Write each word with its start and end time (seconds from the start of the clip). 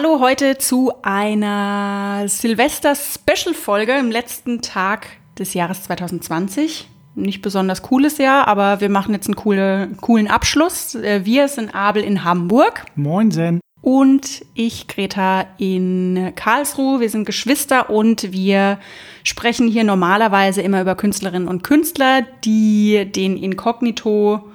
Hallo 0.00 0.20
heute 0.20 0.58
zu 0.58 0.92
einer 1.02 2.22
Silvester-Special-Folge 2.28 3.98
im 3.98 4.12
letzten 4.12 4.62
Tag 4.62 5.08
des 5.36 5.54
Jahres 5.54 5.82
2020. 5.82 6.88
Nicht 7.16 7.42
besonders 7.42 7.82
cooles 7.82 8.18
Jahr, 8.18 8.46
aber 8.46 8.80
wir 8.80 8.90
machen 8.90 9.12
jetzt 9.12 9.26
einen 9.26 9.34
coole, 9.34 9.88
coolen 10.00 10.28
Abschluss. 10.28 10.94
Äh, 10.94 11.24
wir 11.24 11.48
sind 11.48 11.74
Abel 11.74 12.04
in 12.04 12.22
Hamburg. 12.22 12.84
Moinsen. 12.94 13.58
Und 13.82 14.44
ich, 14.54 14.86
Greta, 14.86 15.46
in 15.56 16.30
Karlsruhe. 16.36 17.00
Wir 17.00 17.10
sind 17.10 17.24
Geschwister 17.24 17.90
und 17.90 18.30
wir 18.30 18.78
sprechen 19.24 19.66
hier 19.66 19.82
normalerweise 19.82 20.62
immer 20.62 20.80
über 20.80 20.94
Künstlerinnen 20.94 21.48
und 21.48 21.64
Künstler, 21.64 22.22
die 22.44 23.04
den 23.10 23.36
Inkognito 23.36 24.48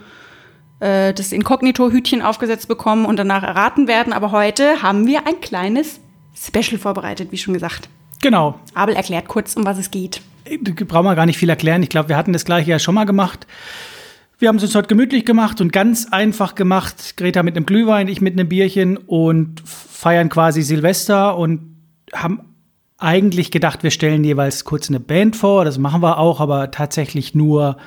äh, 0.83 1.13
das 1.13 1.31
Inkognito-Hütchen 1.31 2.21
aufgesetzt 2.21 2.67
bekommen 2.67 3.05
und 3.05 3.17
danach 3.17 3.43
erraten 3.43 3.87
werden. 3.87 4.11
Aber 4.11 4.31
heute 4.31 4.83
haben 4.83 5.07
wir 5.07 5.25
ein 5.25 5.39
kleines 5.39 6.01
Special 6.35 6.77
vorbereitet, 6.77 7.31
wie 7.31 7.37
schon 7.37 7.53
gesagt. 7.53 7.87
Genau. 8.21 8.59
Abel 8.73 8.95
erklärt 8.95 9.27
kurz, 9.27 9.55
um 9.55 9.65
was 9.65 9.77
es 9.77 9.91
geht. 9.91 10.21
Brauchen 10.87 11.05
wir 11.05 11.15
gar 11.15 11.25
nicht 11.25 11.37
viel 11.37 11.49
erklären. 11.49 11.83
Ich 11.83 11.89
glaube, 11.89 12.09
wir 12.09 12.17
hatten 12.17 12.33
das 12.33 12.43
gleiche 12.43 12.71
ja 12.71 12.79
schon 12.79 12.95
mal 12.95 13.05
gemacht. 13.05 13.47
Wir 14.39 14.49
haben 14.49 14.57
es 14.57 14.63
uns 14.63 14.75
heute 14.75 14.89
gemütlich 14.89 15.25
gemacht 15.25 15.61
und 15.61 15.71
ganz 15.71 16.07
einfach 16.11 16.55
gemacht. 16.55 17.15
Greta 17.15 17.43
mit 17.43 17.55
einem 17.55 17.65
Glühwein, 17.65 18.09
ich 18.09 18.19
mit 18.19 18.33
einem 18.33 18.49
Bierchen 18.49 18.97
und 18.97 19.61
feiern 19.65 20.27
quasi 20.27 20.63
Silvester 20.63 21.37
und 21.37 21.77
haben 22.13 22.41
eigentlich 22.97 23.51
gedacht, 23.51 23.83
wir 23.83 23.91
stellen 23.91 24.23
jeweils 24.23 24.65
kurz 24.65 24.89
eine 24.89 24.99
Band 24.99 25.35
vor. 25.37 25.63
Das 25.63 25.77
machen 25.77 26.01
wir 26.01 26.17
auch, 26.17 26.41
aber 26.41 26.71
tatsächlich 26.71 27.35
nur 27.35 27.77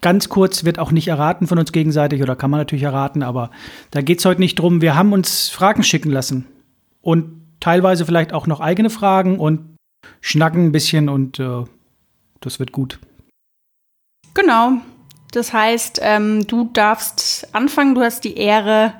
Ganz 0.00 0.28
kurz 0.28 0.64
wird 0.64 0.78
auch 0.78 0.90
nicht 0.90 1.08
erraten 1.08 1.46
von 1.46 1.58
uns 1.58 1.72
gegenseitig 1.72 2.22
oder 2.22 2.36
kann 2.36 2.50
man 2.50 2.60
natürlich 2.60 2.84
erraten, 2.84 3.22
aber 3.22 3.50
da 3.90 4.02
geht 4.02 4.18
es 4.18 4.24
heute 4.24 4.40
nicht 4.40 4.58
drum. 4.58 4.80
Wir 4.80 4.94
haben 4.94 5.12
uns 5.12 5.48
Fragen 5.48 5.82
schicken 5.82 6.10
lassen 6.10 6.46
und 7.00 7.40
teilweise 7.60 8.04
vielleicht 8.04 8.32
auch 8.32 8.46
noch 8.46 8.60
eigene 8.60 8.90
Fragen 8.90 9.38
und 9.38 9.76
schnacken 10.20 10.66
ein 10.66 10.72
bisschen 10.72 11.08
und 11.08 11.38
äh, 11.38 11.64
das 12.40 12.58
wird 12.58 12.72
gut. 12.72 12.98
Genau. 14.34 14.80
Das 15.34 15.52
heißt, 15.52 15.98
ähm, 16.00 16.46
du 16.46 16.70
darfst 16.72 17.48
anfangen, 17.52 17.96
du 17.96 18.02
hast 18.02 18.22
die 18.22 18.36
Ehre, 18.36 18.92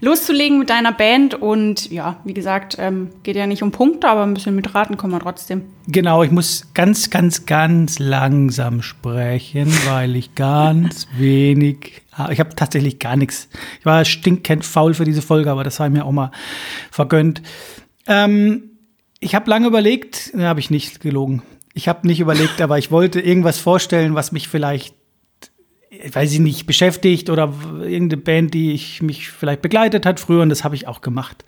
loszulegen 0.00 0.58
mit 0.58 0.68
deiner 0.68 0.92
Band. 0.92 1.34
Und 1.34 1.90
ja, 1.90 2.20
wie 2.24 2.34
gesagt, 2.34 2.76
ähm, 2.78 3.08
geht 3.22 3.36
ja 3.36 3.46
nicht 3.46 3.62
um 3.62 3.72
Punkte, 3.72 4.06
aber 4.06 4.22
ein 4.24 4.34
bisschen 4.34 4.54
mitraten 4.54 4.98
kann 4.98 5.10
man 5.10 5.20
trotzdem. 5.20 5.62
Genau, 5.86 6.22
ich 6.22 6.30
muss 6.30 6.66
ganz, 6.74 7.08
ganz, 7.08 7.46
ganz 7.46 7.98
langsam 7.98 8.82
sprechen, 8.82 9.72
weil 9.88 10.14
ich 10.16 10.34
ganz 10.34 11.08
wenig. 11.16 12.02
Ich 12.30 12.40
habe 12.40 12.54
tatsächlich 12.54 12.98
gar 12.98 13.16
nichts. 13.16 13.48
Ich 13.80 13.86
war 13.86 14.04
stinkend 14.04 14.66
faul 14.66 14.92
für 14.92 15.04
diese 15.04 15.22
Folge, 15.22 15.50
aber 15.50 15.64
das 15.64 15.76
sei 15.76 15.88
mir 15.88 16.04
auch 16.04 16.12
mal 16.12 16.32
vergönnt. 16.90 17.40
Ähm, 18.06 18.72
ich 19.20 19.34
habe 19.34 19.48
lange 19.48 19.66
überlegt, 19.66 20.34
ne, 20.34 20.48
habe 20.48 20.60
ich 20.60 20.68
nicht 20.68 21.00
gelogen. 21.00 21.42
Ich 21.72 21.88
habe 21.88 22.06
nicht 22.06 22.20
überlegt, 22.20 22.60
aber 22.60 22.76
ich 22.76 22.90
wollte 22.90 23.20
irgendwas 23.20 23.58
vorstellen, 23.58 24.14
was 24.14 24.32
mich 24.32 24.48
vielleicht 24.48 24.94
weiß 26.12 26.32
ich 26.32 26.38
nicht, 26.38 26.66
beschäftigt 26.66 27.30
oder 27.30 27.52
irgendeine 27.80 28.22
Band, 28.22 28.54
die 28.54 28.72
ich 28.72 29.02
mich 29.02 29.30
vielleicht 29.30 29.62
begleitet 29.62 30.06
hat 30.06 30.20
früher 30.20 30.42
und 30.42 30.48
das 30.48 30.64
habe 30.64 30.74
ich 30.74 30.86
auch 30.86 31.00
gemacht. 31.00 31.44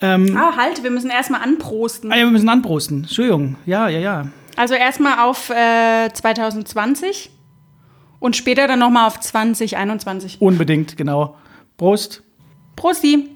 Ähm, 0.00 0.36
ah, 0.36 0.56
halt, 0.56 0.82
wir 0.82 0.90
müssen 0.90 1.10
erstmal 1.10 1.40
anprosten. 1.42 2.12
Ah, 2.12 2.16
ja, 2.16 2.24
wir 2.24 2.30
müssen 2.30 2.48
anprosten. 2.48 3.02
Entschuldigung. 3.02 3.56
Ja, 3.64 3.88
ja, 3.88 4.00
ja. 4.00 4.28
Also 4.56 4.74
erstmal 4.74 5.18
auf 5.20 5.50
äh, 5.50 6.12
2020 6.12 7.30
und 8.20 8.36
später 8.36 8.66
dann 8.66 8.78
nochmal 8.78 9.06
auf 9.06 9.20
2021. 9.20 10.40
Unbedingt, 10.40 10.96
genau. 10.96 11.36
Prost. 11.76 12.22
Prosti. 12.76 13.30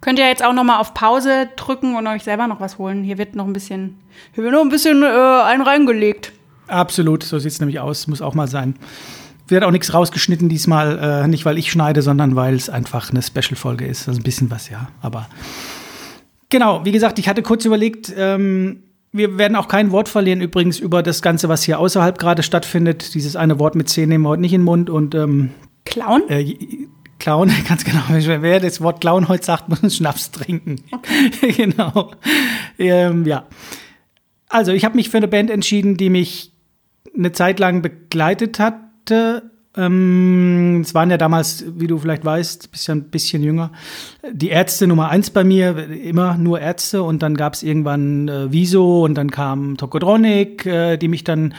Könnt 0.00 0.18
ihr 0.18 0.26
jetzt 0.26 0.42
auch 0.42 0.54
nochmal 0.54 0.80
auf 0.80 0.94
Pause 0.94 1.48
drücken 1.56 1.94
und 1.94 2.06
euch 2.06 2.22
selber 2.22 2.46
noch 2.46 2.60
was 2.60 2.78
holen. 2.78 3.04
Hier 3.04 3.18
wird 3.18 3.36
noch 3.36 3.46
ein 3.46 3.52
bisschen, 3.52 4.00
hier 4.32 4.44
wird 4.44 4.54
noch 4.54 4.62
ein 4.62 4.70
bisschen 4.70 5.02
äh, 5.02 5.06
ein 5.06 5.60
reingelegt. 5.60 6.32
Absolut, 6.70 7.22
so 7.22 7.38
sieht 7.38 7.52
es 7.52 7.60
nämlich 7.60 7.80
aus, 7.80 8.06
muss 8.06 8.22
auch 8.22 8.34
mal 8.34 8.48
sein. 8.48 8.76
Wird 9.48 9.64
auch 9.64 9.72
nichts 9.72 9.92
rausgeschnitten 9.92 10.48
diesmal, 10.48 10.98
äh, 11.24 11.28
nicht 11.28 11.44
weil 11.44 11.58
ich 11.58 11.70
schneide, 11.72 12.02
sondern 12.02 12.36
weil 12.36 12.54
es 12.54 12.70
einfach 12.70 13.10
eine 13.10 13.22
Special-Folge 13.22 13.86
ist. 13.86 14.08
Also 14.08 14.20
ein 14.20 14.22
bisschen 14.22 14.50
was, 14.50 14.70
ja. 14.70 14.88
Aber 15.02 15.28
genau, 16.48 16.84
wie 16.84 16.92
gesagt, 16.92 17.18
ich 17.18 17.28
hatte 17.28 17.42
kurz 17.42 17.64
überlegt, 17.64 18.12
ähm, 18.16 18.84
wir 19.12 19.38
werden 19.38 19.56
auch 19.56 19.66
kein 19.66 19.90
Wort 19.90 20.08
verlieren 20.08 20.40
übrigens 20.40 20.78
über 20.78 21.02
das 21.02 21.20
Ganze, 21.20 21.48
was 21.48 21.64
hier 21.64 21.80
außerhalb 21.80 22.18
gerade 22.18 22.42
stattfindet. 22.42 23.14
Dieses 23.14 23.34
eine 23.34 23.58
Wort 23.58 23.74
mit 23.74 23.88
C 23.88 24.06
nehmen 24.06 24.24
wir 24.24 24.28
heute 24.28 24.42
nicht 24.42 24.52
in 24.52 24.60
den 24.60 24.66
Mund 24.66 24.88
und 24.88 25.14
ähm, 25.14 25.50
Clown? 25.84 26.22
Äh, 26.28 26.56
Clown, 27.18 27.52
ganz 27.68 27.84
genau. 27.84 28.02
Wer 28.08 28.60
das 28.60 28.80
Wort 28.80 29.00
Clown 29.00 29.28
heute 29.28 29.44
sagt, 29.44 29.68
muss 29.68 29.82
einen 29.82 29.90
Schnaps 29.90 30.30
trinken. 30.30 30.76
Okay. 30.92 31.52
genau. 31.56 32.12
Ähm, 32.78 33.26
ja. 33.26 33.46
Also, 34.48 34.72
ich 34.72 34.84
habe 34.84 34.96
mich 34.96 35.10
für 35.10 35.16
eine 35.16 35.28
Band 35.28 35.50
entschieden, 35.50 35.96
die 35.96 36.10
mich 36.10 36.49
eine 37.16 37.32
Zeit 37.32 37.58
lang 37.58 37.82
begleitet 37.82 38.58
hatte. 38.58 39.50
Ähm, 39.76 40.80
es 40.80 40.94
waren 40.94 41.10
ja 41.10 41.16
damals, 41.16 41.64
wie 41.76 41.86
du 41.86 41.98
vielleicht 41.98 42.24
weißt, 42.24 42.72
bist 42.72 42.88
ja 42.88 42.94
ein 42.94 43.04
bisschen 43.04 43.42
jünger, 43.42 43.70
die 44.32 44.48
Ärzte 44.48 44.88
Nummer 44.88 45.10
eins 45.10 45.30
bei 45.30 45.44
mir, 45.44 45.88
immer 45.88 46.36
nur 46.36 46.60
Ärzte 46.60 47.04
und 47.04 47.22
dann 47.22 47.36
gab 47.36 47.54
es 47.54 47.62
irgendwann 47.62 48.28
äh, 48.28 48.52
Wieso 48.52 49.04
und 49.04 49.14
dann 49.14 49.30
kam 49.30 49.76
Tokodronik, 49.76 50.66
äh, 50.66 50.96
die 50.96 51.06
mich 51.06 51.22
dann 51.22 51.54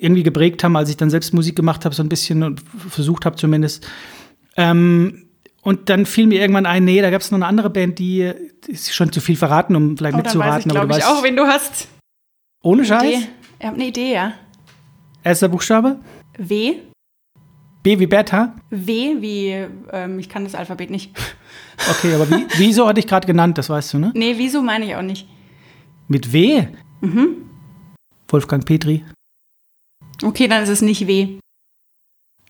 irgendwie 0.00 0.24
geprägt 0.24 0.64
haben, 0.64 0.76
als 0.76 0.90
ich 0.90 0.96
dann 0.96 1.10
selbst 1.10 1.32
Musik 1.32 1.54
gemacht 1.54 1.84
habe, 1.84 1.94
so 1.94 2.02
ein 2.02 2.08
bisschen 2.08 2.42
und 2.42 2.60
versucht 2.88 3.24
habe 3.24 3.36
zumindest. 3.36 3.86
Ähm, 4.56 5.28
und 5.62 5.88
dann 5.90 6.06
fiel 6.06 6.26
mir 6.26 6.40
irgendwann 6.40 6.66
ein, 6.66 6.84
nee, 6.84 7.00
da 7.00 7.10
gab 7.10 7.20
es 7.20 7.30
noch 7.30 7.38
eine 7.38 7.46
andere 7.46 7.70
Band, 7.70 7.98
die 7.98 8.32
ist 8.66 8.94
schon 8.94 9.12
zu 9.12 9.20
viel 9.20 9.36
verraten, 9.36 9.76
um 9.76 9.96
vielleicht 9.96 10.14
oh, 10.14 10.18
mitzuraten. 10.18 10.70
Dann 10.70 10.88
weiß 10.88 10.96
ich, 10.96 11.04
glaube 11.04 11.14
ich, 11.14 11.18
auch, 11.18 11.22
wen 11.22 11.36
du 11.36 11.44
hast. 11.44 11.88
Ohne 12.62 12.84
Scheiß? 12.84 13.04
Idee. 13.04 13.28
Ich 13.60 13.66
habe 13.66 13.76
eine 13.76 13.86
Idee, 13.86 14.14
ja. 14.14 14.32
Erster 15.24 15.48
Buchstabe? 15.48 15.98
W. 16.38 16.76
B 17.82 17.98
wie 17.98 18.06
Bertha? 18.06 18.54
W 18.70 19.16
wie, 19.20 19.66
ähm, 19.92 20.18
ich 20.18 20.28
kann 20.28 20.44
das 20.44 20.54
Alphabet 20.54 20.90
nicht. 20.90 21.16
Okay, 21.90 22.12
aber 22.12 22.28
wie, 22.28 22.44
wieso 22.56 22.88
hatte 22.88 22.98
ich 22.98 23.06
gerade 23.06 23.24
genannt, 23.24 23.56
das 23.56 23.70
weißt 23.70 23.94
du, 23.94 23.98
ne? 23.98 24.10
Nee, 24.12 24.34
wieso 24.36 24.62
meine 24.62 24.84
ich 24.84 24.96
auch 24.96 25.02
nicht. 25.02 25.28
Mit 26.08 26.32
W? 26.32 26.66
Mhm. 27.00 27.48
Wolfgang 28.26 28.64
Petri. 28.66 29.04
Okay, 30.24 30.48
dann 30.48 30.64
ist 30.64 30.70
es 30.70 30.82
nicht 30.82 31.06
W. 31.06 31.38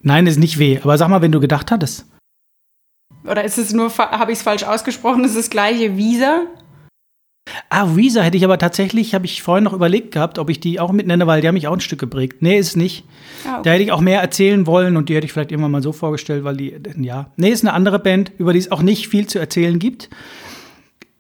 Nein, 0.00 0.27
ist 0.27 0.39
nicht 0.39 0.59
W. 0.59 0.81
Aber 0.83 0.97
sag 0.97 1.09
mal, 1.09 1.21
wenn 1.21 1.31
du 1.31 1.41
gedacht 1.41 1.71
hattest. 1.71 2.06
Oder 3.25 3.45
ist 3.45 3.59
es 3.59 3.75
nur, 3.75 3.97
habe 3.99 4.33
ich 4.33 4.39
es 4.39 4.43
falsch 4.43 4.62
ausgesprochen, 4.62 5.25
ist 5.25 5.33
es 5.33 5.37
das 5.37 5.50
gleiche 5.50 5.99
Visa? 5.99 6.47
Ah, 7.70 7.97
Weezer 7.97 8.22
hätte 8.22 8.36
ich 8.36 8.44
aber 8.44 8.59
tatsächlich, 8.59 9.14
habe 9.14 9.26
ich 9.26 9.42
vorhin 9.42 9.64
noch 9.64 9.72
überlegt 9.72 10.12
gehabt, 10.12 10.38
ob 10.38 10.50
ich 10.50 10.60
die 10.60 10.81
auch 10.81 10.92
mitnenne, 10.92 11.26
weil 11.26 11.41
die 11.41 11.48
haben 11.48 11.54
mich 11.54 11.69
auch 11.69 11.72
ein 11.72 11.81
Stück 11.81 11.98
geprägt. 11.98 12.36
Nee, 12.41 12.59
ist 12.59 12.76
nicht. 12.76 13.04
Ah, 13.47 13.54
okay. 13.54 13.60
Da 13.64 13.70
hätte 13.70 13.82
ich 13.84 13.92
auch 13.92 14.00
mehr 14.00 14.20
erzählen 14.20 14.66
wollen 14.66 14.97
und 14.97 15.09
die 15.09 15.14
hätte 15.14 15.26
ich 15.26 15.32
vielleicht 15.32 15.53
irgendwann 15.53 15.72
mal 15.72 15.82
so 15.82 15.92
vorgestellt, 15.92 16.44
weil 16.44 16.56
die, 16.56 16.75
ja. 16.98 17.31
Nee, 17.37 17.50
ist 17.50 17.64
eine 17.64 17.75
andere 17.75 17.98
Band, 17.98 18.32
über 18.38 18.53
die 18.53 18.58
es 18.58 18.72
auch 18.72 18.82
nicht 18.82 19.08
viel 19.08 19.26
zu 19.26 19.38
erzählen 19.38 19.78
gibt. 19.78 20.08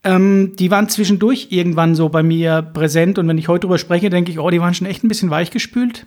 Ähm, 0.04 0.54
die 0.56 0.70
waren 0.70 0.88
zwischendurch 0.88 1.48
irgendwann 1.50 1.94
so 1.94 2.08
bei 2.08 2.22
mir 2.22 2.62
präsent 2.62 3.18
und 3.18 3.26
wenn 3.28 3.38
ich 3.38 3.48
heute 3.48 3.66
drüber 3.66 3.78
spreche, 3.78 4.10
denke 4.10 4.30
ich, 4.30 4.38
oh, 4.38 4.50
die 4.50 4.60
waren 4.60 4.74
schon 4.74 4.86
echt 4.86 5.04
ein 5.04 5.08
bisschen 5.08 5.30
weichgespült. 5.30 6.06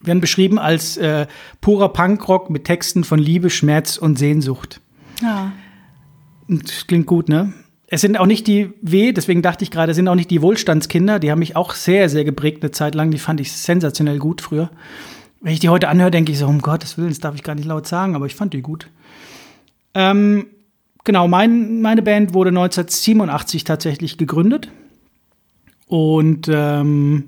Werden 0.00 0.20
beschrieben 0.20 0.58
als 0.58 0.96
äh, 0.96 1.26
purer 1.60 1.90
Punkrock 1.90 2.50
mit 2.50 2.64
Texten 2.64 3.04
von 3.04 3.18
Liebe, 3.18 3.50
Schmerz 3.50 3.96
und 3.96 4.18
Sehnsucht. 4.18 4.80
Ja. 5.20 5.52
Und 6.48 6.68
das 6.68 6.86
klingt 6.86 7.06
gut, 7.06 7.28
ne? 7.28 7.52
Es 7.94 8.00
sind 8.00 8.18
auch 8.18 8.24
nicht 8.24 8.46
die 8.46 8.70
W, 8.80 9.12
deswegen 9.12 9.42
dachte 9.42 9.64
ich 9.64 9.70
gerade, 9.70 9.92
sind 9.92 10.08
auch 10.08 10.14
nicht 10.14 10.30
die 10.30 10.40
Wohlstandskinder. 10.40 11.18
Die 11.18 11.30
haben 11.30 11.40
mich 11.40 11.56
auch 11.56 11.74
sehr, 11.74 12.08
sehr 12.08 12.24
geprägt 12.24 12.62
eine 12.62 12.70
Zeit 12.70 12.94
lang. 12.94 13.10
Die 13.10 13.18
fand 13.18 13.38
ich 13.38 13.52
sensationell 13.52 14.18
gut 14.18 14.40
früher. 14.40 14.70
Wenn 15.42 15.52
ich 15.52 15.60
die 15.60 15.68
heute 15.68 15.90
anhöre, 15.90 16.10
denke 16.10 16.32
ich 16.32 16.38
so, 16.38 16.46
um 16.46 16.62
Gottes 16.62 16.96
Willen, 16.96 17.10
das 17.10 17.18
darf 17.18 17.34
ich 17.34 17.42
gar 17.42 17.54
nicht 17.54 17.66
laut 17.66 17.86
sagen, 17.86 18.16
aber 18.16 18.24
ich 18.24 18.34
fand 18.34 18.54
die 18.54 18.62
gut. 18.62 18.88
Ähm, 19.92 20.46
genau, 21.04 21.28
mein, 21.28 21.82
meine 21.82 22.00
Band 22.00 22.32
wurde 22.32 22.48
1987 22.48 23.64
tatsächlich 23.64 24.16
gegründet 24.16 24.70
und 25.86 26.48
ähm, 26.50 27.24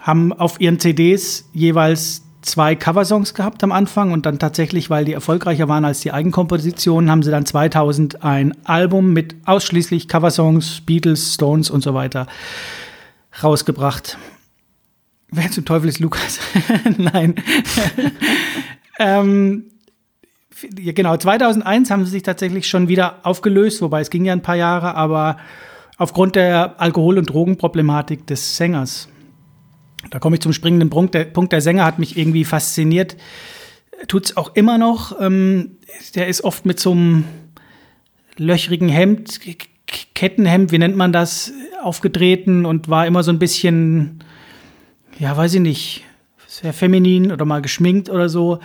haben 0.00 0.32
auf 0.32 0.58
ihren 0.58 0.80
CDs 0.80 1.50
jeweils 1.52 2.22
zwei 2.42 2.74
Coversongs 2.74 3.34
gehabt 3.34 3.62
am 3.62 3.72
Anfang 3.72 4.12
und 4.12 4.26
dann 4.26 4.38
tatsächlich, 4.38 4.90
weil 4.90 5.04
die 5.04 5.12
erfolgreicher 5.12 5.68
waren 5.68 5.84
als 5.84 6.00
die 6.00 6.12
Eigenkompositionen, 6.12 7.10
haben 7.10 7.22
sie 7.22 7.30
dann 7.30 7.46
2000 7.46 8.24
ein 8.24 8.54
Album 8.64 9.12
mit 9.12 9.34
ausschließlich 9.44 10.08
Coversongs, 10.08 10.80
Beatles, 10.82 11.34
Stones 11.34 11.70
und 11.70 11.82
so 11.82 11.94
weiter 11.94 12.26
rausgebracht. 13.42 14.18
Wer 15.30 15.50
zum 15.50 15.64
Teufel 15.64 15.88
ist 15.88 16.00
Lukas? 16.00 16.40
Nein. 16.98 17.34
ähm, 18.98 19.64
genau, 20.74 21.16
2001 21.16 21.90
haben 21.90 22.04
sie 22.04 22.10
sich 22.10 22.22
tatsächlich 22.22 22.68
schon 22.68 22.88
wieder 22.88 23.20
aufgelöst, 23.22 23.80
wobei 23.82 24.00
es 24.00 24.10
ging 24.10 24.24
ja 24.24 24.32
ein 24.32 24.42
paar 24.42 24.56
Jahre, 24.56 24.94
aber 24.96 25.36
aufgrund 25.98 26.34
der 26.34 26.80
Alkohol- 26.80 27.18
und 27.18 27.26
Drogenproblematik 27.26 28.26
des 28.26 28.56
Sängers 28.56 29.08
da 30.08 30.18
komme 30.18 30.36
ich 30.36 30.42
zum 30.42 30.52
springenden 30.52 30.90
Punkt. 30.90 31.14
Der 31.14 31.24
Punkt 31.24 31.52
der 31.52 31.60
Sänger 31.60 31.84
hat 31.84 31.98
mich 31.98 32.16
irgendwie 32.16 32.44
fasziniert. 32.44 33.16
Tut 34.08 34.26
es 34.26 34.36
auch 34.36 34.54
immer 34.54 34.78
noch. 34.78 35.20
Ähm, 35.20 35.76
der 36.14 36.28
ist 36.28 36.42
oft 36.42 36.64
mit 36.64 36.80
so 36.80 36.92
einem 36.92 37.24
löchrigen 38.36 38.88
Hemd, 38.88 39.40
Kettenhemd, 40.14 40.72
wie 40.72 40.78
nennt 40.78 40.96
man 40.96 41.12
das, 41.12 41.52
aufgetreten 41.82 42.64
und 42.64 42.88
war 42.88 43.06
immer 43.06 43.22
so 43.22 43.30
ein 43.30 43.38
bisschen, 43.38 44.24
ja, 45.18 45.36
weiß 45.36 45.54
ich 45.54 45.60
nicht, 45.60 46.04
sehr 46.46 46.72
feminin 46.72 47.32
oder 47.32 47.44
mal 47.44 47.60
geschminkt 47.60 48.08
oder 48.08 48.28
so. 48.28 48.60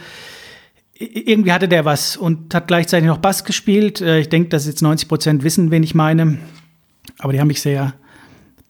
Irgendwie 0.93 1.51
hatte 1.51 1.67
der 1.67 1.83
was 1.83 2.15
und 2.15 2.53
hat 2.53 2.67
gleichzeitig 2.67 3.07
noch 3.07 3.17
Bass 3.17 3.43
gespielt. 3.43 3.99
Äh, 3.99 4.19
ich 4.19 4.29
denke, 4.29 4.49
dass 4.49 4.65
jetzt 4.65 4.81
90 4.81 5.09
Prozent 5.09 5.43
wissen, 5.43 5.71
wen 5.71 5.83
ich 5.83 5.93
meine. 5.93 6.37
Aber 7.19 7.33
die 7.33 7.39
haben 7.39 7.47
mich 7.47 7.61
sehr 7.61 7.93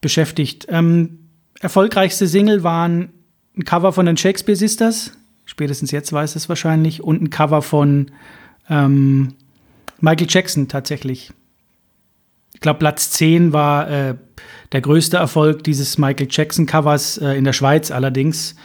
beschäftigt. 0.02 0.66
Ähm, 0.70 1.25
erfolgreichste 1.60 2.28
Single 2.28 2.64
waren 2.64 3.10
ein 3.58 3.64
Cover 3.64 3.94
von 3.94 4.06
den 4.06 4.18
Shakespeare 4.18 4.56
Sisters, 4.56 5.12
spätestens 5.46 5.92
jetzt 5.92 6.12
weiß 6.12 6.36
es 6.36 6.50
wahrscheinlich, 6.50 7.04
und 7.04 7.22
ein 7.22 7.30
Cover 7.30 7.62
von 7.62 8.12
ähm, 8.70 9.34
Michael 10.00 10.28
Jackson 10.30 10.68
tatsächlich. 10.68 11.32
Ich 12.54 12.62
glaube, 12.62 12.80
Platz 12.80 13.12
10 13.12 13.54
war 13.54 13.90
äh, 13.90 14.16
der 14.72 14.82
größte 14.82 15.18
Erfolg 15.18 15.64
dieses 15.64 15.98
Michael 15.98 16.28
Jackson-Covers 16.30 17.18
äh, 17.18 17.38
in 17.38 17.44
der 17.44 17.54
Schweiz 17.54 17.92
allerdings. 17.92 18.56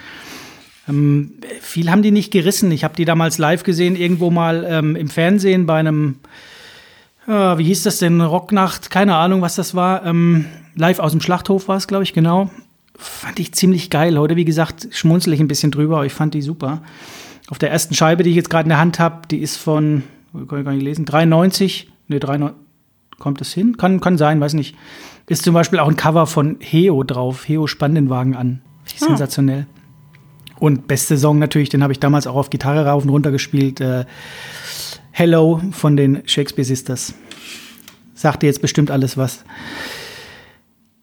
Ähm, 0.89 1.35
viel 1.61 1.91
haben 1.91 2.03
die 2.03 2.11
nicht 2.11 2.33
gerissen. 2.33 2.71
Ich 2.73 2.85
habe 2.85 2.97
die 2.97 3.05
damals 3.05 3.39
live 3.39 3.63
gesehen, 3.63 3.97
irgendwo 3.97 4.31
mal 4.31 4.67
ähm, 4.69 4.97
im 4.97 5.09
Fernsehen 5.09 5.67
bei 5.67 5.79
einem, 5.79 6.17
äh, 7.27 7.33
wie 7.33 7.65
hieß 7.65 7.83
das 7.83 7.99
denn, 7.99 8.21
Rocknacht, 8.21 8.91
keine 8.91 9.17
Ahnung, 9.17 9.41
was 9.41 9.55
das 9.55 9.75
war. 9.75 10.05
Ähm, 10.05 10.47
live 10.75 10.99
aus 10.99 11.13
dem 11.13 11.21
Schlachthof 11.21 11.69
war 11.69 11.77
es, 11.77 11.87
glaube 11.87 12.05
ich, 12.05 12.13
genau. 12.13 12.51
Fand 13.01 13.39
ich 13.39 13.53
ziemlich 13.53 13.89
geil. 13.89 14.19
Heute, 14.19 14.37
wie 14.37 14.45
gesagt, 14.45 14.89
schmunzel 14.91 15.33
ich 15.33 15.41
ein 15.41 15.49
bisschen 15.49 15.71
drüber, 15.71 15.97
aber 15.97 16.07
ich 16.07 16.13
fand 16.13 16.35
die 16.35 16.43
super. 16.43 16.83
Auf 17.49 17.59
der 17.59 17.71
ersten 17.71 17.95
Scheibe, 17.95 18.23
die 18.23 18.31
ich 18.31 18.37
jetzt 18.37 18.51
gerade 18.51 18.65
in 18.65 18.69
der 18.69 18.79
Hand 18.79 18.99
habe, 18.99 19.27
die 19.29 19.39
ist 19.39 19.57
von, 19.57 20.03
kann 20.33 20.59
ich 20.59 20.65
gar 20.67 20.73
nicht 20.73 20.85
lesen, 20.85 21.07
93, 21.07 21.91
ne, 22.09 22.21
93, 22.21 22.59
kommt 23.19 23.41
das 23.41 23.53
hin? 23.55 23.79
Kann, 23.79 24.01
kann 24.01 24.19
sein, 24.19 24.39
weiß 24.39 24.53
nicht. 24.53 24.77
Ist 25.29 25.45
zum 25.45 25.55
Beispiel 25.55 25.79
auch 25.79 25.89
ein 25.89 25.97
Cover 25.97 26.27
von 26.27 26.59
Heo 26.61 27.03
drauf. 27.03 27.49
Heo 27.49 27.67
spannt 27.67 27.97
den 27.97 28.11
Wagen 28.11 28.37
an. 28.37 28.61
Ah. 29.01 29.07
Sensationell. 29.07 29.67
Und 30.59 30.87
beste 30.87 31.17
Song 31.17 31.39
natürlich, 31.39 31.71
den 31.71 31.83
habe 31.83 31.95
ich 31.95 32.01
damals 32.01 32.27
auch 32.27 32.35
auf 32.35 32.51
Gitarre 32.51 32.85
rauf 32.85 33.03
und 33.03 33.09
runter 33.09 33.31
gespielt. 33.31 33.81
Äh, 33.81 34.05
Hello 35.11 35.63
von 35.73 35.97
den 35.97 36.23
Shakespeare 36.27 36.67
Sisters. 36.67 37.15
Sagt 38.15 38.43
dir 38.43 38.47
jetzt 38.47 38.61
bestimmt 38.61 38.91
alles 38.91 39.17
was. 39.17 39.45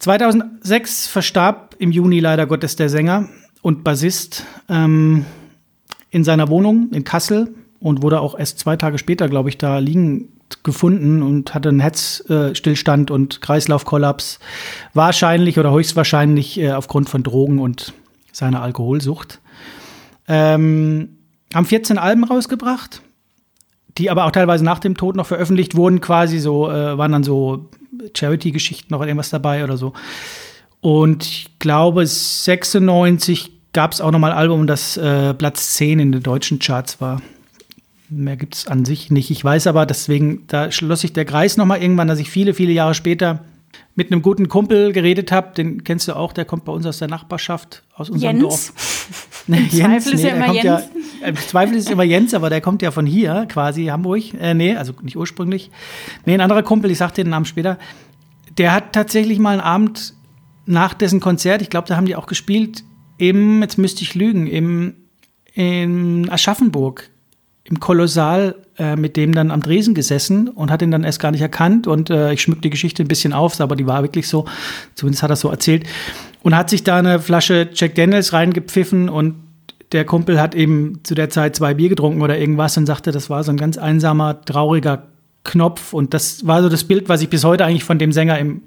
2006 0.07 1.07
verstarb 1.07 1.75
im 1.79 1.91
Juni 1.91 2.21
leider 2.21 2.47
Gottes 2.47 2.77
der 2.77 2.87
Sänger 2.87 3.27
und 3.61 3.83
Bassist 3.83 4.45
ähm, 4.69 5.25
in 6.11 6.23
seiner 6.23 6.47
Wohnung 6.47 6.91
in 6.93 7.03
Kassel 7.03 7.53
und 7.81 8.01
wurde 8.03 8.21
auch 8.21 8.39
erst 8.39 8.57
zwei 8.57 8.77
Tage 8.77 8.99
später, 8.99 9.27
glaube 9.27 9.49
ich, 9.49 9.57
da 9.57 9.79
liegen 9.79 10.29
gefunden 10.63 11.21
und 11.21 11.53
hatte 11.53 11.67
einen 11.67 11.81
Herzstillstand 11.81 13.11
und 13.11 13.41
Kreislaufkollaps. 13.41 14.39
Wahrscheinlich 14.93 15.59
oder 15.59 15.73
höchstwahrscheinlich 15.73 16.57
äh, 16.57 16.71
aufgrund 16.71 17.09
von 17.09 17.23
Drogen 17.23 17.59
und 17.59 17.93
seiner 18.31 18.61
Alkoholsucht. 18.61 19.41
Ähm, 20.29 21.17
haben 21.53 21.65
14 21.65 21.97
Alben 21.97 22.23
rausgebracht, 22.23 23.01
die 23.97 24.09
aber 24.09 24.23
auch 24.23 24.31
teilweise 24.31 24.63
nach 24.63 24.79
dem 24.79 24.95
Tod 24.95 25.17
noch 25.17 25.25
veröffentlicht 25.25 25.75
wurden, 25.75 25.99
quasi 25.99 26.39
so, 26.39 26.71
äh, 26.71 26.97
waren 26.97 27.11
dann 27.11 27.25
so 27.25 27.69
Charity-Geschichten 28.15 28.93
noch 28.93 29.01
irgendwas 29.01 29.29
dabei 29.29 29.63
oder 29.63 29.77
so. 29.77 29.93
Und 30.81 31.25
ich 31.25 31.49
glaube, 31.59 32.05
96 32.05 33.51
gab 33.73 33.91
es 33.91 34.01
auch 34.01 34.11
noch 34.11 34.19
mal 34.19 34.31
ein 34.31 34.37
Album, 34.37 34.67
das 34.67 34.97
äh, 34.97 35.33
Platz 35.33 35.75
10 35.75 35.99
in 35.99 36.11
den 36.11 36.23
deutschen 36.23 36.59
Charts 36.59 37.01
war. 37.01 37.21
Mehr 38.09 38.37
gibt 38.37 38.55
es 38.55 38.67
an 38.67 38.85
sich 38.85 39.11
nicht. 39.11 39.31
Ich 39.31 39.43
weiß 39.43 39.67
aber, 39.67 39.85
deswegen, 39.85 40.45
da 40.47 40.71
schloss 40.71 41.01
sich 41.01 41.13
der 41.13 41.25
Kreis 41.25 41.57
noch 41.57 41.65
mal 41.65 41.81
irgendwann, 41.81 42.07
dass 42.07 42.19
ich 42.19 42.29
viele, 42.29 42.53
viele 42.53 42.71
Jahre 42.71 42.93
später 42.93 43.43
mit 43.95 44.11
einem 44.11 44.21
guten 44.21 44.47
Kumpel 44.47 44.91
geredet 44.93 45.31
habe. 45.31 45.53
Den 45.55 45.83
kennst 45.83 46.07
du 46.07 46.15
auch, 46.15 46.33
der 46.33 46.45
kommt 46.45 46.65
bei 46.65 46.71
uns 46.71 46.85
aus 46.85 46.99
der 46.99 47.07
Nachbarschaft, 47.07 47.83
aus 47.95 48.09
unserem 48.09 48.37
Jens? 48.37 48.43
Dorf. 48.43 49.27
Nee, 49.49 49.59
Im 49.59 49.69
Jens, 49.69 50.03
Zweifel 50.03 50.13
ist 50.13 50.23
nee, 50.23 50.27
ja 50.27 50.35
immer 50.35 50.53
Jens. 50.53 50.65
Ja, 51.21 51.27
Im 51.27 51.35
Zweifel 51.37 51.77
ist 51.77 51.85
es 51.85 51.89
immer 51.89 52.03
Jens, 52.03 52.33
aber 52.33 52.49
der 52.49 52.59
kommt 52.59 52.81
ja 52.81 52.91
von 52.91 53.05
hier, 53.05 53.45
quasi 53.47 53.85
Hamburg. 53.85 54.33
Äh, 54.33 54.53
nee, 54.53 54.75
also 54.75 54.91
nicht 55.01 55.15
ursprünglich. 55.15 55.71
Nee, 56.25 56.33
ein 56.33 56.41
anderer 56.41 56.63
Kumpel, 56.63 56.91
ich 56.91 56.97
sagte 56.97 57.23
den 57.23 57.29
Namen 57.29 57.45
später, 57.45 57.77
der 58.57 58.73
hat 58.73 58.91
tatsächlich 58.91 59.39
mal 59.39 59.51
einen 59.51 59.61
Abend 59.61 60.15
nach 60.65 60.93
dessen 60.93 61.21
Konzert, 61.21 61.61
ich 61.61 61.69
glaube, 61.69 61.87
da 61.87 61.95
haben 61.95 62.05
die 62.05 62.17
auch 62.17 62.27
gespielt, 62.27 62.83
im, 63.17 63.61
jetzt 63.61 63.77
müsste 63.77 64.03
ich 64.03 64.15
lügen, 64.15 64.47
im, 64.47 64.95
in 65.53 66.29
Aschaffenburg, 66.29 67.09
im 67.69 67.79
Kolossal 67.79 68.55
äh, 68.77 68.95
mit 68.95 69.17
dem 69.17 69.33
dann 69.33 69.51
am 69.51 69.61
Dresen 69.61 69.93
gesessen 69.93 70.47
und 70.47 70.71
hat 70.71 70.81
ihn 70.81 70.91
dann 70.91 71.03
erst 71.03 71.19
gar 71.19 71.31
nicht 71.31 71.41
erkannt. 71.41 71.85
Und 71.85 72.09
äh, 72.09 72.31
ich 72.31 72.41
schmück 72.41 72.61
die 72.61 72.69
Geschichte 72.69 73.03
ein 73.03 73.07
bisschen 73.07 73.33
auf, 73.33 73.59
aber 73.59 73.75
die 73.75 73.87
war 73.87 74.03
wirklich 74.03 74.27
so, 74.27 74.45
zumindest 74.95 75.23
hat 75.23 75.31
er 75.31 75.35
so 75.35 75.49
erzählt. 75.49 75.85
Und 76.43 76.55
hat 76.55 76.69
sich 76.69 76.83
da 76.83 76.97
eine 76.97 77.19
Flasche 77.19 77.69
Jack 77.73 77.95
Daniels 77.95 78.31
reingepfiffen 78.31 79.09
und 79.09 79.35
der 79.91 80.05
Kumpel 80.05 80.39
hat 80.39 80.55
eben 80.55 80.99
zu 81.03 81.15
der 81.15 81.29
Zeit 81.29 81.55
zwei 81.55 81.73
Bier 81.73 81.89
getrunken 81.89 82.21
oder 82.21 82.37
irgendwas 82.37 82.77
und 82.77 82.85
sagte, 82.85 83.11
das 83.11 83.29
war 83.29 83.43
so 83.43 83.51
ein 83.51 83.57
ganz 83.57 83.77
einsamer, 83.77 84.41
trauriger 84.41 85.07
Knopf. 85.43 85.93
Und 85.93 86.13
das 86.13 86.45
war 86.45 86.61
so 86.61 86.69
das 86.69 86.83
Bild, 86.85 87.09
was 87.09 87.21
ich 87.21 87.29
bis 87.29 87.43
heute 87.43 87.65
eigentlich 87.65 87.83
von 87.83 87.99
dem 87.99 88.11
Sänger 88.11 88.37
im 88.37 88.63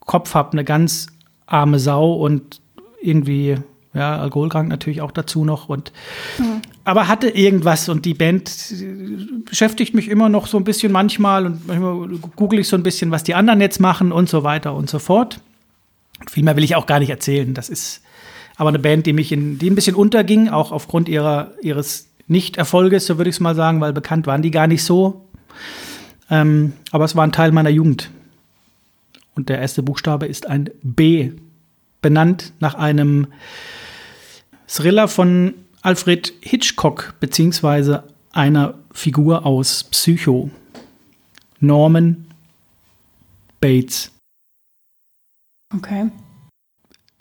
Kopf 0.00 0.34
habe. 0.34 0.52
Eine 0.52 0.64
ganz 0.64 1.06
arme 1.46 1.78
Sau 1.78 2.14
und 2.14 2.60
irgendwie 3.00 3.56
ja, 3.94 4.18
alkoholkrank 4.18 4.68
natürlich 4.68 5.00
auch 5.00 5.12
dazu 5.12 5.44
noch. 5.44 5.68
Und, 5.68 5.92
mhm. 6.38 6.62
Aber 6.84 7.08
hatte 7.08 7.30
irgendwas 7.30 7.88
und 7.88 8.04
die 8.04 8.12
Band 8.12 8.74
beschäftigt 9.46 9.94
mich 9.94 10.08
immer 10.08 10.28
noch 10.28 10.46
so 10.46 10.58
ein 10.58 10.64
bisschen 10.64 10.92
manchmal 10.92 11.46
und 11.46 11.66
manchmal 11.66 12.08
google 12.36 12.58
ich 12.58 12.68
so 12.68 12.76
ein 12.76 12.82
bisschen, 12.82 13.10
was 13.10 13.24
die 13.24 13.34
anderen 13.34 13.60
jetzt 13.62 13.80
machen 13.80 14.12
und 14.12 14.28
so 14.28 14.44
weiter 14.44 14.74
und 14.74 14.90
so 14.90 14.98
fort. 14.98 15.40
Viel 16.30 16.44
mehr 16.44 16.56
will 16.56 16.64
ich 16.64 16.76
auch 16.76 16.86
gar 16.86 16.98
nicht 16.98 17.10
erzählen. 17.10 17.54
Das 17.54 17.70
ist 17.70 18.02
aber 18.56 18.68
eine 18.68 18.78
Band, 18.78 19.06
die 19.06 19.14
mich 19.14 19.32
in, 19.32 19.58
die 19.58 19.70
ein 19.70 19.74
bisschen 19.74 19.96
unterging, 19.96 20.48
auch 20.48 20.72
aufgrund 20.72 21.08
ihrer, 21.08 21.52
ihres 21.62 22.08
Nicht-Erfolges, 22.28 23.06
so 23.06 23.18
würde 23.18 23.30
ich 23.30 23.36
es 23.36 23.40
mal 23.40 23.54
sagen, 23.54 23.80
weil 23.80 23.92
bekannt 23.92 24.26
waren 24.26 24.42
die 24.42 24.50
gar 24.50 24.66
nicht 24.66 24.84
so. 24.84 25.24
Ähm, 26.30 26.74
aber 26.90 27.04
es 27.04 27.16
war 27.16 27.26
ein 27.26 27.32
Teil 27.32 27.50
meiner 27.52 27.70
Jugend. 27.70 28.10
Und 29.34 29.48
der 29.48 29.58
erste 29.58 29.82
Buchstabe 29.82 30.26
ist 30.26 30.46
ein 30.46 30.70
B, 30.82 31.32
benannt 32.00 32.52
nach 32.60 32.74
einem 32.74 33.26
Thriller 34.68 35.08
von 35.08 35.54
Alfred 35.84 36.32
Hitchcock, 36.40 37.12
beziehungsweise 37.20 38.04
einer 38.32 38.78
Figur 38.90 39.44
aus 39.44 39.84
Psycho. 39.84 40.50
Norman 41.60 42.26
Bates. 43.60 44.10
Okay. 45.74 46.10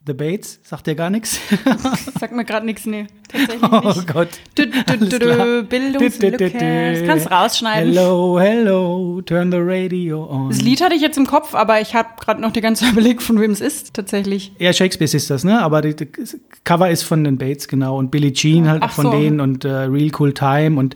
The 0.05 0.13
Bates, 0.13 0.60
sagt 0.63 0.88
dir 0.88 0.95
gar 0.95 1.10
nichts? 1.10 1.39
Sagt 2.19 2.36
mir 2.36 2.43
gerade 2.43 2.65
nichts, 2.65 2.86
nee. 2.86 3.07
Tatsächlich 3.29 3.72
oh 3.72 3.88
nicht. 3.88 4.07
Gott. 4.13 4.27
Du, 4.55 4.67
du, 4.67 4.98
du, 4.98 5.19
du, 5.19 5.63
Bildungslücke. 5.63 6.50
Das 6.50 7.07
kannst 7.07 7.31
rausschneiden. 7.31 7.93
Hello, 7.93 8.38
hello, 8.38 9.22
turn 9.22 9.50
the 9.50 9.60
radio 9.62 10.29
on. 10.29 10.50
Das 10.50 10.60
Lied 10.60 10.81
hatte 10.81 10.93
ich 10.93 11.01
jetzt 11.01 11.17
im 11.17 11.25
Kopf, 11.25 11.55
aber 11.55 11.79
ich 11.79 11.95
habe 11.95 12.10
gerade 12.19 12.41
noch 12.41 12.51
die 12.51 12.60
ganze 12.60 12.86
Überblick, 12.89 13.22
von 13.22 13.39
wem 13.39 13.51
es 13.51 13.62
ist, 13.62 13.93
tatsächlich. 13.93 14.51
Ja, 14.60 14.74
Shakespeare 14.74 15.10
ist 15.10 15.29
das, 15.29 15.45
ne? 15.45 15.62
Aber 15.62 15.79
das 15.79 16.38
Cover 16.65 16.89
ist 16.89 17.03
von 17.03 17.24
den 17.24 17.38
Bates, 17.38 17.69
genau. 17.69 17.98
Und 17.98 18.12
Billie 18.12 18.33
Jean 18.33 18.67
halt 18.67 18.83
Ach 18.83 18.91
von 18.91 19.05
so. 19.05 19.12
denen 19.12 19.39
und 19.39 19.63
äh, 19.63 19.69
Real 19.69 20.12
Cool 20.19 20.33
Time. 20.33 20.77
Und 20.77 20.95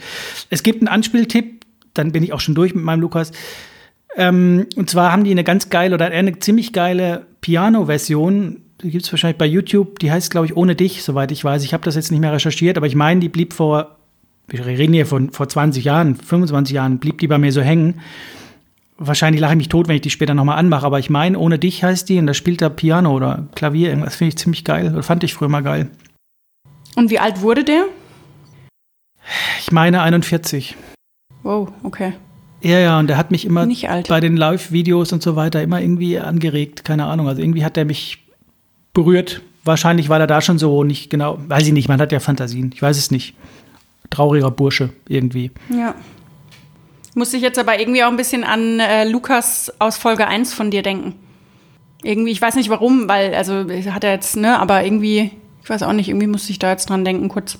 es 0.49 0.63
gibt 0.63 0.81
einen 0.81 0.89
Anspieltipp, 0.89 1.65
dann 1.93 2.11
bin 2.11 2.23
ich 2.23 2.33
auch 2.33 2.41
schon 2.41 2.55
durch 2.55 2.75
mit 2.75 2.83
meinem 2.83 2.99
Lukas. 2.99 3.31
Ähm, 4.17 4.65
und 4.75 4.89
zwar 4.89 5.13
haben 5.13 5.23
die 5.23 5.31
eine 5.31 5.45
ganz 5.45 5.69
geile 5.69 5.95
oder 5.95 6.07
eine 6.07 6.39
ziemlich 6.39 6.73
geile 6.73 7.25
Piano-Version 7.39 8.63
die 8.81 8.91
gibt 8.91 9.05
es 9.05 9.11
wahrscheinlich 9.11 9.37
bei 9.37 9.45
YouTube, 9.45 9.99
die 9.99 10.11
heißt, 10.11 10.29
glaube 10.29 10.45
ich, 10.45 10.55
Ohne 10.55 10.75
dich, 10.75 11.03
soweit 11.03 11.31
ich 11.31 11.43
weiß. 11.43 11.63
Ich 11.63 11.73
habe 11.73 11.83
das 11.83 11.95
jetzt 11.95 12.11
nicht 12.11 12.19
mehr 12.19 12.33
recherchiert, 12.33 12.77
aber 12.77 12.87
ich 12.87 12.95
meine, 12.95 13.19
die 13.19 13.29
blieb 13.29 13.53
vor, 13.53 13.97
wir 14.47 14.65
reden 14.65 14.93
hier 14.93 15.05
von 15.05 15.31
vor 15.31 15.49
20 15.49 15.83
Jahren, 15.83 16.15
25 16.15 16.75
Jahren, 16.75 16.99
blieb 16.99 17.19
die 17.19 17.27
bei 17.27 17.37
mir 17.37 17.51
so 17.51 17.61
hängen. 17.61 18.01
Wahrscheinlich 18.99 19.41
lache 19.41 19.53
ich 19.53 19.57
mich 19.57 19.69
tot, 19.69 19.87
wenn 19.87 19.95
ich 19.95 20.01
die 20.01 20.09
später 20.09 20.33
nochmal 20.33 20.57
anmache, 20.57 20.85
aber 20.85 20.99
ich 20.99 21.09
meine, 21.09 21.37
Ohne 21.37 21.59
dich 21.59 21.83
heißt 21.83 22.07
die 22.09 22.19
und 22.19 22.27
da 22.27 22.33
spielt 22.33 22.61
da 22.61 22.69
Piano 22.69 23.13
oder 23.13 23.47
Klavier, 23.55 23.89
irgendwas 23.89 24.15
finde 24.15 24.29
ich 24.29 24.37
ziemlich 24.37 24.63
geil, 24.63 24.91
oder 24.91 25.03
fand 25.03 25.23
ich 25.23 25.33
früher 25.33 25.49
mal 25.49 25.61
geil. 25.61 25.89
Und 26.95 27.09
wie 27.11 27.19
alt 27.19 27.41
wurde 27.41 27.63
der? 27.63 27.85
Ich 29.59 29.71
meine 29.71 30.01
41. 30.01 30.75
Wow, 31.43 31.71
okay. 31.83 32.13
Ja, 32.61 32.79
ja, 32.79 32.99
und 32.99 33.07
der 33.07 33.17
hat 33.17 33.29
mich 33.29 33.45
immer 33.45 33.67
bei 34.07 34.19
den 34.19 34.35
Live-Videos 34.35 35.13
und 35.13 35.21
so 35.21 35.35
weiter 35.35 35.61
immer 35.61 35.79
irgendwie 35.79 36.17
angeregt, 36.17 36.83
keine 36.85 37.05
Ahnung. 37.05 37.27
Also 37.27 37.41
irgendwie 37.41 37.63
hat 37.63 37.75
der 37.75 37.85
mich 37.85 38.26
berührt. 38.97 39.41
Wahrscheinlich 39.63 40.09
war 40.09 40.19
er 40.19 40.25
da 40.25 40.41
schon 40.41 40.57
so 40.57 40.83
nicht 40.83 41.11
genau, 41.11 41.37
weiß 41.47 41.67
ich 41.67 41.73
nicht, 41.73 41.87
man 41.87 42.01
hat 42.01 42.11
ja 42.11 42.19
Fantasien, 42.19 42.71
ich 42.73 42.81
weiß 42.81 42.97
es 42.97 43.11
nicht. 43.11 43.35
Trauriger 44.09 44.49
Bursche 44.49 44.89
irgendwie. 45.07 45.51
Ja. 45.69 45.93
Muss 47.13 47.31
ich 47.33 47.43
jetzt 47.43 47.59
aber 47.59 47.79
irgendwie 47.79 48.03
auch 48.03 48.09
ein 48.09 48.17
bisschen 48.17 48.43
an 48.43 48.79
äh, 48.79 49.07
Lukas 49.07 49.71
aus 49.77 49.97
Folge 49.97 50.27
1 50.27 50.55
von 50.55 50.71
dir 50.71 50.81
denken. 50.81 51.13
Irgendwie, 52.01 52.31
ich 52.31 52.41
weiß 52.41 52.55
nicht 52.55 52.69
warum, 52.69 53.07
weil, 53.07 53.35
also 53.35 53.65
hat 53.91 54.03
er 54.03 54.13
jetzt, 54.13 54.35
ne, 54.35 54.59
aber 54.59 54.83
irgendwie, 54.83 55.31
ich 55.61 55.69
weiß 55.69 55.83
auch 55.83 55.93
nicht, 55.93 56.09
irgendwie 56.09 56.27
musste 56.27 56.51
ich 56.51 56.57
da 56.57 56.71
jetzt 56.71 56.89
dran 56.89 57.05
denken, 57.05 57.29
kurz. 57.29 57.59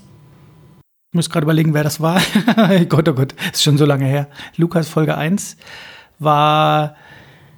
Ich 1.12 1.16
muss 1.16 1.30
gerade 1.30 1.44
überlegen, 1.44 1.76
wer 1.76 1.84
das 1.84 2.02
war. 2.02 2.20
Gott, 2.90 3.08
oh 3.10 3.14
Gott, 3.14 3.36
ist 3.54 3.62
schon 3.62 3.78
so 3.78 3.86
lange 3.86 4.06
her. 4.06 4.28
Lukas 4.56 4.90
Folge 4.90 5.16
1 5.16 5.56
war. 6.18 6.96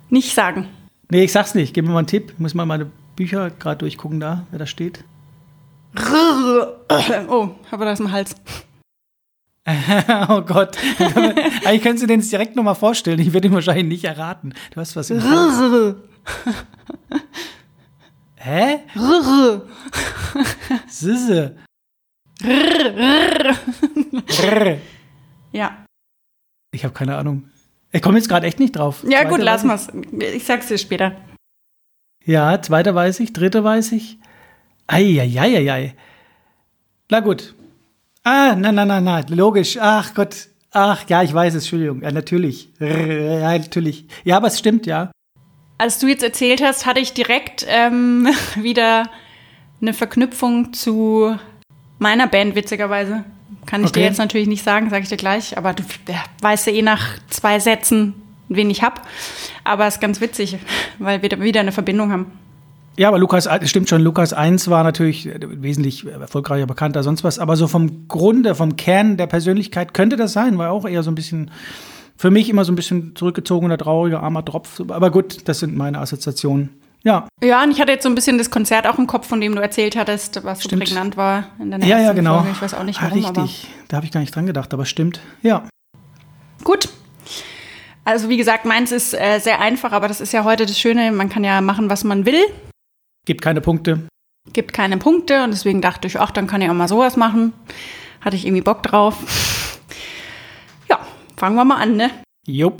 Nicht 0.09 0.33
sagen. 0.33 0.67
Nee, 1.09 1.23
ich 1.23 1.31
sag's 1.31 1.55
nicht. 1.55 1.73
Gib 1.73 1.85
mir 1.85 1.91
mal 1.91 1.99
einen 1.99 2.07
Tipp. 2.07 2.33
Ich 2.33 2.39
muss 2.39 2.53
mal 2.53 2.65
meine 2.65 2.91
Bücher 3.19 3.49
gerade 3.49 3.79
durchgucken, 3.79 4.21
da, 4.21 4.47
wer 4.49 4.59
da 4.59 4.65
steht. 4.65 5.03
Oh, 7.27 7.49
habe 7.69 7.83
das 7.83 7.99
im 7.99 8.13
Hals. 8.13 8.33
oh 10.29 10.41
Gott. 10.41 10.77
Eigentlich 11.65 11.83
könntest 11.83 12.03
du 12.03 12.07
den 12.07 12.21
jetzt 12.21 12.31
direkt 12.31 12.55
nochmal 12.55 12.75
vorstellen. 12.75 13.19
Ich 13.19 13.33
werde 13.33 13.49
ihn 13.49 13.53
wahrscheinlich 13.53 13.87
nicht 13.87 14.05
erraten. 14.05 14.53
Du 14.71 14.79
hast 14.79 14.95
was 14.95 15.09
im 15.09 15.21
Hals. 15.21 15.95
Hä? 18.37 18.79
Sisse. 20.87 21.57
ja. 25.51 25.85
Ich 26.71 26.85
habe 26.85 26.93
keine 26.93 27.17
Ahnung. 27.17 27.49
Ich 27.91 28.01
komme 28.01 28.17
jetzt 28.17 28.29
gerade 28.29 28.47
echt 28.47 28.61
nicht 28.61 28.77
drauf. 28.77 29.03
Ja, 29.03 29.09
Zweiter 29.09 29.29
gut, 29.29 29.39
lass 29.41 29.67
weiß 29.67 29.91
mal's. 29.91 30.07
Ich 30.19 30.45
sag's 30.45 30.67
dir 30.67 30.77
später. 30.77 31.17
Ja, 32.25 32.61
zweiter 32.61 32.93
weiß 32.95 33.19
ich, 33.21 33.33
dritter 33.33 33.63
weiß 33.63 33.91
ich. 33.93 34.17
Eieieiei. 34.87 35.95
Na 37.09 37.19
gut. 37.21 37.55
Ah, 38.23 38.55
na, 38.55 38.71
na, 38.71 38.85
na, 38.85 38.99
na, 39.01 39.23
logisch. 39.29 39.77
Ach 39.79 40.13
Gott. 40.13 40.47
Ach, 40.71 41.03
ja, 41.09 41.23
ich 41.23 41.33
weiß 41.33 41.55
es, 41.55 41.63
Entschuldigung. 41.63 42.01
Ja, 42.03 42.11
natürlich. 42.11 42.69
Ja, 42.79 43.57
natürlich. 43.57 44.05
Ja, 44.23 44.37
aber 44.37 44.47
es 44.47 44.59
stimmt, 44.59 44.85
ja. 44.85 45.11
Als 45.79 45.97
du 45.99 46.07
jetzt 46.07 46.23
erzählt 46.23 46.61
hast, 46.61 46.85
hatte 46.85 46.99
ich 46.99 47.13
direkt 47.13 47.65
ähm, 47.67 48.27
wieder 48.55 49.09
eine 49.81 49.93
Verknüpfung 49.93 50.73
zu 50.73 51.35
meiner 51.97 52.27
Band, 52.27 52.55
witzigerweise. 52.55 53.23
Kann 53.65 53.83
ich 53.83 53.91
dir 53.91 54.01
Okay. 54.01 54.09
jetzt 54.09 54.17
natürlich 54.17 54.47
nicht 54.47 54.63
sagen, 54.63 54.89
sage 54.89 55.03
ich 55.03 55.09
dir 55.09 55.17
gleich, 55.17 55.57
aber 55.57 55.73
du 55.73 55.83
weißt 56.41 56.67
ja 56.67 56.73
eh 56.73 56.81
nach 56.81 57.17
zwei 57.29 57.59
Sätzen, 57.59 58.13
wen 58.47 58.69
ich 58.69 58.83
hab. 58.83 59.07
Aber 59.69 59.85
es 59.85 59.95
ist 59.95 60.01
ganz 60.01 60.19
witzig, 60.19 60.57
weil 60.97 61.21
wir 61.21 61.29
wieder 61.41 61.59
eine 61.59 61.71
Verbindung 61.71 62.11
haben. 62.11 62.25
Ja, 62.97 63.07
aber 63.07 63.19
Lukas, 63.19 63.45
es 63.45 63.69
stimmt 63.69 63.87
schon, 63.87 64.01
Lukas 64.01 64.33
1 64.33 64.67
war 64.69 64.83
natürlich 64.83 65.27
äh, 65.27 65.39
wesentlich 65.61 66.07
erfolgreicher, 66.07 66.65
bekannter, 66.65 67.03
sonst 67.03 67.23
was. 67.23 67.37
Aber 67.37 67.55
so 67.55 67.67
vom 67.67 68.07
Grunde, 68.07 68.55
vom 68.55 68.77
Kern 68.77 69.15
der 69.15 69.27
Persönlichkeit 69.27 69.93
könnte 69.93 70.15
das 70.15 70.33
sein, 70.33 70.57
war 70.57 70.71
auch 70.71 70.85
eher 70.87 71.03
so 71.03 71.11
ein 71.11 71.15
bisschen, 71.15 71.51
für 72.17 72.31
mich 72.31 72.49
immer 72.49 72.65
so 72.65 72.71
ein 72.71 72.75
bisschen 72.75 73.15
zurückgezogener, 73.15 73.77
trauriger, 73.77 74.23
armer 74.23 74.43
Tropf. 74.43 74.81
Aber 74.87 75.11
gut, 75.11 75.47
das 75.47 75.59
sind 75.59 75.77
meine 75.77 75.99
Assoziationen. 75.99 76.71
Ja, 77.03 77.27
Ja, 77.43 77.63
und 77.63 77.69
ich 77.69 77.79
hatte 77.79 77.91
jetzt 77.91 78.03
so 78.03 78.09
ein 78.09 78.15
bisschen 78.15 78.39
das 78.39 78.49
Konzert 78.49 78.87
auch 78.87 78.97
im 78.97 79.05
Kopf, 79.05 79.27
von 79.27 79.39
dem 79.39 79.55
du 79.55 79.61
erzählt 79.61 79.95
hattest, 79.95 80.43
was 80.43 80.61
so 80.61 80.67
Stimmt. 80.67 80.83
prägnant 80.83 81.15
war 81.15 81.45
in 81.59 81.69
der 81.69 81.79
ja, 81.81 81.99
ja, 81.99 82.13
genau. 82.13 82.39
Folge. 82.39 82.51
Ich 82.53 82.61
weiß 82.61 82.73
auch 82.73 82.83
nicht 82.83 82.99
Ah, 82.99 83.09
warum, 83.11 83.23
aber 83.23 83.43
Richtig, 83.43 83.67
da 83.87 83.97
habe 83.97 84.05
ich 84.07 84.11
gar 84.11 84.19
nicht 84.19 84.35
dran 84.35 84.47
gedacht, 84.47 84.73
aber 84.73 84.85
stimmt. 84.85 85.21
Ja, 85.43 85.63
Gut. 86.63 86.89
Also 88.05 88.29
wie 88.29 88.37
gesagt, 88.37 88.65
meins 88.65 88.91
ist 88.91 89.13
äh, 89.13 89.39
sehr 89.39 89.59
einfach, 89.59 89.91
aber 89.91 90.07
das 90.07 90.21
ist 90.21 90.31
ja 90.31 90.43
heute 90.43 90.65
das 90.65 90.79
Schöne, 90.79 91.11
man 91.11 91.29
kann 91.29 91.43
ja 91.43 91.61
machen, 91.61 91.89
was 91.89 92.03
man 92.03 92.25
will, 92.25 92.43
gibt 93.25 93.41
keine 93.43 93.61
Punkte. 93.61 94.07
gibt 94.53 94.73
keine 94.73 94.97
Punkte 94.97 95.43
und 95.43 95.51
deswegen 95.51 95.81
dachte 95.81 96.07
ich, 96.07 96.19
ach, 96.19 96.31
dann 96.31 96.47
kann 96.47 96.61
ich 96.61 96.69
auch 96.69 96.73
mal 96.73 96.87
sowas 96.87 97.15
machen. 97.15 97.53
Hatte 98.21 98.35
ich 98.35 98.45
irgendwie 98.45 98.63
Bock 98.63 98.81
drauf. 98.83 99.17
Ja, 100.89 100.99
fangen 101.37 101.55
wir 101.55 101.65
mal 101.65 101.77
an, 101.77 101.95
ne? 101.95 102.09
Jupp. 102.47 102.79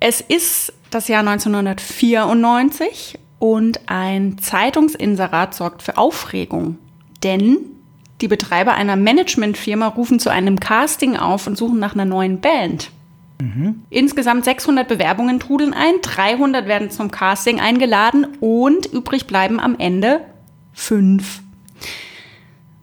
Es 0.00 0.22
ist 0.22 0.72
das 0.90 1.08
Jahr 1.08 1.20
1994 1.20 3.18
und 3.38 3.80
ein 3.86 4.38
Zeitungsinserat 4.38 5.54
sorgt 5.54 5.82
für 5.82 5.98
Aufregung. 5.98 6.78
Denn 7.22 7.58
die 8.22 8.28
Betreiber 8.28 8.72
einer 8.72 8.96
Managementfirma 8.96 9.88
rufen 9.88 10.18
zu 10.18 10.30
einem 10.30 10.58
Casting 10.58 11.16
auf 11.16 11.46
und 11.46 11.58
suchen 11.58 11.78
nach 11.78 11.94
einer 11.94 12.06
neuen 12.06 12.40
Band. 12.40 12.90
Insgesamt 13.90 14.44
600 14.44 14.88
Bewerbungen 14.88 15.40
trudeln 15.40 15.74
ein, 15.74 16.00
300 16.02 16.66
werden 16.66 16.90
zum 16.90 17.10
Casting 17.10 17.60
eingeladen 17.60 18.26
und 18.40 18.86
übrig 18.86 19.26
bleiben 19.26 19.60
am 19.60 19.78
Ende 19.78 20.22
fünf. 20.72 21.42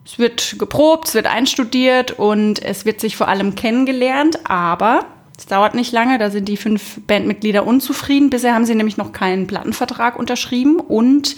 Es 0.05 0.19
wird 0.19 0.59
geprobt, 0.59 1.07
es 1.07 1.15
wird 1.15 1.25
einstudiert 1.25 2.11
und 2.11 2.61
es 2.63 2.85
wird 2.85 2.99
sich 2.99 3.15
vor 3.15 3.29
allem 3.29 3.55
kennengelernt, 3.55 4.47
aber 4.47 5.05
es 5.37 5.47
dauert 5.47 5.73
nicht 5.73 5.91
lange, 5.91 6.19
da 6.19 6.29
sind 6.29 6.47
die 6.47 6.57
fünf 6.57 7.01
Bandmitglieder 7.07 7.65
unzufrieden. 7.65 8.29
Bisher 8.29 8.53
haben 8.53 8.65
sie 8.65 8.75
nämlich 8.75 8.97
noch 8.97 9.11
keinen 9.11 9.47
Plattenvertrag 9.47 10.17
unterschrieben 10.19 10.79
und 10.79 11.35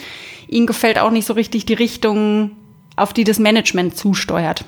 ihnen 0.48 0.67
gefällt 0.67 1.00
auch 1.00 1.12
nicht 1.12 1.25
so 1.25 1.34
richtig 1.34 1.65
die 1.65 1.74
Richtung, 1.74 2.51
auf 2.98 3.13
die 3.13 3.24
das 3.24 3.39
Management 3.39 3.95
zusteuert. 3.95 4.65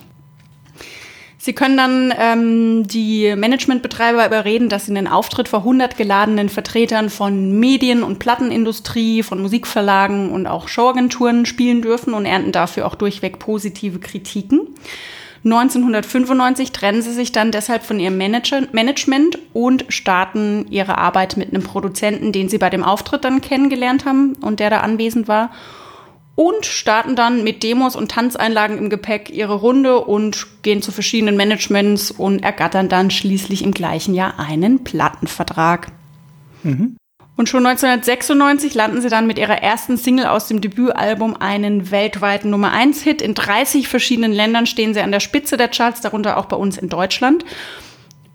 Sie 1.47 1.53
können 1.53 1.77
dann 1.77 2.13
ähm, 2.19 2.87
die 2.89 3.33
Managementbetreiber 3.33 4.25
überreden, 4.25 4.67
dass 4.67 4.87
sie 4.87 4.91
einen 4.91 5.07
Auftritt 5.07 5.47
vor 5.47 5.59
100 5.59 5.95
geladenen 5.95 6.49
Vertretern 6.49 7.09
von 7.09 7.57
Medien- 7.57 8.03
und 8.03 8.19
Plattenindustrie, 8.19 9.23
von 9.23 9.41
Musikverlagen 9.41 10.29
und 10.29 10.45
auch 10.45 10.67
Showagenturen 10.67 11.45
spielen 11.45 11.81
dürfen 11.81 12.13
und 12.13 12.25
ernten 12.25 12.51
dafür 12.51 12.85
auch 12.85 12.95
durchweg 12.95 13.39
positive 13.39 13.99
Kritiken. 13.99 14.75
1995 15.45 16.73
trennen 16.73 17.01
sie 17.01 17.13
sich 17.13 17.31
dann 17.31 17.51
deshalb 17.51 17.83
von 17.83 17.97
ihrem 17.97 18.17
Manager 18.17 18.63
Management 18.73 19.39
und 19.53 19.85
starten 19.87 20.65
ihre 20.69 20.97
Arbeit 20.97 21.37
mit 21.37 21.53
einem 21.53 21.63
Produzenten, 21.63 22.33
den 22.33 22.49
sie 22.49 22.57
bei 22.57 22.69
dem 22.69 22.83
Auftritt 22.83 23.23
dann 23.23 23.39
kennengelernt 23.39 24.03
haben 24.03 24.33
und 24.41 24.59
der 24.59 24.69
da 24.69 24.81
anwesend 24.81 25.29
war 25.29 25.51
und 26.37 26.67
starten 26.67 27.15
dann 27.15 27.43
mit 27.43 27.63
Demos 27.63 27.95
und 27.95 28.11
Tanzeinlagen 28.11 28.77
im 28.77 28.91
Gepäck 28.91 29.31
ihre 29.31 29.55
Runde 29.55 30.01
und 30.01 30.45
gehen 30.61 30.83
zu 30.83 30.91
verschiedenen 30.91 31.35
Managements 31.35 32.11
und 32.11 32.43
ergattern 32.43 32.89
dann 32.89 33.09
schließlich 33.09 33.63
im 33.63 33.71
gleichen 33.71 34.13
Jahr 34.13 34.37
einen 34.37 34.83
Plattenvertrag. 34.83 35.87
Und 37.37 37.49
schon 37.49 37.65
1996 37.65 38.75
landen 38.75 39.01
sie 39.01 39.09
dann 39.09 39.25
mit 39.25 39.39
ihrer 39.39 39.63
ersten 39.63 39.97
Single 39.97 40.27
aus 40.27 40.47
dem 40.47 40.61
Debütalbum 40.61 41.35
einen 41.37 41.89
weltweiten 41.89 42.51
Nummer 42.51 42.71
1 42.71 43.01
Hit. 43.01 43.23
In 43.23 43.33
30 43.33 43.87
verschiedenen 43.87 44.31
Ländern 44.31 44.67
stehen 44.67 44.93
sie 44.93 45.01
an 45.01 45.11
der 45.11 45.19
Spitze 45.19 45.57
der 45.57 45.69
Charts, 45.69 46.01
darunter 46.01 46.37
auch 46.37 46.45
bei 46.45 46.55
uns 46.55 46.77
in 46.77 46.89
Deutschland. 46.89 47.45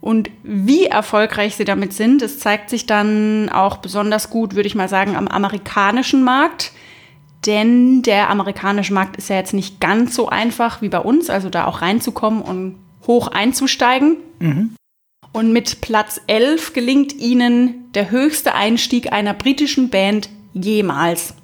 Und 0.00 0.28
wie 0.42 0.87
erfolgreich 0.87 1.54
sie 1.54 1.64
damit 1.64 1.92
sind, 1.92 2.21
das 2.21 2.40
zeigt 2.40 2.68
sich 2.68 2.87
dann 2.87 3.49
auch 3.49 3.76
besonders 3.76 4.28
gut, 4.28 4.56
würde 4.56 4.66
ich 4.66 4.75
mal 4.75 4.88
sagen, 4.88 5.14
am 5.14 5.28
amerikanischen 5.28 6.25
Markt. 6.25 6.73
Denn 7.46 8.02
der 8.02 8.30
amerikanische 8.30 8.94
Markt 8.94 9.16
ist 9.16 9.28
ja 9.28 9.37
jetzt 9.37 9.54
nicht 9.54 9.80
ganz 9.80 10.14
so 10.14 10.28
einfach 10.28 10.80
wie 10.80 10.88
bei 10.88 11.00
uns, 11.00 11.28
also 11.28 11.50
da 11.50 11.66
auch 11.66 11.82
reinzukommen 11.82 12.40
und 12.42 12.76
hoch 13.06 13.28
einzusteigen. 13.28 14.16
Und 15.32 15.52
mit 15.52 15.80
Platz 15.80 16.20
11 16.26 16.72
gelingt 16.72 17.14
ihnen 17.14 17.90
der 17.94 18.11
höchste 18.11 18.54
Einstieg 18.54 19.12
einer 19.12 19.34
britischen 19.34 19.88
Band 19.88 20.28
jemals. 20.52 21.34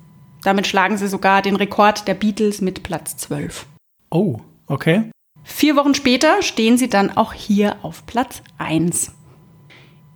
Damit 0.43 0.67
schlagen 0.67 0.97
sie 0.99 1.09
sogar 1.09 1.43
den 1.43 1.57
Rekord 1.57 2.07
der 2.07 2.15
Beatles 2.15 2.61
mit 2.61 2.83
Platz 2.83 3.17
12. 3.17 3.67
Oh, 4.11 4.39
okay. 4.67 5.11
Vier 5.43 5.77
Wochen 5.77 5.95
später 5.95 6.43
stehen 6.43 6.77
sie 6.77 6.89
dann 6.89 7.17
auch 7.17 7.33
hier 7.33 7.77
auf 7.83 8.07
Platz 8.07 8.43
1. 8.59 9.13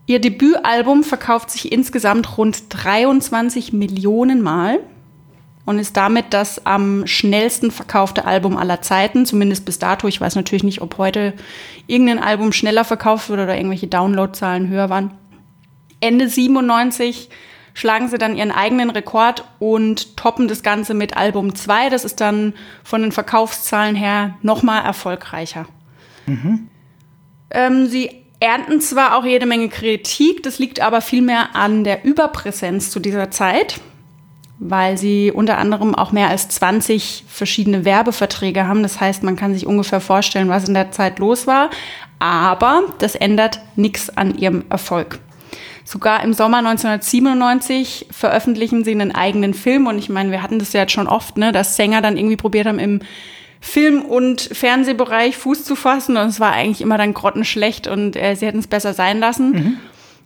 Ihr 0.07 0.21
Debütalbum 0.21 1.05
verkauft 1.05 1.51
sich 1.51 1.73
insgesamt 1.73 2.37
rund 2.37 2.65
23 2.69 3.73
Millionen 3.73 4.43
Mal 4.43 4.81
und 5.65 5.79
ist 5.79 5.97
damit 5.97 6.27
das 6.31 6.67
am 6.67 7.07
schnellsten 7.07 7.71
verkaufte 7.71 8.25
Album 8.25 8.57
aller 8.57 8.83
Zeiten, 8.83 9.27
zumindest 9.27 9.65
bis 9.65 9.79
dato. 9.79 10.09
Ich 10.09 10.21
weiß 10.21 10.35
natürlich 10.35 10.65
nicht, 10.65 10.81
ob 10.83 10.99
heute 10.99 11.35
irgendein 11.87 12.19
Album 12.19 12.53
schneller 12.53 12.85
verkauft 12.85 13.29
wird 13.29 13.41
oder 13.41 13.57
irgendwelche 13.57 13.87
Downloadzahlen 13.87 14.69
höher 14.69 14.91
waren. 14.91 15.13
Ende 16.01 16.29
97 16.29 17.29
schlagen 17.75 18.09
sie 18.09 18.19
dann 18.19 18.37
ihren 18.37 18.51
eigenen 18.51 18.91
Rekord 18.91 19.45
und 19.61 20.17
toppen 20.17 20.49
das 20.49 20.63
Ganze 20.63 20.95
mit 20.95 21.17
Album 21.17 21.55
2. 21.55 21.91
Das 21.91 22.05
ist 22.05 22.21
dann 22.21 22.55
von 22.83 23.03
den 23.03 23.13
Verkaufszahlen 23.13 23.95
her 23.95 24.37
nochmal 24.43 24.85
erfolgreicher. 24.85 25.67
Ähm, 27.51 27.87
sie 27.87 28.11
ernten 28.41 28.81
zwar 28.81 29.17
auch 29.17 29.25
jede 29.25 29.47
Menge 29.47 29.69
Kritik, 29.69 30.43
das 30.43 30.59
liegt 30.59 30.81
aber 30.81 31.01
vielmehr 31.01 31.55
an 31.55 31.85
der 31.85 32.05
Überpräsenz 32.05 32.91
zu 32.91 32.99
dieser 32.99 33.31
Zeit, 33.31 33.81
weil 34.65 34.97
sie 34.97 35.33
unter 35.33 35.59
anderem 35.59 35.95
auch 35.95 36.13
mehr 36.13 36.29
als 36.29 36.49
20 36.49 37.25
verschiedene 37.27 37.85
Werbeverträge 37.85 38.69
haben. 38.69 38.83
Das 38.83 39.01
heißt, 39.01 39.25
man 39.25 39.35
kann 39.35 39.55
sich 39.55 39.67
ungefähr 39.67 40.01
vorstellen, 40.01 40.49
was 40.49 40.69
in 40.69 40.75
der 40.75 40.93
Zeit 40.93 41.19
los 41.19 41.49
war. 41.49 41.71
Aber 42.21 42.83
das 43.01 43.17
ändert 43.17 43.61
nichts 43.75 44.17
an 44.17 44.39
ihrem 44.39 44.65
Erfolg. 44.71 45.19
Sogar 45.85 46.23
im 46.23 46.33
Sommer 46.33 46.59
1997 46.59 48.07
veröffentlichen 48.13 48.85
sie 48.85 48.93
einen 48.93 49.13
eigenen 49.13 49.53
Film. 49.53 49.89
Und 49.89 49.99
ich 49.99 50.09
meine, 50.09 50.31
wir 50.31 50.43
hatten 50.43 50.61
das 50.61 50.73
ja 50.73 50.83
jetzt 50.83 50.93
schon 50.93 51.09
oft, 51.09 51.37
ne, 51.37 51.51
dass 51.51 51.75
Sänger 51.75 52.01
dann 52.01 52.17
irgendwie 52.17 52.37
probiert 52.37 52.69
haben, 52.69 52.79
im 52.79 53.01
Film- 53.61 54.03
und 54.03 54.41
Fernsehbereich 54.41 55.37
Fuß 55.37 55.65
zu 55.65 55.75
fassen. 55.75 56.17
Und 56.17 56.29
es 56.29 56.39
war 56.39 56.53
eigentlich 56.53 56.83
immer 56.83 56.99
dann 56.99 57.15
grottenschlecht 57.15 57.89
und 57.89 58.15
äh, 58.15 58.37
sie 58.37 58.47
hätten 58.47 58.61
es 58.61 58.69
besser 58.69 58.95
sein 58.95 59.19
lassen. 59.19 59.81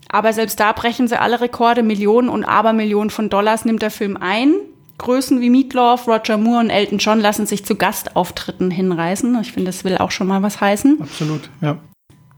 Aber 0.08 0.32
selbst 0.32 0.60
da 0.60 0.72
brechen 0.72 1.08
sie 1.08 1.20
alle 1.20 1.40
Rekorde. 1.40 1.82
Millionen 1.82 2.28
und 2.28 2.44
Abermillionen 2.44 3.10
von 3.10 3.28
Dollars 3.28 3.64
nimmt 3.64 3.82
der 3.82 3.90
Film 3.90 4.16
ein. 4.16 4.54
Größen 4.98 5.40
wie 5.40 5.50
Meatloaf, 5.50 6.08
Roger 6.08 6.38
Moore 6.38 6.60
und 6.60 6.70
Elton 6.70 6.98
John 6.98 7.20
lassen 7.20 7.46
sich 7.46 7.64
zu 7.64 7.76
Gastauftritten 7.76 8.70
hinreißen. 8.70 9.38
Ich 9.42 9.52
finde, 9.52 9.70
das 9.70 9.84
will 9.84 9.98
auch 9.98 10.10
schon 10.10 10.26
mal 10.26 10.42
was 10.42 10.60
heißen. 10.60 11.02
Absolut, 11.02 11.50
ja. 11.60 11.76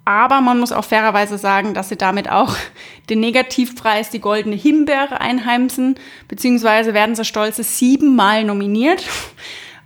Aber 0.04 0.40
man 0.40 0.58
muss 0.58 0.72
auch 0.72 0.86
fairerweise 0.86 1.36
sagen, 1.36 1.74
dass 1.74 1.90
sie 1.90 1.96
damit 1.96 2.30
auch 2.30 2.56
den 3.10 3.20
Negativpreis, 3.20 4.10
die 4.10 4.20
Goldene 4.20 4.56
Himbeere 4.56 5.20
einheimsen, 5.20 5.96
beziehungsweise 6.26 6.94
werden 6.94 7.14
sie 7.14 7.24
stolze 7.24 7.62
siebenmal 7.62 8.44
nominiert 8.44 9.04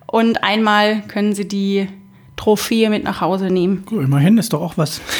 und 0.06 0.44
einmal 0.44 1.02
können 1.08 1.34
sie 1.34 1.48
die 1.48 1.88
Trophäe 2.36 2.88
mit 2.88 3.04
nach 3.04 3.20
Hause 3.20 3.46
nehmen. 3.46 3.84
Gut, 3.84 4.04
immerhin 4.04 4.38
ist 4.38 4.52
doch 4.52 4.62
auch 4.62 4.78
was. 4.78 5.00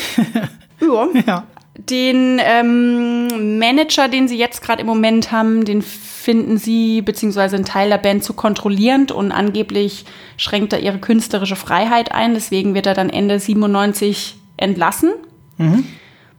Ja. 0.83 1.07
ja. 1.27 1.47
Den 1.89 2.41
ähm, 2.43 3.59
Manager, 3.59 4.09
den 4.09 4.29
sie 4.29 4.39
jetzt 4.39 4.63
gerade 4.63 4.81
im 4.81 4.87
Moment 4.87 5.33
haben, 5.33 5.65
den 5.65 5.83
finden 5.83 6.57
sie, 6.57 7.03
beziehungsweise 7.03 7.57
ein 7.57 7.65
Teil 7.65 7.89
der 7.89 7.99
Band, 7.99 8.23
zu 8.23 8.33
kontrollierend 8.35 9.11
und 9.11 9.33
angeblich 9.33 10.05
schränkt 10.37 10.73
er 10.73 10.81
ihre 10.81 10.99
künstlerische 10.99 11.57
Freiheit 11.57 12.13
ein. 12.13 12.35
Deswegen 12.35 12.75
wird 12.75 12.87
er 12.87 12.95
dann 12.95 13.11
Ende 13.11 13.41
97 13.41 14.37
entlassen. 14.57 15.11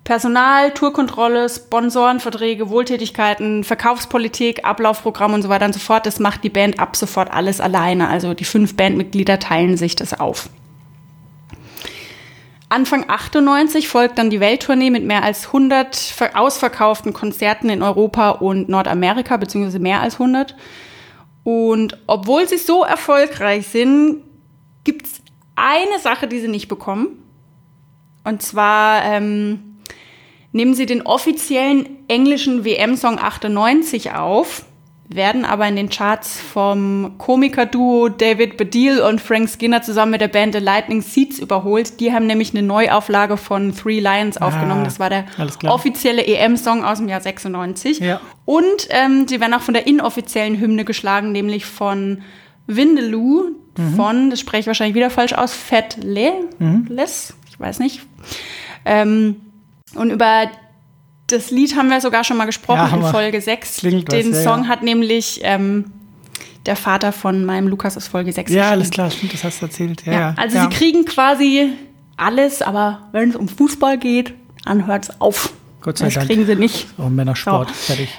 Personal, 0.04 0.72
Tourkontrolle, 0.72 1.48
Sponsorenverträge, 1.50 2.70
Wohltätigkeiten, 2.70 3.64
Verkaufspolitik, 3.64 4.66
Ablaufprogramm 4.66 5.34
und 5.34 5.42
so 5.42 5.50
weiter 5.50 5.66
und 5.66 5.74
so 5.74 5.80
fort. 5.80 6.06
Das 6.06 6.20
macht 6.20 6.44
die 6.44 6.50
Band 6.50 6.80
ab 6.80 6.96
sofort 6.96 7.32
alles 7.32 7.62
alleine. 7.62 8.10
Also 8.10 8.34
die 8.34 8.46
fünf 8.46 8.76
Bandmitglieder 8.76 9.40
teilen 9.40 9.78
sich 9.78 9.96
das 9.96 10.20
auf. 10.20 10.50
Anfang 12.74 13.06
98 13.08 13.88
folgt 13.88 14.18
dann 14.18 14.30
die 14.30 14.40
Welttournee 14.40 14.90
mit 14.90 15.04
mehr 15.06 15.24
als 15.24 15.48
100 15.48 15.96
ver- 15.96 16.32
ausverkauften 16.36 17.14
Konzerten 17.14 17.70
in 17.70 17.82
Europa 17.84 18.32
und 18.32 18.68
Nordamerika, 18.68 19.38
beziehungsweise 19.38 19.80
mehr 19.80 20.02
als 20.02 20.16
100. 20.16 20.56
Und 21.44 22.00
obwohl 22.08 22.48
sie 22.48 22.58
so 22.58 22.84
erfolgreich 22.84 23.68
sind, 23.68 24.24
gibt 24.84 25.06
es 25.06 25.22
eine 25.56 26.00
Sache, 26.02 26.28
die 26.28 26.40
sie 26.40 26.48
nicht 26.48 26.68
bekommen. 26.68 27.24
Und 28.24 28.42
zwar 28.42 29.04
ähm, 29.06 29.78
nehmen 30.52 30.74
sie 30.74 30.86
den 30.86 31.04
offiziellen 31.04 31.88
englischen 32.08 32.66
WM-Song 32.66 33.20
98 33.20 34.12
auf, 34.14 34.66
werden 35.16 35.46
aber 35.46 35.68
in 35.68 35.76
den 35.76 35.90
Charts 35.90 36.40
vom 36.40 37.16
Komikerduo 37.18 38.10
David 38.10 38.58
Baddiel 38.58 39.00
und 39.02 39.22
Frank 39.22 39.50
Skinner 39.50 39.82
zusammen 39.82 40.12
mit 40.12 40.22
der 40.22 40.28
Band 40.28 40.54
The 40.54 40.60
Lightning 40.60 41.02
Seeds 41.02 41.40
überholt. 41.40 42.00
Die 42.00 42.14
haben 42.14 42.26
nämlich 42.26 42.52
eine 42.54 42.62
Neuauflage 42.62 43.38
von 43.38 43.76
Three 43.76 44.00
Lions 44.00 44.38
aufgenommen. 44.38 44.84
Das 44.84 45.00
war 45.00 45.10
der 45.10 45.26
offizielle 45.66 46.26
EM-Song 46.26 46.84
aus 46.84 47.00
dem 47.00 47.10
Jahr 47.10 47.22
96. 47.22 48.00
Ja. 48.00 48.22
Und 48.46 48.88
ähm, 48.90 49.28
sie 49.28 49.40
werden 49.40 49.54
auch 49.54 49.62
von 49.62 49.74
der 49.74 49.88
inoffiziellen 49.88 50.60
Hymne 50.60 50.86
geschlagen, 50.86 51.32
nämlich 51.32 51.66
von 51.66 52.22
Windeloo, 52.68 53.52
von, 53.96 54.30
das 54.30 54.40
spreche 54.40 54.62
ich 54.62 54.68
wahrscheinlich 54.68 54.96
wieder 54.96 55.10
falsch 55.10 55.34
aus, 55.34 55.54
Fat 55.54 55.98
Le, 56.04 56.32
Les, 56.88 57.34
ich 57.50 57.60
weiß 57.60 57.80
nicht. 57.80 58.02
Ähm, 58.86 59.38
und 59.96 60.12
über 60.12 60.50
das 61.34 61.52
Lied 61.52 61.76
haben 61.76 61.90
wir 61.90 62.00
sogar 62.02 62.24
schon 62.24 62.38
mal 62.38 62.46
gesprochen 62.46 62.78
Ja, 62.92 62.96
in. 62.96 63.04
Folge 63.12 63.42
6. 63.42 63.78
Klingelt 63.78 64.08
was, 64.12 64.18
Den 64.20 64.34
ja, 64.34 64.42
Song 64.44 64.64
ja. 64.64 64.68
hat 64.70 64.84
nämlich 64.84 65.40
ähm, 65.44 65.92
der 66.66 66.76
Vater 66.76 67.12
von 67.12 67.44
meinem 67.46 67.68
Lukas 67.68 67.98
aus 67.98 68.08
Folge 68.08 68.32
6 68.32 68.52
Ja, 68.52 68.70
alles 68.72 68.90
klar, 68.90 69.12
stimmt, 69.12 69.34
das 69.34 69.44
hast 69.44 69.62
du 69.62 69.66
erzählt. 69.66 70.06
Ja, 70.06 70.34
also 70.38 70.60
sie 70.62 70.70
kriegen 70.70 71.06
quasi 71.06 71.72
alles, 72.16 72.62
aber 72.62 73.10
wenn 73.12 73.30
es 73.32 73.36
um 73.36 73.48
Fußball 73.50 73.98
geht, 73.98 74.34
dann 74.66 74.88
hört's 74.88 75.10
auf. 75.20 75.52
Gott 75.82 75.98
sei 75.98 76.06
das 76.06 76.14
Dank. 76.16 76.28
kriegen 76.28 76.46
sie 76.46 76.56
nicht. 76.56 76.88
Oh, 76.98 77.10
Männersport, 77.10 77.68
So. 77.70 77.74
fertig. 77.74 78.10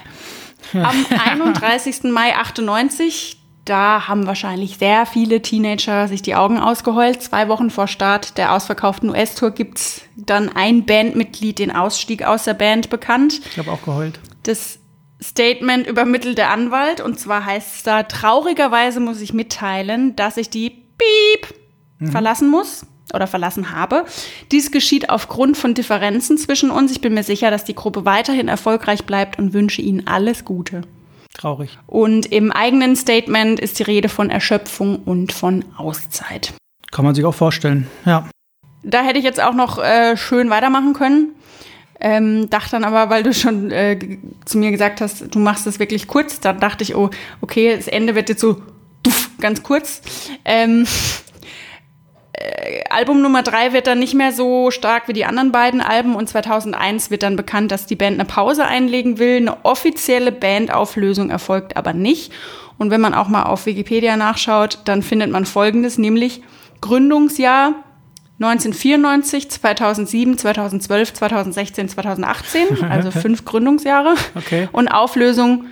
Am 0.73 1.05
31. 1.25 2.03
Mai 2.11 2.35
98, 2.35 3.37
da 3.65 4.07
haben 4.07 4.27
wahrscheinlich 4.27 4.77
sehr 4.77 5.05
viele 5.05 5.41
Teenager 5.41 6.07
sich 6.07 6.21
die 6.21 6.35
Augen 6.35 6.59
ausgeheult. 6.59 7.21
Zwei 7.21 7.49
Wochen 7.49 7.71
vor 7.71 7.87
Start 7.87 8.37
der 8.37 8.53
ausverkauften 8.53 9.09
US-Tour 9.09 9.51
gibt's 9.51 10.01
dann 10.15 10.49
ein 10.55 10.85
Bandmitglied 10.85 11.57
den 11.57 11.71
Ausstieg 11.71 12.23
aus 12.23 12.43
der 12.43 12.53
Band 12.53 12.91
bekannt. 12.91 13.41
Ich 13.49 13.57
habe 13.57 13.71
auch 13.71 13.81
geheult. 13.81 14.19
Das 14.43 14.79
Statement 15.21 15.87
übermittelt 15.87 16.37
der 16.37 16.51
Anwalt 16.51 17.01
und 17.01 17.19
zwar 17.19 17.45
heißt 17.45 17.75
es 17.77 17.83
da, 17.83 18.03
traurigerweise 18.03 18.99
muss 18.99 19.21
ich 19.21 19.33
mitteilen, 19.33 20.15
dass 20.15 20.37
ich 20.37 20.49
die 20.49 20.69
Piep 20.69 22.11
verlassen 22.11 22.49
muss 22.49 22.85
oder 23.13 23.25
verlassen 23.25 23.71
habe. 23.71 24.05
Dies 24.51 24.71
geschieht 24.71 25.09
aufgrund 25.09 25.57
von 25.57 25.73
Differenzen 25.73 26.37
zwischen 26.37 26.69
uns. 26.69 26.91
Ich 26.91 27.01
bin 27.01 27.13
mir 27.13 27.23
sicher, 27.23 27.49
dass 27.49 27.63
die 27.63 27.75
Gruppe 27.75 28.05
weiterhin 28.05 28.47
erfolgreich 28.47 29.05
bleibt 29.05 29.39
und 29.39 29.53
wünsche 29.53 29.81
Ihnen 29.81 30.05
alles 30.05 30.45
Gute. 30.45 30.81
Traurig. 31.37 31.77
Und 31.87 32.25
im 32.31 32.51
eigenen 32.51 32.95
Statement 32.95 33.59
ist 33.59 33.79
die 33.79 33.83
Rede 33.83 34.09
von 34.09 34.29
Erschöpfung 34.29 35.03
und 35.03 35.33
von 35.33 35.65
Auszeit. 35.77 36.53
Kann 36.91 37.03
man 37.03 37.13
sich 37.13 37.25
auch 37.25 37.35
vorstellen. 37.35 37.87
Ja. 38.05 38.29
Da 38.83 39.01
hätte 39.01 39.19
ich 39.19 39.25
jetzt 39.25 39.41
auch 39.41 39.53
noch 39.53 39.77
äh, 39.77 40.15
schön 40.15 40.49
weitermachen 40.49 40.93
können. 40.93 41.35
Ähm, 41.99 42.49
dachte 42.49 42.71
dann 42.71 42.83
aber, 42.83 43.09
weil 43.09 43.23
du 43.23 43.33
schon 43.33 43.71
äh, 43.71 43.97
zu 44.45 44.57
mir 44.57 44.71
gesagt 44.71 45.01
hast, 45.01 45.33
du 45.33 45.39
machst 45.39 45.65
es 45.65 45.79
wirklich 45.79 46.07
kurz, 46.07 46.39
dann 46.39 46.59
dachte 46.59 46.83
ich, 46.83 46.95
oh, 46.95 47.09
okay, 47.41 47.75
das 47.75 47.87
Ende 47.87 48.15
wird 48.15 48.29
jetzt 48.29 48.41
so 48.41 48.61
duff, 49.01 49.29
ganz 49.39 49.63
kurz. 49.63 50.01
Ähm, 50.43 50.85
äh, 52.37 52.83
Album 52.89 53.21
Nummer 53.21 53.43
drei 53.43 53.73
wird 53.73 53.87
dann 53.87 53.99
nicht 53.99 54.13
mehr 54.13 54.31
so 54.31 54.71
stark 54.71 55.07
wie 55.07 55.13
die 55.13 55.25
anderen 55.25 55.51
beiden 55.51 55.81
Alben 55.81 56.15
und 56.15 56.27
2001 56.27 57.11
wird 57.11 57.23
dann 57.23 57.35
bekannt, 57.35 57.71
dass 57.71 57.85
die 57.85 57.95
Band 57.95 58.19
eine 58.19 58.25
Pause 58.25 58.65
einlegen 58.65 59.19
will. 59.19 59.37
Eine 59.37 59.63
offizielle 59.63 60.31
Bandauflösung 60.31 61.29
erfolgt 61.29 61.77
aber 61.77 61.93
nicht. 61.93 62.31
Und 62.77 62.91
wenn 62.91 63.01
man 63.01 63.13
auch 63.13 63.27
mal 63.27 63.43
auf 63.43 63.65
Wikipedia 63.65 64.17
nachschaut, 64.17 64.79
dann 64.85 65.01
findet 65.01 65.31
man 65.31 65.45
Folgendes, 65.45 65.97
nämlich 65.97 66.41
Gründungsjahr 66.81 67.73
1994, 68.39 69.49
2007, 69.49 70.37
2012, 70.37 71.13
2016, 71.13 71.89
2018, 71.89 72.83
also 72.89 73.11
fünf 73.11 73.45
Gründungsjahre. 73.45 74.15
Okay. 74.35 74.67
Und 74.73 74.89
Auflösung 74.89 75.67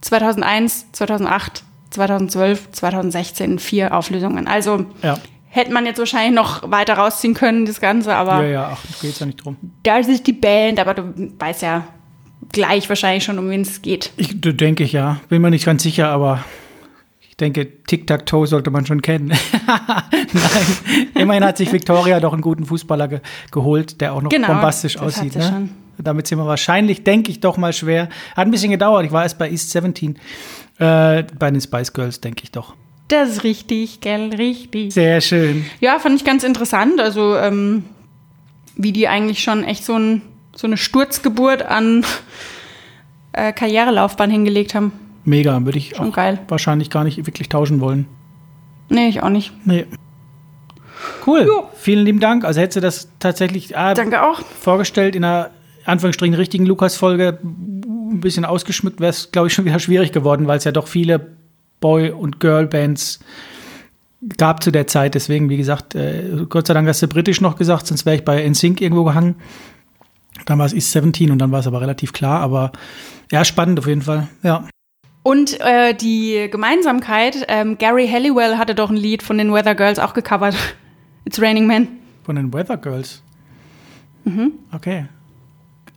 2001, 0.00 0.92
2008, 0.92 1.62
2012, 1.90 2.72
2016, 2.72 3.58
vier 3.60 3.94
Auflösungen. 3.94 4.48
Also 4.48 4.86
Ja. 5.02 5.16
Hätte 5.58 5.72
man 5.72 5.84
jetzt 5.84 5.98
wahrscheinlich 5.98 6.34
noch 6.34 6.70
weiter 6.70 6.94
rausziehen 6.94 7.34
können, 7.34 7.66
das 7.66 7.80
Ganze, 7.80 8.14
aber 8.14 8.42
Ja, 8.44 8.48
ja, 8.48 8.70
ach, 8.72 9.00
geht's 9.02 9.18
ja 9.18 9.26
nicht 9.26 9.44
drum. 9.44 9.56
das 9.82 10.08
ist 10.08 10.26
die 10.26 10.32
Band, 10.32 10.80
aber 10.80 10.94
du 10.94 11.32
weißt 11.38 11.62
ja 11.62 11.86
gleich 12.52 12.88
wahrscheinlich 12.88 13.24
schon, 13.24 13.38
um 13.38 13.50
wen 13.50 13.60
es 13.60 13.82
geht. 13.82 14.12
Ich 14.16 14.40
denke 14.40 14.84
ich 14.84 14.92
ja. 14.92 15.20
Bin 15.28 15.42
mir 15.42 15.50
nicht 15.50 15.66
ganz 15.66 15.82
sicher, 15.82 16.08
aber 16.08 16.44
ich 17.28 17.36
denke, 17.36 17.82
Tic-Tac-Toe 17.84 18.46
sollte 18.46 18.70
man 18.70 18.86
schon 18.86 19.02
kennen. 19.02 19.28
Nein. 20.32 21.06
Immerhin 21.14 21.44
hat 21.44 21.56
sich 21.58 21.72
Victoria 21.72 22.20
doch 22.20 22.32
einen 22.32 22.42
guten 22.42 22.64
Fußballer 22.64 23.08
ge 23.08 23.20
geholt, 23.50 24.00
der 24.00 24.14
auch 24.14 24.22
noch 24.22 24.30
Genau, 24.30 24.48
bombastisch 24.48 24.96
aussieht. 24.98 25.32
sie 25.34 25.38
Ne? 25.40 25.44
schon. 25.44 25.70
Damit 26.00 26.28
sind 26.28 26.38
wir 26.38 26.46
wahrscheinlich, 26.46 27.02
denke 27.02 27.30
ich, 27.30 27.40
doch 27.40 27.56
mal 27.56 27.72
schwer. 27.72 28.04
Hat 28.36 28.46
ein 28.46 28.50
bisschen 28.52 28.70
gedauert. 28.70 29.04
Ich 29.04 29.10
war 29.12 29.24
erst 29.24 29.36
bei 29.38 29.50
East 29.50 29.70
17. 29.70 30.16
Äh, 30.78 31.24
bei 31.38 31.50
den 31.50 31.60
Spice 31.60 31.92
Girls, 31.92 32.20
denke 32.20 32.44
ich 32.44 32.52
doch. 32.52 32.74
Das 33.08 33.30
ist 33.30 33.44
richtig, 33.44 34.00
gell, 34.00 34.34
richtig. 34.34 34.92
Sehr 34.92 35.20
schön. 35.20 35.64
Ja, 35.80 35.98
fand 35.98 36.16
ich 36.16 36.24
ganz 36.24 36.44
interessant. 36.44 37.00
Also, 37.00 37.36
ähm, 37.36 37.84
wie 38.76 38.92
die 38.92 39.08
eigentlich 39.08 39.42
schon 39.42 39.64
echt 39.64 39.84
so, 39.84 39.98
ein, 39.98 40.22
so 40.54 40.66
eine 40.66 40.76
Sturzgeburt 40.76 41.62
an 41.62 42.04
äh, 43.32 43.52
Karrierelaufbahn 43.52 44.30
hingelegt 44.30 44.74
haben. 44.74 44.92
Mega, 45.24 45.64
würde 45.64 45.78
ich 45.78 45.96
Schon 45.96 46.10
auch 46.10 46.14
geil. 46.14 46.38
wahrscheinlich 46.48 46.90
gar 46.90 47.04
nicht 47.04 47.24
wirklich 47.26 47.48
tauschen 47.48 47.80
wollen. 47.80 48.06
Nee, 48.88 49.08
ich 49.08 49.22
auch 49.22 49.28
nicht. 49.30 49.52
Nee. 49.66 49.86
Cool. 51.26 51.44
Jo. 51.46 51.68
Vielen 51.74 52.04
lieben 52.04 52.20
Dank. 52.20 52.44
Also 52.44 52.60
hättest 52.60 52.76
du 52.76 52.80
das 52.80 53.08
tatsächlich 53.18 53.76
ah, 53.76 53.94
Danke 53.94 54.22
auch. 54.22 54.40
vorgestellt 54.60 55.14
in 55.14 55.24
einer 55.24 55.50
Anführungsstrichen 55.84 56.34
richtigen 56.34 56.66
Lukas-Folge 56.66 57.38
ein 57.42 58.20
bisschen 58.20 58.44
ausgeschmückt, 58.44 59.00
wäre 59.00 59.10
es, 59.10 59.30
glaube 59.32 59.48
ich, 59.48 59.54
schon 59.54 59.64
wieder 59.64 59.78
schwierig 59.78 60.12
geworden, 60.12 60.46
weil 60.46 60.58
es 60.58 60.64
ja 60.64 60.72
doch 60.72 60.88
viele 60.88 61.37
Boy- 61.80 62.10
und 62.10 62.40
Girl-Bands 62.40 63.20
gab 64.36 64.62
zu 64.62 64.70
der 64.70 64.86
Zeit. 64.86 65.14
Deswegen, 65.14 65.48
wie 65.48 65.56
gesagt, 65.56 65.94
äh, 65.94 66.44
Gott 66.48 66.66
sei 66.66 66.74
Dank 66.74 66.88
hast 66.88 67.02
du 67.02 67.08
britisch 67.08 67.40
noch 67.40 67.56
gesagt, 67.56 67.86
sonst 67.86 68.06
wäre 68.06 68.16
ich 68.16 68.24
bei 68.24 68.46
NSYNC 68.48 68.80
irgendwo 68.80 69.04
gehangen. 69.04 69.36
Dann 70.46 70.58
war 70.58 70.66
es 70.66 70.72
East 70.72 70.92
17 70.92 71.30
und 71.30 71.38
dann 71.38 71.52
war 71.52 71.60
es 71.60 71.66
aber 71.66 71.80
relativ 71.80 72.12
klar. 72.12 72.40
Aber 72.40 72.72
ja, 73.30 73.44
spannend 73.44 73.78
auf 73.78 73.86
jeden 73.86 74.02
Fall. 74.02 74.28
Ja. 74.42 74.68
Und 75.22 75.60
äh, 75.60 75.94
die 75.94 76.48
Gemeinsamkeit, 76.50 77.44
ähm, 77.48 77.76
Gary 77.78 78.08
Halliwell 78.08 78.56
hatte 78.56 78.74
doch 78.74 78.90
ein 78.90 78.96
Lied 78.96 79.22
von 79.22 79.36
den 79.38 79.52
Weather 79.52 79.74
Girls 79.74 79.98
auch 79.98 80.14
gecovert. 80.14 80.54
It's 81.24 81.40
Raining 81.40 81.66
Men. 81.66 81.88
Von 82.24 82.36
den 82.36 82.52
Weather 82.52 82.76
Girls. 82.76 83.22
Okay. 84.72 85.06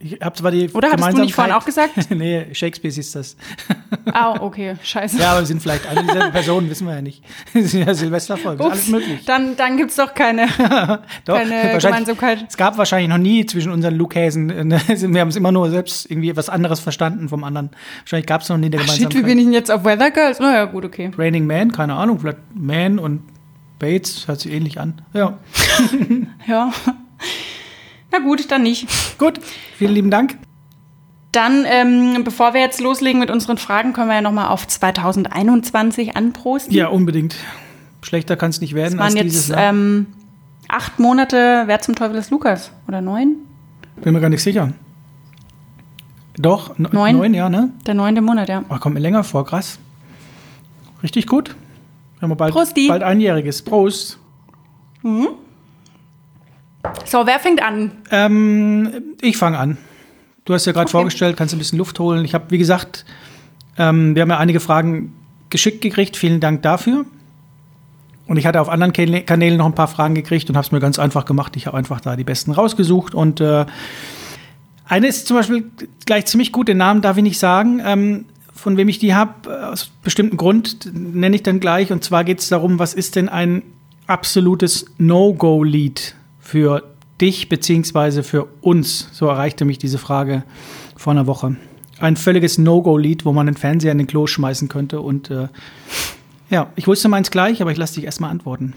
Ich 0.04 0.20
hab 0.22 0.36
zwar 0.38 0.52
die. 0.52 0.70
Oder 0.72 0.92
hattest 0.92 1.14
du 1.14 1.22
nicht 1.22 1.36
vorhin 1.36 1.54
auch 1.54 1.66
gesagt? 1.66 1.94
nee, 2.10 2.48
Shakespeare 2.54 2.94
ist 2.98 3.16
das. 3.16 3.36
Ah, 4.12 4.40
okay, 4.40 4.76
scheiße. 4.82 5.20
Ja, 5.20 5.32
aber 5.32 5.42
wir 5.42 5.46
sind 5.46 5.62
vielleicht 5.62 5.88
alle 5.88 6.02
dieselbe 6.04 6.32
Personen, 6.32 6.70
wissen 6.70 6.88
wir 6.88 6.96
ja 6.96 7.02
nicht. 7.02 7.24
Das 7.54 7.72
sind 7.72 7.86
ja 7.86 7.94
Silvesterfolgen, 7.94 8.66
alles 8.66 8.88
möglich. 8.88 9.26
Dann, 9.26 9.56
dann 9.56 9.78
gibt's 9.78 9.96
doch 9.98 10.14
keine, 10.14 10.48
Doch, 11.26 11.38
keine 11.38 11.78
Gemeinsamkeit. 11.78 12.46
Es 12.48 12.58
gab 12.58 12.78
wahrscheinlich 12.78 13.10
noch 13.10 13.18
nie 13.18 13.46
zwischen 13.46 13.72
unseren 13.72 13.96
Lukäsen, 13.96 14.50
äh, 14.50 14.80
wir 14.88 15.22
haben 15.22 15.28
es 15.30 15.36
immer 15.36 15.52
nur 15.52 15.70
selbst 15.70 16.10
irgendwie 16.10 16.36
was 16.36 16.50
anderes 16.50 16.80
verstanden 16.80 17.30
vom 17.30 17.44
anderen. 17.44 17.70
Wahrscheinlich 18.02 18.26
gab 18.28 18.42
es 18.42 18.50
noch 18.50 18.58
nie 18.58 18.68
eine 18.68 18.78
Ach, 18.78 18.82
shit, 18.82 18.92
wie 18.92 18.98
Gemeinsamkeit. 19.04 19.26
bin 19.30 19.38
ich 19.38 19.44
denn 19.46 19.54
jetzt 19.54 19.72
auf 19.72 19.84
Weather 19.84 20.12
Girls? 20.12 20.40
Naja, 20.40 20.66
gut, 20.66 20.86
okay. 20.86 21.12
Raining 21.18 21.46
Man, 21.46 21.72
keine 21.72 21.94
Ahnung, 21.96 22.20
vielleicht 22.20 22.40
Man 22.54 22.98
und 23.00 23.22
Bates, 23.80 24.28
hört 24.28 24.40
sich 24.40 24.52
ähnlich 24.52 24.80
an. 24.80 25.02
Ja, 25.14 25.38
Ja. 26.48 26.72
Na 28.12 28.19
gut, 28.19 28.52
dann 28.52 28.63
nicht. 28.63 28.88
Gut, 29.17 29.39
vielen 29.78 29.93
lieben 29.93 30.12
Dank. 30.12 30.38
Dann, 31.32 31.63
ähm, 31.65 32.24
bevor 32.26 32.54
wir 32.54 32.60
jetzt 32.62 32.82
loslegen 32.82 33.19
mit 33.19 33.32
unseren 33.32 33.58
Fragen, 33.58 33.93
können 33.93 34.10
wir 34.10 34.15
ja 34.15 34.21
nochmal 34.21 34.47
auf 34.50 34.67
2021 34.67 36.17
anprosten. 36.17 36.74
Ja, 36.74 36.88
unbedingt. 36.89 37.36
Schlechter 38.02 38.36
kann 38.36 38.50
es 38.50 38.60
nicht 38.60 38.74
werden 38.74 38.93
Es 38.95 39.00
waren 39.00 39.06
als 39.13 39.21
dieses 39.21 39.47
jetzt 39.47 39.58
Jahr. 39.58 39.69
ähm, 39.69 40.08
acht 40.67 41.00
Monate, 41.00 41.63
wer 41.67 41.80
zum 41.80 41.95
Teufel 41.95 42.17
ist 42.17 42.32
Lukas? 42.32 42.71
Oder 42.88 43.00
neun? 43.02 43.36
Bin 44.04 44.13
mir 44.13 44.19
gar 44.19 44.30
nicht 44.30 44.43
sicher. 44.43 44.74
Doch, 46.38 46.78
ne- 46.78 46.89
Neun? 46.91 47.17
neun, 47.17 47.34
ja, 47.34 47.47
ne? 47.50 47.69
Der 47.86 47.93
neunte 47.93 48.21
Monat, 48.21 48.50
ja. 48.50 48.63
Oh, 48.69 48.78
kommt 48.78 48.95
mir 48.95 49.02
länger 49.02 49.24
vor, 49.24 49.45
krass. 49.45 49.80
Richtig 51.04 51.28
gut. 51.28 51.56
Wir 52.19 52.28
haben 52.30 52.36
bald, 52.38 52.54
Prosti. 52.54 52.88
bald 52.88 53.04
einjähriges. 53.04 53.62
Prost. 53.62 54.17
So, 57.06 57.26
wer 57.26 57.39
fängt 57.39 57.62
an? 57.62 57.91
Ähm, 58.12 58.89
ich 59.22 59.38
fange 59.38 59.58
an. 59.58 59.78
Du 60.46 60.54
hast 60.54 60.65
ja 60.65 60.72
gerade 60.72 60.86
Okay. 60.86 60.91
vorgestellt, 60.91 61.38
kannst 61.38 61.54
ein 61.54 61.58
bisschen 61.60 61.78
Luft 61.78 62.00
holen. 62.00 62.26
Ich 62.26 62.34
habe, 62.34 62.46
wie 62.50 62.58
gesagt, 62.58 63.06
ähm, 63.78 64.15
wir 64.15 64.24
haben 64.24 64.30
ja 64.30 64.38
einige 64.38 64.60
Fragen 64.60 65.13
geschickt 65.50 65.82
gekriegt. 65.82 66.17
Vielen 66.17 66.39
Dank 66.39 66.62
dafür. 66.63 67.06
Und 68.28 68.38
ich 68.38 68.46
hatte 68.46 68.62
auf 68.62 68.70
anderen 68.70 68.94
Kanä- 68.94 69.22
Kanälen 69.24 69.58
noch 69.58 69.65
ein 69.65 69.76
paar 69.76 69.88
Fragen 69.88 70.15
gekriegt 70.15 70.50
und 70.50 70.56
habe 70.56 70.65
es 70.65 70.72
mir 70.72 70.80
ganz 70.80 70.98
einfach 71.00 71.26
gemacht. 71.26 71.56
Ich 71.58 71.67
habe 71.67 71.78
einfach 71.78 72.02
da 72.02 72.15
die 72.15 72.24
besten 72.24 72.52
rausgesucht. 72.52 73.13
Und 73.13 73.41
äh, 73.41 73.65
eine 74.86 75.08
ist 75.08 75.28
zum 75.28 75.38
Beispiel 75.38 75.65
gleich 76.06 76.26
ziemlich 76.26 76.52
gut, 76.52 76.67
den 76.67 76.78
Namen 76.78 77.02
darf 77.02 77.17
ich 77.17 77.24
nicht 77.24 77.39
sagen. 77.39 77.82
Ähm, 77.86 78.26
von 78.56 78.78
wem 78.78 78.88
ich 78.89 79.00
die 79.00 79.13
habe, 79.15 79.70
aus 79.72 79.91
bestimmten 80.04 80.38
Grund 80.38 80.89
nenne 80.94 81.36
ich 81.36 81.44
dann 81.44 81.60
gleich. 81.60 81.91
Und 81.91 82.04
zwar 82.04 82.24
geht 82.24 82.39
es 82.39 82.50
darum, 82.50 82.80
was 82.80 82.94
ist 82.94 83.15
denn 83.15 83.28
ein 83.30 83.63
absolutes 84.08 84.86
No-Go-Lied 84.98 86.15
für 86.52 86.84
dich 87.22 87.48
beziehungsweise 87.48 88.24
für 88.24 88.46
uns? 88.60 89.08
So 89.14 89.28
erreichte 89.28 89.64
mich 89.64 89.78
diese 89.78 89.98
Frage 89.98 90.44
vor 90.98 91.12
einer 91.12 91.26
Woche. 91.26 91.56
Ein 91.98 92.18
völliges 92.18 92.58
No-Go-Lied, 92.58 93.24
wo 93.24 93.32
man 93.32 93.46
den 93.46 93.56
Fernseher 93.56 93.94
in 93.94 94.00
den 94.00 94.08
Klo 94.08 94.28
schmeißen 94.28 94.68
könnte. 94.68 95.00
Und 95.00 95.30
äh, 95.30 95.48
ja, 96.50 96.68
ich 96.76 96.88
wusste 96.88 97.08
meins 97.08 97.32
gleich, 97.32 97.62
aber 97.62 97.72
ich 97.72 97.78
lasse 97.78 97.96
dich 97.96 98.04
erstmal 98.04 98.32
antworten. 98.32 98.74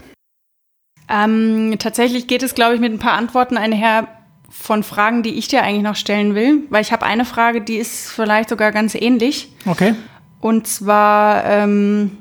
Ähm, 1.09 1.75
tatsächlich 1.77 2.27
geht 2.27 2.43
es, 2.43 2.55
glaube 2.55 2.75
ich, 2.75 2.79
mit 2.79 2.93
ein 2.93 2.99
paar 2.99 3.13
Antworten 3.13 3.57
einher 3.57 4.07
von 4.49 4.83
Fragen, 4.83 5.21
die 5.21 5.33
ich 5.33 5.49
dir 5.49 5.61
eigentlich 5.61 5.83
noch 5.83 5.97
stellen 5.97 6.33
will. 6.33 6.63
Weil 6.69 6.81
ich 6.81 6.93
habe 6.93 7.05
eine 7.05 7.25
Frage, 7.25 7.59
die 7.59 7.75
ist 7.75 8.09
vielleicht 8.09 8.47
sogar 8.47 8.71
ganz 8.71 8.95
ähnlich. 8.95 9.51
Okay. 9.65 9.95
Und 10.39 10.65
zwar, 10.65 11.43
ähm, 11.43 12.11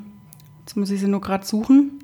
jetzt 0.60 0.76
muss 0.76 0.90
ich 0.90 0.98
sie 0.98 1.06
nur 1.06 1.20
gerade 1.20 1.46
suchen. 1.46 2.03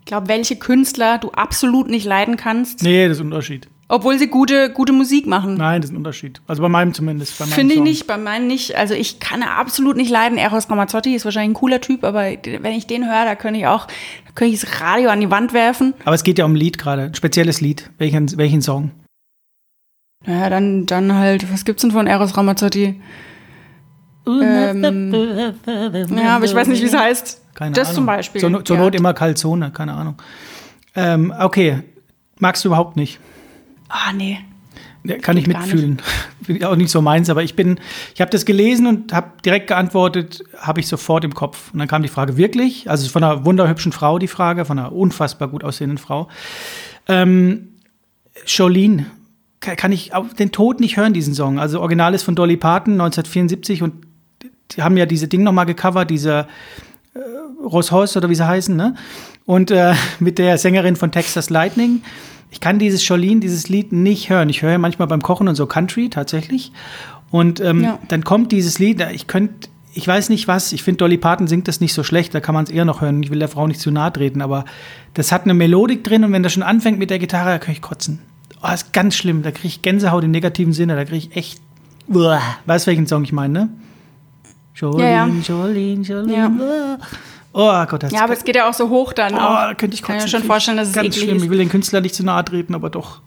Ich 0.00 0.06
glaube, 0.06 0.28
welche 0.28 0.56
Künstler 0.56 1.18
du 1.18 1.30
absolut 1.30 1.88
nicht 1.88 2.04
leiden 2.04 2.36
kannst, 2.36 2.82
Nee, 2.82 3.06
das 3.06 3.18
ist 3.18 3.22
ein 3.22 3.26
Unterschied. 3.28 3.68
obwohl 3.88 4.18
sie 4.18 4.26
gute, 4.28 4.70
gute 4.70 4.92
Musik 4.92 5.26
machen. 5.26 5.54
Nein, 5.56 5.80
das 5.80 5.90
ist 5.90 5.94
ein 5.94 5.98
Unterschied. 5.98 6.40
Also 6.48 6.62
bei 6.62 6.68
meinem 6.68 6.94
zumindest. 6.94 7.38
Bei 7.38 7.44
meinem 7.44 7.52
Finde 7.54 7.74
ich 7.74 7.78
Song. 7.78 7.84
nicht, 7.84 8.06
bei 8.06 8.16
meinen 8.18 8.46
nicht. 8.48 8.74
Also 8.76 8.94
ich 8.94 9.20
kann 9.20 9.42
absolut 9.42 9.96
nicht 9.96 10.10
leiden. 10.10 10.36
Eros 10.38 10.68
Ramazzotti 10.70 11.14
ist 11.14 11.24
wahrscheinlich 11.24 11.50
ein 11.56 11.60
cooler 11.60 11.80
Typ, 11.80 12.02
aber 12.04 12.22
wenn 12.22 12.72
ich 12.72 12.86
den 12.86 13.04
höre, 13.06 13.24
da 13.24 13.34
könnte 13.36 13.60
ich 13.60 13.66
auch, 13.66 13.86
da 14.26 14.32
könnte 14.34 14.54
ich 14.54 14.60
das 14.60 14.80
Radio 14.80 15.10
an 15.10 15.20
die 15.20 15.30
Wand 15.30 15.52
werfen. 15.52 15.94
Aber 16.04 16.14
es 16.14 16.24
geht 16.24 16.38
ja 16.38 16.44
um 16.44 16.52
ein 16.52 16.56
Lied 16.56 16.78
gerade, 16.78 17.02
ein 17.02 17.14
spezielles 17.14 17.60
Lied. 17.60 17.90
Welchen, 17.98 18.36
welchen 18.36 18.62
Song? 18.62 18.90
Naja, 20.26 20.50
dann, 20.50 20.86
dann 20.86 21.14
halt, 21.14 21.50
was 21.52 21.64
gibt's 21.64 21.82
denn 21.82 21.92
von 21.92 22.06
Eros 22.06 22.36
Ramazzotti? 22.36 23.00
Ähm, 24.26 25.54
ja, 26.16 26.36
aber 26.36 26.44
ich 26.44 26.54
weiß 26.54 26.68
nicht, 26.68 26.82
wie 26.82 26.86
es 26.86 26.96
heißt. 26.96 27.40
Keine 27.54 27.74
das 27.74 27.88
Ahnung. 27.88 27.94
zum 27.96 28.06
Beispiel. 28.06 28.40
Zur, 28.40 28.64
zur 28.64 28.76
Ja. 28.76 28.82
Not 28.82 28.94
immer 28.94 29.14
Calzone, 29.14 29.70
keine 29.70 29.94
Ahnung. 29.94 30.14
Ähm, 30.94 31.32
okay, 31.38 31.82
magst 32.38 32.64
du 32.64 32.68
überhaupt 32.68 32.96
nicht? 32.96 33.18
Ah, 33.88 34.12
nee. 34.14 34.38
Ja, 35.04 35.16
Kann 35.18 35.36
ich 35.38 35.46
mitfühlen. 35.46 36.00
Bin 36.46 36.62
auch 36.64 36.76
nicht 36.76 36.90
so 36.90 37.00
meins, 37.00 37.30
aber 37.30 37.42
ich 37.42 37.54
bin, 37.56 37.78
ich 38.14 38.20
habe 38.20 38.30
das 38.30 38.44
gelesen 38.44 38.86
und 38.86 39.12
habe 39.12 39.28
direkt 39.44 39.68
geantwortet, 39.68 40.42
habe 40.58 40.80
ich 40.80 40.88
sofort 40.88 41.24
im 41.24 41.34
Kopf. 41.34 41.72
Und 41.72 41.78
dann 41.78 41.88
kam 41.88 42.02
die 42.02 42.08
Frage 42.08 42.36
wirklich, 42.36 42.90
also 42.90 43.08
von 43.08 43.22
einer 43.24 43.44
wunderhübschen 43.44 43.92
Frau 43.92 44.18
die 44.18 44.26
Frage, 44.28 44.64
von 44.64 44.78
einer 44.78 44.92
unfassbar 44.92 45.48
gut 45.48 45.64
aussehenden 45.64 45.96
Frau. 45.98 46.28
Ähm, 47.08 47.68
Jolene, 48.46 49.06
ka- 49.60 49.74
kann 49.76 49.92
ich 49.92 50.14
auf 50.14 50.34
den 50.34 50.50
Tod 50.52 50.80
nicht 50.80 50.96
hören, 50.96 51.12
diesen 51.14 51.34
Song. 51.34 51.58
Also 51.58 51.80
Original 51.80 52.14
ist 52.14 52.22
von 52.22 52.34
Dolly 52.34 52.56
Parton 52.56 52.94
1974 52.94 53.82
und 53.82 53.94
die 54.76 54.82
haben 54.82 54.96
ja 54.96 55.06
diese 55.06 55.28
Ding 55.28 55.42
nochmal 55.42 55.66
gecovert, 55.66 56.10
diese 56.10 56.46
äh, 57.14 57.18
Ross 57.64 57.90
Hoss 57.92 58.16
oder 58.16 58.28
wie 58.30 58.34
sie 58.34 58.46
heißen, 58.46 58.74
ne? 58.76 58.94
Und 59.46 59.70
äh, 59.70 59.94
mit 60.20 60.38
der 60.38 60.58
Sängerin 60.58 60.96
von 60.96 61.10
Texas 61.12 61.50
Lightning. 61.50 62.02
Ich 62.52 62.60
kann 62.60 62.78
dieses 62.80 63.06
Jolene, 63.06 63.40
dieses 63.40 63.68
Lied 63.68 63.92
nicht 63.92 64.28
hören. 64.28 64.48
Ich 64.48 64.62
höre 64.62 64.72
ja 64.72 64.78
manchmal 64.78 65.06
beim 65.06 65.22
Kochen 65.22 65.46
und 65.46 65.54
so 65.54 65.66
Country 65.66 66.08
tatsächlich. 66.10 66.72
Und 67.30 67.60
ähm, 67.60 67.84
Ja. 67.84 67.98
dann 68.08 68.24
kommt 68.24 68.50
dieses 68.50 68.80
Lied, 68.80 69.00
ich 69.14 69.28
könnte, 69.28 69.68
ich 69.94 70.06
weiß 70.06 70.30
nicht 70.30 70.48
was, 70.48 70.72
ich 70.72 70.82
finde 70.82 70.98
Dolly 70.98 71.16
Parton 71.16 71.46
singt 71.46 71.68
das 71.68 71.80
nicht 71.80 71.94
so 71.94 72.02
schlecht, 72.02 72.34
da 72.34 72.40
kann 72.40 72.54
man 72.56 72.64
es 72.64 72.70
eher 72.70 72.84
noch 72.84 73.00
hören. 73.02 73.22
Ich 73.22 73.30
will 73.30 73.38
der 73.38 73.48
Frau 73.48 73.68
nicht 73.68 73.80
zu 73.80 73.92
nahe 73.92 74.12
treten, 74.12 74.42
aber 74.42 74.64
das 75.14 75.30
hat 75.30 75.44
eine 75.44 75.54
Melodik 75.54 76.02
drin 76.02 76.24
und 76.24 76.32
wenn 76.32 76.42
das 76.42 76.52
schon 76.52 76.64
anfängt 76.64 76.98
mit 76.98 77.10
der 77.10 77.20
Gitarre, 77.20 77.50
da 77.50 77.58
kann 77.58 77.72
ich 77.72 77.80
kotzen. 77.82 78.18
Oh, 78.64 78.72
ist 78.74 78.92
ganz 78.92 79.14
schlimm, 79.14 79.42
da 79.42 79.52
kriege 79.52 79.68
ich 79.68 79.82
Gänsehaut 79.82 80.24
im 80.24 80.32
negativen 80.32 80.72
Sinne, 80.72 80.96
da 80.96 81.04
kriege 81.04 81.28
ich 81.28 81.36
echt. 81.36 81.60
Uah. 82.08 82.40
Weißt 82.66 82.88
welchen 82.88 83.06
Song 83.06 83.22
ich 83.22 83.32
meine, 83.32 83.52
ne? 83.52 83.68
Jolene, 84.74 85.02
Ja, 85.10 85.26
ja. 85.26 85.32
Jolene, 85.42 86.02
Jolene. 86.02 86.98
Uah. 87.52 87.82
Oh 87.82 87.86
Gott, 87.86 88.02
das 88.04 88.12
Ja, 88.12 88.22
aber 88.24 88.32
es 88.34 88.44
geht 88.44 88.54
ja 88.56 88.68
auch 88.68 88.74
so 88.74 88.88
hoch 88.88 89.12
dann 89.12 89.34
Oh, 89.34 89.38
auch. 89.38 89.76
könnte 89.76 89.94
ich 89.94 90.02
Kann 90.02 90.16
kotzen. 90.16 90.26
mir 90.30 90.38
schon 90.38 90.44
vorstellen, 90.46 90.76
dass 90.76 90.88
es 90.88 90.94
Ganz 90.94 91.16
schlimm. 91.16 91.36
ist. 91.36 91.42
Ich 91.44 91.50
will 91.50 91.58
den 91.58 91.68
Künstler 91.68 92.00
nicht 92.00 92.14
zu 92.14 92.24
nahe 92.24 92.44
treten, 92.44 92.74
aber 92.74 92.90
doch. 92.90 93.20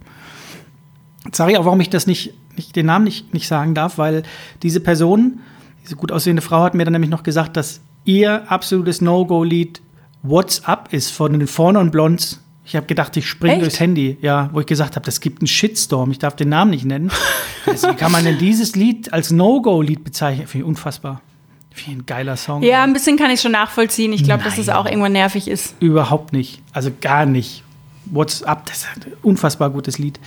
Jetzt 1.25 1.38
sage 1.38 1.51
ich 1.51 1.58
auch, 1.58 1.65
warum 1.65 1.79
ich 1.82 1.89
das 1.89 2.08
nicht, 2.08 2.34
nicht 2.56 2.75
den 2.75 2.86
Namen 2.86 3.06
nicht, 3.06 3.34
nicht 3.34 3.47
sagen 3.47 3.73
darf, 3.75 3.97
weil 3.97 4.23
diese 4.62 4.79
Person, 4.79 5.39
diese 5.84 5.95
gut 5.95 6.12
aussehende 6.12 6.41
Frau, 6.41 6.63
hat 6.63 6.73
mir 6.73 6.86
dann 6.86 6.93
nämlich 6.93 7.12
noch 7.12 7.23
gesagt, 7.23 7.58
dass 7.58 7.82
ihr 8.06 8.49
absolutes 8.51 9.01
No-Go-Lied 9.01 9.82
What's 10.21 10.63
Up 10.65 10.93
ist 10.93 11.12
von 11.12 11.34
den 11.38 11.47
Vorne 11.47 11.79
und 11.79 11.91
Blondes. 11.91 12.39
Ich 12.65 12.77
habe 12.77 12.86
gedacht, 12.86 13.17
ich 13.17 13.27
springe 13.27 13.60
durchs 13.60 13.82
Handy, 13.82 14.17
ja, 14.21 14.49
wo 14.53 14.62
ich 14.62 14.65
gesagt 14.65 14.95
habe, 14.95 15.06
das 15.06 15.19
gibt 15.19 15.41
einen 15.41 15.47
Shitstorm. 15.47 16.12
Ich 16.12 16.19
darf 16.19 16.38
den 16.38 16.47
Namen 16.47 16.71
nicht 16.71 16.86
nennen. 16.86 17.12
wie 17.65 17.93
kann 17.95 18.12
man 18.13 18.23
denn 18.23 18.38
dieses 18.38 18.77
Lied 18.77 19.12
als 19.12 19.32
No-Go-Lied 19.32 20.06
bezeichnen? 20.06 20.47
Finde 20.47 20.63
ich 20.63 20.69
unfassbar. 20.69 21.19
Ich 21.75 21.88
ein 21.88 22.05
geiler 22.05 22.38
Song. 22.38 22.62
Ja, 22.63 22.83
ein 22.83 22.93
bisschen 22.93 23.17
kann 23.17 23.31
ich 23.31 23.41
schon 23.41 23.51
nachvollziehen. 23.51 24.13
Ich 24.13 24.23
glaube, 24.23 24.43
dass 24.43 24.57
es 24.57 24.69
auch 24.69 24.86
irgendwann 24.86 25.13
nervig 25.13 25.47
ist. 25.47 25.75
Überhaupt 25.79 26.31
nicht. 26.33 26.62
Also 26.71 26.91
gar 27.01 27.25
nicht. 27.25 27.63
What's 28.05 28.43
up? 28.43 28.65
Das 28.67 28.77
ist 28.77 28.88
ein 28.95 29.13
unfassbar 29.21 29.69
gutes 29.69 29.97
Lied. 29.97 30.19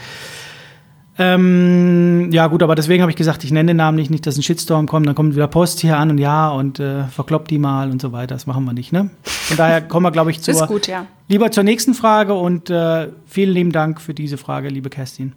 Ähm, 1.18 2.30
ja, 2.30 2.46
gut, 2.46 2.62
aber 2.62 2.74
deswegen 2.74 3.00
habe 3.00 3.10
ich 3.10 3.16
gesagt, 3.16 3.42
ich 3.42 3.50
nenne 3.50 3.68
den 3.68 3.78
Namen 3.78 3.96
nicht, 3.96 4.10
nicht, 4.10 4.26
dass 4.26 4.36
ein 4.36 4.42
Shitstorm 4.42 4.86
kommt. 4.86 5.06
Dann 5.06 5.14
kommt 5.14 5.34
wieder 5.34 5.46
Post 5.46 5.80
hier 5.80 5.96
an 5.96 6.10
und 6.10 6.18
ja 6.18 6.50
und 6.50 6.78
äh, 6.78 7.04
verkloppt 7.04 7.50
die 7.50 7.58
mal 7.58 7.90
und 7.90 8.02
so 8.02 8.12
weiter. 8.12 8.34
Das 8.34 8.46
machen 8.46 8.64
wir 8.64 8.74
nicht, 8.74 8.92
ne? 8.92 9.10
Von 9.22 9.56
daher 9.56 9.80
kommen 9.80 10.04
wir, 10.04 10.10
glaube 10.10 10.30
ich, 10.30 10.42
zur, 10.42 10.66
gut, 10.66 10.88
ja. 10.88 11.06
lieber 11.28 11.50
zur 11.50 11.64
nächsten 11.64 11.94
Frage 11.94 12.34
und 12.34 12.68
äh, 12.68 13.08
vielen 13.26 13.54
lieben 13.54 13.72
Dank 13.72 14.00
für 14.00 14.12
diese 14.12 14.36
Frage, 14.36 14.68
liebe 14.68 14.90
Kerstin. 14.90 15.32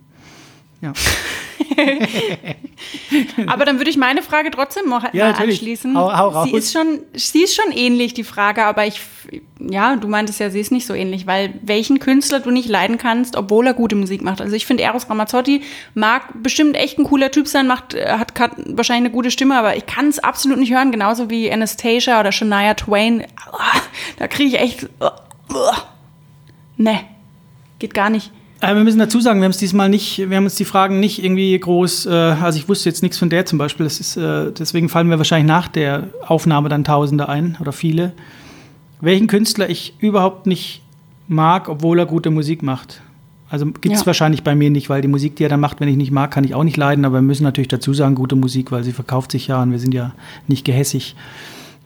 Ja. 0.81 0.93
Aber 3.47 3.65
dann 3.65 3.77
würde 3.79 3.89
ich 3.89 3.97
meine 3.97 4.21
Frage 4.21 4.49
trotzdem 4.51 4.87
noch 4.89 5.13
Ja, 5.13 5.31
anschließen. 5.31 5.95
Hau- 5.97 6.15
hau 6.15 6.29
raus. 6.29 6.47
sie 6.49 6.55
ist 6.55 6.71
schon, 6.73 6.99
sie 7.13 7.43
ist 7.43 7.55
schon 7.55 7.71
ähnlich 7.73 8.13
die 8.13 8.23
Frage, 8.23 8.63
aber 8.65 8.85
ich, 8.87 9.01
ja, 9.59 9.95
du 9.97 10.07
meintest 10.07 10.39
ja, 10.39 10.49
sie 10.49 10.59
ist 10.59 10.71
nicht 10.71 10.85
so 10.87 10.93
ähnlich, 10.93 11.27
weil 11.27 11.53
welchen 11.61 11.99
Künstler 11.99 12.39
du 12.39 12.51
nicht 12.51 12.69
leiden 12.69 12.97
kannst, 12.97 13.35
obwohl 13.35 13.67
er 13.67 13.73
gute 13.73 13.95
Musik 13.95 14.21
macht. 14.21 14.39
Also 14.41 14.55
ich 14.55 14.65
finde, 14.65 14.83
Eros 14.83 15.09
Ramazzotti 15.09 15.61
mag 15.95 16.23
bestimmt 16.41 16.75
echt 16.75 16.97
ein 16.97 17.03
cooler 17.03 17.29
Typ 17.31 17.47
sein, 17.47 17.67
macht, 17.67 17.93
äh, 17.93 18.07
hat, 18.17 18.33
wahrscheinlich 18.39 19.07
eine 19.07 19.11
gute 19.13 19.31
Stimme, 19.31 19.57
aber 19.57 19.75
ich 19.75 19.85
kann 19.85 20.07
es 20.07 20.19
absolut 20.19 20.59
nicht 20.59 20.71
hören, 20.73 20.91
genauso 20.91 21.29
wie 21.29 21.51
Anastasia 21.51 22.19
oder 22.19 22.31
Shania 22.31 22.73
Twain. 22.75 23.25
Ah, 23.51 23.79
Da 24.17 24.27
kriege 24.27 24.55
ich 24.55 24.59
echt, 24.61 24.87
ne, 26.77 26.99
geht 27.79 27.93
gar 27.93 28.09
nicht. 28.09 28.31
Äh, 28.61 28.75
wir 28.75 28.83
müssen 28.83 28.99
dazu 28.99 29.21
sagen, 29.21 29.39
wir 29.39 29.45
haben 29.45 29.51
es 29.51 29.57
diesmal 29.57 29.89
nicht, 29.89 30.29
wir 30.29 30.35
haben 30.35 30.43
uns 30.43 30.55
die 30.55 30.65
Fragen 30.65 30.99
nicht 30.99 31.23
irgendwie 31.23 31.57
groß, 31.57 32.07
äh, 32.07 32.09
also 32.09 32.59
ich 32.59 32.67
wusste 32.67 32.89
jetzt 32.89 33.01
nichts 33.01 33.17
von 33.17 33.29
der 33.29 33.45
zum 33.45 33.57
Beispiel, 33.57 33.85
das 33.85 33.99
ist, 33.99 34.17
äh, 34.17 34.51
deswegen 34.51 34.89
fallen 34.89 35.07
mir 35.07 35.17
wahrscheinlich 35.17 35.47
nach 35.47 35.67
der 35.69 36.09
Aufnahme 36.27 36.67
dann 36.69 36.83
Tausende 36.83 37.29
ein 37.29 37.57
oder 37.61 37.71
viele. 37.71 38.11
Welchen 39.01 39.27
Künstler 39.27 39.69
ich 39.69 39.93
überhaupt 39.99 40.45
nicht 40.45 40.81
mag, 41.27 41.69
obwohl 41.69 41.99
er 41.99 42.05
gute 42.05 42.31
Musik 42.31 42.61
macht. 42.63 43.01
Also 43.49 43.65
gibt 43.65 43.95
es 43.95 44.01
Ja. 44.01 44.07
wahrscheinlich 44.07 44.43
bei 44.43 44.55
mir 44.55 44.69
nicht, 44.69 44.89
weil 44.89 45.01
die 45.01 45.07
Musik, 45.07 45.37
die 45.37 45.43
er 45.43 45.49
dann 45.49 45.59
macht, 45.61 45.79
wenn 45.79 45.87
ich 45.87 45.95
nicht 45.95 46.11
mag, 46.11 46.29
kann 46.31 46.43
ich 46.43 46.53
auch 46.53 46.63
nicht 46.63 46.77
leiden, 46.77 47.05
aber 47.05 47.15
wir 47.15 47.21
müssen 47.21 47.43
natürlich 47.43 47.69
dazu 47.69 47.93
sagen, 47.93 48.13
gute 48.13 48.35
Musik, 48.35 48.71
weil 48.71 48.83
sie 48.83 48.91
verkauft 48.91 49.31
sich 49.31 49.47
ja 49.47 49.61
und 49.61 49.71
wir 49.71 49.79
sind 49.79 49.93
ja 49.93 50.11
nicht 50.47 50.65
gehässig. 50.65 51.15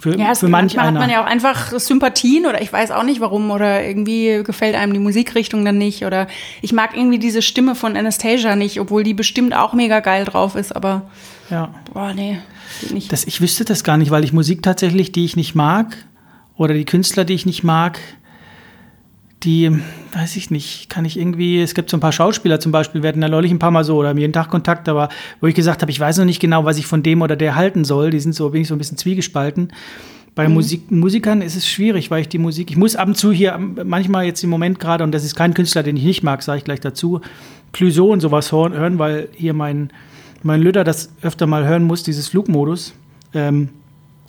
Für, 0.03 0.17
Ja, 0.17 0.35
für 0.35 0.49
manch 0.49 0.75
manchmal 0.75 0.85
hat 0.85 0.89
einer. 0.89 0.99
man 0.99 1.09
ja 1.09 1.23
auch 1.23 1.25
einfach 1.25 1.79
Sympathien 1.79 2.45
oder 2.45 2.61
ich 2.61 2.73
weiß 2.73 2.91
auch 2.91 3.03
nicht 3.03 3.21
warum 3.21 3.49
oder 3.51 3.85
irgendwie 3.85 4.43
gefällt 4.43 4.75
einem 4.75 4.91
die 4.91 4.99
Musikrichtung 4.99 5.63
dann 5.63 5.77
nicht 5.77 6.03
oder 6.03 6.27
ich 6.61 6.73
mag 6.73 6.93
irgendwie 6.93 7.19
diese 7.19 7.41
Stimme 7.41 7.73
von 7.73 7.95
Anastasia 7.95 8.57
nicht, 8.57 8.81
obwohl 8.81 9.03
die 9.03 9.13
bestimmt 9.13 9.55
auch 9.55 9.71
mega 9.71 10.01
geil 10.01 10.25
drauf 10.25 10.57
ist, 10.57 10.75
aber 10.75 11.09
ja. 11.49 11.73
boah, 11.93 12.13
nee, 12.13 12.37
nicht. 12.91 13.13
Das, 13.13 13.23
ich 13.23 13.39
wüsste 13.39 13.63
das 13.63 13.85
gar 13.85 13.95
nicht, 13.95 14.11
weil 14.11 14.25
ich 14.25 14.33
Musik 14.33 14.61
tatsächlich, 14.61 15.13
die 15.13 15.23
ich 15.23 15.37
nicht 15.37 15.55
mag, 15.55 15.95
oder 16.57 16.73
die 16.73 16.83
Künstler, 16.83 17.23
die 17.23 17.33
ich 17.33 17.45
nicht 17.45 17.63
mag, 17.63 17.97
die, 19.43 19.71
weiß 20.13 20.35
ich 20.35 20.51
nicht, 20.51 20.89
kann 20.89 21.05
ich 21.05 21.17
irgendwie, 21.19 21.61
es 21.61 21.73
gibt 21.75 21.89
so 21.89 21.97
ein 21.97 21.99
paar 21.99 22.11
Schauspieler 22.11 22.59
zum 22.59 22.71
Beispiel, 22.71 23.03
wir 23.03 23.09
hatten 23.09 23.21
da 23.21 23.29
neulich 23.29 23.51
ein 23.51 23.59
paar 23.59 23.71
Mal 23.71 23.83
so 23.83 23.97
oder 23.97 24.09
haben 24.09 24.17
jeden 24.17 24.33
Tag 24.33 24.49
Kontakt, 24.49 24.87
aber 24.89 25.09
wo 25.41 25.47
ich 25.47 25.55
gesagt 25.55 25.81
habe, 25.81 25.91
ich 25.91 25.99
weiß 25.99 26.17
noch 26.17 26.25
nicht 26.25 26.39
genau, 26.39 26.65
was 26.65 26.77
ich 26.77 26.87
von 26.87 27.03
dem 27.03 27.21
oder 27.21 27.35
der 27.35 27.55
halten 27.55 27.83
soll. 27.83 28.11
Die 28.11 28.19
sind 28.19 28.33
so, 28.33 28.49
bin 28.49 28.61
ich 28.61 28.67
so 28.67 28.75
ein 28.75 28.77
bisschen 28.77 28.97
zwiegespalten. 28.97 29.71
Bei 30.35 30.47
Mhm. 30.47 30.53
Musik, 30.55 30.91
Musikern 30.91 31.41
ist 31.41 31.55
es 31.55 31.67
schwierig, 31.67 32.09
weil 32.09 32.21
ich 32.21 32.29
die 32.29 32.39
Musik, 32.39 32.71
ich 32.71 32.77
muss 32.77 32.95
ab 32.95 33.07
und 33.07 33.15
zu 33.15 33.31
hier, 33.31 33.57
manchmal 33.57 34.25
jetzt 34.25 34.43
im 34.43 34.49
Moment 34.49 34.79
gerade, 34.79 35.03
und 35.03 35.11
das 35.11 35.23
ist 35.23 35.35
kein 35.35 35.53
Künstler, 35.53 35.83
den 35.83 35.97
ich 35.97 36.03
nicht 36.03 36.23
mag, 36.23 36.41
sage 36.41 36.59
ich 36.59 36.63
gleich 36.63 36.79
dazu, 36.79 37.21
Clouseau 37.71 38.11
und 38.11 38.19
sowas 38.19 38.51
hören, 38.51 38.73
hören, 38.73 38.99
weil 38.99 39.29
hier 39.35 39.53
mein, 39.53 39.89
mein 40.41 40.61
Lüder 40.61 40.83
das 40.83 41.11
öfter 41.21 41.45
mal 41.47 41.67
hören 41.67 41.83
muss, 41.83 42.03
dieses 42.03 42.29
Flugmodus. 42.29 42.93
Ähm, 43.33 43.69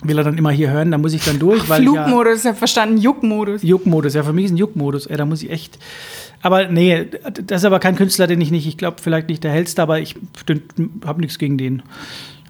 will 0.04 0.18
er 0.18 0.24
dann 0.24 0.38
immer 0.38 0.50
hier 0.50 0.70
hören, 0.70 0.90
da 0.90 0.98
muss 0.98 1.14
ich 1.14 1.24
dann 1.24 1.38
durch, 1.38 1.68
weil 1.68 1.82
ja, 1.82 1.90
Flugmodus, 1.90 2.40
ich 2.40 2.46
habe 2.46 2.56
verstanden, 2.56 2.98
Juckmodus. 2.98 3.62
Juckmodus, 3.62 4.14
ja, 4.14 4.22
für 4.22 4.32
mich 4.32 4.46
ist 4.46 4.50
ein 4.52 4.56
Juckmodus, 4.56 5.06
ey, 5.06 5.16
da 5.16 5.24
muss 5.24 5.42
ich 5.42 5.50
echt. 5.50 5.78
Aber 6.42 6.68
nee, 6.68 7.06
das 7.46 7.62
ist 7.62 7.64
aber 7.64 7.80
kein 7.80 7.96
Künstler, 7.96 8.26
den 8.26 8.40
ich 8.40 8.50
nicht, 8.50 8.66
ich 8.66 8.76
glaube, 8.76 8.98
vielleicht 9.00 9.28
nicht 9.28 9.42
der 9.42 9.50
hellste, 9.50 9.82
aber 9.82 10.00
ich 10.00 10.14
habe 11.04 11.20
nichts 11.20 11.38
gegen 11.38 11.56
den. 11.56 11.82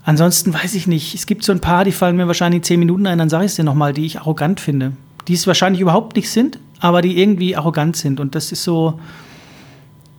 Ansonsten 0.05 0.53
weiß 0.53 0.75
ich 0.75 0.87
nicht. 0.87 1.15
Es 1.15 1.27
gibt 1.27 1.45
so 1.45 1.53
ein 1.53 1.61
paar, 1.61 1.85
die 1.85 1.93
fallen 1.93 2.17
mir 2.17 2.27
wahrscheinlich 2.27 2.59
in 2.59 2.63
zehn 2.65 2.79
Minuten 2.79 3.07
ein, 3.07 3.19
dann 3.19 3.31
sage 3.31 3.45
ich 3.45 3.53
es 3.53 3.57
dir 3.57 3.65
nochmal, 3.65 3.93
die 3.93 4.05
ich 4.05 4.19
arrogant 4.19 4.61
finde. 4.61 4.93
Die 5.29 5.35
es 5.35 5.47
wahrscheinlich 5.47 5.81
überhaupt 5.81 6.17
nicht 6.17 6.29
sind, 6.29 6.59
aber 6.81 7.01
die 7.01 7.19
irgendwie 7.19 7.57
arrogant 7.57 7.97
sind. 7.97 8.21
Und 8.21 8.35
das 8.35 8.53
ist 8.53 8.65
so. 8.65 9.01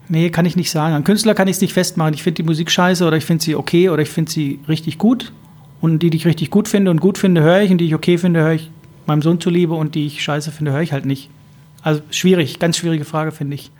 Nee, 0.08 0.30
kann 0.30 0.46
ich 0.46 0.56
nicht 0.56 0.72
sagen. 0.72 0.94
An 0.96 1.04
Künstler 1.04 1.34
kann 1.34 1.48
ich 1.48 1.58
es 1.58 1.62
nicht 1.62 1.74
festmachen. 1.74 2.14
Ich 2.14 2.24
finde 2.24 2.36
die 2.36 2.44
Musik 2.44 2.72
scheiße 2.72 3.06
oder 3.06 3.18
ich 3.18 3.26
finde 3.26 3.44
sie 3.44 3.56
okay 3.56 3.90
oder 3.90 4.02
ich 4.02 4.10
finde 4.10 4.32
sie 4.32 4.60
richtig 4.68 4.98
gut. 4.98 5.32
Und 5.82 6.00
die, 6.00 6.10
die 6.10 6.18
ich 6.18 6.26
richtig 6.26 6.50
gut 6.50 6.68
finde 6.68 6.92
und 6.92 7.00
gut 7.00 7.18
finde, 7.18 7.42
höre 7.42 7.62
ich. 7.62 7.72
Und 7.72 7.78
die 7.80 7.86
ich 7.86 7.96
okay 7.96 8.18
finde, 8.18 8.42
höre 8.42 8.54
ich 8.54 8.72
meinem 9.06 9.22
Sohn 9.22 9.40
zuliebe. 9.40 9.74
Und 9.74 9.96
die 9.96 10.08
ich 10.08 10.24
scheiße 10.24 10.52
finde, 10.52 10.72
höre 10.72 10.82
ich 10.82 10.94
halt 10.94 11.06
nicht. 11.06 11.30
Also 11.84 12.02
schwierig, 12.10 12.58
ganz 12.60 12.78
schwierige 12.78 13.06
Frage, 13.06 13.32
finde 13.32 13.56
ich. 13.56 13.72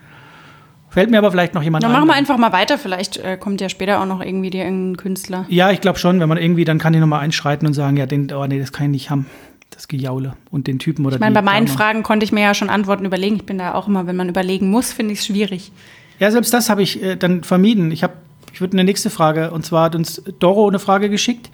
Fällt 0.90 1.10
mir 1.10 1.18
aber 1.18 1.32
vielleicht 1.32 1.54
noch 1.54 1.64
jemand 1.64 1.84
Dann 1.84 1.92
ein. 1.92 1.98
machen 1.98 2.08
wir 2.08 2.14
einfach 2.14 2.38
mal 2.38 2.54
weiter. 2.54 2.78
Vielleicht 2.78 3.18
äh, 3.18 3.36
kommt 3.38 3.60
ja 3.60 3.68
später 3.68 4.00
auch 4.02 4.06
noch 4.06 4.22
irgendwie 4.22 4.50
dir 4.50 4.64
irgendein 4.64 4.98
Künstler. 4.98 5.46
Ja, 5.50 5.72
ich 5.72 5.82
glaube 5.82 6.00
schon, 6.00 6.20
wenn 6.20 6.30
man 6.30 6.38
irgendwie, 6.38 6.64
dann 6.64 6.78
kann 6.78 6.94
ich 6.94 7.00
nochmal 7.02 7.22
einschreiten 7.22 7.68
und 7.68 7.74
sagen, 7.74 7.98
ja, 7.98 8.06
den, 8.06 8.32
oh 8.32 8.46
nee, 8.46 8.60
das 8.60 8.72
kann 8.72 8.86
ich 8.86 8.92
nicht 8.92 9.10
haben. 9.10 9.26
Das 9.72 9.90
Gejaule 9.90 10.38
und 10.52 10.68
den 10.68 10.80
Typen 10.80 11.06
oder 11.06 11.16
Ich 11.16 11.20
meine, 11.20 11.34
bei 11.34 11.42
meinen 11.42 11.66
Dame. 11.66 11.78
Fragen 11.78 12.04
konnte 12.04 12.24
ich 12.24 12.32
mir 12.32 12.42
ja 12.42 12.54
schon 12.54 12.70
Antworten 12.70 13.04
überlegen. 13.04 13.36
Ich 13.36 13.46
bin 13.46 13.58
da 13.58 13.74
auch 13.74 13.90
immer, 13.90 14.08
wenn 14.08 14.16
man 14.16 14.30
überlegen 14.30 14.70
muss, 14.70 14.94
finde 14.94 15.12
ich 15.12 15.20
es 15.20 15.26
schwierig. 15.26 15.74
Ja, 16.20 16.32
selbst 16.32 16.54
das 16.54 16.70
habe 16.70 16.82
ich 16.82 17.04
äh, 17.04 17.18
dann 17.18 17.44
vermieden. 17.44 17.92
Ich 17.92 18.02
habe, 18.02 18.14
ich 18.56 18.62
würde 18.62 18.78
eine 18.78 18.86
nächste 18.86 19.10
Frage, 19.10 19.52
und 19.52 19.66
zwar 19.66 19.84
hat 19.84 19.96
uns 19.96 20.22
Doro 20.40 20.66
eine 20.70 20.80
Frage 20.80 21.10
geschickt. 21.10 21.50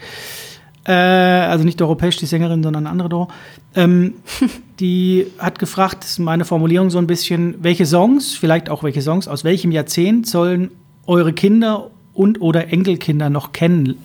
Äh, 0.86 0.92
also 0.92 1.64
nicht 1.66 1.82
Doro 1.82 1.96
Pesch, 1.96 2.18
die 2.18 2.28
Sängerin, 2.28 2.62
sondern 2.62 2.84
eine 2.84 2.92
andere 2.92 3.10
Doro. 3.10 3.28
Ähm, 3.74 4.14
die 4.80 5.26
hat 5.40 5.58
gefragt, 5.58 6.04
das 6.04 6.12
ist 6.12 6.20
meine 6.20 6.46
Formulierung 6.46 6.92
so 6.92 7.00
ein 7.00 7.08
bisschen, 7.08 7.56
welche 7.64 7.88
Songs, 7.88 8.36
vielleicht 8.36 8.70
auch 8.70 8.84
welche 8.84 9.02
Songs, 9.02 9.28
aus 9.28 9.44
welchem 9.44 9.72
Jahrzehnt 9.72 10.28
sollen 10.28 10.70
eure 11.08 11.34
Kinder 11.34 11.90
und 12.14 12.40
oder 12.40 12.72
Enkelkinder 12.72 13.32
noch 13.32 13.52
kennen, 13.52 13.98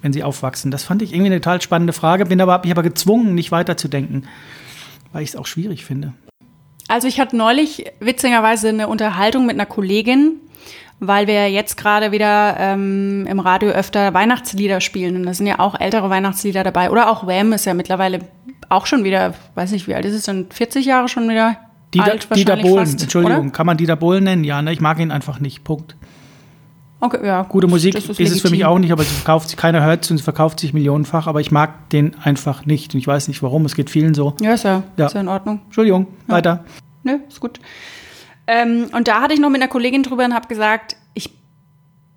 wenn 0.00 0.14
sie 0.14 0.22
aufwachsen? 0.22 0.70
Das 0.70 0.84
fand 0.84 1.02
ich 1.02 1.12
irgendwie 1.12 1.26
eine 1.26 1.42
total 1.42 1.60
spannende 1.60 1.92
Frage, 1.92 2.24
bin 2.24 2.40
aber, 2.40 2.54
hab 2.54 2.64
mich 2.64 2.72
aber 2.72 2.82
gezwungen, 2.82 3.34
nicht 3.34 3.52
weiterzudenken, 3.52 4.28
weil 5.12 5.24
ich 5.24 5.28
es 5.28 5.36
auch 5.36 5.46
schwierig 5.46 5.84
finde. 5.84 6.14
Also 6.88 7.06
ich 7.06 7.20
hatte 7.20 7.36
neulich 7.36 7.84
witzigerweise 8.00 8.70
eine 8.70 8.88
Unterhaltung 8.88 9.44
mit 9.44 9.56
einer 9.56 9.66
Kollegin, 9.66 10.36
weil 11.00 11.26
wir 11.26 11.50
jetzt 11.50 11.76
gerade 11.76 12.12
wieder 12.12 12.56
ähm, 12.58 13.26
im 13.28 13.40
Radio 13.40 13.70
öfter 13.70 14.14
Weihnachtslieder 14.14 14.80
spielen. 14.80 15.16
Und 15.16 15.24
da 15.24 15.34
sind 15.34 15.46
ja 15.46 15.58
auch 15.58 15.78
ältere 15.78 16.10
Weihnachtslieder 16.10 16.62
dabei. 16.64 16.90
Oder 16.90 17.10
auch 17.10 17.26
Wham 17.26 17.52
ist 17.52 17.64
ja 17.64 17.74
mittlerweile 17.74 18.20
auch 18.68 18.86
schon 18.86 19.04
wieder, 19.04 19.34
weiß 19.54 19.72
nicht, 19.72 19.86
wie 19.88 19.94
alt 19.94 20.04
ist 20.04 20.14
es 20.14 20.24
denn? 20.24 20.46
40 20.50 20.86
Jahre 20.86 21.08
schon 21.08 21.28
wieder 21.28 21.56
Dieter, 21.92 22.04
alt 22.12 22.28
Dieter 22.34 22.56
Bohlen, 22.56 22.86
fast, 22.86 23.02
Entschuldigung, 23.02 23.40
Oder? 23.46 23.50
kann 23.50 23.66
man 23.66 23.76
Dieter 23.76 23.96
Bohlen 23.96 24.24
nennen? 24.24 24.44
Ja, 24.44 24.62
ne, 24.62 24.72
ich 24.72 24.80
mag 24.80 24.98
ihn 24.98 25.10
einfach 25.10 25.40
nicht. 25.40 25.62
Punkt. 25.64 25.96
Okay, 27.00 27.26
ja, 27.26 27.42
Gute 27.42 27.66
Musik 27.66 27.94
das 27.94 28.04
ist, 28.04 28.10
es 28.10 28.16
für 28.16 28.22
mich 28.22 28.60
legitim. 28.60 28.66
auch 28.66 28.78
nicht, 28.78 28.92
aber 28.92 29.02
sie 29.02 29.12
verkauft 29.12 29.48
sich, 29.48 29.58
keiner 29.58 29.84
hört 29.84 30.04
sie 30.04 30.14
und 30.14 30.18
sie 30.18 30.22
verkauft 30.24 30.60
sich 30.60 30.72
millionenfach, 30.72 31.26
aber 31.26 31.40
ich 31.40 31.50
mag 31.50 31.90
den 31.90 32.14
einfach 32.22 32.64
nicht. 32.64 32.94
Und 32.94 33.00
ich 33.00 33.06
weiß 33.08 33.26
nicht 33.26 33.42
warum, 33.42 33.64
es 33.64 33.74
geht 33.74 33.90
vielen 33.90 34.14
so. 34.14 34.34
Ja, 34.40 34.52
ist 34.54 34.62
ja, 34.64 34.84
Ja. 34.96 35.06
Ist 35.06 35.14
ja 35.14 35.20
in 35.20 35.26
Ordnung. 35.28 35.62
Entschuldigung, 35.64 36.06
weiter. 36.28 36.64
Nö, 37.02 37.18
ist 37.28 37.40
gut. 37.40 37.58
Ähm, 38.46 38.88
und 38.92 39.08
da 39.08 39.20
hatte 39.20 39.34
ich 39.34 39.40
noch 39.40 39.50
mit 39.50 39.60
einer 39.60 39.70
Kollegin 39.70 40.02
drüber 40.02 40.24
und 40.24 40.34
habe 40.34 40.48
gesagt, 40.48 40.96
ich 41.14 41.30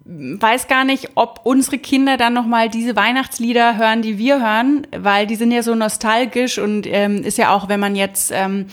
weiß 0.06 0.68
gar 0.68 0.86
nicht, 0.86 1.12
ob 1.16 1.42
unsere 1.44 1.78
Kinder 1.78 2.18
dann 2.18 2.34
noch 2.34 2.46
mal 2.46 2.70
diese 2.70 2.96
Weihnachtslieder 2.96 3.78
hören, 3.78 4.02
die 4.02 4.18
wir 4.18 4.40
hören, 4.40 4.88
weil 4.96 5.28
die 5.28 5.36
sind 5.36 5.52
ja 5.52 5.64
so 5.64 5.76
nostalgisch 5.76 6.60
und 6.60 6.86
ähm, 6.88 7.24
ist 7.24 7.38
ja 7.38 7.54
auch, 7.54 7.70
wenn 7.70 7.80
man 7.80 7.96
jetzt 7.96 8.32
ähm, 8.34 8.68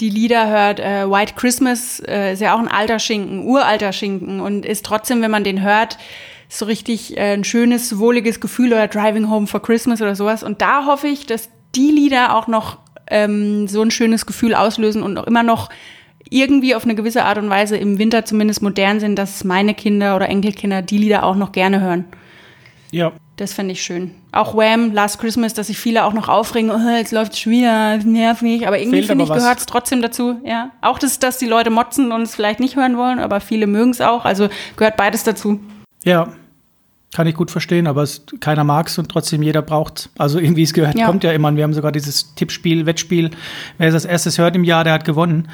die 0.00 0.10
Lieder 0.10 0.48
hört, 0.48 0.80
äh, 0.80 1.08
White 1.08 1.34
Christmas 1.36 2.00
äh, 2.00 2.32
ist 2.32 2.40
ja 2.40 2.54
auch 2.54 2.58
ein 2.58 2.68
alter 2.68 2.98
Schinken, 2.98 3.44
uralter 3.46 3.92
Schinken 3.92 4.40
und 4.40 4.66
ist 4.66 4.84
trotzdem, 4.84 5.22
wenn 5.22 5.30
man 5.30 5.44
den 5.44 5.62
hört, 5.62 5.98
so 6.48 6.64
richtig 6.64 7.16
äh, 7.16 7.34
ein 7.34 7.44
schönes, 7.44 7.98
wohliges 7.98 8.40
Gefühl 8.40 8.72
oder 8.72 8.88
Driving 8.88 9.30
Home 9.30 9.46
for 9.46 9.62
Christmas 9.62 10.02
oder 10.02 10.16
sowas. 10.16 10.42
Und 10.42 10.60
da 10.60 10.86
hoffe 10.86 11.08
ich, 11.08 11.26
dass 11.26 11.48
die 11.74 11.90
Lieder 11.90 12.36
auch 12.36 12.46
noch 12.46 12.78
ähm, 13.08 13.68
so 13.68 13.82
ein 13.82 13.90
schönes 13.90 14.26
Gefühl 14.26 14.54
auslösen 14.54 15.02
und 15.02 15.16
auch 15.18 15.26
immer 15.26 15.42
noch 15.42 15.70
irgendwie 16.32 16.74
auf 16.74 16.84
eine 16.84 16.94
gewisse 16.94 17.24
Art 17.24 17.38
und 17.38 17.50
Weise 17.50 17.76
im 17.76 17.98
Winter 17.98 18.24
zumindest 18.24 18.62
modern 18.62 19.00
sind, 19.00 19.16
dass 19.16 19.44
meine 19.44 19.74
Kinder 19.74 20.16
oder 20.16 20.28
Enkelkinder 20.28 20.82
die 20.82 20.98
Lieder 20.98 21.24
auch 21.24 21.36
noch 21.36 21.52
gerne 21.52 21.80
hören. 21.80 22.04
Ja. 22.90 23.12
Das 23.36 23.54
fände 23.54 23.72
ich 23.72 23.82
schön. 23.82 24.12
Auch 24.30 24.54
Wham, 24.54 24.92
Last 24.92 25.18
Christmas, 25.18 25.54
dass 25.54 25.66
sich 25.68 25.78
viele 25.78 26.04
auch 26.04 26.12
noch 26.12 26.28
aufregen, 26.28 26.70
oh, 26.70 26.96
jetzt 26.96 27.12
läuft 27.12 27.32
es 27.32 27.40
schon 27.40 27.52
wieder, 27.52 27.98
mich. 28.04 28.66
Aber 28.66 28.78
irgendwie 28.78 29.02
finde 29.02 29.24
ich, 29.24 29.32
gehört 29.32 29.58
es 29.58 29.66
trotzdem 29.66 30.02
dazu. 30.02 30.38
Ja. 30.44 30.70
Auch 30.80 30.98
das, 30.98 31.18
dass 31.18 31.38
die 31.38 31.46
Leute 31.46 31.70
motzen 31.70 32.12
und 32.12 32.22
es 32.22 32.34
vielleicht 32.34 32.60
nicht 32.60 32.76
hören 32.76 32.96
wollen, 32.96 33.18
aber 33.18 33.40
viele 33.40 33.66
mögen 33.66 33.90
es 33.90 34.00
auch. 34.00 34.24
Also 34.24 34.48
gehört 34.76 34.96
beides 34.96 35.24
dazu. 35.24 35.60
Ja, 36.04 36.28
kann 37.14 37.26
ich 37.26 37.34
gut 37.34 37.50
verstehen, 37.50 37.86
aber 37.86 38.02
es, 38.02 38.24
keiner 38.40 38.64
mag 38.64 38.88
es 38.88 38.98
und 38.98 39.10
trotzdem 39.10 39.42
jeder 39.42 39.60
braucht 39.60 40.08
Also 40.16 40.38
irgendwie 40.38 40.62
es 40.62 40.72
gehört, 40.72 40.96
Ja. 40.96 41.06
kommt 41.06 41.24
ja 41.24 41.32
immer. 41.32 41.48
Und 41.48 41.56
wir 41.56 41.64
haben 41.64 41.74
sogar 41.74 41.92
dieses 41.92 42.34
Tippspiel, 42.34 42.86
Wettspiel. 42.86 43.30
Wer 43.78 43.88
es 43.88 43.94
als 43.94 44.04
erstes 44.06 44.38
hört 44.38 44.56
im 44.56 44.64
Jahr, 44.64 44.84
der 44.84 44.94
hat 44.94 45.04
gewonnen. 45.04 45.48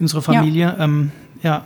Unsere 0.00 0.22
Familie. 0.22 0.74
Ja. 0.78 0.84
Ähm, 0.84 1.12
ja. 1.42 1.64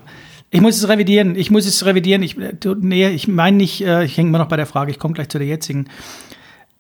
Ich 0.51 0.61
muss 0.61 0.77
es 0.77 0.89
revidieren. 0.89 1.37
Ich 1.37 1.51
muss 1.51 1.67
es 1.67 1.85
revidieren. 1.85 2.23
Ich, 2.23 2.39
äh, 2.39 2.55
nee, 2.81 3.09
ich 3.09 3.27
meine 3.29 3.57
nicht, 3.57 3.85
äh, 3.85 4.05
ich 4.05 4.17
hänge 4.17 4.29
immer 4.29 4.39
noch 4.39 4.49
bei 4.49 4.57
der 4.57 4.67
Frage, 4.67 4.91
ich 4.91 4.99
komme 4.99 5.15
gleich 5.15 5.29
zu 5.29 5.39
der 5.39 5.47
jetzigen. 5.47 5.87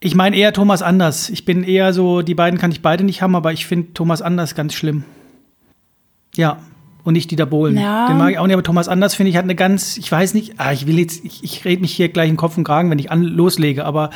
Ich 0.01 0.15
meine 0.15 0.37
eher 0.37 0.53
Thomas 0.53 0.83
Anders. 0.83 1.31
Ich 1.31 1.45
bin 1.45 1.65
eher 1.65 1.93
so, 1.93 2.23
die 2.23 2.35
beiden 2.35 2.59
kann 2.59 2.71
ich 2.71 2.83
beide 2.83 3.05
nicht 3.05 3.23
haben, 3.23 3.35
aber 3.35 3.53
ich 3.53 3.67
finde 3.67 3.95
Thomas 3.95 4.23
Anders 4.23 4.55
ganz 4.55 4.75
schlimm. 4.75 5.05
Ja. 6.37 6.59
Und 7.05 7.15
nicht 7.15 7.31
Dieter 7.31 7.47
Bohlen. 7.47 7.77
Ja. 7.77 8.07
Den 8.07 8.17
mag 8.17 8.31
ich 8.31 8.39
auch 8.39 8.47
nicht, 8.47 8.55
aber 8.55 8.63
Thomas 8.63 8.89
Anders 8.89 9.15
finde 9.15 9.31
ich 9.31 9.37
hat 9.37 9.45
eine 9.45 9.55
ganz, 9.55 9.99
ich 9.99 10.11
weiß 10.11 10.35
nicht, 10.35 10.55
ah, 10.59 10.73
ich 10.73 10.87
will 10.87 10.99
jetzt, 10.99 11.25
ich, 11.25 11.45
ich 11.45 11.65
rede 11.65 11.83
mich 11.83 11.93
hier 11.93 12.09
gleich 12.09 12.31
in 12.31 12.37
Kopf 12.37 12.57
und 12.57 12.65
Kragen, 12.65 12.91
wenn 12.91 12.99
ich 12.99 13.11
an, 13.11 13.23
loslege, 13.23 13.85
aber 13.85 14.11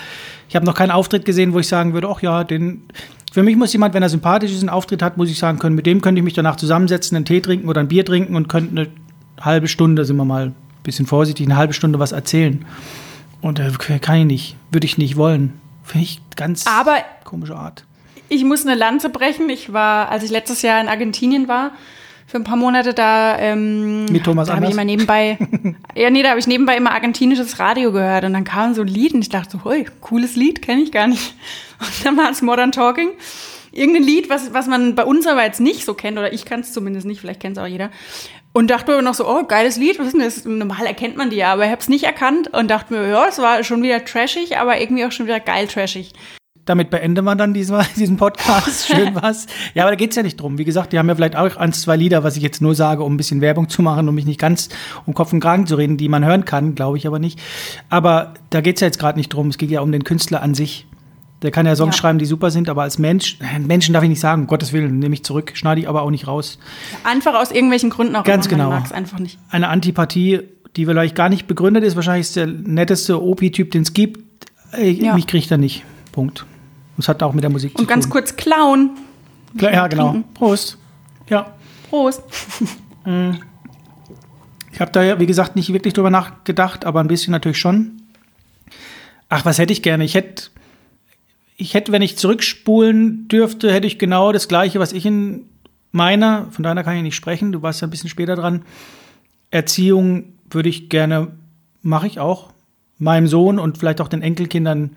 ich 0.49 0.57
habe 0.57 0.65
noch 0.65 0.75
keinen 0.75 0.91
Auftritt 0.91 1.27
gesehen, 1.27 1.53
wo 1.53 1.59
ich 1.59 1.69
sagen 1.69 1.93
würde, 1.93 2.09
ach 2.09 2.23
ja, 2.23 2.45
den, 2.45 2.85
für 3.33 3.43
mich 3.43 3.57
muss 3.57 3.73
jemand, 3.73 3.95
wenn 3.95 4.03
er 4.03 4.09
sympathisch 4.09 4.53
ist, 4.53 4.61
einen 4.61 4.69
Auftritt 4.69 5.03
hat, 5.03 5.17
muss 5.17 5.31
ich 5.31 5.39
sagen 5.39 5.59
können, 5.59 5.77
mit 5.77 5.87
dem 5.87 6.01
könnte 6.01 6.19
ich 6.19 6.25
mich 6.25 6.35
danach 6.35 6.57
zusammensetzen, 6.57 7.17
einen 7.17 7.25
Tee 7.25 7.41
trinken 7.41 7.69
oder 7.69 7.81
ein 7.81 7.89
Bier 7.89 8.05
trinken 8.05 8.35
und 8.37 8.49
könnte 8.49 8.71
eine 8.81 8.89
halbe 9.41 9.69
Stunde, 9.69 10.05
sind 10.05 10.17
wir 10.17 10.25
mal 10.25 10.47
ein 10.47 10.55
bisschen 10.83 11.07
vorsichtig, 11.07 11.47
eine 11.47 11.57
halbe 11.57 11.75
Stunde 11.75 11.99
was 11.99 12.13
erzählen. 12.13 12.65
Und 13.41 13.61
äh, 13.61 13.71
kann 14.01 14.19
ich 14.19 14.25
nicht, 14.27 14.57
würde 14.71 14.87
ich 14.87 14.99
nicht 14.99 15.17
wollen. 15.17 15.61
Finde 15.85 16.05
ich 16.05 16.21
ganz 16.37 16.67
Aber 16.67 16.97
komische 17.25 17.57
Art. 17.57 17.85
Ich 18.29 18.45
muss 18.45 18.67
eine 18.67 18.75
Lanze 18.75 19.09
brechen. 19.09 19.49
Ich 19.49 19.73
war, 19.73 20.11
als 20.11 20.23
ich 20.23 20.31
letztes 20.31 20.63
Jahr 20.63 20.81
in 20.81 20.89
Argentinien 20.89 21.49
war, 21.49 21.73
für 22.29 22.37
ein 22.37 22.45
paar 22.45 22.57
Monate 22.57 22.93
da. 22.93 23.39
Ähm, 23.39 24.05
Mit 24.05 24.25
Thomas 24.25 24.49
da 24.49 24.57
habe 24.57 24.67
ich 24.67 24.73
immer 24.73 24.85
nebenbei, 24.85 25.39
ja 25.97 26.11
nee, 26.11 26.23
da 26.23 26.29
habe 26.29 26.39
ich 26.39 26.47
nebenbei 26.47 26.77
immer 26.77 26.93
argentinisches 26.93 27.59
Radio 27.59 27.91
gehört 27.91 28.25
und 28.25 28.35
dann 28.35 28.45
kam 28.45 28.75
so 28.75 28.83
ein 28.83 28.87
Lied 28.87 29.15
und 29.15 29.23
ich 29.23 29.31
dachte 29.31 29.57
so, 29.57 29.65
hui, 29.65 29.87
cooles 30.03 30.37
Lied, 30.37 30.61
kenne 30.61 30.83
ich 30.83 30.93
gar 30.93 31.09
nicht. 31.09 31.35
Und 31.81 32.05
dann 32.05 32.17
war 32.17 32.29
es 32.29 32.43
Modern 32.43 32.73
Talking. 32.73 33.11
Irgendein 33.71 34.03
Lied, 34.03 34.29
was, 34.29 34.53
was 34.53 34.67
man 34.67 34.97
bei 34.97 35.05
uns 35.05 35.29
aber 35.29 35.45
jetzt 35.45 35.61
nicht 35.61 35.85
so 35.85 35.95
kennt, 35.95 36.19
oder 36.19 36.33
ich 36.33 36.45
kann 36.45 36.59
es 36.59 36.73
zumindest 36.73 37.07
nicht, 37.07 37.21
vielleicht 37.21 37.39
kennt 37.39 37.57
es 37.57 37.63
auch 37.63 37.69
jeder. 37.69 37.91
Und 38.53 38.69
dachte 38.69 38.91
mir 38.91 39.01
noch 39.01 39.15
so, 39.15 39.29
oh, 39.29 39.45
geiles 39.45 39.77
Lied, 39.77 40.01
was 40.01 40.09
ist 40.09 40.15
denn 40.15 40.23
das? 40.23 40.45
Normal 40.45 40.87
erkennt 40.87 41.17
man 41.17 41.31
die 41.31 41.37
ja, 41.37 41.53
aber 41.53 41.67
ich 41.67 41.71
habe 41.71 41.81
es 41.81 41.89
nicht 41.89 42.03
erkannt 42.03 42.53
und 42.53 42.69
dachte 42.69 42.93
mir, 42.93 43.09
ja, 43.09 43.29
es 43.29 43.39
war 43.39 43.63
schon 43.63 43.81
wieder 43.85 44.05
trashig, 44.05 44.59
aber 44.59 44.81
irgendwie 44.81 45.05
auch 45.05 45.13
schon 45.13 45.27
wieder 45.27 45.39
geil 45.39 45.69
trashig. 45.69 46.13
Damit 46.69 46.91
beenden 46.91 47.25
wir 47.25 47.35
dann 47.35 47.55
diesmal, 47.55 47.87
diesen 47.97 48.19
Podcast. 48.19 48.89
Schön 48.89 49.15
was. 49.23 49.47
Ja, 49.75 49.85
aber 49.85 49.93
da 49.93 49.97
geht's 49.97 50.17
ja 50.17 50.23
nicht 50.23 50.39
drum. 50.39 50.59
Wie 50.59 50.65
gesagt, 50.65 50.93
die 50.93 50.99
haben 50.99 51.09
ja 51.09 51.15
vielleicht 51.15 51.35
auch 51.37 51.57
eins, 51.57 51.81
zwei 51.81 51.97
Lieder, 51.97 52.25
was 52.25 52.37
ich 52.37 52.43
jetzt 52.43 52.61
nur 52.61 52.75
sage, 52.75 53.03
um 53.03 53.15
ein 53.15 53.17
bisschen 53.17 53.41
Werbung 53.41 53.71
zu 53.71 53.81
machen, 53.81 54.07
um 54.09 54.15
mich 54.15 54.27
nicht 54.27 54.39
ganz 54.39 54.69
um 55.07 55.15
Kopf 55.15 55.33
und 55.33 55.41
Kragen 55.41 55.67
zu 55.67 55.77
reden, 55.77 55.97
die 55.97 56.11
man 56.11 56.25
hören 56.27 56.45
kann, 56.45 56.75
glaube 56.75 56.99
ich 56.99 57.07
aber 57.07 57.19
nicht. 57.19 57.41
Aber 57.89 58.35
da 58.51 58.61
geht's 58.61 58.83
ja 58.83 58.87
jetzt 58.87 58.99
gerade 58.99 59.19
nicht 59.19 59.31
drum. 59.31 59.49
Es 59.49 59.57
geht 59.57 59.71
ja 59.71 59.81
um 59.81 59.93
den 59.93 60.05
Künstler 60.05 60.43
an 60.43 60.53
sich. 60.55 60.87
Der 61.41 61.53
kann 61.53 61.65
ja 61.65 61.75
Songs 61.75 61.95
Ja. 61.97 62.01
schreiben, 62.03 62.19
die 62.19 62.27
super 62.27 62.51
sind, 62.51 62.69
aber 62.69 62.83
als 62.83 62.99
Mensch, 62.99 63.39
äh, 63.41 63.61
Menschen 63.61 63.95
darf 63.95 64.03
ich 64.03 64.11
nicht 64.11 64.21
sagen, 64.21 64.43
um 64.43 64.47
Gottes 64.49 64.73
Willen, 64.75 64.99
nehme 64.99 65.15
ich 65.15 65.25
zurück, 65.25 65.53
schneide 65.55 65.81
ich 65.81 65.89
aber 65.89 66.03
auch 66.03 66.11
nicht 66.11 66.27
raus. 66.27 66.59
Einfach 67.05 67.35
aus 67.41 67.51
irgendwelchen 67.51 67.89
Gründen 67.91 68.15
auch 68.17 68.25
Ganz 68.25 68.49
genau. 68.49 68.65
Man 68.71 68.81
mag 68.81 68.87
es 68.87 68.93
einfach 68.93 69.21
nicht. 69.21 69.39
Eine 69.49 69.69
Antipathie, 69.69 70.41
die 70.77 70.85
vielleicht 70.85 71.15
gar 71.15 71.29
nicht 71.31 71.47
begründet 71.47 71.85
ist, 71.85 71.95
wahrscheinlich 71.97 72.27
ist 72.27 72.37
der 72.37 72.47
netteste 72.49 73.23
OP-Typ, 73.23 73.71
den 73.71 73.83
es 73.83 73.95
gibt. 73.95 74.21
Äh, 74.77 74.91
Ja. 74.91 75.15
Mich 75.15 75.27
kriegt 75.29 75.51
er 75.51 75.57
nicht. 75.59 75.85
Punkt. 76.13 76.45
Das 76.99 77.09
hat 77.09 77.23
auch 77.23 77.33
mit 77.33 77.43
der 77.43 77.51
Musik 77.51 77.73
zu 77.77 77.83
Und 77.83 77.89
ganz 77.89 78.05
tun. 78.05 78.13
kurz 78.13 78.37
klauen. 78.37 78.91
Klar, 79.57 79.73
ja, 79.73 79.87
genau. 79.87 80.11
Trinken. 80.11 80.35
Prost. 80.35 80.77
Ja. 81.31 81.55
Prost. 81.89 82.23
Ich 84.71 84.81
habe 84.81 84.93
da 84.93 85.03
ja, 85.03 85.19
wie 85.19 85.27
gesagt, 85.27 85.57
nicht 85.57 85.73
wirklich 85.73 85.95
drüber 85.95 86.11
nachgedacht, 86.11 86.85
aber 86.85 87.01
ein 87.01 87.09
bisschen 87.09 87.33
natürlich 87.33 87.59
schon. 87.59 88.03
Ach, 89.29 89.45
was 89.45 89.59
hätte 89.59 89.73
ich 89.73 89.83
gerne? 89.83 90.05
Ich 90.05 90.15
hätte, 90.15 90.51
ich 91.57 91.75
hätte, 91.75 91.91
wenn 91.91 92.03
ich 92.03 92.17
zurückspulen 92.17 93.27
dürfte, 93.27 93.73
hätte 93.73 93.89
ich 93.89 93.99
genau 93.99 94.31
das 94.31 94.47
Gleiche, 94.47 94.79
was 94.79 94.93
ich 94.93 95.05
in 95.05 95.47
meiner, 95.91 96.47
von 96.51 96.63
deiner 96.63 96.85
kann 96.85 96.97
ich 96.97 97.03
nicht 97.03 97.17
sprechen, 97.17 97.51
du 97.51 97.63
warst 97.63 97.81
ja 97.81 97.89
ein 97.89 97.91
bisschen 97.91 98.11
später 98.11 98.37
dran. 98.37 98.63
Erziehung 99.51 100.35
würde 100.51 100.69
ich 100.69 100.89
gerne, 100.89 101.33
mache 101.83 102.07
ich 102.07 102.21
auch, 102.21 102.53
meinem 102.99 103.27
Sohn 103.27 103.59
und 103.59 103.79
vielleicht 103.79 104.01
auch 104.01 104.09
den 104.09 104.23
Enkelkindern 104.23 104.97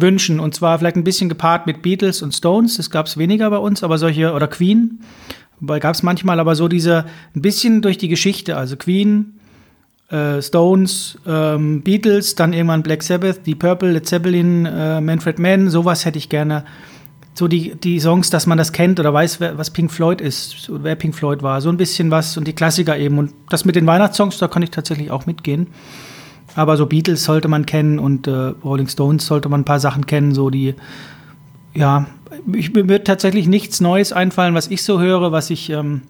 wünschen. 0.00 0.40
Und 0.40 0.54
zwar 0.54 0.78
vielleicht 0.78 0.96
ein 0.96 1.04
bisschen 1.04 1.28
gepaart 1.28 1.66
mit 1.66 1.82
Beatles 1.82 2.22
und 2.22 2.32
Stones. 2.34 2.76
Das 2.76 2.90
gab 2.90 3.06
es 3.06 3.16
weniger 3.16 3.50
bei 3.50 3.58
uns, 3.58 3.82
aber 3.82 3.98
solche, 3.98 4.32
oder 4.32 4.48
Queen. 4.48 5.00
Gab 5.64 5.94
es 5.94 6.02
manchmal 6.02 6.38
aber 6.40 6.54
so 6.54 6.68
diese, 6.68 7.04
ein 7.34 7.42
bisschen 7.42 7.82
durch 7.82 7.98
die 7.98 8.08
Geschichte, 8.08 8.56
also 8.56 8.76
Queen, 8.76 9.38
äh, 10.10 10.40
Stones, 10.40 11.18
ähm, 11.26 11.82
Beatles, 11.82 12.34
dann 12.34 12.52
irgendwann 12.52 12.82
Black 12.82 13.02
Sabbath, 13.02 13.44
die 13.44 13.54
Purple, 13.54 13.92
Led 13.92 14.06
Zeppelin, 14.06 14.66
äh, 14.66 15.00
Manfred 15.00 15.38
Mann, 15.38 15.68
sowas 15.68 16.04
hätte 16.04 16.18
ich 16.18 16.28
gerne. 16.28 16.64
So 17.34 17.46
die, 17.46 17.76
die 17.76 18.00
Songs, 18.00 18.30
dass 18.30 18.46
man 18.46 18.58
das 18.58 18.72
kennt 18.72 18.98
oder 18.98 19.12
weiß, 19.12 19.38
wer, 19.38 19.58
was 19.58 19.70
Pink 19.70 19.92
Floyd 19.92 20.20
ist, 20.20 20.70
wer 20.72 20.96
Pink 20.96 21.14
Floyd 21.14 21.42
war. 21.42 21.60
So 21.60 21.68
ein 21.68 21.76
bisschen 21.76 22.10
was 22.10 22.36
und 22.36 22.48
die 22.48 22.52
Klassiker 22.52 22.96
eben. 22.98 23.18
Und 23.18 23.32
das 23.48 23.64
mit 23.64 23.76
den 23.76 23.86
Weihnachtssongs, 23.86 24.38
da 24.38 24.48
kann 24.48 24.62
ich 24.62 24.70
tatsächlich 24.70 25.12
auch 25.12 25.26
mitgehen. 25.26 25.68
Aber 26.58 26.76
so 26.76 26.86
Beatles 26.86 27.22
sollte 27.22 27.46
man 27.46 27.66
kennen 27.66 28.00
und 28.00 28.26
äh, 28.26 28.32
Rolling 28.64 28.88
Stones 28.88 29.24
sollte 29.24 29.48
man 29.48 29.60
ein 29.60 29.64
paar 29.64 29.78
Sachen 29.78 30.06
kennen, 30.06 30.34
so 30.34 30.50
die, 30.50 30.74
ja, 31.72 32.08
ich, 32.52 32.74
mir 32.74 32.88
wird 32.88 33.06
tatsächlich 33.06 33.46
nichts 33.46 33.80
Neues 33.80 34.12
einfallen, 34.12 34.54
was 34.54 34.66
ich 34.66 34.82
so 34.82 34.98
höre, 34.98 35.30
was 35.30 35.50
ich, 35.50 35.70
ähm, 35.70 36.02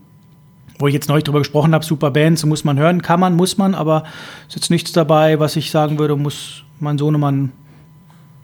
wo 0.78 0.86
ich 0.86 0.94
jetzt 0.94 1.06
neulich 1.10 1.24
drüber 1.24 1.40
gesprochen 1.40 1.74
habe, 1.74 1.84
super 1.84 2.10
Bands, 2.12 2.46
muss 2.46 2.64
man 2.64 2.78
hören, 2.78 3.02
kann 3.02 3.20
man, 3.20 3.36
muss 3.36 3.58
man, 3.58 3.74
aber 3.74 4.04
ist 4.48 4.56
jetzt 4.56 4.70
nichts 4.70 4.92
dabei, 4.92 5.38
was 5.38 5.54
ich 5.54 5.70
sagen 5.70 5.98
würde, 5.98 6.16
muss 6.16 6.64
mein 6.80 6.96
Sohnemann 6.96 7.52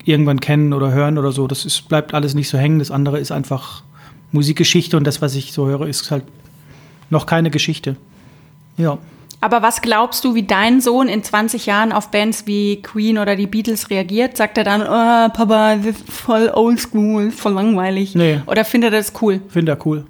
irgendwann 0.05 0.41
kennen 0.41 0.75
oder 0.75 0.93
hören 0.93 1.17
oder 1.17 1.33
so. 1.33 1.47
Das 1.47 1.65
ist, 1.65 1.89
bleibt 1.89 2.13
alles 2.13 2.35
nicht 2.35 2.51
so 2.51 2.59
hängen. 2.59 2.81
Das 2.81 2.91
andere 2.91 3.19
ist 3.19 3.33
einfach 3.33 3.83
Musikgeschichte 4.31 4.99
und 4.99 5.05
das, 5.05 5.23
was 5.23 5.35
ich 5.37 5.55
so 5.55 5.69
höre, 5.69 5.87
ist 5.87 6.11
halt 6.11 6.25
noch 7.09 7.25
keine 7.25 7.51
Geschichte. 7.51 7.97
Ja. 8.77 8.99
Aber 9.45 9.61
was 9.61 9.83
glaubst 9.83 10.25
du, 10.25 10.35
wie 10.35 10.45
dein 10.45 10.81
Sohn 10.81 11.07
in 11.07 11.23
20 11.23 11.67
Jahren 11.67 11.93
auf 11.93 12.11
Bands 12.11 12.47
wie 12.47 12.81
Queen 12.81 13.19
oder 13.19 13.37
die 13.37 13.47
Beatles 13.47 13.91
reagiert? 13.91 14.39
Sagt 14.39 14.57
er 14.57 14.65
dann, 14.65 14.81
oh, 14.81 15.29
Papa, 15.37 15.77
das 15.77 15.85
ist 15.97 16.11
voll 16.11 16.51
oldschool, 16.55 17.31
voll 17.31 17.53
langweilig? 17.53 18.15
Nee. 18.15 18.41
Oder 18.47 18.65
findet 18.65 18.95
er 18.95 19.01
das 19.01 19.13
cool? 19.21 19.43
Finde 19.51 19.73
er 19.73 19.87
cool. 19.87 20.07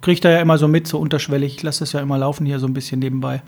Kriegt 0.00 0.24
er 0.24 0.30
ja 0.30 0.40
immer 0.42 0.58
so 0.58 0.68
mit, 0.68 0.86
so 0.86 1.00
unterschwellig. 1.00 1.56
Ich 1.56 1.62
lasse 1.64 1.80
das 1.80 1.92
ja 1.92 1.98
immer 1.98 2.18
laufen 2.18 2.46
hier 2.46 2.60
so 2.60 2.68
ein 2.68 2.72
bisschen 2.72 3.00
nebenbei. 3.00 3.42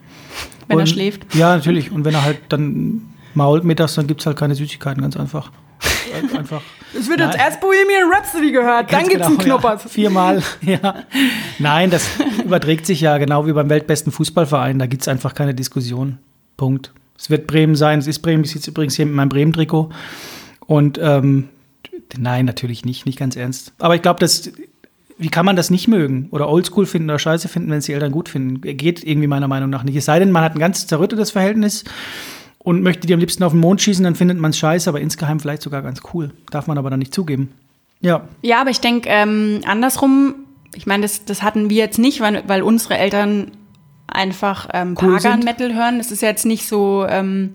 Wenn 0.67 0.79
er 0.79 0.81
Und- 0.81 0.89
schläft? 0.89 1.33
Ja, 1.33 1.55
natürlich. 1.55 1.93
Und 1.93 2.05
wenn 2.05 2.15
er 2.15 2.25
halt 2.25 2.41
dann 2.49 3.03
mault 3.35 3.63
mittags, 3.63 3.95
dann 3.95 4.09
gibt 4.09 4.23
es 4.23 4.27
halt 4.27 4.37
keine 4.37 4.57
Süßigkeiten, 4.57 5.01
ganz 5.01 5.17
einfach. 5.17 5.53
Einfach. 6.37 6.61
Es 6.95 7.09
wird 7.09 7.21
jetzt 7.21 7.37
erst 7.37 7.61
Bohemian 7.61 8.11
Rhapsody 8.13 8.53
gehört, 8.53 8.89
Ganz 8.89 9.09
genau, 9.09 9.31
Ja, 9.45 9.79
viermal, 9.79 10.43
ja. 10.63 11.05
Nein, 11.59 11.91
das 11.91 12.09
überträgt 12.45 12.87
sich 12.87 13.01
ja 13.01 13.19
genau 13.19 13.47
wie 13.47 13.53
beim 13.53 13.69
weltbesten 13.69 14.13
Fußballverein. 14.13 14.79
Da 14.79 14.87
gibt 14.87 15.03
es 15.03 15.09
einfach 15.09 15.35
keine 15.35 15.55
Diskussion. 15.55 16.19
Punkt. 16.57 16.93
Es 17.19 17.31
wird 17.31 17.47
Bremen 17.47 17.75
sein. 17.75 17.99
Es 17.99 18.07
ist 18.07 18.21
Bremen. 18.21 18.45
Ich 18.45 18.53
sitze 18.53 18.71
übrigens 18.71 18.97
hier 18.97 19.07
mit 19.07 19.15
meinem 19.15 19.29
Bremen-Trikot. 19.29 19.91
Und 20.67 20.99
ähm, 21.03 21.49
nein, 22.17 22.45
natürlich 22.45 22.85
nicht, 22.85 23.07
nicht 23.07 23.19
ganz 23.19 23.37
ernst. 23.37 23.73
Aber 23.79 23.95
ich 23.95 24.03
glaube, 24.03 24.21
das. 24.21 24.51
Wie 25.21 25.31
kann 25.31 25.45
man 25.45 25.57
das 25.57 25.69
nicht 25.69 25.89
mögen 25.89 26.29
oder 26.31 26.49
oldschool 26.49 26.87
finden 26.87 27.11
oder 27.11 27.19
scheiße 27.19 27.49
finden, 27.49 27.73
wenn 27.73 27.79
es 27.79 27.87
die 27.87 27.93
Eltern 27.93 28.13
gut 28.13 28.29
finden? 28.29 28.61
Geht 28.61 29.03
irgendwie 29.03 29.27
meiner 29.27 29.49
Meinung 29.49 29.69
nach 29.69 29.83
nicht. 29.83 29.97
Es 29.97 30.05
sei 30.05 30.21
denn, 30.21 30.31
man 30.31 30.45
hat 30.45 30.55
ein 30.55 30.61
ganz 30.61 30.87
zerrüttetes 30.87 31.33
Verhältnis 31.33 31.83
und 32.69 32.83
möchte 32.83 33.07
die 33.07 33.15
am 33.15 33.21
liebsten 33.21 33.43
auf 33.45 33.53
den 33.53 33.63
Mond 33.63 33.81
schießen, 33.81 34.05
dann 34.05 34.15
findet 34.15 34.39
man 34.39 34.51
es 34.51 34.59
scheiße, 34.59 34.91
aber 34.91 35.01
insgeheim 35.01 35.41
vielleicht 35.41 35.63
sogar 35.63 35.81
ganz 35.81 36.03
cool. 36.13 36.33
Darf 36.51 36.67
man 36.67 36.77
aber 36.77 36.91
dann 36.91 36.99
nicht 36.99 37.15
zugeben. 37.15 37.55
Ja, 38.03 38.29
Ja, 38.43 38.61
aber 38.61 38.69
ich 38.69 38.81
denke, 38.83 39.09
ähm, 39.09 39.63
andersrum, 39.65 40.35
ich 40.75 40.87
meine, 40.87 41.01
das, 41.01 41.25
das 41.25 41.43
hatten 41.43 41.71
wir 41.71 41.79
jetzt 41.79 41.99
nicht, 41.99 42.21
weil, 42.21 42.43
weil 42.47 42.63
unsere 42.63 42.99
Eltern 42.99 43.53
einfach 44.07 44.69
ähm, 44.75 44.99
Cool. 45.01 45.15
Pagan-Metal 45.15 45.75
hören. 45.75 45.97
Das 45.97 46.13
ist 46.13 46.21
jetzt 46.21 46.45
nicht 46.45 46.69
so 46.69 47.07
ähm, 47.09 47.55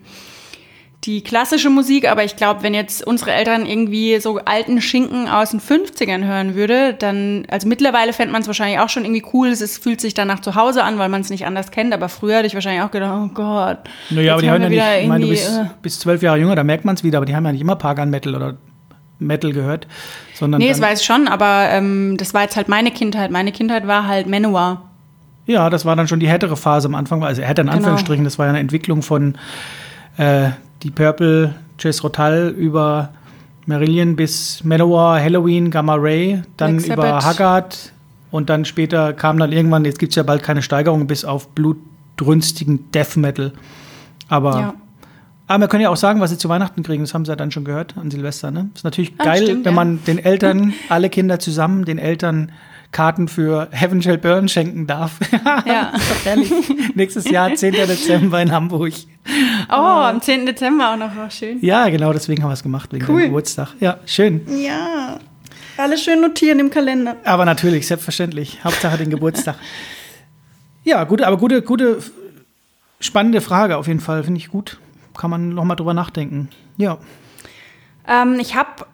die 1.03 1.21
klassische 1.21 1.69
Musik, 1.69 2.09
aber 2.09 2.23
ich 2.23 2.35
glaube, 2.37 2.63
wenn 2.63 2.73
jetzt 2.73 3.05
unsere 3.05 3.31
Eltern 3.33 3.65
irgendwie 3.65 4.19
so 4.21 4.39
alten 4.45 4.79
Schinken 4.81 5.27
aus 5.27 5.51
den 5.51 5.59
50ern 5.59 6.23
hören 6.25 6.55
würde, 6.55 6.93
dann, 6.93 7.45
also 7.49 7.67
mittlerweile 7.67 8.13
fände 8.13 8.31
man 8.31 8.41
es 8.41 8.47
wahrscheinlich 8.47 8.79
auch 8.79 8.87
schon 8.89 9.03
irgendwie 9.03 9.23
cool. 9.33 9.49
Es 9.49 9.77
fühlt 9.77 9.99
sich 9.99 10.13
dann 10.13 10.29
nach 10.29 10.39
zu 10.39 10.55
Hause 10.55 10.83
an, 10.83 10.97
weil 10.99 11.09
man 11.09 11.19
es 11.21 11.29
nicht 11.29 11.45
anders 11.45 11.71
kennt, 11.71 11.93
aber 11.93 12.07
früher 12.07 12.37
hätte 12.37 12.47
ich 12.47 12.53
wahrscheinlich 12.53 12.83
auch 12.83 12.91
gedacht, 12.91 13.11
oh 13.13 13.27
Gott. 13.33 13.79
Naja, 14.11 14.33
aber 14.33 14.41
die 14.41 14.49
hören 14.49 14.61
ja 14.61 14.69
nicht, 14.69 14.83
ich 15.01 15.07
meine, 15.07 15.25
du 15.25 15.29
bist, 15.31 15.49
äh, 15.49 15.65
bist 15.81 15.99
zwölf 16.01 16.21
Jahre 16.21 16.37
jünger, 16.39 16.55
da 16.55 16.63
merkt 16.63 16.85
man 16.85 16.95
es 16.95 17.03
wieder, 17.03 17.17
aber 17.17 17.25
die 17.25 17.35
haben 17.35 17.45
ja 17.45 17.51
nicht 17.51 17.61
immer 17.61 17.75
Pagan 17.75 18.09
Metal 18.09 18.33
oder 18.35 18.55
Metal 19.19 19.51
gehört, 19.51 19.87
sondern 20.33 20.59
Nee, 20.59 20.69
das 20.69 20.79
weiß 20.81 21.01
ich 21.01 21.05
schon, 21.05 21.27
aber 21.27 21.67
ähm, 21.69 22.15
das 22.17 22.33
war 22.33 22.43
jetzt 22.43 22.55
halt 22.55 22.67
meine 22.69 22.91
Kindheit. 22.91 23.29
Meine 23.31 23.51
Kindheit 23.51 23.87
war 23.87 24.07
halt 24.07 24.27
Manowar. 24.27 24.89
ja, 25.45 25.69
das 25.69 25.83
war 25.85 25.95
dann 25.97 26.07
schon 26.07 26.19
die 26.21 26.27
härtere 26.27 26.55
Phase 26.55 26.87
am 26.87 26.95
Anfang, 26.95 27.23
also 27.23 27.41
härter 27.41 27.61
in 27.61 27.67
Genau. 27.67 27.77
Anführungsstrichen, 27.77 28.23
das 28.23 28.39
war 28.39 28.45
ja 28.45 28.51
eine 28.51 28.59
Entwicklung 28.59 29.01
von 29.01 29.37
äh, 30.17 30.49
die 30.83 30.91
Purple, 30.91 31.55
Jess 31.79 32.03
Rotal 32.03 32.49
über 32.49 33.09
Marillion 33.65 34.15
bis 34.15 34.63
Manowar, 34.63 35.19
Halloween, 35.21 35.71
Gamma 35.71 35.95
Ray, 35.95 36.43
dann 36.57 36.77
Black 36.77 36.85
über 36.97 37.03
Sabbath. 37.21 37.25
Haggard 37.25 37.93
und 38.31 38.49
dann 38.49 38.65
später 38.65 39.13
kam 39.13 39.37
dann 39.37 39.51
irgendwann, 39.51 39.85
jetzt 39.85 39.99
gibt 39.99 40.11
es 40.11 40.15
ja 40.15 40.23
bald 40.23 40.43
keine 40.43 40.61
Steigerung 40.61 41.07
bis 41.07 41.23
auf 41.23 41.47
blutrünstigen 41.49 42.91
Death 42.91 43.15
Metal. 43.17 43.53
Aber 44.27 44.59
Ja. 44.59 44.73
Aber 45.45 45.65
wir 45.65 45.67
können 45.67 45.83
ja 45.83 45.89
auch 45.89 45.97
sagen, 45.97 46.21
was 46.21 46.29
sie 46.29 46.37
zu 46.37 46.47
Weihnachten 46.47 46.83
kriegen. 46.83 47.03
Das 47.03 47.13
haben 47.13 47.25
sie 47.25 47.31
ja 47.31 47.35
dann 47.35 47.51
schon 47.51 47.65
gehört 47.65 47.97
an 47.97 48.09
Silvester. 48.09 48.49
Ne? 48.49 48.69
Ist 48.73 48.85
natürlich 48.85 49.13
Ah, 49.17 49.25
geil, 49.25 49.43
stimmt, 49.43 49.65
wenn 49.65 49.73
ja. 49.73 49.75
man 49.75 49.99
den 50.05 50.17
Eltern, 50.17 50.73
alle 50.89 51.09
Kinder 51.09 51.37
zusammen, 51.37 51.83
den 51.83 51.97
Eltern 51.99 52.53
Karten 52.93 53.27
für 53.27 53.67
Heaven 53.71 54.01
Shall 54.01 54.17
Burn 54.17 54.47
schenken 54.47 54.87
darf. 54.87 55.19
Ja. 55.65 55.91
Nächstes 56.95 57.29
Jahr, 57.29 57.53
10. 57.53 57.73
Dezember 57.73 58.41
in 58.41 58.51
Hamburg. 58.51 58.93
Oh, 59.69 59.73
am 59.73 60.21
10. 60.21 60.45
Dezember 60.45 60.93
auch 60.93 60.97
noch. 60.97 61.11
Oh, 61.17 61.29
schön. 61.29 61.59
Ja, 61.61 61.89
genau, 61.89 62.13
deswegen 62.13 62.41
haben 62.43 62.49
wir 62.49 62.53
es 62.53 62.63
gemacht, 62.63 62.91
wegen 62.93 63.05
Cool. 63.05 63.21
deinem 63.21 63.29
Geburtstag. 63.29 63.69
Ja, 63.79 63.97
schön. 64.05 64.41
Ja. 64.61 65.19
Alles 65.77 66.03
schön 66.03 66.21
notieren 66.21 66.59
im 66.59 66.69
Kalender. 66.69 67.17
Aber 67.25 67.45
natürlich, 67.45 67.87
selbstverständlich. 67.87 68.63
Hauptsache 68.63 68.97
den 68.97 69.09
Geburtstag. 69.09 69.55
Ja, 70.85 71.05
gut, 71.05 71.21
aber 71.21 71.37
gute, 71.37 71.61
gute, 71.61 71.99
spannende 72.99 73.39
Frage 73.39 73.77
auf 73.77 73.87
jeden 73.87 74.01
Fall. 74.01 74.23
Finde 74.25 74.37
ich 74.37 74.49
gut. 74.49 74.79
Kann 75.17 75.29
man 75.29 75.49
noch 75.49 75.63
mal 75.63 75.75
drüber 75.75 75.93
nachdenken. 75.93 76.49
Ja. 76.75 76.97
Ähm, 78.05 78.37
ich 78.41 78.53
habe 78.55 78.85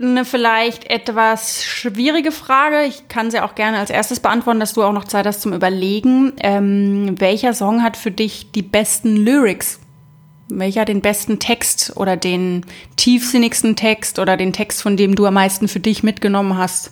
eine 0.00 0.24
vielleicht 0.24 0.90
etwas 0.90 1.64
schwierige 1.64 2.32
Frage. 2.32 2.82
Ich 2.84 3.08
kann 3.08 3.30
sie 3.30 3.40
auch 3.40 3.54
gerne 3.54 3.78
als 3.78 3.90
erstes 3.90 4.20
beantworten, 4.20 4.60
dass 4.60 4.74
du 4.74 4.82
auch 4.82 4.92
noch 4.92 5.04
Zeit 5.04 5.26
hast 5.26 5.40
zum 5.40 5.52
Überlegen. 5.52 6.32
Ähm, 6.40 7.14
welcher 7.18 7.54
Song 7.54 7.82
hat 7.82 7.96
für 7.96 8.10
dich 8.10 8.50
die 8.52 8.62
besten 8.62 9.16
Lyrics? 9.16 9.80
Welcher 10.48 10.84
den 10.84 11.00
besten 11.00 11.38
Text 11.38 11.92
oder 11.96 12.16
den 12.16 12.66
tiefsinnigsten 12.96 13.76
Text 13.76 14.18
oder 14.18 14.36
den 14.36 14.52
Text, 14.52 14.82
von 14.82 14.96
dem 14.96 15.14
du 15.14 15.26
am 15.26 15.34
meisten 15.34 15.68
für 15.68 15.80
dich 15.80 16.02
mitgenommen 16.02 16.58
hast? 16.58 16.90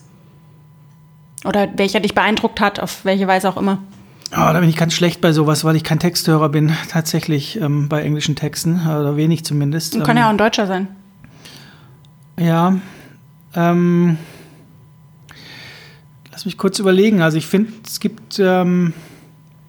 Oder 1.44 1.68
welcher 1.76 2.00
dich 2.00 2.14
beeindruckt 2.14 2.60
hat, 2.60 2.78
auf 2.78 3.04
welche 3.04 3.26
Weise 3.26 3.48
auch 3.48 3.56
immer? 3.56 3.82
Ah, 4.30 4.52
da 4.52 4.60
bin 4.60 4.68
ich 4.68 4.76
ganz 4.76 4.94
schlecht 4.94 5.20
bei 5.20 5.32
sowas, 5.32 5.64
weil 5.64 5.76
ich 5.76 5.84
kein 5.84 5.98
Texthörer 5.98 6.48
bin, 6.48 6.72
tatsächlich 6.88 7.60
ähm, 7.60 7.88
bei 7.88 8.02
englischen 8.02 8.36
Texten, 8.36 8.80
oder 8.86 9.16
wenig 9.16 9.44
zumindest. 9.44 9.92
Kann 10.00 10.10
ähm, 10.10 10.16
ja 10.18 10.26
auch 10.26 10.30
ein 10.30 10.38
Deutscher 10.38 10.66
sein. 10.66 10.88
Ja. 12.38 12.78
Ähm, 13.54 14.18
lass 16.30 16.44
mich 16.44 16.58
kurz 16.58 16.78
überlegen. 16.78 17.22
Also 17.22 17.38
ich 17.38 17.46
finde, 17.46 17.72
es 17.84 18.00
gibt 18.00 18.38
ähm, 18.38 18.94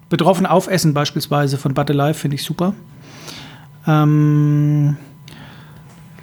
Betroffen 0.08 0.46
aufessen 0.46 0.94
beispielsweise 0.94 1.58
von 1.58 1.74
But 1.74 1.90
Alive, 1.90 2.14
finde 2.14 2.36
ich 2.36 2.44
super. 2.44 2.74
Ähm, 3.86 4.96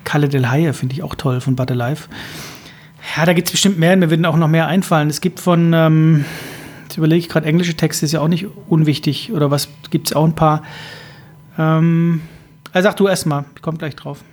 Kalle 0.04 0.30
Del 0.30 0.50
Haie 0.50 0.74
finde 0.74 0.96
ich 0.96 1.04
auch 1.04 1.16
toll 1.16 1.42
von 1.42 1.56
But 1.56 1.72
Alive. 1.72 2.08
Ja, 3.16 3.26
da 3.26 3.34
gibt 3.34 3.48
es 3.48 3.52
bestimmt 3.52 3.80
mehr, 3.80 3.96
mir 3.98 4.10
würden 4.10 4.26
auch 4.26 4.38
noch 4.38 4.48
mehr 4.48 4.68
einfallen. 4.68 5.10
Es 5.10 5.22
gibt 5.22 5.40
von, 5.40 5.74
ähm, 5.74 6.26
jetzt 6.84 6.98
überlege 6.98 7.20
ich 7.20 7.30
gerade, 7.30 7.46
englische 7.48 7.76
Texte 7.76 8.06
ist 8.06 8.12
ja 8.12 8.22
auch 8.22 8.28
nicht 8.28 8.48
unwichtig. 8.68 9.32
Oder 9.32 9.52
was 9.52 9.70
gibt 9.90 10.08
es 10.08 10.16
auch 10.16 10.26
ein 10.26 10.36
paar. 10.36 10.64
Ähm, 11.58 12.22
also 12.72 12.90
sag 12.90 12.98
du 12.98 13.08
erst 13.08 13.26
mal, 13.26 13.46
ich 13.56 13.62
komme 13.62 13.78
gleich 13.78 13.96
drauf. 13.96 14.24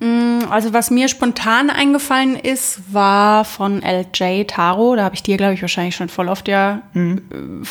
Also 0.00 0.72
was 0.72 0.90
mir 0.90 1.08
spontan 1.08 1.70
eingefallen 1.70 2.36
ist, 2.36 2.92
war 2.92 3.44
von 3.44 3.82
LJ 3.82 4.44
Taro. 4.44 4.96
Da 4.96 5.04
habe 5.04 5.14
ich 5.14 5.22
dir, 5.22 5.36
glaube 5.36 5.54
ich, 5.54 5.62
wahrscheinlich 5.62 5.96
schon 5.96 6.08
voll 6.08 6.28
oft 6.28 6.48
ja 6.48 6.82
äh, 6.94 7.16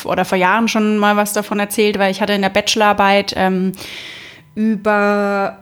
oder 0.04 0.24
vor 0.24 0.38
Jahren 0.38 0.68
schon 0.68 0.98
mal 0.98 1.16
was 1.16 1.32
davon 1.32 1.60
erzählt, 1.60 1.98
weil 1.98 2.10
ich 2.10 2.20
hatte 2.20 2.32
in 2.32 2.42
der 2.42 2.48
Bachelorarbeit 2.48 3.34
ähm, 3.36 3.72
über 4.54 5.58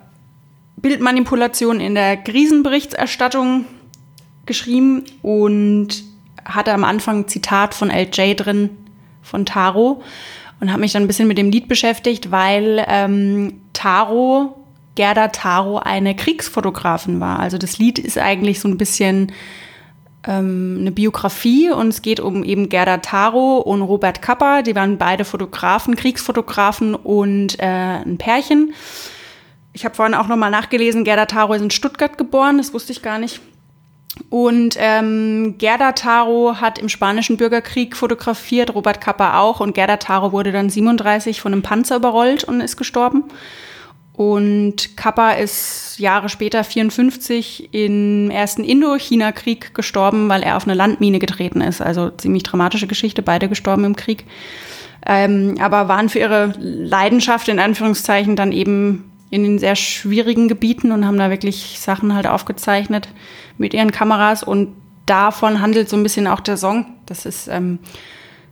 Bildmanipulation 0.76 1.80
in 1.80 1.94
der 1.94 2.16
Krisenberichterstattung 2.16 3.66
geschrieben 4.46 5.04
und 5.22 5.88
hatte 6.44 6.72
am 6.72 6.84
Anfang 6.84 7.20
ein 7.20 7.28
Zitat 7.28 7.74
von 7.74 7.90
LJ 7.90 8.34
drin, 8.34 8.70
von 9.22 9.46
Taro 9.46 10.02
und 10.60 10.70
habe 10.70 10.80
mich 10.80 10.92
dann 10.92 11.02
ein 11.02 11.06
bisschen 11.06 11.28
mit 11.28 11.38
dem 11.38 11.50
Lied 11.50 11.68
beschäftigt, 11.68 12.30
weil 12.30 12.84
ähm, 12.88 13.60
Taro, 13.72 14.61
Gerda 14.94 15.28
Taro, 15.28 15.78
eine 15.78 16.14
Kriegsfotografin 16.14 17.20
war. 17.20 17.40
Also 17.40 17.58
das 17.58 17.78
Lied 17.78 17.98
ist 17.98 18.18
eigentlich 18.18 18.60
so 18.60 18.68
ein 18.68 18.76
bisschen 18.76 19.32
ähm, 20.26 20.78
eine 20.80 20.92
Biografie 20.92 21.70
und 21.70 21.88
es 21.88 22.02
geht 22.02 22.20
um 22.20 22.44
eben 22.44 22.68
Gerda 22.68 22.98
Taro 22.98 23.58
und 23.58 23.82
Robert 23.82 24.22
Kappa. 24.22 24.62
Die 24.62 24.76
waren 24.76 24.98
beide 24.98 25.24
Fotografen, 25.24 25.96
Kriegsfotografen 25.96 26.94
und 26.94 27.58
äh, 27.58 27.66
ein 27.66 28.18
Pärchen. 28.18 28.74
Ich 29.72 29.84
habe 29.84 29.94
vorhin 29.94 30.14
auch 30.14 30.28
nochmal 30.28 30.50
nachgelesen, 30.50 31.04
Gerda 31.04 31.26
Taro 31.26 31.54
ist 31.54 31.62
in 31.62 31.70
Stuttgart 31.70 32.18
geboren, 32.18 32.58
das 32.58 32.74
wusste 32.74 32.92
ich 32.92 33.00
gar 33.00 33.18
nicht. 33.18 33.40
Und 34.28 34.76
ähm, 34.78 35.56
Gerda 35.56 35.92
Taro 35.92 36.56
hat 36.60 36.78
im 36.78 36.90
Spanischen 36.90 37.38
Bürgerkrieg 37.38 37.96
fotografiert, 37.96 38.74
Robert 38.74 39.00
Kappa 39.00 39.40
auch. 39.40 39.60
Und 39.60 39.74
Gerda 39.74 39.96
Taro 39.96 40.32
wurde 40.32 40.52
dann 40.52 40.68
37 40.68 41.40
von 41.40 41.52
einem 41.52 41.62
Panzer 41.62 41.96
überrollt 41.96 42.44
und 42.44 42.60
ist 42.60 42.76
gestorben. 42.76 43.24
Und 44.14 44.96
Kappa 44.96 45.32
ist 45.32 45.98
Jahre 45.98 46.28
später, 46.28 46.64
54, 46.64 47.72
im 47.72 48.30
ersten 48.30 48.62
Indochina-Krieg 48.62 49.74
gestorben, 49.74 50.28
weil 50.28 50.42
er 50.42 50.56
auf 50.56 50.64
eine 50.64 50.74
Landmine 50.74 51.18
getreten 51.18 51.62
ist. 51.62 51.80
Also 51.80 52.10
ziemlich 52.10 52.42
dramatische 52.42 52.86
Geschichte, 52.86 53.22
beide 53.22 53.48
gestorben 53.48 53.84
im 53.84 53.96
Krieg. 53.96 54.26
Ähm, 55.06 55.56
aber 55.60 55.88
waren 55.88 56.08
für 56.08 56.18
ihre 56.18 56.54
Leidenschaft 56.58 57.48
in 57.48 57.58
Anführungszeichen 57.58 58.36
dann 58.36 58.52
eben 58.52 59.10
in 59.30 59.44
den 59.44 59.58
sehr 59.58 59.76
schwierigen 59.76 60.46
Gebieten 60.46 60.92
und 60.92 61.06
haben 61.06 61.18
da 61.18 61.30
wirklich 61.30 61.80
Sachen 61.80 62.14
halt 62.14 62.26
aufgezeichnet 62.26 63.08
mit 63.56 63.72
ihren 63.72 63.90
Kameras. 63.90 64.42
Und 64.42 64.74
davon 65.06 65.62
handelt 65.62 65.88
so 65.88 65.96
ein 65.96 66.02
bisschen 66.02 66.26
auch 66.26 66.40
der 66.40 66.58
Song. 66.58 66.84
Das 67.06 67.24
ist 67.24 67.48
ähm, 67.48 67.78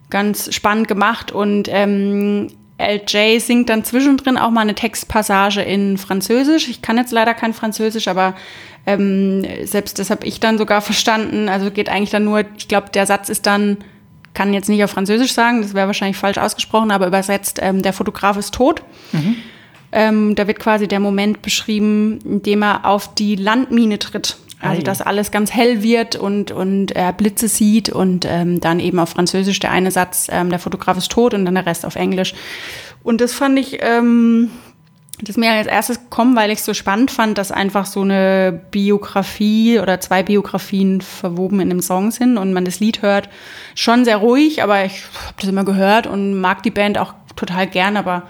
ganz 0.09 0.53
spannend 0.55 0.89
gemacht. 0.89 1.33
Und 1.33 1.69
ähm, 1.71 2.49
LJ 2.81 3.39
singt 3.41 3.68
dann 3.68 3.85
zwischendrin 3.85 4.39
auch 4.39 4.51
mal 4.51 4.62
eine 4.62 4.74
Textpassage 4.74 5.62
in 5.62 5.99
Französisch. 5.99 6.68
Ich 6.68 6.83
kann 6.83 6.97
jetzt 6.97 7.12
leider 7.12 7.35
kein 7.35 7.53
Französisch, 7.53 8.09
aber 8.09 8.35
ähm, 8.87 9.45
selbst 9.64 9.99
das 9.99 10.11
habe 10.11 10.26
ich 10.26 10.41
dann 10.41 10.59
sogar 10.59 10.81
verstanden. 10.81 11.49
Also 11.49 11.70
geht 11.70 11.89
eigentlich 11.89 12.11
dann 12.11 12.24
nur, 12.24 12.45
ich 12.57 12.68
glaube, 12.68 12.91
der 12.91 13.07
Satz 13.07 13.28
ist 13.28 13.47
dann, 13.47 13.78
kann 14.35 14.55
jetzt 14.55 14.68
nicht 14.68 14.83
auf 14.83 14.91
Französisch 14.91 15.33
sagen, 15.33 15.62
das 15.62 15.74
wäre 15.74 15.87
wahrscheinlich 15.87 16.16
falsch 16.16 16.39
ausgesprochen, 16.39 16.91
aber 16.91 17.07
übersetzt, 17.07 17.59
ähm, 17.62 17.83
der 17.83 17.93
Fotograf 17.93 18.37
ist 18.37 18.55
tot. 18.55 18.83
Mhm. 19.12 19.37
Ähm, 19.93 20.35
da 20.37 20.47
wird 20.47 20.61
quasi 20.61 20.87
der 20.87 21.01
Moment 21.01 21.43
beschrieben, 21.43 22.20
in 22.24 22.43
dem 22.43 22.62
er 22.62 22.87
auf 22.87 23.14
die 23.14 23.35
Landmine 23.37 23.99
tritt. 23.99 24.37
Also, 24.61 24.83
dass 24.83 25.01
alles 25.01 25.31
ganz 25.31 25.53
hell 25.53 25.83
wird 25.83 26.17
und, 26.17 26.51
und 26.51 26.93
er 26.93 27.13
Blitze 27.13 27.49
sieht 27.49 27.89
und 27.89 28.27
ähm, 28.29 28.61
dann 28.61 28.79
eben 28.79 28.99
auf 28.99 29.11
Französisch 29.11 29.59
der 29.59 29.71
eine 29.71 29.91
Satz, 29.91 30.29
ähm, 30.31 30.51
der 30.51 30.59
Fotograf 30.59 30.99
ist 30.99 31.11
tot 31.11 31.33
und 31.33 31.47
dann 31.47 31.55
der 31.55 31.65
Rest 31.65 31.87
auf 31.87 31.97
Englisch. 31.97 32.35
Und 33.03 33.23
das 33.23 33.33
fand 33.33 33.59
ich, 33.59 33.79
ähm, 33.81 34.51
das 35.21 35.31
ist 35.31 35.39
mir 35.39 35.51
als 35.53 35.67
erstes 35.67 35.99
gekommen, 35.99 36.37
weil 36.37 36.51
ich 36.51 36.59
es 36.59 36.65
so 36.65 36.75
spannend 36.75 37.11
fand, 37.11 37.39
dass 37.39 37.53
einfach 37.53 37.87
so 37.87 38.03
eine 38.03 38.61
Biografie 38.71 39.79
oder 39.79 40.01
zwei 40.01 40.23
Biografien 40.23 41.01
verwoben 41.01 41.61
in 41.61 41.71
dem 41.71 41.81
Song 41.81 42.11
sind 42.11 42.37
und 42.37 42.53
man 42.53 42.65
das 42.67 42.81
Lied 42.81 43.01
hört. 43.01 43.29
Schon 43.75 44.05
sehr 44.05 44.19
ruhig, 44.19 44.63
aber 44.63 44.85
ich 44.85 45.05
habe 45.25 45.37
das 45.41 45.49
immer 45.49 45.65
gehört 45.65 46.07
und 46.07 46.39
mag 46.39 46.63
die 46.63 46.71
Band 46.71 46.99
auch 46.99 47.15
total 47.37 47.67
gern, 47.67 47.97
aber 47.97 48.25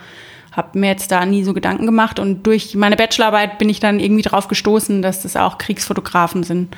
habe 0.53 0.79
mir 0.79 0.89
jetzt 0.89 1.11
da 1.13 1.25
nie 1.25 1.45
so 1.45 1.55
Gedanken 1.55 1.87
gemacht 1.87 2.19
und 2.19 2.47
durch 2.47 2.75
meine 2.75 2.97
Bachelorarbeit 2.97 3.59
bin 3.59 3.69
ich 3.69 3.81
dann 3.81 4.01
irgendwie 4.01 4.23
drauf 4.23 4.49
gestoßen, 4.49 5.03
dass 5.03 5.23
das 5.23 5.37
auch 5.37 5.59
Kriegsfotografen 5.59 6.43
sind. 6.43 6.77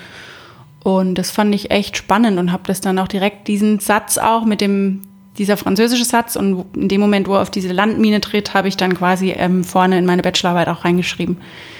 Und 0.84 1.14
das 1.14 1.30
fand 1.30 1.54
ich 1.54 1.70
echt 1.70 1.96
spannend 1.96 2.38
und 2.38 2.52
habe 2.52 2.64
das 2.66 2.80
dann 2.80 2.98
auch 2.98 3.08
direkt 3.08 3.48
diesen 3.48 3.78
Satz 3.78 4.18
auch 4.18 4.44
mit 4.44 4.60
dem 4.60 5.02
dieser 5.38 5.56
französische 5.56 6.04
Satz 6.04 6.36
und 6.36 6.66
in 6.76 6.88
dem 6.88 7.00
Moment, 7.00 7.26
wo 7.26 7.34
er 7.34 7.42
auf 7.42 7.50
diese 7.50 7.72
Landmine 7.72 8.20
tritt, 8.20 8.52
habe 8.52 8.68
ich 8.68 8.76
dann 8.76 8.94
quasi 8.94 9.30
ähm, 9.30 9.64
vorne 9.64 9.98
in 9.98 10.04
meine 10.04 10.22
Bachelorarbeit 10.22 10.68
auch 10.68 10.84
reingeschrieben. 10.84 11.38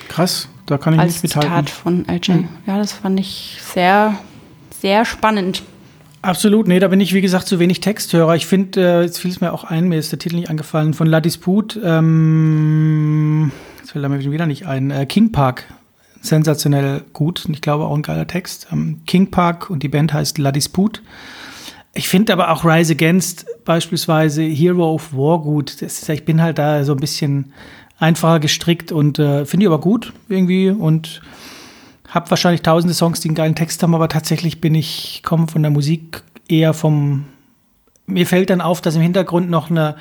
Krass, 0.08 0.48
da 0.66 0.78
kann 0.78 0.94
ich 0.94 1.00
Als 1.00 1.22
nicht 1.22 1.34
mithalten. 1.36 1.66
Zitat 1.66 1.70
von 1.70 2.06
LJ. 2.08 2.32
Mhm. 2.32 2.48
Ja, 2.66 2.78
das 2.78 2.92
fand 2.92 3.20
ich 3.20 3.58
sehr, 3.60 4.14
sehr 4.80 5.04
spannend. 5.04 5.62
Absolut, 6.22 6.68
nee, 6.68 6.78
da 6.78 6.86
bin 6.86 7.00
ich, 7.00 7.14
wie 7.14 7.20
gesagt, 7.20 7.48
zu 7.48 7.58
wenig 7.58 7.80
Texthörer. 7.80 8.36
Ich 8.36 8.46
finde, 8.46 8.80
äh, 8.80 9.02
jetzt 9.02 9.18
fiel 9.18 9.32
es 9.32 9.40
mir 9.40 9.52
auch 9.52 9.64
ein, 9.64 9.88
mir 9.88 9.98
ist 9.98 10.12
der 10.12 10.20
Titel 10.20 10.36
nicht 10.36 10.50
angefallen, 10.50 10.94
von 10.94 11.08
La 11.08 11.20
Dispute, 11.20 11.80
ähm, 11.84 13.50
jetzt 13.80 13.90
fällt 13.90 14.04
er 14.04 14.08
mir 14.08 14.20
wieder 14.20 14.46
nicht 14.46 14.66
ein, 14.66 14.92
äh, 14.92 15.04
King 15.04 15.32
Park, 15.32 15.64
sensationell 16.20 17.02
gut 17.12 17.44
und 17.44 17.54
ich 17.54 17.60
glaube 17.60 17.86
auch 17.86 17.96
ein 17.96 18.02
geiler 18.02 18.28
Text. 18.28 18.68
Ähm, 18.70 19.00
King 19.04 19.32
Park 19.32 19.68
und 19.68 19.82
die 19.82 19.88
Band 19.88 20.12
heißt 20.12 20.38
La 20.38 20.52
Dispute. 20.52 21.00
Ich 21.92 22.08
finde 22.08 22.32
aber 22.32 22.50
auch 22.50 22.64
Rise 22.64 22.92
Against 22.92 23.44
beispielsweise 23.64 24.42
Hero 24.42 24.94
of 24.94 25.12
War 25.12 25.40
gut. 25.40 25.82
Ist, 25.82 26.08
ich 26.08 26.24
bin 26.24 26.40
halt 26.40 26.58
da 26.58 26.84
so 26.84 26.92
ein 26.92 27.00
bisschen 27.00 27.52
einfacher 27.98 28.38
gestrickt 28.38 28.92
und 28.92 29.18
äh, 29.18 29.44
finde 29.44 29.64
ich 29.64 29.68
aber 29.68 29.80
gut 29.80 30.12
irgendwie 30.28 30.70
und 30.70 31.20
habe 32.12 32.30
wahrscheinlich 32.30 32.62
tausende 32.62 32.94
Songs, 32.94 33.20
die 33.20 33.28
einen 33.28 33.34
geilen 33.34 33.54
Text 33.54 33.82
haben, 33.82 33.94
aber 33.94 34.08
tatsächlich 34.08 34.60
bin 34.60 34.74
ich, 34.74 35.22
komme 35.24 35.48
von 35.48 35.62
der 35.62 35.70
Musik 35.70 36.22
eher 36.48 36.74
vom. 36.74 37.24
Mir 38.06 38.26
fällt 38.26 38.50
dann 38.50 38.60
auf, 38.60 38.80
dass 38.80 38.96
im 38.96 39.00
Hintergrund 39.00 39.48
noch 39.48 39.70
eine, 39.70 39.96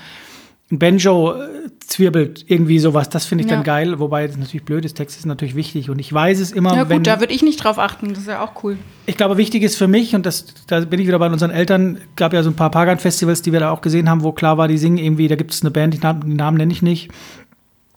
ein 0.69 0.79
Banjo 0.79 1.35
zwirbelt, 1.79 2.43
irgendwie 2.47 2.79
sowas. 2.79 3.09
Das 3.09 3.25
finde 3.25 3.43
ich 3.43 3.49
ja. 3.49 3.55
dann 3.55 3.63
geil, 3.63 3.99
wobei 3.99 4.27
das 4.27 4.37
natürlich 4.37 4.65
blöd 4.65 4.83
ist. 4.83 4.95
Text 4.95 5.17
ist 5.17 5.25
natürlich 5.25 5.55
wichtig 5.55 5.89
und 5.89 5.99
ich 5.99 6.11
weiß 6.11 6.39
es 6.39 6.51
immer. 6.51 6.73
Ja, 6.75 6.83
gut, 6.83 6.89
wenn, 6.89 7.03
da 7.03 7.19
würde 7.21 7.33
ich 7.33 7.43
nicht 7.43 7.63
drauf 7.63 7.79
achten. 7.79 8.09
Das 8.09 8.19
ist 8.19 8.27
ja 8.27 8.43
auch 8.43 8.63
cool. 8.63 8.77
Ich 9.05 9.15
glaube, 9.15 9.37
wichtig 9.37 9.63
ist 9.63 9.77
für 9.77 9.87
mich, 9.87 10.13
und 10.13 10.25
das, 10.25 10.45
da 10.67 10.81
bin 10.81 10.99
ich 10.99 11.07
wieder 11.07 11.19
bei 11.19 11.27
unseren 11.27 11.51
Eltern, 11.51 11.99
gab 12.17 12.33
ja 12.33 12.43
so 12.43 12.49
ein 12.49 12.55
paar 12.55 12.71
Pagan-Festivals, 12.71 13.41
die 13.41 13.53
wir 13.53 13.61
da 13.61 13.71
auch 13.71 13.81
gesehen 13.81 14.09
haben, 14.09 14.23
wo 14.23 14.33
klar 14.33 14.57
war, 14.57 14.67
die 14.67 14.77
singen 14.77 14.97
irgendwie, 14.97 15.29
da 15.29 15.35
gibt 15.35 15.53
es 15.53 15.61
eine 15.61 15.71
Band, 15.71 15.93
die 15.93 15.99
Namen, 15.99 16.21
die 16.25 16.35
Namen 16.35 16.57
nenne 16.57 16.73
ich 16.73 16.81
nicht 16.81 17.09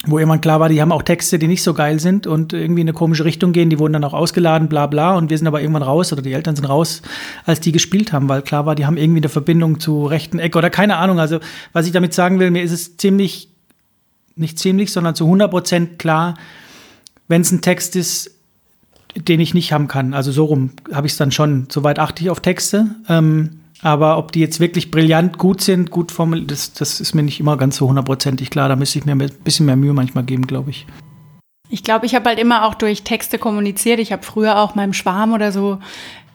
wo 0.06 0.18
irgendwann 0.18 0.40
klar 0.40 0.60
war, 0.60 0.68
die 0.68 0.80
haben 0.80 0.92
auch 0.92 1.02
Texte, 1.02 1.38
die 1.38 1.46
nicht 1.46 1.62
so 1.62 1.74
geil 1.74 2.00
sind 2.00 2.26
und 2.26 2.52
irgendwie 2.52 2.82
in 2.82 2.88
eine 2.88 2.94
komische 2.94 3.24
Richtung 3.24 3.52
gehen. 3.52 3.70
Die 3.70 3.78
wurden 3.78 3.92
dann 3.92 4.04
auch 4.04 4.12
ausgeladen, 4.12 4.68
bla 4.68 4.86
bla. 4.86 5.16
Und 5.16 5.30
wir 5.30 5.38
sind 5.38 5.46
aber 5.46 5.60
irgendwann 5.60 5.82
raus 5.82 6.12
oder 6.12 6.22
die 6.22 6.32
Eltern 6.32 6.56
sind 6.56 6.66
raus, 6.66 7.02
als 7.44 7.60
die 7.60 7.72
gespielt 7.72 8.12
haben, 8.12 8.28
weil 8.28 8.42
klar 8.42 8.66
war, 8.66 8.74
die 8.74 8.86
haben 8.86 8.96
irgendwie 8.96 9.20
eine 9.20 9.28
Verbindung 9.28 9.80
zu 9.80 10.06
rechten 10.06 10.38
Eck 10.38 10.56
oder 10.56 10.70
keine 10.70 10.96
Ahnung. 10.96 11.18
Also 11.20 11.40
was 11.72 11.86
ich 11.86 11.92
damit 11.92 12.14
sagen 12.14 12.38
will, 12.38 12.50
mir 12.50 12.62
ist 12.62 12.72
es 12.72 12.96
ziemlich, 12.96 13.48
nicht 14.36 14.58
ziemlich, 14.58 14.92
sondern 14.92 15.14
zu 15.14 15.24
100 15.24 15.50
Prozent 15.50 15.98
klar, 15.98 16.34
wenn 17.28 17.42
es 17.42 17.52
ein 17.52 17.62
Text 17.62 17.96
ist, 17.96 18.30
den 19.16 19.40
ich 19.40 19.54
nicht 19.54 19.72
haben 19.72 19.88
kann. 19.88 20.12
Also 20.12 20.32
so 20.32 20.44
rum 20.44 20.70
habe 20.92 21.06
ich 21.06 21.12
es 21.12 21.18
dann 21.18 21.30
schon. 21.30 21.68
Soweit 21.70 21.98
achte 21.98 22.22
ich 22.22 22.30
auf 22.30 22.40
Texte. 22.40 22.86
Ähm, 23.08 23.60
aber 23.84 24.16
ob 24.16 24.32
die 24.32 24.40
jetzt 24.40 24.60
wirklich 24.60 24.90
brillant 24.90 25.36
gut 25.36 25.60
sind, 25.60 25.90
gut 25.90 26.10
formuliert, 26.10 26.50
das, 26.50 26.72
das 26.72 27.00
ist 27.00 27.14
mir 27.14 27.22
nicht 27.22 27.38
immer 27.38 27.58
ganz 27.58 27.76
so 27.76 27.86
hundertprozentig 27.86 28.48
klar. 28.48 28.70
Da 28.70 28.76
müsste 28.76 28.98
ich 28.98 29.04
mir 29.04 29.12
ein 29.12 29.30
bisschen 29.44 29.66
mehr 29.66 29.76
Mühe 29.76 29.92
manchmal 29.92 30.24
geben, 30.24 30.46
glaube 30.46 30.70
ich. 30.70 30.86
Ich 31.68 31.82
glaube, 31.82 32.06
ich 32.06 32.14
habe 32.14 32.30
halt 32.30 32.38
immer 32.38 32.64
auch 32.64 32.74
durch 32.74 33.02
Texte 33.02 33.36
kommuniziert. 33.38 34.00
Ich 34.00 34.10
habe 34.10 34.22
früher 34.22 34.58
auch 34.58 34.74
meinem 34.74 34.94
Schwarm 34.94 35.34
oder 35.34 35.52
so 35.52 35.80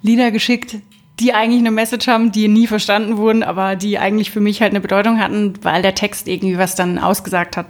Lieder 0.03 0.29
geschickt, 0.29 0.77
die 1.19 1.33
eigentlich 1.33 1.59
eine 1.59 1.71
Message 1.71 2.07
haben, 2.07 2.31
die 2.31 2.47
nie 2.47 2.67
verstanden 2.67 3.17
wurden, 3.17 3.41
aber 3.41 3.75
die 3.75 3.97
eigentlich 3.97 4.29
für 4.29 4.41
mich 4.41 4.61
halt 4.61 4.71
eine 4.71 4.79
Bedeutung 4.79 5.19
hatten, 5.19 5.53
weil 5.63 5.81
der 5.81 5.95
Text 5.95 6.27
irgendwie 6.27 6.59
was 6.59 6.75
dann 6.75 6.99
ausgesagt 6.99 7.57
hat. 7.57 7.65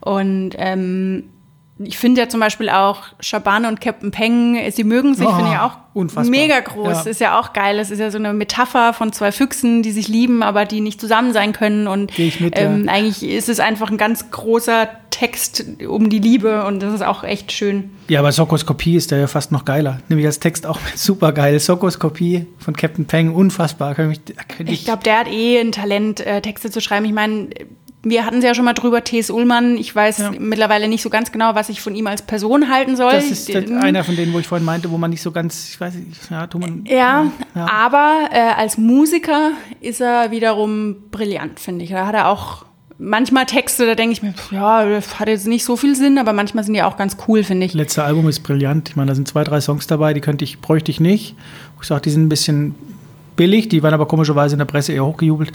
Und 0.00 0.56
ähm, 0.58 1.22
ich 1.78 1.98
finde 1.98 2.22
ja 2.22 2.28
zum 2.28 2.40
Beispiel 2.40 2.70
auch 2.70 3.02
Schaban 3.20 3.66
und 3.66 3.80
Captain 3.82 4.10
Peng, 4.10 4.58
sie 4.70 4.84
mögen 4.84 5.14
sich, 5.14 5.26
oh, 5.26 5.34
finde 5.34 5.52
ich 5.52 5.58
auch 5.58 5.76
unfassbar. 5.92 6.30
mega 6.30 6.60
groß. 6.60 7.04
Ja. 7.04 7.10
Ist 7.10 7.20
ja 7.20 7.38
auch 7.38 7.52
geil. 7.52 7.78
Es 7.78 7.90
ist 7.90 7.98
ja 7.98 8.10
so 8.10 8.16
eine 8.16 8.32
Metapher 8.32 8.94
von 8.94 9.12
zwei 9.12 9.30
Füchsen, 9.30 9.82
die 9.82 9.92
sich 9.92 10.08
lieben, 10.08 10.42
aber 10.42 10.64
die 10.64 10.80
nicht 10.80 11.00
zusammen 11.00 11.34
sein 11.34 11.52
können. 11.52 11.86
Und 11.86 12.16
mit, 12.18 12.58
ähm, 12.58 12.84
ja. 12.86 12.92
eigentlich 12.92 13.22
ist 13.22 13.50
es 13.50 13.60
einfach 13.60 13.90
ein 13.90 13.98
ganz 13.98 14.30
großer 14.30 14.88
Text 15.10 15.64
um 15.86 16.08
die 16.08 16.18
Liebe 16.18 16.64
und 16.64 16.82
das 16.82 16.94
ist 16.94 17.02
auch 17.02 17.24
echt 17.24 17.52
schön. 17.52 17.90
Ja, 18.08 18.20
aber 18.20 18.32
Sokos 18.32 18.64
Kopie 18.64 18.96
ist 18.96 19.10
ja 19.10 19.26
fast 19.26 19.52
noch 19.52 19.64
geiler. 19.66 20.00
Nämlich 20.08 20.26
als 20.26 20.40
Text 20.40 20.66
auch 20.66 20.78
super 20.94 21.32
geil. 21.32 21.58
Sokos 21.60 21.98
Kopie 21.98 22.46
von 22.58 22.74
Captain 22.74 23.04
Peng, 23.04 23.34
unfassbar. 23.34 23.98
ich 23.98 24.20
ich 24.60 24.84
glaube, 24.84 25.02
der 25.04 25.20
hat 25.20 25.28
eh 25.28 25.58
ein 25.58 25.72
Talent, 25.72 26.20
äh, 26.20 26.40
Texte 26.40 26.70
zu 26.70 26.80
schreiben. 26.80 27.04
Ich 27.04 27.12
meine, 27.12 27.48
wir 28.08 28.24
hatten 28.24 28.38
es 28.38 28.44
ja 28.44 28.54
schon 28.54 28.64
mal 28.64 28.72
drüber, 28.72 29.02
T.S. 29.02 29.30
Ullmann. 29.30 29.76
Ich 29.76 29.94
weiß 29.94 30.18
ja. 30.18 30.30
mittlerweile 30.38 30.86
nicht 30.86 31.02
so 31.02 31.10
ganz 31.10 31.32
genau, 31.32 31.56
was 31.56 31.68
ich 31.68 31.80
von 31.80 31.96
ihm 31.96 32.06
als 32.06 32.22
Person 32.22 32.70
halten 32.70 32.94
soll. 32.94 33.12
Das 33.12 33.30
ist 33.30 33.48
den, 33.48 33.78
einer 33.78 34.04
von 34.04 34.14
denen, 34.14 34.32
wo 34.32 34.38
ich 34.38 34.46
vorhin 34.46 34.64
meinte, 34.64 34.90
wo 34.92 34.98
man 34.98 35.10
nicht 35.10 35.22
so 35.22 35.32
ganz, 35.32 35.70
ich 35.70 35.80
weiß 35.80 35.94
nicht, 35.94 36.30
ja, 36.30 36.48
man, 36.54 36.84
ja, 36.86 37.26
ja, 37.54 37.68
aber 37.68 38.28
äh, 38.32 38.38
als 38.56 38.78
Musiker 38.78 39.50
ist 39.80 40.00
er 40.00 40.30
wiederum 40.30 40.96
brillant, 41.10 41.58
finde 41.58 41.84
ich. 41.84 41.90
Da 41.90 42.06
hat 42.06 42.14
er 42.14 42.28
auch 42.28 42.64
manchmal 42.96 43.44
Texte, 43.44 43.86
da 43.86 43.96
denke 43.96 44.12
ich 44.12 44.22
mir, 44.22 44.34
ja, 44.52 44.88
das 44.88 45.18
hat 45.18 45.26
jetzt 45.26 45.48
nicht 45.48 45.64
so 45.64 45.76
viel 45.76 45.96
Sinn, 45.96 46.16
aber 46.18 46.32
manchmal 46.32 46.62
sind 46.62 46.74
die 46.74 46.82
auch 46.82 46.96
ganz 46.96 47.16
cool, 47.26 47.42
finde 47.42 47.66
ich. 47.66 47.74
Letzte 47.74 48.04
Album 48.04 48.28
ist 48.28 48.40
brillant. 48.40 48.88
Ich 48.88 48.94
meine, 48.94 49.08
da 49.08 49.14
sind 49.16 49.26
zwei, 49.26 49.42
drei 49.42 49.60
Songs 49.60 49.88
dabei, 49.88 50.14
die 50.14 50.20
könnte 50.20 50.44
ich, 50.44 50.60
bräuchte 50.60 50.92
ich 50.92 51.00
nicht. 51.00 51.34
Ich 51.80 51.88
sage, 51.88 52.02
die 52.02 52.10
sind 52.10 52.26
ein 52.26 52.28
bisschen 52.28 52.76
billig, 53.34 53.68
die 53.68 53.82
waren 53.82 53.94
aber 53.94 54.06
komischerweise 54.06 54.54
in 54.54 54.60
der 54.60 54.66
Presse 54.66 54.92
eher 54.92 55.04
hochgejubelt. 55.04 55.50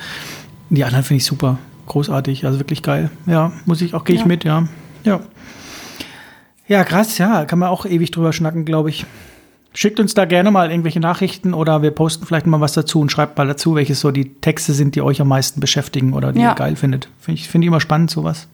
Die 0.70 0.84
anderen 0.84 1.06
finde 1.06 1.18
ich 1.20 1.26
super 1.26 1.58
großartig, 1.92 2.46
also 2.46 2.58
wirklich 2.60 2.84
geil. 2.84 3.10
Ja, 3.26 3.52
muss 3.66 3.82
ich 3.82 3.94
auch, 3.94 4.06
gehe 4.06 4.16
ich 4.16 4.22
ja. 4.22 4.28
mit, 4.28 4.44
ja. 4.46 4.68
Ja. 5.04 5.20
Ja, 6.68 6.86
krass, 6.86 7.18
ja, 7.18 7.44
kann 7.44 7.60
man 7.60 7.68
auch 7.70 7.86
ewig 7.86 8.12
drüber 8.12 8.32
schnacken, 8.32 8.64
glaube 8.64 8.90
ich. 8.90 9.06
Schickt 9.74 10.00
uns 10.00 10.14
da 10.14 10.24
gerne 10.26 10.52
mal 10.52 10.70
irgendwelche 10.72 11.02
Nachrichten 11.02 11.54
oder 11.54 11.82
wir 11.82 11.92
posten 11.92 12.26
vielleicht 12.26 12.46
mal 12.48 12.62
was 12.62 12.74
dazu 12.74 13.02
und 13.02 13.12
schreibt 13.12 13.38
mal 13.38 13.48
dazu, 13.48 13.76
welche 13.76 13.96
so 13.96 14.12
die 14.12 14.34
Texte 14.36 14.74
sind, 14.74 14.96
die 14.96 15.02
euch 15.02 15.20
am 15.22 15.28
meisten 15.28 15.60
beschäftigen 15.60 16.14
oder 16.14 16.32
die 16.32 16.40
Ja. 16.40 16.52
ihr 16.52 16.56
geil 16.56 16.76
findet. 16.78 17.10
Finde 17.20 17.40
ich, 17.40 17.50
find 17.50 17.64
ich 17.64 17.68
immer 17.68 17.82
spannend, 17.82 18.10
sowas. 18.10 18.48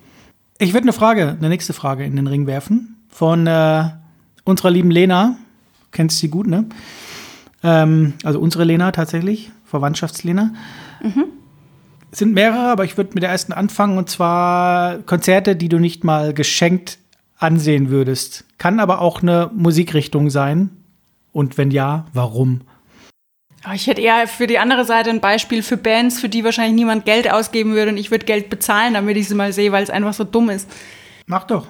Ich 0.57 0.73
würde 0.73 0.85
eine 0.85 0.93
Frage, 0.93 1.35
eine 1.37 1.49
nächste 1.49 1.73
Frage 1.73 2.05
in 2.05 2.15
den 2.15 2.25
Ring 2.25 2.47
werfen 2.47 2.97
von 3.09 3.45
äh, 3.45 3.83
unserer 4.45 4.71
lieben 4.71 4.89
Lena. 4.89 5.37
Kennst 5.91 6.17
sie 6.17 6.29
gut, 6.29 6.47
ne? 6.47 6.65
Ähm, 7.63 8.13
also 8.23 8.39
unsere 8.39 8.63
Lena 8.63 8.91
tatsächlich, 8.91 9.51
Verwandtschaftslena. 9.65 10.53
Es 12.11 12.19
sind 12.19 12.33
mehrere, 12.33 12.69
aber 12.69 12.85
ich 12.85 12.97
würde 12.97 13.11
mit 13.13 13.23
der 13.23 13.29
ersten 13.29 13.53
anfangen 13.53 13.97
und 13.97 14.09
zwar 14.09 14.99
Konzerte, 14.99 15.55
die 15.55 15.69
du 15.69 15.77
nicht 15.77 16.03
mal 16.03 16.33
geschenkt 16.33 16.99
ansehen 17.37 17.89
würdest. 17.89 18.45
Kann 18.57 18.79
aber 18.79 19.01
auch 19.01 19.21
eine 19.21 19.51
Musikrichtung 19.53 20.29
sein. 20.29 20.69
Und 21.33 21.57
wenn 21.57 21.69
ja, 21.69 22.07
warum? 22.13 22.61
Aber 23.63 23.75
Ich 23.75 23.87
hätte 23.87 24.01
eher 24.01 24.27
für 24.27 24.47
die 24.47 24.59
andere 24.59 24.85
Seite 24.85 25.09
ein 25.09 25.19
Beispiel 25.19 25.61
für 25.61 25.77
Bands, 25.77 26.19
für 26.19 26.29
die 26.29 26.43
wahrscheinlich 26.43 26.75
niemand 26.75 27.05
Geld 27.05 27.31
ausgeben 27.31 27.73
würde 27.73 27.91
und 27.91 27.97
ich 27.97 28.11
würde 28.11 28.25
Geld 28.25 28.49
bezahlen, 28.49 28.93
damit 28.93 29.17
ich 29.17 29.27
sie 29.27 29.35
mal 29.35 29.51
sehe, 29.51 29.71
weil 29.71 29.83
es 29.83 29.89
einfach 29.89 30.13
so 30.13 30.23
dumm 30.23 30.49
ist. 30.49 30.69
Mach 31.25 31.43
doch. 31.43 31.67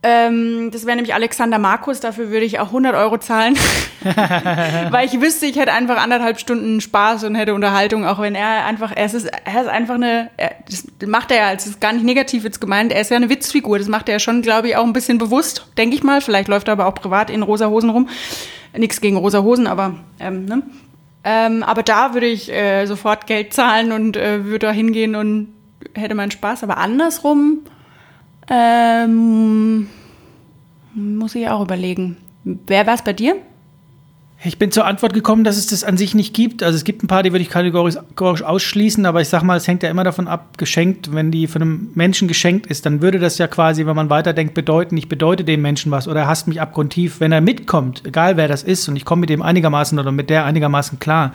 Ähm, 0.00 0.70
das 0.70 0.86
wäre 0.86 0.94
nämlich 0.94 1.12
Alexander 1.12 1.58
Markus, 1.58 1.98
dafür 1.98 2.30
würde 2.30 2.46
ich 2.46 2.60
auch 2.60 2.68
100 2.68 2.94
Euro 2.94 3.18
zahlen. 3.18 3.56
Weil 4.90 5.06
ich 5.06 5.20
wüsste, 5.20 5.46
ich 5.46 5.58
hätte 5.58 5.72
einfach 5.72 6.00
anderthalb 6.00 6.38
Stunden 6.38 6.80
Spaß 6.80 7.24
und 7.24 7.34
hätte 7.34 7.52
Unterhaltung, 7.52 8.06
auch 8.06 8.20
wenn 8.20 8.36
er 8.36 8.64
einfach, 8.64 8.92
er 8.94 9.06
ist, 9.06 9.24
er 9.24 9.60
ist 9.60 9.68
einfach 9.68 9.96
eine, 9.96 10.30
er, 10.36 10.52
das 10.70 10.86
macht 11.08 11.32
er 11.32 11.36
ja, 11.38 11.52
es 11.52 11.66
ist 11.66 11.80
gar 11.80 11.92
nicht 11.92 12.04
negativ 12.04 12.44
jetzt 12.44 12.60
gemeint, 12.60 12.92
er 12.92 13.00
ist 13.00 13.10
ja 13.10 13.16
eine 13.16 13.28
Witzfigur, 13.28 13.78
das 13.78 13.88
macht 13.88 14.08
er 14.08 14.14
ja 14.14 14.18
schon, 14.20 14.40
glaube 14.40 14.68
ich, 14.68 14.76
auch 14.76 14.84
ein 14.84 14.92
bisschen 14.92 15.18
bewusst, 15.18 15.66
denke 15.76 15.96
ich 15.96 16.04
mal. 16.04 16.20
Vielleicht 16.20 16.46
läuft 16.46 16.68
er 16.68 16.72
aber 16.72 16.86
auch 16.86 16.94
privat 16.94 17.28
in 17.28 17.42
rosa 17.42 17.66
Hosen 17.66 17.90
rum. 17.90 18.08
Nichts 18.76 19.00
gegen 19.00 19.16
rosa 19.16 19.42
Hosen, 19.42 19.66
aber, 19.66 19.94
ähm, 20.20 20.44
ne? 20.44 20.62
Ähm, 21.24 21.64
aber 21.64 21.82
da 21.82 22.14
würde 22.14 22.26
ich 22.26 22.52
äh, 22.52 22.86
sofort 22.86 23.26
Geld 23.26 23.52
zahlen 23.52 23.90
und 23.90 24.16
äh, 24.16 24.44
würde 24.44 24.66
da 24.66 24.72
hingehen 24.72 25.16
und 25.16 25.52
hätte 25.94 26.14
meinen 26.14 26.30
Spaß. 26.30 26.62
Aber 26.62 26.78
andersrum, 26.78 27.64
ähm, 28.50 29.88
muss 30.94 31.34
ich 31.34 31.48
auch 31.48 31.62
überlegen. 31.62 32.16
Wer 32.44 32.86
war 32.86 32.94
es 32.94 33.02
bei 33.02 33.12
dir? 33.12 33.36
Ich 34.44 34.56
bin 34.56 34.70
zur 34.70 34.86
Antwort 34.86 35.14
gekommen, 35.14 35.42
dass 35.42 35.56
es 35.56 35.66
das 35.66 35.82
an 35.82 35.96
sich 35.96 36.14
nicht 36.14 36.32
gibt. 36.32 36.62
Also 36.62 36.76
es 36.76 36.84
gibt 36.84 37.02
ein 37.02 37.08
paar, 37.08 37.24
die 37.24 37.32
würde 37.32 37.42
ich 37.42 37.50
kategorisch 37.50 38.42
ausschließen, 38.42 39.04
aber 39.04 39.20
ich 39.20 39.28
sag 39.28 39.42
mal, 39.42 39.56
es 39.56 39.66
hängt 39.66 39.82
ja 39.82 39.90
immer 39.90 40.04
davon 40.04 40.28
ab, 40.28 40.56
geschenkt, 40.58 41.12
wenn 41.12 41.32
die 41.32 41.48
von 41.48 41.60
einem 41.60 41.90
Menschen 41.94 42.28
geschenkt 42.28 42.68
ist, 42.68 42.86
dann 42.86 43.02
würde 43.02 43.18
das 43.18 43.38
ja 43.38 43.48
quasi, 43.48 43.84
wenn 43.84 43.96
man 43.96 44.10
weiterdenkt, 44.10 44.54
bedeuten, 44.54 44.96
ich 44.96 45.08
bedeute 45.08 45.42
dem 45.42 45.60
Menschen 45.60 45.90
was 45.90 46.06
oder 46.06 46.20
er 46.20 46.28
hasst 46.28 46.46
mich 46.46 46.60
abgrundtief. 46.60 47.18
Wenn 47.18 47.32
er 47.32 47.40
mitkommt, 47.40 48.06
egal 48.06 48.36
wer 48.36 48.46
das 48.46 48.62
ist, 48.62 48.88
und 48.88 48.94
ich 48.94 49.04
komme 49.04 49.20
mit 49.20 49.30
dem 49.30 49.42
einigermaßen 49.42 49.98
oder 49.98 50.12
mit 50.12 50.30
der 50.30 50.44
einigermaßen 50.44 51.00
klar, 51.00 51.32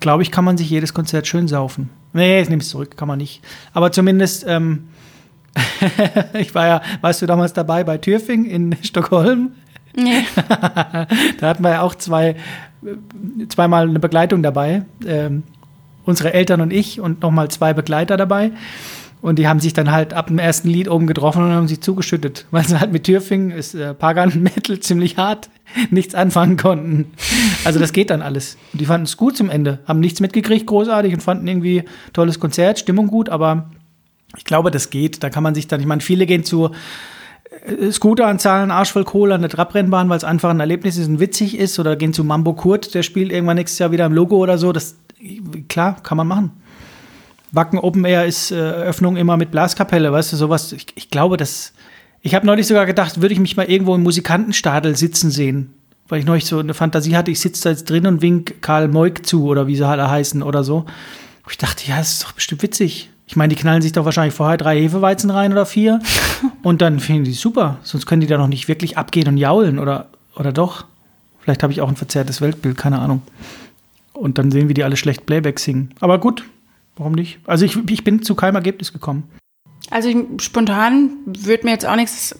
glaube 0.00 0.24
ich, 0.24 0.32
kann 0.32 0.44
man 0.44 0.58
sich 0.58 0.68
jedes 0.68 0.94
Konzert 0.94 1.28
schön 1.28 1.46
saufen. 1.46 1.90
Nee, 2.12 2.42
ich 2.42 2.48
nehme 2.48 2.60
es 2.60 2.68
zurück, 2.68 2.96
kann 2.96 3.06
man 3.06 3.18
nicht. 3.18 3.40
Aber 3.72 3.92
zumindest, 3.92 4.44
ähm, 4.48 4.88
ich 6.34 6.54
war 6.54 6.66
ja, 6.66 6.82
warst 7.00 7.22
du 7.22 7.26
damals 7.26 7.52
dabei 7.52 7.84
bei 7.84 7.98
Türfing 7.98 8.44
in 8.44 8.76
Stockholm? 8.82 9.52
Nee. 9.94 10.24
Da 11.38 11.48
hatten 11.48 11.64
wir 11.64 11.70
ja 11.70 11.82
auch 11.82 11.94
zwei, 11.94 12.36
zweimal 13.48 13.88
eine 13.88 13.98
Begleitung 13.98 14.42
dabei. 14.42 14.84
Ähm, 15.06 15.42
unsere 16.04 16.32
Eltern 16.32 16.60
und 16.60 16.72
ich 16.72 17.00
und 17.00 17.22
nochmal 17.22 17.48
zwei 17.50 17.74
Begleiter 17.74 18.16
dabei. 18.16 18.52
Und 19.20 19.38
die 19.38 19.46
haben 19.46 19.60
sich 19.60 19.72
dann 19.72 19.92
halt 19.92 20.14
ab 20.14 20.26
dem 20.26 20.38
ersten 20.40 20.68
Lied 20.68 20.90
oben 20.90 21.06
getroffen 21.06 21.44
und 21.44 21.52
haben 21.52 21.68
sich 21.68 21.80
zugeschüttet, 21.80 22.46
weil 22.50 22.64
sie 22.66 22.80
halt 22.80 22.92
mit 22.92 23.04
Türfing 23.04 23.50
ist 23.50 23.74
äh, 23.74 23.94
Pagan 23.94 24.42
Metal 24.42 24.80
ziemlich 24.80 25.16
hart 25.16 25.48
nichts 25.90 26.14
anfangen 26.14 26.56
konnten. 26.56 27.12
Also 27.64 27.78
das 27.78 27.92
geht 27.92 28.10
dann 28.10 28.20
alles. 28.20 28.56
Und 28.72 28.80
die 28.80 28.84
fanden 28.84 29.04
es 29.04 29.16
gut 29.16 29.36
zum 29.36 29.48
Ende, 29.48 29.78
haben 29.86 30.00
nichts 30.00 30.20
mitgekriegt 30.20 30.66
großartig 30.66 31.14
und 31.14 31.22
fanden 31.22 31.46
irgendwie 31.46 31.84
tolles 32.12 32.40
Konzert, 32.40 32.80
Stimmung 32.80 33.06
gut, 33.06 33.28
aber 33.28 33.70
ich 34.36 34.44
glaube, 34.44 34.70
das 34.70 34.90
geht. 34.90 35.22
Da 35.22 35.30
kann 35.30 35.42
man 35.42 35.54
sich 35.54 35.68
dann, 35.68 35.80
ich 35.80 35.86
meine, 35.86 36.00
viele 36.00 36.26
gehen 36.26 36.44
zu 36.44 36.70
äh, 37.66 37.90
Scooter 37.90 38.26
anzahlen, 38.26 38.70
Arsch 38.70 38.92
voll 38.92 39.04
Kohle 39.04 39.34
an 39.34 39.42
der 39.42 39.50
Trabrennbahn, 39.50 40.08
weil 40.08 40.16
es 40.16 40.24
einfach 40.24 40.50
ein 40.50 40.60
Erlebnis 40.60 40.96
ist 40.96 41.08
und 41.08 41.20
witzig 41.20 41.58
ist. 41.58 41.78
Oder 41.78 41.96
gehen 41.96 42.12
zu 42.12 42.24
Mambo 42.24 42.54
Kurt, 42.54 42.94
der 42.94 43.02
spielt 43.02 43.32
irgendwann 43.32 43.56
nächstes 43.56 43.78
Jahr 43.78 43.92
wieder 43.92 44.06
im 44.06 44.12
Logo 44.12 44.36
oder 44.36 44.58
so. 44.58 44.72
Das, 44.72 44.96
klar, 45.68 46.02
kann 46.02 46.16
man 46.16 46.26
machen. 46.26 46.50
Wacken 47.52 47.78
Open 47.78 48.04
Air 48.04 48.24
ist 48.26 48.50
äh, 48.50 48.56
Eröffnung 48.56 49.16
immer 49.16 49.36
mit 49.36 49.50
Blaskapelle, 49.50 50.10
weißt 50.10 50.32
du, 50.32 50.36
sowas. 50.36 50.72
Ich, 50.72 50.86
ich 50.94 51.10
glaube, 51.10 51.36
das. 51.36 51.74
Ich 52.22 52.34
habe 52.34 52.46
neulich 52.46 52.68
sogar 52.68 52.86
gedacht, 52.86 53.20
würde 53.20 53.34
ich 53.34 53.40
mich 53.40 53.56
mal 53.56 53.68
irgendwo 53.68 53.94
im 53.94 54.02
Musikantenstadel 54.02 54.96
sitzen 54.96 55.30
sehen. 55.30 55.74
Weil 56.08 56.20
ich 56.20 56.24
neulich 56.24 56.46
so 56.46 56.58
eine 56.58 56.74
Fantasie 56.74 57.16
hatte, 57.16 57.30
ich 57.30 57.40
sitze 57.40 57.64
da 57.64 57.70
jetzt 57.70 57.90
drin 57.90 58.06
und 58.06 58.22
wink 58.22 58.62
Karl 58.62 58.88
Moik 58.88 59.26
zu 59.26 59.46
oder 59.46 59.66
wie 59.66 59.76
sie 59.76 59.86
alle 59.86 60.08
heißen 60.08 60.42
oder 60.42 60.62
so. 60.62 60.78
Und 60.78 61.50
ich 61.50 61.58
dachte, 61.58 61.88
ja, 61.88 61.98
das 61.98 62.12
ist 62.12 62.24
doch 62.24 62.32
bestimmt 62.32 62.62
witzig. 62.62 63.10
Ich 63.32 63.36
meine, 63.36 63.54
die 63.54 63.58
knallen 63.58 63.80
sich 63.80 63.92
doch 63.92 64.04
wahrscheinlich 64.04 64.34
vorher 64.34 64.58
drei 64.58 64.78
Hefeweizen 64.78 65.30
rein 65.30 65.52
oder 65.52 65.64
vier. 65.64 66.00
und 66.62 66.82
dann 66.82 67.00
finden 67.00 67.24
die 67.24 67.32
super. 67.32 67.78
Sonst 67.82 68.04
können 68.04 68.20
die 68.20 68.26
da 68.26 68.36
noch 68.36 68.46
nicht 68.46 68.68
wirklich 68.68 68.98
abgehen 68.98 69.26
und 69.26 69.38
jaulen 69.38 69.78
oder, 69.78 70.10
oder 70.36 70.52
doch. 70.52 70.84
Vielleicht 71.40 71.62
habe 71.62 71.72
ich 71.72 71.80
auch 71.80 71.88
ein 71.88 71.96
verzerrtes 71.96 72.42
Weltbild, 72.42 72.76
keine 72.76 72.98
Ahnung. 72.98 73.22
Und 74.12 74.36
dann 74.36 74.50
sehen 74.50 74.68
wir 74.68 74.74
die 74.74 74.84
alle 74.84 74.98
schlecht 74.98 75.24
Playback 75.24 75.60
singen. 75.60 75.94
Aber 76.00 76.20
gut, 76.20 76.44
warum 76.98 77.14
nicht? 77.14 77.38
Also 77.46 77.64
ich, 77.64 77.78
ich 77.88 78.04
bin 78.04 78.22
zu 78.22 78.34
keinem 78.34 78.56
Ergebnis 78.56 78.92
gekommen. 78.92 79.24
Also 79.88 80.10
ich, 80.10 80.18
spontan 80.42 81.12
würde 81.24 81.64
mir 81.64 81.70
jetzt 81.70 81.86
auch 81.86 81.96
nichts 81.96 82.38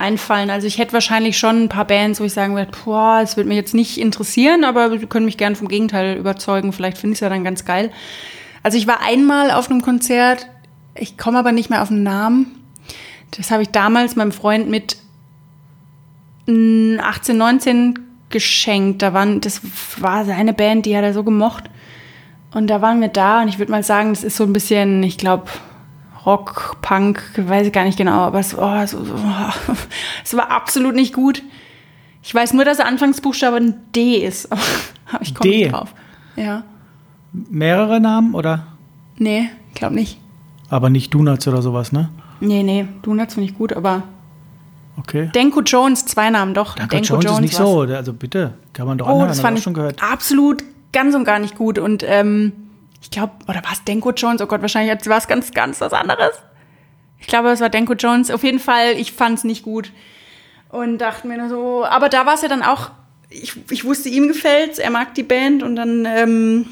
einfallen. 0.00 0.50
Also 0.50 0.66
ich 0.66 0.78
hätte 0.78 0.92
wahrscheinlich 0.92 1.38
schon 1.38 1.62
ein 1.62 1.68
paar 1.68 1.84
Bands, 1.84 2.18
wo 2.18 2.24
ich 2.24 2.32
sagen 2.32 2.56
würde, 2.56 2.72
boah, 2.84 3.20
es 3.22 3.36
würde 3.36 3.46
mich 3.46 3.56
jetzt 3.58 3.74
nicht 3.74 3.96
interessieren, 3.96 4.64
aber 4.64 4.98
Sie 4.98 5.06
können 5.06 5.26
mich 5.26 5.38
gerne 5.38 5.54
vom 5.54 5.68
Gegenteil 5.68 6.16
überzeugen. 6.16 6.72
Vielleicht 6.72 6.98
finde 6.98 7.12
ich 7.12 7.18
es 7.18 7.20
ja 7.20 7.28
dann 7.28 7.44
ganz 7.44 7.64
geil. 7.64 7.92
Also 8.66 8.78
ich 8.78 8.88
war 8.88 9.00
einmal 9.00 9.52
auf 9.52 9.70
einem 9.70 9.80
Konzert, 9.80 10.48
ich 10.96 11.16
komme 11.16 11.38
aber 11.38 11.52
nicht 11.52 11.70
mehr 11.70 11.82
auf 11.82 11.88
den 11.88 12.02
Namen. 12.02 12.64
Das 13.36 13.52
habe 13.52 13.62
ich 13.62 13.68
damals 13.68 14.16
meinem 14.16 14.32
Freund 14.32 14.68
mit 14.68 14.96
mm, 16.48 16.98
18, 16.98 17.36
19 17.36 17.98
geschenkt. 18.28 19.02
Da 19.02 19.14
waren, 19.14 19.40
das 19.40 19.60
war 20.00 20.24
seine 20.24 20.52
Band, 20.52 20.84
die 20.84 20.96
hat 20.96 21.04
er 21.04 21.14
so 21.14 21.22
gemocht. 21.22 21.70
Und 22.54 22.66
da 22.66 22.82
waren 22.82 23.00
wir 23.00 23.06
da 23.06 23.42
und 23.42 23.46
ich 23.46 23.60
würde 23.60 23.70
mal 23.70 23.84
sagen, 23.84 24.12
das 24.12 24.24
ist 24.24 24.36
so 24.36 24.42
ein 24.42 24.52
bisschen, 24.52 25.00
ich 25.04 25.16
glaube, 25.16 25.44
Rock, 26.24 26.78
Punk, 26.82 27.22
weiß 27.36 27.68
ich 27.68 27.72
gar 27.72 27.84
nicht 27.84 27.98
genau, 27.98 28.22
aber 28.22 28.40
es, 28.40 28.52
oh, 28.52 28.86
so, 28.86 28.98
oh, 28.98 29.74
es 30.24 30.36
war 30.36 30.50
absolut 30.50 30.96
nicht 30.96 31.14
gut. 31.14 31.40
Ich 32.20 32.34
weiß 32.34 32.52
nur, 32.52 32.64
dass 32.64 32.78
der 32.78 32.88
Anfangsbuchstabe 32.88 33.58
ein 33.58 33.76
D 33.94 34.16
ist, 34.16 34.50
aber 34.50 34.60
ich 35.20 35.36
komme 35.36 35.50
nicht 35.50 35.70
drauf. 35.70 35.94
Ja. 36.34 36.64
Mehrere 37.50 38.00
Namen 38.00 38.34
oder? 38.34 38.66
Nee, 39.18 39.48
glaube 39.74 39.94
nicht. 39.94 40.18
Aber 40.68 40.90
nicht 40.90 41.12
Donuts 41.14 41.46
oder 41.48 41.62
sowas, 41.62 41.92
ne? 41.92 42.08
Nee, 42.40 42.62
nee, 42.62 42.86
Donuts 43.02 43.34
finde 43.34 43.50
ich 43.50 43.56
gut, 43.56 43.72
aber 43.72 44.02
Okay. 44.98 45.30
Denko 45.34 45.60
Jones, 45.60 46.06
zwei 46.06 46.30
Namen 46.30 46.54
doch. 46.54 46.74
Danke 46.74 46.96
Jones, 46.98 47.24
ist 47.26 47.40
nicht 47.40 47.58
war's. 47.60 47.68
so. 47.68 47.80
Also 47.94 48.14
bitte, 48.14 48.54
kann 48.72 48.86
man 48.86 48.96
doch 48.96 49.06
Oh, 49.06 49.10
anhören, 49.10 49.28
das 49.28 49.38
hab 49.38 49.44
fand 49.44 49.56
ich 49.56 49.60
ich 49.60 49.64
schon 49.64 49.74
gehört. 49.74 50.02
absolut 50.02 50.64
ganz 50.92 51.14
und 51.14 51.24
gar 51.24 51.38
nicht 51.38 51.54
gut. 51.54 51.78
Und 51.78 52.02
ähm, 52.06 52.52
ich 53.02 53.10
glaube, 53.10 53.32
oder 53.46 53.62
war 53.62 53.72
es 53.72 53.84
Denko 53.84 54.12
Jones? 54.12 54.40
Oh 54.40 54.46
Gott, 54.46 54.62
wahrscheinlich 54.62 55.06
war 55.06 55.18
es 55.18 55.28
ganz, 55.28 55.52
ganz 55.52 55.82
was 55.82 55.92
anderes. 55.92 56.32
Ich 57.18 57.26
glaube, 57.26 57.50
es 57.50 57.60
war 57.60 57.68
Denko 57.68 57.92
Jones. 57.92 58.30
Auf 58.30 58.42
jeden 58.42 58.58
Fall, 58.58 58.92
ich 58.96 59.12
fand 59.12 59.36
es 59.38 59.44
nicht 59.44 59.62
gut. 59.62 59.92
Und 60.70 60.96
dachte 60.98 61.26
mir 61.28 61.36
nur 61.36 61.50
so, 61.50 61.84
aber 61.84 62.08
da 62.08 62.24
war 62.24 62.34
es 62.34 62.40
ja 62.42 62.48
dann 62.48 62.62
auch, 62.62 62.90
ich, 63.28 63.52
ich 63.70 63.84
wusste, 63.84 64.08
ihm 64.08 64.28
gefällt's, 64.28 64.78
er 64.78 64.90
mag 64.90 65.14
die 65.14 65.22
Band 65.22 65.62
und 65.62 65.76
dann 65.76 66.06
ähm, 66.06 66.66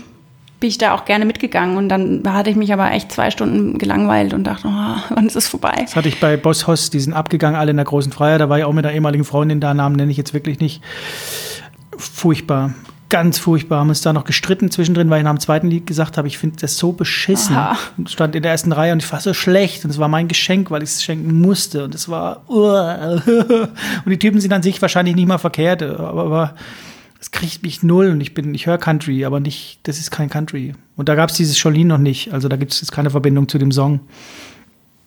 bin 0.65 0.71
ich 0.71 0.79
da 0.79 0.95
auch 0.95 1.05
gerne 1.05 1.27
mitgegangen. 1.27 1.77
Und 1.77 1.91
dann 1.91 2.23
hatte 2.27 2.49
ich 2.49 2.57
mich 2.57 2.73
aber 2.73 2.91
echt 2.91 3.13
zwei 3.13 3.31
Stunden 3.31 3.77
gelangweilt 3.77 4.33
und 4.33 4.45
dachte, 4.45 4.67
oh, 4.67 4.97
wann 5.15 5.27
ist 5.27 5.37
es 5.37 5.47
vorbei? 5.47 5.75
Das 5.79 5.95
hatte 5.95 6.09
ich 6.09 6.19
bei 6.21 6.39
Boss 6.39 6.67
Hoss, 6.67 6.89
die 6.89 7.01
sind 7.01 7.13
abgegangen, 7.13 7.61
alle 7.61 7.73
in 7.73 7.77
der 7.77 7.85
großen 7.85 8.11
Freiheit. 8.11 8.41
Da 8.41 8.49
war 8.49 8.57
ich 8.57 8.65
auch 8.65 8.73
mit 8.73 8.87
einer 8.87 8.95
ehemaligen 8.95 9.27
Freundin 9.27 9.61
da, 9.61 9.75
Namen 9.75 9.97
nenne 9.97 10.11
ich 10.11 10.17
jetzt 10.17 10.33
wirklich 10.33 10.61
nicht. 10.61 10.81
Furchtbar. 11.99 12.73
Ganz 13.11 13.39
furchtbar. 13.39 13.81
Haben 13.81 13.91
uns 13.91 14.01
da 14.01 14.15
noch 14.15 14.25
gestritten 14.25 14.71
zwischendrin, 14.71 15.11
weil 15.11 15.19
ich 15.19 15.25
nach 15.25 15.35
dem 15.35 15.41
zweiten 15.41 15.67
Lied 15.67 15.87
gesagt 15.87 16.17
habe, 16.17 16.29
ich 16.29 16.39
finde 16.39 16.57
das 16.59 16.79
so 16.79 16.93
beschissen. 16.93 17.55
Aha. 17.55 17.77
Und 17.99 18.11
Stand 18.11 18.35
in 18.35 18.43
der 18.43 18.53
ersten 18.53 18.73
Reihe 18.73 18.95
und 18.95 19.03
ich 19.03 19.13
war 19.13 19.21
so 19.21 19.35
schlecht. 19.35 19.85
Und 19.85 19.91
es 19.91 19.99
war 19.99 20.09
mein 20.09 20.29
Geschenk, 20.29 20.71
weil 20.71 20.83
ich 20.83 20.89
es 20.89 21.03
schenken 21.03 21.43
musste. 21.43 21.85
Und 21.85 21.95
es 21.95 22.09
war. 22.09 22.41
Und 22.49 23.23
die 24.07 24.19
Typen 24.19 24.41
sind 24.41 24.55
an 24.55 24.63
sich 24.63 24.81
wahrscheinlich 24.81 25.15
nicht 25.15 25.29
mal 25.29 25.37
verkehrt, 25.37 25.83
aber, 25.83 26.55
es 27.25 27.31
kriegt 27.31 27.63
mich 27.63 27.83
null. 27.83 28.11
Und 28.11 28.21
ich 28.21 28.35
bin, 28.35 28.55
ich 28.55 28.67
höre 28.67 28.77
Country, 28.77 29.25
aber 29.25 29.41
nicht, 29.41 29.81
das 29.85 29.99
ist 29.99 30.11
kein 30.11 30.29
Country. 30.29 30.75
Und 30.95 31.09
da 31.09 31.15
gab 31.15 31.31
es 31.31 31.37
dieses 31.37 31.61
Jolene 31.63 31.87
noch 31.87 31.99
nicht. 31.99 32.33
Also 32.35 32.49
da 32.49 32.57
gibt 32.57 32.73
es 32.73 32.81
jetzt 32.83 32.93
keine 32.93 33.09
Verbindung 33.11 33.49
zu 33.49 33.57
dem 33.57 33.73
Song. 33.73 34.01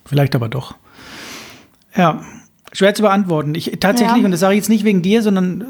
Vielleicht 0.05 0.33
aber 0.35 0.49
doch. 0.49 0.75
Ja, 1.95 2.21
schwer 2.73 2.95
zu 2.95 3.03
beantworten. 3.03 3.53
Ich 3.53 3.71
tatsächlich, 3.79 4.17
Ja. 4.19 4.25
und 4.25 4.31
das 4.31 4.39
sage 4.39 4.55
ich 4.55 4.57
jetzt 4.59 4.69
nicht 4.69 4.83
wegen 4.83 5.01
dir, 5.03 5.21
sondern 5.21 5.61
äh, 5.61 5.65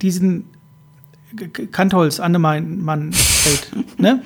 diesen 0.00 0.44
Kantholz, 1.72 2.20
Annemann, 2.20 2.80
Mann, 2.82 3.10
ne? 3.98 4.22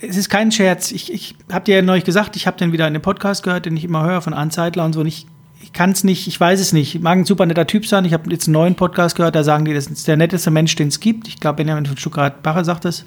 Es 0.00 0.16
ist 0.16 0.28
kein 0.28 0.52
Scherz. 0.52 0.92
Ich, 0.92 1.12
ich 1.12 1.34
habe 1.50 1.64
dir 1.64 1.76
ja 1.76 1.82
neulich 1.82 2.04
gesagt, 2.04 2.36
ich 2.36 2.46
habe 2.46 2.56
den 2.58 2.72
wieder 2.72 2.86
in 2.86 2.92
dem 2.92 3.02
Podcast 3.02 3.42
gehört, 3.42 3.66
den 3.66 3.76
ich 3.76 3.84
immer 3.84 4.04
höre 4.04 4.20
von 4.20 4.34
Anzeitler 4.34 4.84
und 4.84 4.92
so. 4.92 5.00
Und 5.00 5.06
ich 5.06 5.26
kann 5.74 5.90
es 5.90 6.04
nicht, 6.04 6.26
ich 6.28 6.40
weiß 6.40 6.60
es 6.60 6.72
nicht. 6.72 7.02
Mag 7.02 7.18
ein 7.18 7.24
super 7.24 7.44
netter 7.46 7.66
Typ 7.66 7.86
sein. 7.86 8.04
Ich 8.04 8.12
habe 8.14 8.30
jetzt 8.30 8.46
einen 8.46 8.52
neuen 8.54 8.74
Podcast 8.76 9.16
gehört, 9.16 9.34
da 9.34 9.44
sagen 9.44 9.64
die, 9.64 9.74
das 9.74 9.86
ist 9.88 10.08
der 10.08 10.16
netteste 10.16 10.50
Mensch, 10.50 10.74
den 10.76 10.88
es 10.88 11.00
gibt. 11.00 11.28
Ich 11.28 11.38
glaube, 11.40 11.56
Benjamin 11.56 11.84
von 11.86 11.96
Stuttgart-Bacher 11.96 12.64
sagt 12.64 12.84
das. 12.84 13.04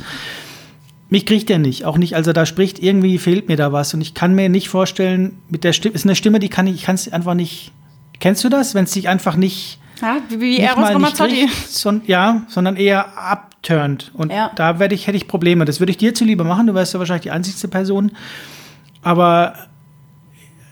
Mich 1.09 1.26
kriegt 1.26 1.49
er 1.49 1.57
nicht, 1.57 1.86
auch 1.86 1.97
nicht, 1.97 2.15
als 2.15 2.28
er 2.28 2.34
da 2.34 2.45
spricht. 2.45 2.80
Irgendwie 2.80 3.18
fehlt 3.18 3.47
mir 3.47 3.55
da 3.55 3.72
was 3.72 3.93
und 3.93 4.01
ich 4.01 4.13
kann 4.13 4.36
mir 4.36 4.49
nicht 4.49 4.68
vorstellen, 4.70 5.38
mit 5.49 5.63
der 5.63 5.72
Stimme, 5.72 5.95
ist 5.95 6.05
eine 6.05 6.15
Stimme, 6.15 6.39
die 6.39 6.49
kann 6.49 6.68
ich, 6.68 6.76
ich 6.76 6.84
kann 6.84 6.95
es 6.95 7.11
einfach 7.11 7.34
nicht. 7.34 7.72
Kennst 8.20 8.43
du 8.43 8.49
das, 8.49 8.76
wenn 8.76 8.84
es 8.84 8.91
dich 8.91 9.07
einfach 9.07 9.38
nicht 9.38 9.80
Ja, 10.01 10.18
wie, 10.28 10.41
wie 10.41 10.49
nicht 10.57 10.61
Eros 10.63 10.76
mal 10.82 10.88
nicht 10.89 10.95
Ramazzotti. 10.95 11.34
riecht, 11.43 11.72
son, 11.72 12.01
ja, 12.07 12.41
sondern 12.49 12.76
eher 12.76 13.18
abturnt. 13.18 14.11
Und 14.15 14.34
Ja. 14.34 14.51
da 14.55 14.80
werde 14.80 14.95
ich, 14.95 15.07
hätte 15.07 15.15
ich 15.15 15.30
Probleme. 15.30 15.63
Das 15.63 15.80
würde 15.80 15.91
ich 15.91 15.97
dir 15.97 16.13
zuliebe 16.13 16.43
machen. 16.43 16.68
Du 16.68 16.74
wärst 16.74 16.93
ja 16.93 16.99
wahrscheinlich 16.99 17.24
die 17.24 17.32
einzigste 17.32 17.70
Person. 17.70 18.11
Aber 19.01 19.53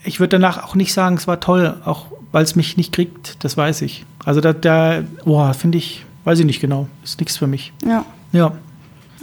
ich 0.06 0.20
würde 0.20 0.38
danach 0.39 0.64
auch 0.64 0.76
nicht 0.76 0.93
sagen, 0.93 1.16
es 1.16 1.28
war 1.28 1.39
toll, 1.39 1.76
auch 1.86 2.08
weil 2.32 2.43
es 2.43 2.56
mich 2.56 2.78
nicht 2.78 2.91
kriegt. 2.91 3.43
Das 3.43 3.58
weiß 3.58 3.82
ich. 3.82 4.06
Also 4.24 4.41
da, 4.41 4.53
da 4.53 5.03
boah, 5.24 5.53
finde 5.53 5.78
ich, 5.78 6.06
weiß 6.24 6.39
ich 6.39 6.45
nicht 6.45 6.62
genau. 6.62 6.88
Ist 7.03 7.20
nichts 7.20 7.38
für 7.38 7.47
mich. 7.47 7.74
Ja. 7.86 8.06
Ja. 8.32 8.53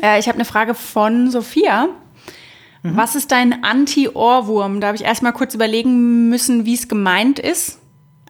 Äh, 0.02 0.18
ich 0.18 0.28
habe 0.28 0.36
eine 0.36 0.44
Frage 0.44 0.74
von 0.74 1.30
Sophia. 1.30 1.88
Mhm. 2.82 2.96
Was 2.96 3.14
ist 3.14 3.30
dein 3.30 3.62
Anti-Ohrwurm? 3.64 4.80
Da 4.80 4.88
habe 4.88 4.96
ich 4.96 5.04
erstmal 5.04 5.32
kurz 5.32 5.54
überlegen 5.54 6.28
müssen, 6.28 6.64
wie 6.64 6.74
es 6.74 6.88
gemeint 6.88 7.38
ist. 7.38 7.78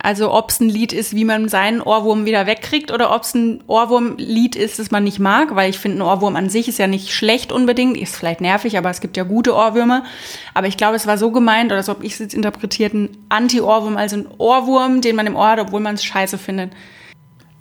Also 0.03 0.33
ob 0.33 0.51
es 0.51 0.59
ein 0.59 0.69
Lied 0.69 0.93
ist, 0.93 1.15
wie 1.15 1.25
man 1.25 1.49
seinen 1.49 1.81
Ohrwurm 1.81 2.27
wieder 2.27 2.47
wegkriegt 2.47 2.91
oder 2.91 3.15
ob 3.15 3.23
es 3.23 3.35
ein 3.35 3.63
Ohrwurm-Lied 3.69 4.57
ist, 4.57 4.81
das 4.81 4.91
man 4.91 5.05
nicht 5.05 5.21
mag, 5.21 5.55
weil 5.55 5.71
ich 5.71 5.79
finde, 5.79 5.99
ein 5.99 6.03
Ohrwurm 6.03 6.35
an 6.35 6.51
sich 6.51 6.67
ist 6.67 6.81
ja 6.81 6.89
nicht 6.89 7.13
schlecht 7.13 7.53
unbedingt, 7.53 7.97
ist 7.97 8.17
vielleicht 8.17 8.41
nervig, 8.41 8.77
aber 8.77 8.91
es 8.91 9.01
gibt 9.01 9.17
ja 9.17 9.23
gute 9.23 9.55
Ohrwürmer. 9.55 10.03
Aber 10.55 10.67
ich 10.67 10.77
glaube, 10.77 10.97
es 10.97 11.07
war 11.07 11.19
so 11.19 11.31
gemeint, 11.31 11.71
oder 11.71 11.85
so 11.85 11.93
habe 11.95 12.05
ich 12.05 12.15
es 12.15 12.19
jetzt 12.19 12.35
interpretiert, 12.35 12.95
ein 12.95 13.11
Anti-Ohrwurm, 13.29 13.97
also 13.97 14.17
ein 14.17 14.27
Ohrwurm, 14.39 15.03
den 15.03 15.15
man 15.15 15.29
im 15.29 15.37
Ohr 15.37 15.51
hat, 15.51 15.61
obwohl 15.61 15.81
man 15.81 15.95
es 15.95 16.03
scheiße 16.03 16.37
findet. 16.37 16.73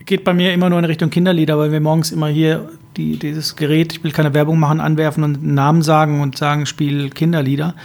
Geht 0.06 0.24
bei 0.24 0.34
mir 0.34 0.52
immer 0.52 0.70
nur 0.70 0.80
in 0.80 0.86
Richtung 0.86 1.12
Kinderlieder, 1.12 1.60
weil 1.60 1.72
wir 1.72 1.80
morgens 1.80 2.12
immer 2.12 2.28
hier 2.28 2.72
die, 2.98 3.18
dieses 3.18 3.56
Gerät, 3.56 3.94
ich 3.94 4.04
will 4.04 4.12
keine 4.12 4.34
Werbung 4.34 4.60
machen, 4.60 4.82
anwerfen 4.82 5.24
und 5.24 5.38
einen 5.38 5.54
Namen 5.54 5.84
sagen 5.84 6.22
und 6.22 6.38
sagen, 6.40 6.66
spiel 6.66 7.12
Kinderlieder. 7.12 7.76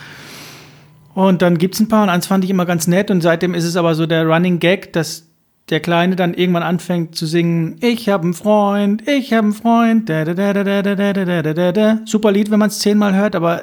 Und 1.17 1.41
dann 1.41 1.57
gibt 1.57 1.77
es 1.77 1.81
ein 1.81 1.89
paar 1.89 2.03
und 2.03 2.11
eins 2.11 2.27
fand 2.27 2.45
ich 2.45 2.51
immer 2.51 2.67
ganz 2.67 2.87
nett 2.87 3.11
und 3.11 3.23
seitdem 3.23 3.55
ist 3.55 3.65
es 3.65 3.77
aber 3.77 3.95
so 3.95 4.05
der 4.05 4.27
Running 4.27 4.59
Gag, 4.59 4.93
dass 4.93 5.25
der 5.71 5.81
Kleine 5.81 6.15
dann 6.15 6.35
irgendwann 6.35 6.63
anfängt 6.63 7.17
zu 7.17 7.25
singen, 7.25 7.79
ich 7.81 8.11
habe 8.11 8.25
einen 8.25 8.35
Freund, 8.35 9.09
ich 9.09 9.33
habe 9.33 9.45
einen 9.45 9.55
Freund, 9.55 10.11
da, 10.11 10.27
da, 10.27 10.35
da, 10.35 10.53
da, 10.53 10.63
da, 10.63 10.83
da, 10.83 10.95
da, 10.95 11.43
da, 11.43 11.55
da, 11.55 11.73
da. 11.73 12.01
Super 12.05 12.33
Lied, 12.33 12.51
wenn 12.51 12.59
man 12.59 12.69
es 12.69 12.81
zehnmal 12.81 13.15
hört, 13.15 13.35
aber 13.35 13.63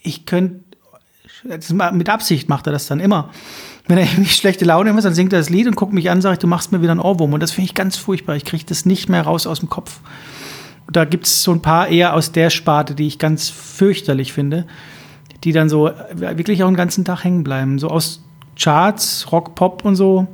ich 0.00 0.24
könnte, 0.24 0.64
mit 1.92 2.08
Absicht 2.08 2.48
macht 2.48 2.66
er 2.68 2.72
das 2.72 2.86
dann 2.86 3.00
immer. 3.00 3.28
Wenn 3.86 3.98
er 3.98 4.04
irgendwie 4.04 4.30
schlechte 4.30 4.64
Laune 4.64 4.94
hat, 4.94 5.04
dann 5.04 5.12
singt 5.12 5.34
er 5.34 5.40
das 5.40 5.50
Lied 5.50 5.66
und 5.66 5.76
guckt 5.76 5.92
mich 5.92 6.08
an 6.08 6.22
sagt, 6.22 6.42
du 6.42 6.46
machst 6.46 6.72
mir 6.72 6.80
wieder 6.80 6.92
einen 6.92 7.00
Ohrwurm. 7.00 7.34
Und 7.34 7.42
das 7.42 7.52
finde 7.52 7.66
ich 7.66 7.74
ganz 7.74 7.98
furchtbar. 7.98 8.36
Ich 8.36 8.46
kriege 8.46 8.64
das 8.66 8.86
nicht 8.86 9.10
mehr 9.10 9.24
raus 9.24 9.46
aus 9.46 9.60
dem 9.60 9.68
Kopf. 9.68 10.00
Da 10.90 11.04
gibt 11.04 11.26
es 11.26 11.42
so 11.42 11.52
ein 11.52 11.60
paar 11.60 11.88
eher 11.88 12.14
aus 12.14 12.32
der 12.32 12.48
Sparte, 12.48 12.94
die 12.94 13.06
ich 13.06 13.18
ganz 13.18 13.50
fürchterlich 13.50 14.32
finde, 14.32 14.66
die 15.44 15.52
dann 15.52 15.68
so 15.68 15.90
wirklich 16.12 16.62
auch 16.62 16.68
den 16.68 16.76
ganzen 16.76 17.04
Tag 17.04 17.24
hängen 17.24 17.44
bleiben. 17.44 17.78
So 17.78 17.88
aus 17.88 18.22
Charts, 18.58 19.30
Rock, 19.30 19.54
Pop 19.54 19.84
und 19.84 19.96
so. 19.96 20.26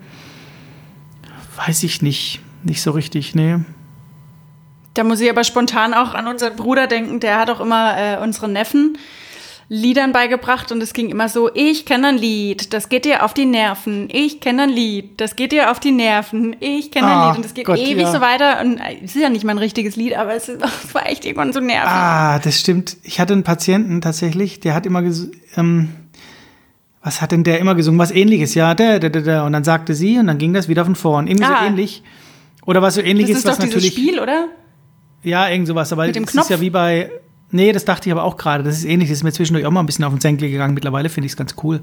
Weiß 1.57 1.83
ich 1.83 2.01
nicht. 2.01 2.41
Nicht 2.63 2.83
so 2.83 2.93
richtig, 2.93 3.35
nee. 3.35 3.59
Da 4.95 5.05
muss 5.05 5.21
ich 5.21 5.31
aber 5.31 5.45
spontan 5.45 5.95
auch 5.95 6.15
an 6.15 6.27
unseren 6.27 6.57
Bruder 6.57 6.87
denken, 6.87 7.21
der 7.21 7.39
hat 7.39 7.51
auch 7.51 7.61
immer 7.61 7.97
äh, 7.97 8.19
unseren 8.23 8.53
Neffen 8.53 8.99
Liedern 9.73 10.11
beigebracht 10.11 10.73
und 10.73 10.83
es 10.83 10.93
ging 10.93 11.11
immer 11.11 11.29
so, 11.29 11.49
ich 11.55 11.87
kenne 11.87 12.09
ein 12.09 12.19
Lied, 12.19 12.75
das 12.75 12.89
geht 12.89 13.05
dir 13.05 13.25
auf 13.25 13.35
die 13.35 13.47
Nerven, 13.47 14.09
ich 14.11 14.41
kenne 14.41 14.65
ein 14.65 14.69
Lied, 14.71 15.21
das 15.21 15.37
geht 15.37 15.53
dir 15.53 15.71
auf 15.71 15.79
die 15.79 15.93
Nerven, 15.93 16.57
ich 16.59 16.91
kenne 16.91 17.07
Ah, 17.07 17.23
ein 17.23 17.29
Lied 17.29 17.37
und 17.39 17.47
es 17.47 17.55
geht 17.55 17.67
Gott, 17.67 17.79
ewig 17.79 18.03
ja. 18.03 18.11
so 18.13 18.21
weiter 18.21 18.61
und 18.63 18.79
äh, 18.79 18.97
es 19.05 19.15
ist 19.15 19.23
ja 19.23 19.29
nicht 19.29 19.45
mal 19.45 19.53
ein 19.53 19.59
richtiges 19.59 19.95
Lied, 19.95 20.17
aber 20.19 20.35
es, 20.35 20.49
ist, 20.49 20.61
es 20.85 20.93
war 20.93 21.09
echt 21.09 21.25
irgendwann 21.25 21.53
so 21.53 21.61
nervig. 21.61 21.89
Ah, 21.89 22.41
das 22.41 22.59
stimmt. 22.59 22.97
Ich 23.05 23.21
hatte 23.21 23.33
einen 23.33 23.45
Patienten 23.45 24.01
tatsächlich, 24.01 24.59
der 24.59 24.75
hat 24.75 24.87
immer 24.87 25.05
ähm, 25.57 25.91
was 27.03 27.23
hat 27.23 27.31
denn 27.33 27.45
der 27.45 27.61
immer 27.61 27.77
gesungen? 27.77 27.99
Was 28.01 28.11
ähnliches, 28.11 28.55
ja, 28.55 28.75
da, 28.75 28.99
da, 28.99 29.09
da, 29.09 29.21
da. 29.21 29.47
Und 29.47 29.53
dann 29.53 29.65
sagte 29.65 29.95
sie 29.95 30.19
und 30.19 30.27
dann 30.27 30.39
ging 30.39 30.53
das 30.53 30.69
wieder 30.69 30.85
von 30.85 30.97
vorn. 30.97 31.29
Irgendwie 31.29 31.45
Ah. 31.45 31.61
so 31.61 31.67
ähnlich. 31.69 32.03
Oder 32.67 32.83
was 32.83 32.95
so 32.97 33.01
das 33.01 33.09
ähnliches, 33.09 33.39
ist 33.39 33.47
doch 33.47 33.53
was 33.53 33.59
dieses 33.61 33.75
natürlich. 33.77 33.93
Spiel, 33.95 34.21
oder? 34.21 34.49
Ja, 35.23 35.49
irgend 35.49 35.67
sowas. 35.69 35.93
Aber 35.93 36.07
Mit 36.07 36.17
dem 36.17 36.25
das 36.25 36.33
Knopf? 36.33 36.45
ist 36.47 36.51
ja 36.51 36.61
wie 36.61 36.71
bei. 36.71 37.11
Nee, 37.53 37.73
das 37.73 37.85
dachte 37.85 38.09
ich 38.09 38.13
aber 38.13 38.25
auch 38.25 38.37
gerade. 38.37 38.63
Das 38.63 38.77
ist 38.77 38.85
ähnlich. 38.85 39.09
Das 39.09 39.19
ist 39.19 39.25
mir 39.25 39.33
zwischendurch 39.33 39.67
auch 39.67 39.71
mal 39.71 39.81
ein 39.81 39.87
bisschen 39.87 40.05
auf 40.05 40.13
den 40.13 40.21
Senkel 40.21 40.51
gegangen. 40.51 40.75
Mittlerweile 40.75 41.09
finde 41.09 41.27
ich 41.27 41.33
es 41.33 41.37
ganz 41.37 41.55
cool. 41.63 41.81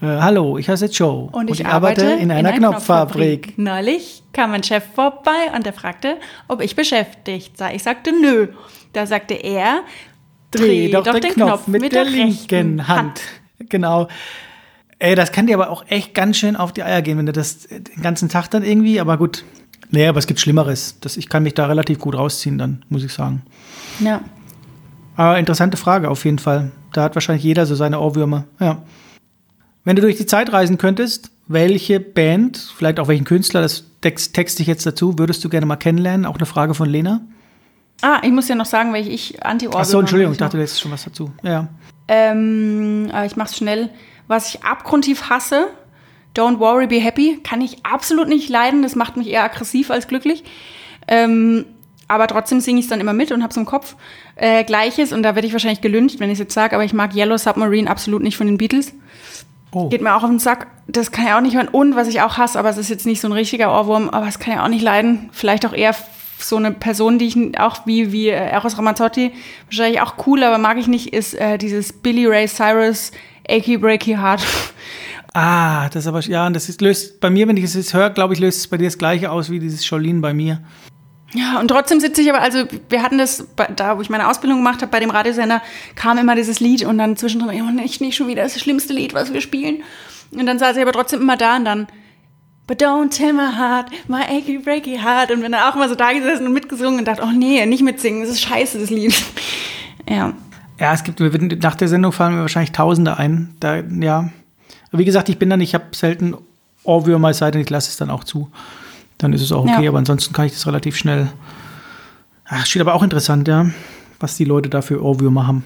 Äh, 0.00 0.06
hallo, 0.06 0.58
ich 0.58 0.68
heiße 0.68 0.86
Joe. 0.86 1.28
Und 1.30 1.50
ich, 1.50 1.66
arbeite 1.66 2.06
in 2.06 2.30
einer 2.30 2.52
Knopffabrik. 2.52 3.58
Neulich 3.58 4.22
kam 4.32 4.50
mein 4.50 4.62
Chef 4.62 4.84
vorbei 4.94 5.50
und 5.54 5.66
er 5.66 5.72
fragte, 5.72 6.16
ob 6.48 6.62
ich 6.62 6.74
beschäftigt 6.74 7.58
sei. 7.58 7.74
Ich 7.76 7.82
sagte 7.82 8.12
nö. 8.12 8.48
Da 8.92 9.06
sagte 9.06 9.34
er, 9.34 9.82
Dreh 10.50 10.90
doch, 10.90 11.04
den, 11.04 11.32
Knopf, 11.32 11.66
mit, 11.66 11.92
der, 11.92 12.04
linken 12.04 12.86
Hand. 12.86 13.20
Genau. 13.70 14.08
Ey, 14.98 15.14
das 15.14 15.32
kann 15.32 15.46
dir 15.46 15.56
aber 15.56 15.70
auch 15.70 15.84
echt 15.88 16.14
ganz 16.14 16.36
schön 16.36 16.56
auf 16.56 16.72
die 16.72 16.82
Eier 16.82 17.00
gehen, 17.00 17.16
wenn 17.18 17.26
du 17.26 17.32
das 17.32 17.64
äh, 17.66 17.80
den 17.80 18.02
ganzen 18.02 18.28
Tag 18.28 18.48
dann 18.48 18.62
irgendwie, 18.62 19.00
aber 19.00 19.16
gut. 19.16 19.44
Nee, 19.90 20.06
aber 20.06 20.18
es 20.18 20.26
gibt 20.26 20.40
Schlimmeres. 20.40 20.98
Das, 21.00 21.16
ich 21.16 21.28
kann 21.28 21.42
mich 21.42 21.54
da 21.54 21.66
relativ 21.66 21.98
gut 21.98 22.14
rausziehen, 22.14 22.58
dann, 22.58 22.84
muss 22.88 23.02
ich 23.02 23.12
sagen. 23.12 23.42
Ja. 24.00 24.20
Aber 25.16 25.38
interessante 25.38 25.76
Frage 25.76 26.10
auf 26.10 26.24
jeden 26.24 26.38
Fall. 26.38 26.72
Da 26.92 27.02
hat 27.02 27.14
wahrscheinlich 27.14 27.44
jeder 27.44 27.66
so 27.66 27.74
seine 27.74 28.00
Ohrwürmer. 28.00 28.44
Ja. 28.60 28.82
Wenn 29.84 29.96
du 29.96 30.02
durch 30.02 30.16
die 30.16 30.26
Zeit 30.26 30.52
reisen 30.52 30.78
könntest, 30.78 31.30
welche 31.48 32.00
Band, 32.00 32.72
vielleicht 32.76 33.00
auch 33.00 33.08
welchen 33.08 33.24
Künstler, 33.24 33.60
das 33.60 33.84
text, 34.00 34.34
texte 34.34 34.62
ich 34.62 34.68
jetzt 34.68 34.86
dazu, 34.86 35.18
würdest 35.18 35.44
du 35.44 35.48
gerne 35.48 35.66
mal 35.66 35.76
kennenlernen? 35.76 36.26
Auch 36.26 36.36
eine 36.36 36.46
Frage 36.46 36.74
von 36.74 36.88
Lena. 36.88 37.20
Ah, 38.00 38.20
ich 38.22 38.30
muss 38.30 38.48
ja 38.48 38.54
noch 38.54 38.66
sagen, 38.66 38.92
welche 38.92 39.10
ich 39.10 39.44
anti 39.44 39.68
Ach 39.72 39.84
so, 39.84 40.00
Entschuldigung, 40.00 40.32
ich 40.32 40.38
dachte, 40.38 40.56
du 40.56 40.62
hättest 40.62 40.80
schon 40.80 40.90
was 40.90 41.04
dazu. 41.04 41.32
Ja. 41.42 41.68
Ähm, 42.08 43.10
aber 43.12 43.26
ich 43.26 43.36
mach's 43.36 43.56
schnell. 43.56 43.90
Was 44.28 44.54
ich 44.54 44.64
abgrundtief 44.64 45.30
hasse, 45.30 45.68
Don't 46.34 46.60
worry, 46.60 46.86
be 46.86 46.98
happy, 46.98 47.40
kann 47.42 47.60
ich 47.60 47.84
absolut 47.84 48.28
nicht 48.28 48.48
leiden. 48.48 48.82
Das 48.82 48.96
macht 48.96 49.16
mich 49.16 49.28
eher 49.28 49.44
aggressiv 49.44 49.90
als 49.90 50.08
glücklich. 50.08 50.44
Ähm, 51.06 51.66
aber 52.08 52.26
trotzdem 52.26 52.60
singe 52.60 52.80
ich 52.80 52.86
es 52.86 52.90
dann 52.90 53.00
immer 53.00 53.12
mit 53.12 53.32
und 53.32 53.42
hab's 53.42 53.56
im 53.56 53.64
Kopf. 53.64 53.96
Äh, 54.36 54.64
Gleiches, 54.64 55.12
und 55.12 55.22
da 55.22 55.34
werde 55.34 55.46
ich 55.46 55.52
wahrscheinlich 55.52 55.80
gelüncht, 55.80 56.20
wenn 56.20 56.30
ich 56.30 56.38
jetzt 56.38 56.54
sage, 56.54 56.74
aber 56.74 56.84
ich 56.84 56.92
mag 56.92 57.14
Yellow 57.14 57.36
Submarine 57.36 57.90
absolut 57.90 58.22
nicht 58.22 58.36
von 58.36 58.46
den 58.46 58.58
Beatles. 58.58 58.92
Oh. 59.72 59.88
Geht 59.88 60.02
mir 60.02 60.14
auch 60.14 60.22
auf 60.22 60.28
den 60.28 60.38
Sack. 60.38 60.66
Das 60.86 61.12
kann 61.12 61.26
ich 61.26 61.32
auch 61.32 61.40
nicht 61.40 61.56
hören. 61.56 61.68
Und 61.68 61.96
was 61.96 62.08
ich 62.08 62.20
auch 62.20 62.36
hasse, 62.36 62.58
aber 62.58 62.68
es 62.68 62.76
ist 62.76 62.90
jetzt 62.90 63.06
nicht 63.06 63.20
so 63.20 63.28
ein 63.28 63.32
richtiger 63.32 63.72
Ohrwurm, 63.72 64.10
aber 64.10 64.28
es 64.28 64.38
kann 64.38 64.54
ich 64.54 64.60
auch 64.60 64.68
nicht 64.68 64.82
leiden. 64.82 65.30
Vielleicht 65.32 65.64
auch 65.64 65.72
eher 65.72 65.94
so 66.38 66.56
eine 66.56 66.72
Person, 66.72 67.18
die 67.18 67.26
ich 67.26 67.58
auch 67.58 67.86
wie, 67.86 68.12
wie 68.12 68.28
äh, 68.28 68.34
Eros 68.34 68.76
Ramazzotti, 68.76 69.32
wahrscheinlich 69.66 70.00
auch 70.00 70.14
cool, 70.26 70.42
aber 70.42 70.58
mag 70.58 70.76
ich 70.76 70.88
nicht, 70.88 71.12
ist 71.12 71.34
äh, 71.34 71.56
dieses 71.56 71.92
Billy 71.92 72.26
Ray 72.26 72.48
Cyrus 72.48 73.12
Achy 73.48 73.78
Breaky 73.78 74.14
Heart. 74.14 74.42
Ah, 75.34 75.88
das 75.88 76.06
aber, 76.06 76.20
ja, 76.20 76.46
und 76.46 76.52
das 76.52 76.68
ist, 76.68 76.82
löst 76.82 77.18
bei 77.18 77.30
mir, 77.30 77.48
wenn 77.48 77.56
ich 77.56 77.64
es 77.64 77.72
jetzt 77.72 77.94
höre, 77.94 78.10
glaube 78.10 78.34
ich, 78.34 78.40
löst 78.40 78.58
es 78.58 78.68
bei 78.68 78.76
dir 78.76 78.84
das 78.84 78.98
Gleiche 78.98 79.30
aus 79.30 79.48
wie 79.48 79.60
dieses 79.60 79.88
Jolene 79.88 80.20
bei 80.20 80.34
mir. 80.34 80.60
Ja, 81.34 81.60
und 81.60 81.68
trotzdem 81.68 81.98
sitze 81.98 82.20
ich 82.20 82.30
aber, 82.30 82.42
also 82.42 82.64
wir 82.90 83.02
hatten 83.02 83.16
das, 83.16 83.46
da 83.76 83.96
wo 83.96 84.02
ich 84.02 84.10
meine 84.10 84.28
Ausbildung 84.28 84.58
gemacht 84.58 84.82
habe, 84.82 84.90
bei 84.90 85.00
dem 85.00 85.10
Radiosender, 85.10 85.62
kam 85.94 86.18
immer 86.18 86.34
dieses 86.34 86.60
Lied 86.60 86.84
und 86.84 86.98
dann 86.98 87.16
zwischendrin, 87.16 87.62
oh, 87.62 87.70
nicht, 87.70 88.00
nicht 88.02 88.16
schon 88.16 88.28
wieder 88.28 88.42
das 88.42 88.60
schlimmste 88.60 88.92
Lied, 88.92 89.14
was 89.14 89.32
wir 89.32 89.40
spielen. 89.40 89.82
Und 90.30 90.46
dann 90.46 90.58
saß 90.58 90.76
ich 90.76 90.82
aber 90.82 90.92
trotzdem 90.92 91.22
immer 91.22 91.36
da 91.36 91.56
und 91.56 91.64
dann, 91.64 91.86
But 92.66 92.80
don't 92.80 93.10
tell 93.10 93.32
my 93.32 93.52
heart, 93.56 93.90
my 94.08 94.22
achy 94.22 94.58
breaky 94.58 94.96
heart. 94.96 95.30
Und 95.30 95.40
bin 95.40 95.52
dann 95.52 95.62
auch 95.62 95.74
immer 95.74 95.88
so 95.88 95.94
da 95.94 96.12
gesessen 96.12 96.46
und 96.46 96.52
mitgesungen 96.52 97.00
und 97.00 97.08
dachte, 97.08 97.22
oh 97.24 97.32
nee, 97.32 97.64
nicht 97.66 97.82
mitsingen, 97.82 98.22
das 98.22 98.30
ist 98.30 98.42
scheiße, 98.42 98.78
das 98.78 98.90
Lied. 98.90 99.14
Ja. 100.08 100.32
Ja, 100.80 100.94
es 100.94 101.04
gibt, 101.04 101.20
nach 101.62 101.76
der 101.76 101.86
Sendung 101.86 102.10
fallen 102.10 102.34
mir 102.34 102.40
wahrscheinlich 102.40 102.72
Tausende 102.72 103.18
ein. 103.18 103.54
Da, 103.60 103.76
ja. 103.76 104.30
Wie 104.90 105.04
gesagt, 105.04 105.28
ich 105.28 105.38
bin 105.38 105.48
dann, 105.48 105.60
ich 105.60 105.74
habe 105.74 105.84
selten 105.92 106.34
Ohrwürmer, 106.82 107.30
es 107.30 107.38
sei 107.38 107.52
denn, 107.52 107.60
ich 107.60 107.70
lasse 107.70 107.88
es 107.88 107.96
dann 107.98 108.10
auch 108.10 108.24
zu. 108.24 108.50
Dann 109.22 109.32
ist 109.32 109.40
es 109.42 109.52
auch 109.52 109.62
okay, 109.62 109.84
Ja. 109.84 109.88
aber 109.88 109.98
ansonsten 109.98 110.34
kann 110.34 110.46
ich 110.46 110.52
das 110.52 110.66
relativ 110.66 110.96
schnell. 110.96 111.32
Ach, 112.44 112.66
steht 112.66 112.82
aber 112.82 112.94
auch 112.94 113.02
interessant, 113.02 113.48
ja, 113.48 113.66
was 114.20 114.36
die 114.36 114.44
Leute 114.44 114.68
da 114.68 114.82
für 114.82 115.02
Ohrwürmer 115.02 115.46
haben. 115.46 115.64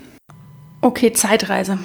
Okay, 0.82 1.12
Zeitreise. 1.12 1.78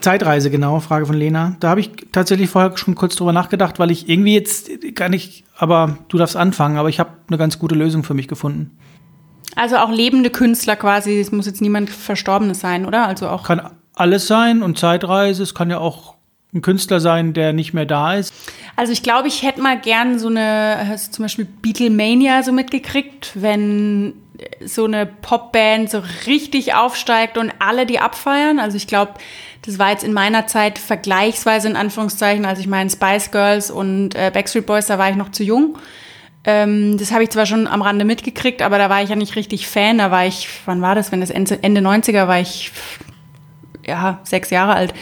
Zeitreise, 0.00 0.50
genau, 0.50 0.80
Frage 0.80 1.06
von 1.06 1.16
Lena. 1.16 1.56
Da 1.60 1.70
habe 1.70 1.80
ich 1.80 1.90
tatsächlich 2.12 2.50
vorher 2.50 2.76
schon 2.76 2.94
kurz 2.94 3.16
drüber 3.16 3.32
nachgedacht, 3.32 3.78
weil 3.78 3.90
ich 3.90 4.06
irgendwie 4.08 4.34
jetzt 4.34 4.70
gar 4.94 5.08
nicht, 5.08 5.44
aber 5.56 5.96
du 6.08 6.18
darfst 6.18 6.36
anfangen, 6.36 6.76
aber 6.76 6.90
ich 6.90 7.00
habe 7.00 7.10
eine 7.26 7.38
ganz 7.38 7.58
gute 7.58 7.74
Lösung 7.74 8.04
für 8.04 8.12
mich 8.12 8.28
gefunden. 8.28 8.76
Also 9.56 9.76
auch 9.78 9.90
lebende 9.90 10.28
Künstler 10.28 10.76
quasi, 10.76 11.18
es 11.20 11.32
muss 11.32 11.46
jetzt 11.46 11.62
niemand 11.62 11.88
Verstorbenes 11.88 12.60
sein, 12.60 12.84
oder? 12.84 13.06
Also 13.08 13.28
auch. 13.28 13.44
Kann 13.44 13.62
alles 13.94 14.26
sein 14.26 14.62
und 14.62 14.78
Zeitreise, 14.78 15.42
es 15.42 15.54
kann 15.54 15.70
ja 15.70 15.78
auch 15.78 16.16
ein 16.54 16.62
Künstler 16.62 17.00
sein, 17.00 17.32
der 17.32 17.52
nicht 17.52 17.74
mehr 17.74 17.86
da 17.86 18.14
ist. 18.14 18.32
Also 18.76 18.92
ich 18.92 19.02
glaube, 19.02 19.28
ich 19.28 19.42
hätte 19.42 19.60
mal 19.60 19.78
gern 19.78 20.18
so 20.18 20.28
eine, 20.28 20.96
zum 21.10 21.24
Beispiel 21.24 21.44
Beatlemania 21.44 22.42
so 22.42 22.52
mitgekriegt, 22.52 23.32
wenn 23.34 24.14
so 24.64 24.84
eine 24.84 25.06
Popband 25.06 25.90
so 25.90 26.02
richtig 26.26 26.74
aufsteigt 26.74 27.38
und 27.38 27.52
alle 27.58 27.86
die 27.86 28.00
abfeiern. 28.00 28.58
Also 28.58 28.76
ich 28.76 28.86
glaube, 28.86 29.14
das 29.62 29.78
war 29.78 29.90
jetzt 29.90 30.04
in 30.04 30.12
meiner 30.12 30.46
Zeit 30.46 30.78
vergleichsweise 30.78 31.68
in 31.68 31.76
Anführungszeichen, 31.76 32.44
als 32.44 32.58
ich 32.58 32.66
meine 32.66 32.90
Spice 32.90 33.30
Girls 33.30 33.70
und 33.70 34.14
äh, 34.14 34.30
Backstreet 34.32 34.66
Boys, 34.66 34.86
da 34.86 34.98
war 34.98 35.10
ich 35.10 35.16
noch 35.16 35.30
zu 35.30 35.42
jung. 35.44 35.78
Ähm, 36.44 36.98
das 36.98 37.12
habe 37.12 37.22
ich 37.22 37.30
zwar 37.30 37.46
schon 37.46 37.66
am 37.66 37.80
Rande 37.80 38.04
mitgekriegt, 38.04 38.60
aber 38.60 38.78
da 38.78 38.90
war 38.90 39.02
ich 39.02 39.08
ja 39.08 39.16
nicht 39.16 39.36
richtig 39.36 39.66
Fan. 39.66 39.98
Da 39.98 40.10
war 40.10 40.26
ich, 40.26 40.48
wann 40.66 40.82
war 40.82 40.94
das? 40.94 41.12
Wenn 41.12 41.20
das 41.20 41.30
Ende, 41.30 41.62
Ende 41.62 41.80
90er 41.80 42.28
war 42.28 42.40
ich, 42.40 42.72
ja, 43.86 44.20
sechs 44.24 44.50
Jahre 44.50 44.74
alt. 44.74 44.94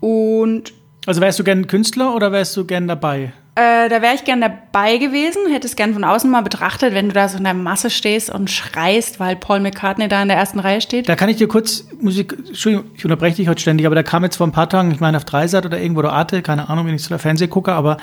Und. 0.00 0.72
Also 1.06 1.20
wärst 1.20 1.38
du 1.38 1.44
gern 1.44 1.66
Künstler 1.66 2.14
oder 2.14 2.32
wärst 2.32 2.56
du 2.56 2.64
gern 2.64 2.88
dabei? 2.88 3.32
Äh, 3.56 3.88
da 3.88 4.02
wäre 4.02 4.14
ich 4.14 4.24
gern 4.24 4.40
dabei 4.40 4.96
gewesen, 4.96 5.48
hätte 5.48 5.68
es 5.68 5.76
gern 5.76 5.92
von 5.92 6.02
außen 6.02 6.28
mal 6.28 6.40
betrachtet, 6.40 6.92
wenn 6.92 7.08
du 7.08 7.14
da 7.14 7.28
so 7.28 7.38
in 7.38 7.44
der 7.44 7.54
Masse 7.54 7.88
stehst 7.88 8.28
und 8.28 8.50
schreist, 8.50 9.20
weil 9.20 9.36
Paul 9.36 9.60
McCartney 9.60 10.08
da 10.08 10.20
in 10.22 10.28
der 10.28 10.36
ersten 10.36 10.58
Reihe 10.58 10.80
steht. 10.80 11.08
Da 11.08 11.14
kann 11.14 11.28
ich 11.28 11.36
dir 11.36 11.46
kurz 11.46 11.86
Musik, 12.00 12.34
Entschuldigung, 12.48 12.90
ich 12.96 13.04
unterbreche 13.04 13.36
dich 13.36 13.48
heute 13.48 13.60
ständig, 13.60 13.86
aber 13.86 13.94
da 13.94 14.02
kam 14.02 14.24
jetzt 14.24 14.36
vor 14.36 14.46
ein 14.46 14.52
paar 14.52 14.68
Tagen, 14.68 14.90
ich 14.90 14.98
meine 14.98 15.18
auf 15.18 15.24
Dreisat 15.24 15.64
oder 15.66 15.78
irgendwo 15.78 16.00
oder 16.00 16.12
Arte, 16.12 16.42
keine 16.42 16.68
Ahnung, 16.68 16.88
wenn 16.88 16.96
ich 16.96 17.04
so 17.04 17.10
der 17.10 17.20
Fernseh 17.20 17.46
gucke, 17.46 17.72
aber 17.72 17.98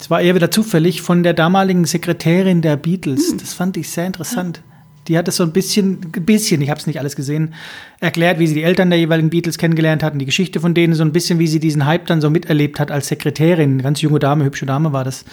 es 0.00 0.10
war 0.10 0.20
eher 0.20 0.34
wieder 0.34 0.50
zufällig 0.50 1.00
von 1.00 1.22
der 1.22 1.34
damaligen 1.34 1.84
Sekretärin 1.84 2.60
der 2.60 2.76
Beatles. 2.76 3.30
Hm. 3.30 3.38
Das 3.38 3.54
fand 3.54 3.76
ich 3.76 3.90
sehr 3.90 4.06
interessant. 4.06 4.62
Ja 4.68 4.77
die 5.08 5.18
hat 5.18 5.26
es 5.28 5.36
so 5.36 5.42
ein 5.42 5.52
bisschen, 5.52 6.00
ein 6.14 6.24
bisschen, 6.24 6.60
ich 6.60 6.70
habe 6.70 6.78
es 6.78 6.86
nicht 6.86 6.98
alles 6.98 7.16
gesehen, 7.16 7.54
erklärt, 8.00 8.38
wie 8.38 8.46
sie 8.46 8.54
die 8.54 8.62
Eltern 8.62 8.90
der 8.90 8.98
jeweiligen 8.98 9.30
Beatles 9.30 9.58
kennengelernt 9.58 10.02
hatten, 10.02 10.18
die 10.18 10.26
Geschichte 10.26 10.60
von 10.60 10.74
denen, 10.74 10.94
so 10.94 11.02
ein 11.02 11.12
bisschen, 11.12 11.38
wie 11.38 11.46
sie 11.46 11.60
diesen 11.60 11.86
Hype 11.86 12.06
dann 12.06 12.20
so 12.20 12.30
miterlebt 12.30 12.78
hat 12.78 12.90
als 12.90 13.08
Sekretärin. 13.08 13.72
Eine 13.72 13.82
ganz 13.82 14.00
junge 14.02 14.18
Dame, 14.18 14.44
hübsche 14.44 14.66
Dame 14.66 14.92
war 14.92 15.04
das. 15.04 15.24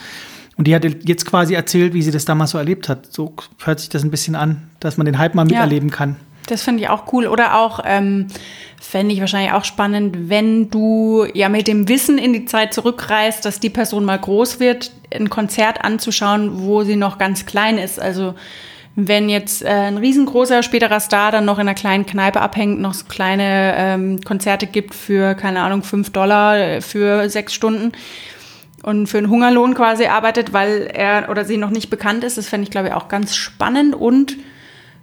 Und 0.58 0.68
die 0.68 0.76
hat 0.76 0.86
jetzt 0.86 1.26
quasi 1.26 1.54
erzählt, 1.54 1.94
wie 1.94 2.02
sie 2.02 2.12
das 2.12 2.26
damals 2.26 2.52
so 2.52 2.58
erlebt 2.58 2.88
hat. 2.88 3.12
So 3.12 3.34
hört 3.64 3.82
sich 3.82 3.90
das 3.90 4.04
ein 4.04 4.12
bisschen 4.12 4.36
an, 4.36 4.70
dass 4.80 4.98
man 4.98 5.06
den 5.06 5.18
Hype 5.18 5.36
mal 5.36 5.46
miterleben 5.46 5.90
ja, 5.90 5.96
kann. 5.96 6.16
Das 6.48 6.64
finde 6.64 6.84
ich 6.84 6.90
auch 6.90 7.12
cool. 7.12 7.28
Oder 7.28 7.60
auch, 7.60 7.82
ähm, 7.84 8.28
fände 8.80 9.14
ich 9.14 9.20
wahrscheinlich 9.20 9.52
auch 9.52 9.66
spannend, 9.66 10.30
wenn 10.30 10.70
du 10.70 11.26
ja 11.34 11.50
mit 11.50 11.68
dem 11.68 11.90
Wissen 11.90 12.18
in 12.18 12.34
die 12.34 12.46
Zeit 12.46 12.74
zurückreist, 12.74 13.44
dass 13.44 13.60
die 13.60 13.70
Person 13.70 14.06
mal 14.06 14.20
groß 14.20 14.60
wird, 14.60 14.92
ein 15.14 15.30
Konzert 15.30 15.84
anzuschauen, 15.84 16.64
wo 16.64 16.84
sie 16.84 16.96
noch 16.96 17.18
ganz 17.18 17.46
klein 17.46 17.78
ist. 17.78 18.00
Also 18.00 18.36
wenn 18.96 19.28
jetzt 19.28 19.62
äh, 19.62 19.68
ein 19.68 19.98
riesengroßer 19.98 20.64
späterer 20.64 21.00
Star 21.00 21.32
dann 21.32 21.46
noch 21.46 21.58
in 21.58 21.68
einer 21.68 21.76
kleinen 21.76 22.06
Kneipe 22.06 22.39
abhängt, 22.39 22.80
noch 22.80 22.93
so 22.93 23.06
kleine 23.06 23.76
ähm, 23.78 24.22
Konzerte 24.22 24.68
gibt 24.68 24.96
für, 24.96 25.36
keine 25.36 25.62
Ahnung, 25.62 25.84
fünf 25.84 26.12
Dollar 26.12 26.58
äh, 26.58 26.82
für 26.82 27.30
sechs 27.30 27.54
Stunden 27.54 27.91
und 28.84 29.08
für 29.08 29.18
einen 29.18 29.30
Hungerlohn 29.30 29.74
quasi 29.74 30.06
arbeitet, 30.06 30.54
weil 30.54 30.89
er 30.93 31.30
oder 31.30 31.43
sie 31.43 31.58
noch 31.58 31.72
nicht 31.72 31.89
bekannt 31.89 32.24
ist, 32.24 32.38
das 32.38 32.48
fände 32.48 32.64
ich, 32.64 32.72
glaube 32.72 32.88
ich, 32.88 32.93
auch 32.93 33.10
ganz 33.10 33.36
spannend. 33.36 33.96
Und 33.96 34.38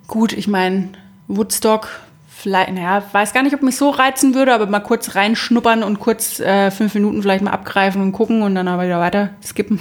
gut, 0.06 0.32
ich 0.32 0.48
meine, 0.48 0.88
Woodstock, 1.28 1.88
vielleicht, 2.28 2.72
naja, 2.72 3.02
weiß 3.12 3.34
gar 3.34 3.42
nicht, 3.42 3.54
ob 3.54 3.62
mich 3.62 3.76
so 3.76 3.90
reizen 3.90 4.34
würde, 4.34 4.54
aber 4.54 4.66
mal 4.66 4.80
kurz 4.80 5.14
reinschnuppern 5.14 5.82
und 5.82 6.00
kurz 6.00 6.40
äh, 6.40 6.70
fünf 6.70 6.94
Minuten 6.94 7.20
vielleicht 7.20 7.44
mal 7.44 7.50
abgreifen 7.50 8.00
und 8.00 8.12
gucken 8.12 8.42
und 8.42 8.54
dann 8.54 8.68
aber 8.68 8.84
wieder 8.84 9.00
weiter 9.00 9.30
skippen. 9.44 9.80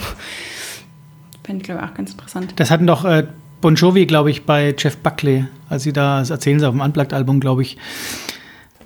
Fände 1.44 1.62
ich, 1.62 1.64
glaube 1.64 1.82
ich, 1.82 1.90
auch 1.90 1.94
ganz 1.94 2.12
interessant. 2.12 2.54
Das 2.58 2.72
hatten 2.72 2.88
doch 2.88 3.06
äh, 3.06 3.28
Bon 3.62 3.76
Jovi, 3.76 4.08
glaube 4.08 4.32
ich, 4.32 4.46
bei 4.46 4.76
Jeff 4.78 4.98
Buckley, 4.98 5.46
als 5.70 5.84
sie 5.84 5.94
da, 5.94 6.20
das 6.20 6.32
erzählen 6.32 6.60
sie 6.60 6.68
auf 6.68 6.74
dem 6.74 6.82
Unplugged-Album, 6.82 7.40
glaube 7.40 7.62
ich, 7.62 7.78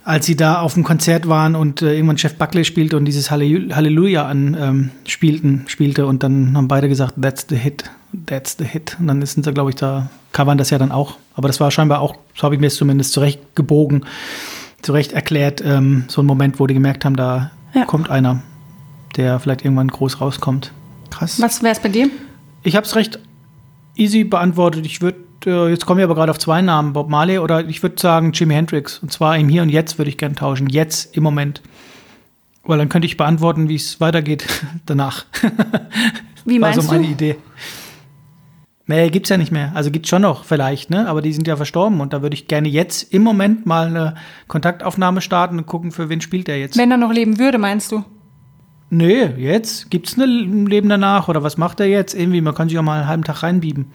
als 0.03 0.26
sie 0.26 0.36
da 0.36 0.59
auf 0.59 0.76
dem 0.76 0.84
Konzert 0.84 1.28
waren 1.28 1.55
und 1.55 1.82
äh, 1.82 1.93
irgendwann 1.95 2.17
Jeff 2.17 2.36
Buckley 2.36 2.65
spielte 2.65 2.97
und 2.97 3.05
dieses 3.05 3.32
Halleluja 3.32 4.28
an 4.28 4.55
ähm, 4.59 4.91
spielten, 5.07 5.63
spielte 5.67 6.05
und 6.05 6.21
dann 6.21 6.55
haben 6.55 6.67
beide 6.67 6.89
gesagt, 6.89 7.15
that's 7.19 7.47
the 7.49 7.55
hit, 7.55 7.86
that's 8.28 8.57
the 8.59 8.65
hit. 8.65 8.97
Und 8.99 9.07
dann 9.07 9.26
sind 9.26 9.45
sie, 9.45 9.53
glaube 9.53 9.71
ich, 9.71 9.78
da, 9.78 10.09
covern 10.32 10.57
das 10.57 10.69
ja 10.69 10.78
dann 10.78 10.91
auch. 10.91 11.17
Aber 11.34 11.47
das 11.47 11.59
war 11.59 11.71
scheinbar 11.71 12.01
auch, 12.01 12.17
so 12.36 12.43
habe 12.43 12.55
ich 12.55 12.61
mir 12.61 12.67
es 12.67 12.76
zumindest 12.76 13.13
zurecht 13.13 13.39
gebogen, 13.55 14.05
zurecht 14.82 15.13
erklärt, 15.13 15.63
ähm, 15.65 16.03
so 16.07 16.21
ein 16.21 16.26
Moment, 16.26 16.59
wo 16.59 16.67
die 16.67 16.73
gemerkt 16.73 17.05
haben, 17.05 17.15
da 17.15 17.51
ja. 17.73 17.86
kommt 17.86 18.09
einer, 18.09 18.43
der 19.15 19.39
vielleicht 19.39 19.63
irgendwann 19.63 19.88
groß 19.88 20.21
rauskommt. 20.21 20.71
Krass. 21.09 21.41
Was 21.41 21.63
wäre 21.63 21.73
es 21.73 21.80
bei 21.80 21.89
dir? 21.89 22.09
Ich 22.61 22.76
habe 22.76 22.86
es 22.86 22.95
recht 22.95 23.19
easy 23.95 24.23
beantwortet. 24.23 24.85
Ich 24.85 25.01
würde, 25.01 25.17
äh, 25.45 25.69
jetzt 25.69 25.85
komme 25.85 26.01
ich 26.01 26.05
aber 26.05 26.15
gerade 26.15 26.31
auf 26.31 26.39
zwei 26.39 26.61
Namen, 26.61 26.93
Bob 26.93 27.09
Marley 27.09 27.39
oder 27.39 27.67
ich 27.67 27.81
würde 27.83 27.99
sagen 27.99 28.31
Jimi 28.33 28.53
Hendrix. 28.53 28.99
Und 28.99 29.11
zwar 29.11 29.37
im 29.37 29.49
Hier 29.49 29.61
und 29.61 29.69
Jetzt 29.69 29.97
würde 29.97 30.09
ich 30.09 30.17
gerne 30.17 30.35
tauschen. 30.35 30.69
Jetzt, 30.69 31.15
im 31.15 31.23
Moment. 31.23 31.61
Weil 32.63 32.77
dann 32.77 32.89
könnte 32.89 33.05
ich 33.05 33.17
beantworten, 33.17 33.69
wie 33.69 33.75
es 33.75 33.99
weitergeht 34.01 34.47
danach. 34.85 35.25
Wie 36.45 36.59
meinst 36.59 36.77
War 36.77 36.83
so 36.83 36.91
meine 36.91 37.05
du? 37.05 37.11
Idee. 37.11 37.35
Nee, 38.87 39.09
gibt's 39.09 39.29
ja 39.29 39.37
nicht 39.37 39.51
mehr. 39.51 39.71
Also 39.73 39.89
gibt's 39.89 40.09
schon 40.09 40.21
noch 40.21 40.43
vielleicht, 40.43 40.91
ne? 40.91 41.07
Aber 41.07 41.21
die 41.23 41.33
sind 41.33 41.47
ja 41.47 41.55
verstorben 41.55 42.01
und 42.01 42.13
da 42.13 42.21
würde 42.21 42.35
ich 42.35 42.47
gerne 42.47 42.67
jetzt 42.67 43.13
im 43.13 43.23
Moment 43.23 43.65
mal 43.65 43.87
eine 43.87 44.15
Kontaktaufnahme 44.47 45.21
starten 45.21 45.57
und 45.57 45.65
gucken, 45.65 45.91
für 45.91 46.09
wen 46.09 46.21
spielt 46.21 46.47
er 46.49 46.59
jetzt. 46.59 46.77
Wenn 46.77 46.91
er 46.91 46.97
noch 46.97 47.11
leben 47.11 47.39
würde, 47.39 47.57
meinst 47.57 47.91
du? 47.91 48.03
Nee, 48.89 49.25
jetzt 49.38 49.89
gibt 49.89 50.07
es 50.07 50.17
ein 50.17 50.67
Leben 50.67 50.89
danach 50.89 51.27
oder 51.27 51.43
was 51.43 51.57
macht 51.57 51.79
er 51.79 51.88
jetzt? 51.88 52.13
Irgendwie, 52.13 52.41
man 52.41 52.53
kann 52.53 52.69
sich 52.69 52.77
auch 52.77 52.83
mal 52.83 52.99
einen 52.99 53.07
halben 53.07 53.23
Tag 53.23 53.43
reinbieben. 53.43 53.91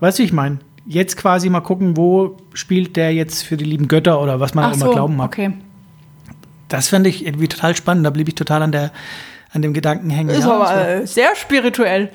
Weißt 0.00 0.18
du, 0.18 0.22
ich 0.22 0.32
meine? 0.32 0.58
Jetzt 0.86 1.16
quasi 1.16 1.50
mal 1.50 1.60
gucken, 1.60 1.96
wo 1.96 2.36
spielt 2.54 2.96
der 2.96 3.12
jetzt 3.12 3.42
für 3.42 3.56
die 3.56 3.64
lieben 3.64 3.88
Götter 3.88 4.22
oder 4.22 4.40
was 4.40 4.54
man 4.54 4.64
Ach 4.64 4.70
auch 4.70 4.76
immer 4.76 4.86
so, 4.86 4.92
glauben 4.92 5.16
mag. 5.16 5.30
Okay. 5.30 5.52
Das 6.68 6.88
fände 6.88 7.10
ich 7.10 7.26
irgendwie 7.26 7.48
total 7.48 7.76
spannend. 7.76 8.06
Da 8.06 8.10
blieb 8.10 8.28
ich 8.28 8.34
total 8.34 8.62
an, 8.62 8.72
der, 8.72 8.92
an 9.52 9.62
dem 9.62 9.74
Gedanken 9.74 10.10
hängen. 10.10 10.30
Ist 10.30 10.44
ja, 10.44 10.52
aber 10.52 10.88
äh, 10.88 11.06
sehr 11.06 11.34
spirituell. 11.34 12.10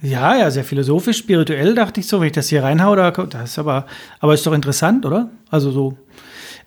Ja, 0.00 0.36
ja, 0.36 0.50
sehr 0.50 0.64
philosophisch, 0.64 1.18
spirituell, 1.18 1.74
dachte 1.74 1.98
ich 1.98 2.06
so, 2.06 2.20
wenn 2.20 2.28
ich 2.28 2.32
das 2.32 2.48
hier 2.48 2.62
reinhaue, 2.62 2.96
das 3.28 3.50
ist 3.50 3.58
aber, 3.58 3.86
aber 4.20 4.34
ist 4.34 4.46
doch 4.46 4.52
interessant, 4.52 5.04
oder? 5.04 5.30
Also 5.50 5.72
so 5.72 5.98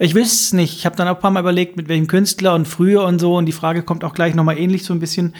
ich 0.01 0.15
wüsste 0.15 0.35
es 0.35 0.53
nicht. 0.53 0.77
Ich 0.77 0.85
habe 0.85 0.95
dann 0.95 1.07
auch 1.07 1.15
ein 1.15 1.21
paar 1.21 1.31
Mal 1.31 1.41
überlegt, 1.41 1.77
mit 1.77 1.87
welchem 1.87 2.07
Künstler 2.07 2.55
und 2.55 2.67
früher 2.67 3.03
und 3.03 3.19
so. 3.19 3.35
Und 3.35 3.45
die 3.45 3.51
Frage 3.51 3.83
kommt 3.83 4.03
auch 4.03 4.13
gleich 4.13 4.33
nochmal 4.33 4.57
ähnlich 4.57 4.83
so 4.83 4.93
ein 4.93 4.99
bisschen. 4.99 5.35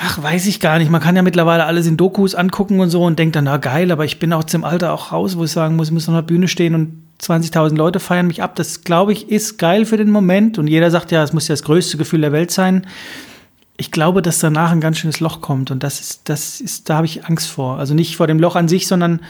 Ach, 0.00 0.22
weiß 0.22 0.46
ich 0.46 0.60
gar 0.60 0.78
nicht. 0.78 0.90
Man 0.90 1.00
kann 1.00 1.16
ja 1.16 1.22
mittlerweile 1.22 1.64
alles 1.64 1.88
in 1.88 1.96
Dokus 1.96 2.36
angucken 2.36 2.78
und 2.78 2.90
so 2.90 3.02
und 3.02 3.18
denkt 3.18 3.34
dann, 3.34 3.44
na 3.44 3.56
geil, 3.56 3.90
aber 3.90 4.04
ich 4.04 4.20
bin 4.20 4.32
auch 4.32 4.44
zum 4.44 4.62
Alter 4.62 4.92
auch 4.92 5.10
raus, 5.10 5.36
wo 5.36 5.44
ich 5.44 5.50
sagen 5.50 5.74
muss, 5.74 5.88
ich 5.88 5.92
muss 5.92 6.08
auf 6.08 6.14
der 6.14 6.22
Bühne 6.22 6.46
stehen 6.46 6.76
und 6.76 7.02
20.000 7.20 7.74
Leute 7.74 7.98
feiern 7.98 8.28
mich 8.28 8.40
ab. 8.40 8.54
Das, 8.54 8.84
glaube 8.84 9.12
ich, 9.12 9.28
ist 9.28 9.58
geil 9.58 9.84
für 9.84 9.96
den 9.96 10.10
Moment. 10.10 10.56
Und 10.56 10.68
jeder 10.68 10.92
sagt 10.92 11.10
ja, 11.10 11.24
es 11.24 11.32
muss 11.32 11.48
ja 11.48 11.54
das 11.54 11.64
größte 11.64 11.96
Gefühl 11.96 12.20
der 12.20 12.32
Welt 12.32 12.52
sein. 12.52 12.86
Ich 13.76 13.90
glaube, 13.90 14.22
dass 14.22 14.38
danach 14.38 14.70
ein 14.70 14.80
ganz 14.80 14.98
schönes 14.98 15.18
Loch 15.18 15.40
kommt. 15.40 15.72
Und 15.72 15.82
das 15.82 16.00
ist, 16.00 16.28
das 16.28 16.60
ist, 16.60 16.88
da 16.88 16.96
habe 16.96 17.06
ich 17.06 17.24
Angst 17.24 17.48
vor. 17.48 17.78
Also 17.78 17.94
nicht 17.94 18.16
vor 18.16 18.28
dem 18.28 18.38
Loch 18.38 18.54
an 18.54 18.68
sich, 18.68 18.86
sondern 18.86 19.20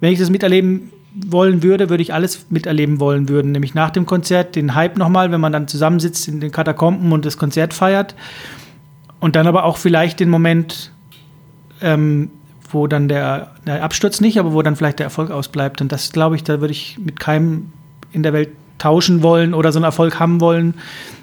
wenn 0.00 0.12
ich 0.12 0.18
das 0.18 0.30
miterleben 0.30 0.90
wollen 1.14 1.62
würde, 1.62 1.90
würde 1.90 2.02
ich 2.02 2.12
alles 2.12 2.46
miterleben 2.50 3.00
wollen 3.00 3.28
würden. 3.28 3.52
Nämlich 3.52 3.74
nach 3.74 3.90
dem 3.90 4.06
Konzert 4.06 4.56
den 4.56 4.74
Hype 4.74 4.98
nochmal, 4.98 5.30
wenn 5.30 5.40
man 5.40 5.52
dann 5.52 5.68
zusammensitzt 5.68 6.26
in 6.28 6.40
den 6.40 6.50
Katakomben 6.50 7.12
und 7.12 7.24
das 7.24 7.38
Konzert 7.38 7.72
feiert. 7.72 8.14
Und 9.20 9.36
dann 9.36 9.46
aber 9.46 9.64
auch 9.64 9.76
vielleicht 9.76 10.20
den 10.20 10.28
Moment, 10.28 10.92
ähm, 11.80 12.30
wo 12.70 12.86
dann 12.86 13.08
der, 13.08 13.52
der 13.66 13.82
Absturz 13.82 14.20
nicht, 14.20 14.38
aber 14.38 14.52
wo 14.52 14.62
dann 14.62 14.76
vielleicht 14.76 14.98
der 14.98 15.04
Erfolg 15.04 15.30
ausbleibt. 15.30 15.80
Und 15.80 15.92
das 15.92 16.12
glaube 16.12 16.36
ich, 16.36 16.44
da 16.44 16.60
würde 16.60 16.72
ich 16.72 16.98
mit 16.98 17.20
keinem 17.20 17.72
in 18.12 18.22
der 18.22 18.32
Welt 18.32 18.50
tauschen 18.78 19.22
wollen 19.22 19.54
oder 19.54 19.72
so 19.72 19.78
einen 19.78 19.84
Erfolg 19.84 20.18
haben 20.18 20.40
wollen, 20.40 20.74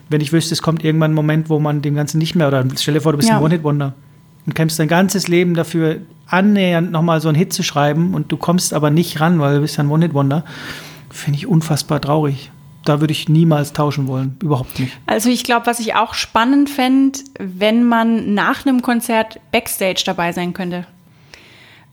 wenn 0.09 0.21
ich 0.21 0.33
wüsste, 0.33 0.53
es 0.53 0.61
kommt 0.61 0.83
irgendwann 0.83 1.11
ein 1.11 1.15
Moment, 1.15 1.49
wo 1.49 1.59
man 1.59 1.81
dem 1.81 1.95
Ganzen 1.95 2.17
nicht 2.17 2.35
mehr, 2.35 2.47
oder 2.47 2.65
stell 2.77 2.93
dir 2.93 3.01
vor, 3.01 3.13
du 3.13 3.17
bist 3.17 3.29
ja. 3.29 3.37
ein 3.37 3.43
One-Hit-Wonder 3.43 3.93
und 4.45 4.55
kämpfst 4.55 4.79
dein 4.79 4.87
ganzes 4.87 5.27
Leben 5.27 5.53
dafür, 5.53 5.97
annähernd 6.27 6.91
nochmal 6.91 7.21
so 7.21 7.27
einen 7.27 7.37
Hit 7.37 7.53
zu 7.53 7.63
schreiben 7.63 8.13
und 8.13 8.31
du 8.31 8.37
kommst 8.37 8.73
aber 8.73 8.89
nicht 8.89 9.19
ran, 9.19 9.39
weil 9.39 9.55
du 9.55 9.61
bist 9.61 9.77
ja 9.77 9.83
ein 9.83 9.89
One-Hit-Wonder, 9.89 10.43
finde 11.09 11.37
ich 11.37 11.47
unfassbar 11.47 12.01
traurig. 12.01 12.51
Da 12.85 12.99
würde 12.99 13.11
ich 13.11 13.29
niemals 13.29 13.73
tauschen 13.73 14.07
wollen, 14.07 14.37
überhaupt 14.41 14.79
nicht. 14.79 14.97
Also 15.05 15.29
ich 15.29 15.43
glaube, 15.43 15.67
was 15.67 15.79
ich 15.79 15.93
auch 15.93 16.15
spannend 16.15 16.67
fände, 16.67 17.19
wenn 17.37 17.83
man 17.83 18.33
nach 18.33 18.65
einem 18.65 18.81
Konzert 18.81 19.39
Backstage 19.51 20.01
dabei 20.03 20.31
sein 20.31 20.53
könnte. 20.53 20.87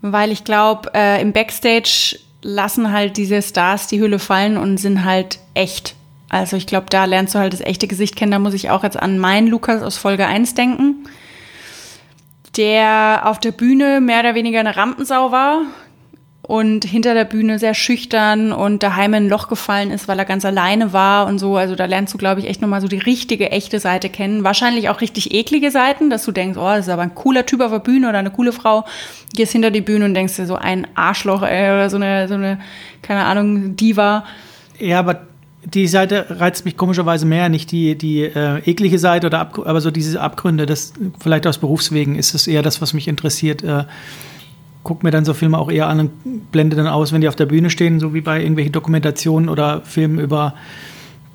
Weil 0.01 0.33
ich 0.33 0.45
glaube, 0.45 0.91
äh, 0.95 1.21
im 1.21 1.33
Backstage 1.33 2.19
lassen 2.41 2.91
halt 2.91 3.19
diese 3.19 3.43
Stars 3.43 3.89
die 3.89 4.01
Hülle 4.01 4.19
fallen 4.19 4.57
und 4.57 4.79
sind 4.79 5.05
halt 5.05 5.41
echt. 5.53 5.95
Also 6.31 6.57
ich 6.57 6.67
glaube, 6.67 6.87
da 6.89 7.05
lernst 7.05 7.35
du 7.35 7.39
halt 7.39 7.53
das 7.53 7.61
echte 7.61 7.89
Gesicht 7.89 8.17
kennen. 8.17 8.33
Da 8.33 8.39
muss 8.39 8.55
ich 8.55 8.71
auch 8.71 8.85
jetzt 8.85 8.99
an 8.99 9.19
meinen 9.19 9.49
Lukas 9.49 9.83
aus 9.83 9.99
Folge 9.99 10.27
1 10.27 10.55
denken 10.55 11.05
der 12.59 13.23
auf 13.25 13.39
der 13.39 13.53
Bühne 13.53 14.01
mehr 14.01 14.21
oder 14.21 14.35
weniger 14.35 14.61
eine 14.61 14.77
Rampensau 14.77 15.33
war 15.33 15.63
und 16.43 16.85
hinter 16.87 17.13
der 17.13 17.27
Bühne 17.27 17.59
sehr 17.59 17.75
schüchtern 17.75 18.53
und 18.53 18.83
daheim 18.83 19.13
in 19.13 19.25
ein 19.25 19.29
Loch 19.29 19.49
gefallen 19.49 19.91
ist, 19.91 20.09
weil 20.09 20.19
er 20.19 20.25
ganz 20.25 20.47
alleine 20.47 20.95
war 20.95 21.27
und 21.27 21.39
so. 21.39 21.57
Also 21.57 21.75
da 21.75 21.85
lernst 21.85 22.15
du, 22.15 22.19
glaube 22.19 22.41
ich, 22.41 22.49
echt 22.49 22.63
nochmal 22.63 22.81
so 22.81 22.89
die 22.89 22.97
richtige, 22.97 23.51
echte 23.51 23.79
Seite 23.81 24.09
kennen. 24.09 24.45
Wahrscheinlich 24.45 24.89
auch 24.89 25.03
richtig 25.03 25.35
eklige 25.35 25.71
Seiten, 25.71 26.09
dass 26.09 26.25
du 26.25 26.33
denkst, 26.33 26.59
oh, 26.59 26.69
das 26.69 26.87
ist 26.87 26.89
aber 26.89 27.03
ein 27.03 27.15
cooler 27.15 27.45
Typ 27.45 27.61
auf 27.61 27.71
der 27.71 27.81
Bühne 27.81 28.09
oder 28.09 28.19
eine 28.19 28.31
coole 28.31 28.53
Frau. 28.53 28.87
Gehst 29.35 29.53
hinter 29.53 29.71
die 29.71 29.83
Bühne 29.83 30.07
und 30.07 30.15
denkst 30.15 30.37
dir 30.37 30.47
so 30.47 30.55
ein 30.57 30.87
Arschloch 30.95 31.43
ey, 31.43 31.71
oder 31.71 31.91
so 31.91 31.97
eine, 31.97 32.29
so 32.29 32.35
eine, 32.35 32.59
keine 33.03 33.25
Ahnung, 33.27 33.77
Diva. 33.77 34.25
Ja, 34.79 35.01
aber 35.01 35.21
die 35.65 35.87
Seite 35.89 36.27
reizt 36.41 36.65
mich 36.65 36.77
komischerweise 36.77 37.27
mehr, 37.27 37.49
nicht 37.49 37.73
die, 37.73 37.97
die 37.97 38.23
äh, 38.23 38.59
eklige 38.65 38.99
Seite, 38.99 39.27
oder 39.27 39.41
Ab 39.41 39.59
aber 39.65 39.81
so 39.81 39.91
diese 39.91 40.21
Abgründe, 40.21 40.67
das 40.67 40.93
vielleicht 41.21 41.47
aus 41.47 41.59
Berufswegen 41.59 42.15
ist 42.17 42.35
es 42.35 42.47
eher 42.47 42.63
das, 42.63 42.81
was 42.81 42.95
mich 42.95 43.09
interessiert. 43.09 43.63
Äh, 43.63 43.85
gucke 44.85 45.05
mir 45.05 45.11
dann 45.11 45.25
so 45.25 45.35
Filme 45.35 45.59
auch 45.59 45.71
eher 45.71 45.89
an 45.89 46.01
und 46.01 46.51
blende 46.53 46.77
dann 46.77 46.87
aus, 46.87 47.13
wenn 47.13 47.21
die 47.21 47.29
auf 47.29 47.37
der 47.37 47.47
Bühne 47.47 47.69
stehen, 47.69 48.01
so 48.01 48.15
wie 48.15 48.21
bei 48.21 48.41
irgendwelchen 48.41 48.73
Dokumentationen 48.73 49.49
oder 49.49 49.83
Filmen 49.83 50.19
über 50.19 50.55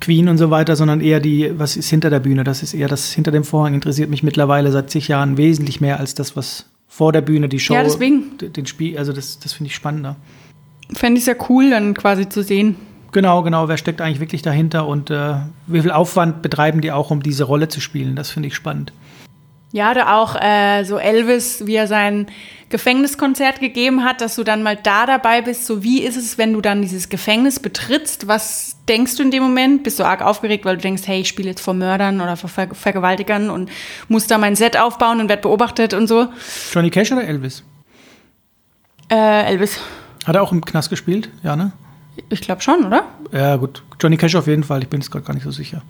Queen 0.00 0.28
und 0.28 0.38
so 0.38 0.50
weiter, 0.50 0.74
sondern 0.74 1.00
eher 1.00 1.20
die, 1.20 1.52
was 1.56 1.76
ist 1.76 1.88
hinter 1.88 2.10
der 2.10 2.20
Bühne. 2.20 2.44
Das 2.44 2.62
ist 2.62 2.74
eher 2.74 2.88
das 2.88 3.12
hinter 3.12 3.30
dem 3.30 3.44
Vorhang 3.44 3.74
interessiert 3.74 4.10
mich 4.10 4.22
mittlerweile 4.22 4.72
seit 4.72 4.90
zig 4.90 5.08
Jahren 5.08 5.36
wesentlich 5.36 5.80
mehr 5.80 6.00
als 6.00 6.14
das, 6.14 6.34
was 6.36 6.66
vor 6.88 7.12
der 7.12 7.20
Bühne, 7.20 7.48
die 7.48 7.60
Show, 7.60 7.74
Ja, 7.74 7.82
deswegen. 7.82 8.36
den 8.38 8.66
Spiel, 8.66 8.98
also 8.98 9.12
das, 9.12 9.38
das 9.38 9.52
finde 9.52 9.68
ich 9.68 9.74
spannender. 9.74 10.16
Fände 10.92 11.18
ich 11.18 11.24
sehr 11.24 11.36
cool, 11.48 11.70
dann 11.70 11.94
quasi 11.94 12.28
zu 12.28 12.42
sehen. 12.42 12.76
Genau, 13.14 13.42
genau, 13.44 13.68
wer 13.68 13.76
steckt 13.76 14.00
eigentlich 14.00 14.18
wirklich 14.18 14.42
dahinter 14.42 14.88
und 14.88 15.08
äh, 15.08 15.34
wie 15.68 15.80
viel 15.80 15.92
Aufwand 15.92 16.42
betreiben 16.42 16.80
die 16.80 16.90
auch, 16.90 17.12
um 17.12 17.22
diese 17.22 17.44
Rolle 17.44 17.68
zu 17.68 17.80
spielen? 17.80 18.16
Das 18.16 18.30
finde 18.30 18.48
ich 18.48 18.56
spannend. 18.56 18.92
Ja, 19.70 19.92
oder 19.92 20.16
auch 20.16 20.34
äh, 20.34 20.82
so 20.82 20.98
Elvis, 20.98 21.64
wie 21.64 21.76
er 21.76 21.86
sein 21.86 22.26
Gefängniskonzert 22.70 23.60
gegeben 23.60 24.02
hat, 24.02 24.20
dass 24.20 24.34
du 24.34 24.42
dann 24.42 24.64
mal 24.64 24.76
da 24.76 25.06
dabei 25.06 25.42
bist. 25.42 25.66
So, 25.66 25.84
wie 25.84 26.02
ist 26.02 26.16
es, 26.16 26.38
wenn 26.38 26.52
du 26.52 26.60
dann 26.60 26.82
dieses 26.82 27.08
Gefängnis 27.08 27.60
betrittst? 27.60 28.26
Was 28.26 28.78
denkst 28.88 29.16
du 29.16 29.22
in 29.22 29.30
dem 29.30 29.44
Moment? 29.44 29.84
Bist 29.84 30.00
du 30.00 30.04
arg 30.04 30.20
aufgeregt, 30.20 30.64
weil 30.64 30.74
du 30.74 30.82
denkst, 30.82 31.02
hey, 31.06 31.20
ich 31.20 31.28
spiele 31.28 31.50
jetzt 31.50 31.60
vor 31.60 31.74
Mördern 31.74 32.20
oder 32.20 32.36
vor 32.36 32.50
Ver 32.50 32.74
Vergewaltigern 32.74 33.48
und 33.48 33.70
muss 34.08 34.26
da 34.26 34.38
mein 34.38 34.56
Set 34.56 34.76
aufbauen 34.76 35.20
und 35.20 35.28
werd 35.28 35.42
beobachtet 35.42 35.94
und 35.94 36.08
so? 36.08 36.26
Johnny 36.72 36.90
Cash 36.90 37.12
oder 37.12 37.22
Elvis? 37.22 37.62
Äh, 39.08 39.44
Elvis, 39.44 39.78
Hat 40.24 40.34
er 40.34 40.42
auch 40.42 40.50
im 40.50 40.64
Knast 40.64 40.90
gespielt? 40.90 41.30
Ja, 41.44 41.54
ne? 41.54 41.70
Ich 42.28 42.40
glaube 42.40 42.62
schon, 42.62 42.84
oder? 42.84 43.04
Ja, 43.32 43.56
gut. 43.56 43.82
Johnny 44.00 44.16
Cash 44.16 44.34
auf 44.34 44.46
jeden 44.46 44.64
Fall. 44.64 44.82
Ich 44.82 44.88
bin 44.88 45.00
jetzt 45.00 45.10
gerade 45.10 45.24
gar 45.24 45.34
nicht 45.34 45.44
so 45.44 45.50
sicher. 45.50 45.82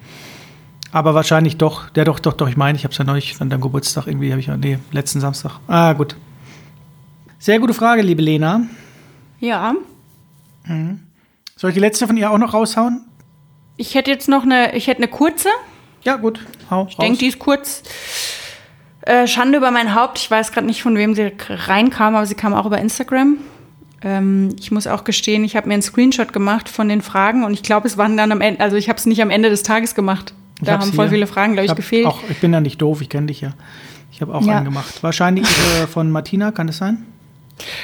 Aber 0.93 1.15
wahrscheinlich 1.15 1.57
doch. 1.57 1.91
Der 1.91 2.05
doch, 2.05 2.21
doch, 2.21 2.35
doch. 2.35 2.49
Ich 2.49 2.57
meine, 2.57 2.77
ich 2.77 2.85
habe 2.85 2.93
es 2.93 2.99
ja 2.99 3.05
neulich 3.05 3.41
an 3.41 3.51
deinem 3.51 3.61
Geburtstag 3.61 4.07
irgendwie, 4.07 4.31
habe 4.31 4.41
ich 4.41 4.47
ja, 4.47 4.57
nee, 4.57 4.79
letzten 4.93 5.21
Samstag. 5.21 5.59
Ah, 5.67 5.93
gut. 5.93 6.17
Sehr 7.39 7.59
gute 7.59 7.75
Frage, 7.75 8.03
liebe 8.03 8.23
Lena. 8.23 8.63
Ja. 9.41 9.75
Soll 11.57 11.71
ich 11.71 11.75
die 11.75 11.81
letzte 11.81 12.07
von 12.07 12.17
ihr 12.17 12.31
auch 12.31 12.39
noch 12.39 12.55
raushauen? 12.55 13.05
Ich 13.77 13.95
hätte 13.95 14.11
jetzt 14.11 14.29
noch 14.29 14.45
eine, 14.45 14.75
ich 14.77 14.87
hätte 14.87 14.99
eine 14.99 15.09
kurze. 15.09 15.49
Ja, 16.05 16.17
gut. 16.17 16.41
Hau 16.71 16.87
Ich 16.89 16.97
denke, 16.97 17.19
die 17.19 17.27
ist 17.27 17.39
kurz. 17.39 17.83
Äh, 19.03 19.27
Schande 19.27 19.59
über 19.59 19.71
mein 19.71 19.95
Haupt. 19.95 20.19
Ich 20.19 20.31
weiß 20.31 20.53
gerade 20.53 20.67
nicht, 20.67 20.83
von 20.83 20.97
wem 20.97 21.15
sie 21.15 21.33
reinkam, 21.49 22.15
aber 22.15 22.25
sie 22.25 22.35
kam 22.35 22.55
auch 22.55 22.67
über 22.67 22.79
Instagram. 22.79 23.39
Ähm, 24.05 24.55
ich 24.61 24.71
muss 24.71 24.87
auch 24.87 25.05
gestehen, 25.05 25.45
ich 25.45 25.57
habe 25.57 25.67
mir 25.69 25.75
einen 25.75 25.83
Screenshot 25.83 26.33
gemacht 26.33 26.69
von 26.69 26.89
den 26.89 27.01
Fragen 27.03 27.43
und 27.45 27.55
ich 27.55 27.63
glaube, 27.63 27.87
es 27.89 27.97
waren 27.97 28.17
dann 28.17 28.31
am 28.33 28.41
Ende, 28.41 28.61
also 28.61 28.77
ich 28.77 28.89
habe 28.89 28.99
es 28.99 29.07
nicht 29.07 29.23
am 29.23 29.31
Ende 29.31 29.49
des 29.51 29.63
Tages 29.63 29.95
gemacht. 29.95 30.35
Ich 30.61 30.67
Da 30.67 30.79
haben 30.79 30.93
voll 30.93 31.07
hier. 31.07 31.15
viele 31.15 31.27
Fragen, 31.27 31.55
glaube 31.55 31.65
ich, 31.65 31.71
hab 31.71 31.77
gefehlt. 31.77 32.07
Auch, 32.07 32.21
ich 32.29 32.39
bin 32.41 32.53
ja 32.53 32.61
nicht 32.61 32.81
doof, 32.83 33.01
ich 33.01 33.09
kenne 33.09 33.27
dich 33.29 33.41
ja. 33.41 33.55
Ich 34.13 34.21
habe 34.21 34.35
auch 34.35 34.43
Ja. 34.47 34.57
einen 34.59 34.67
gemacht. 34.67 35.03
Wahrscheinlich 35.03 35.45
äh, 35.83 35.87
von 35.87 36.11
Martina, 36.11 36.53
kann 36.53 36.67
das 36.69 36.77
sein? 36.77 37.05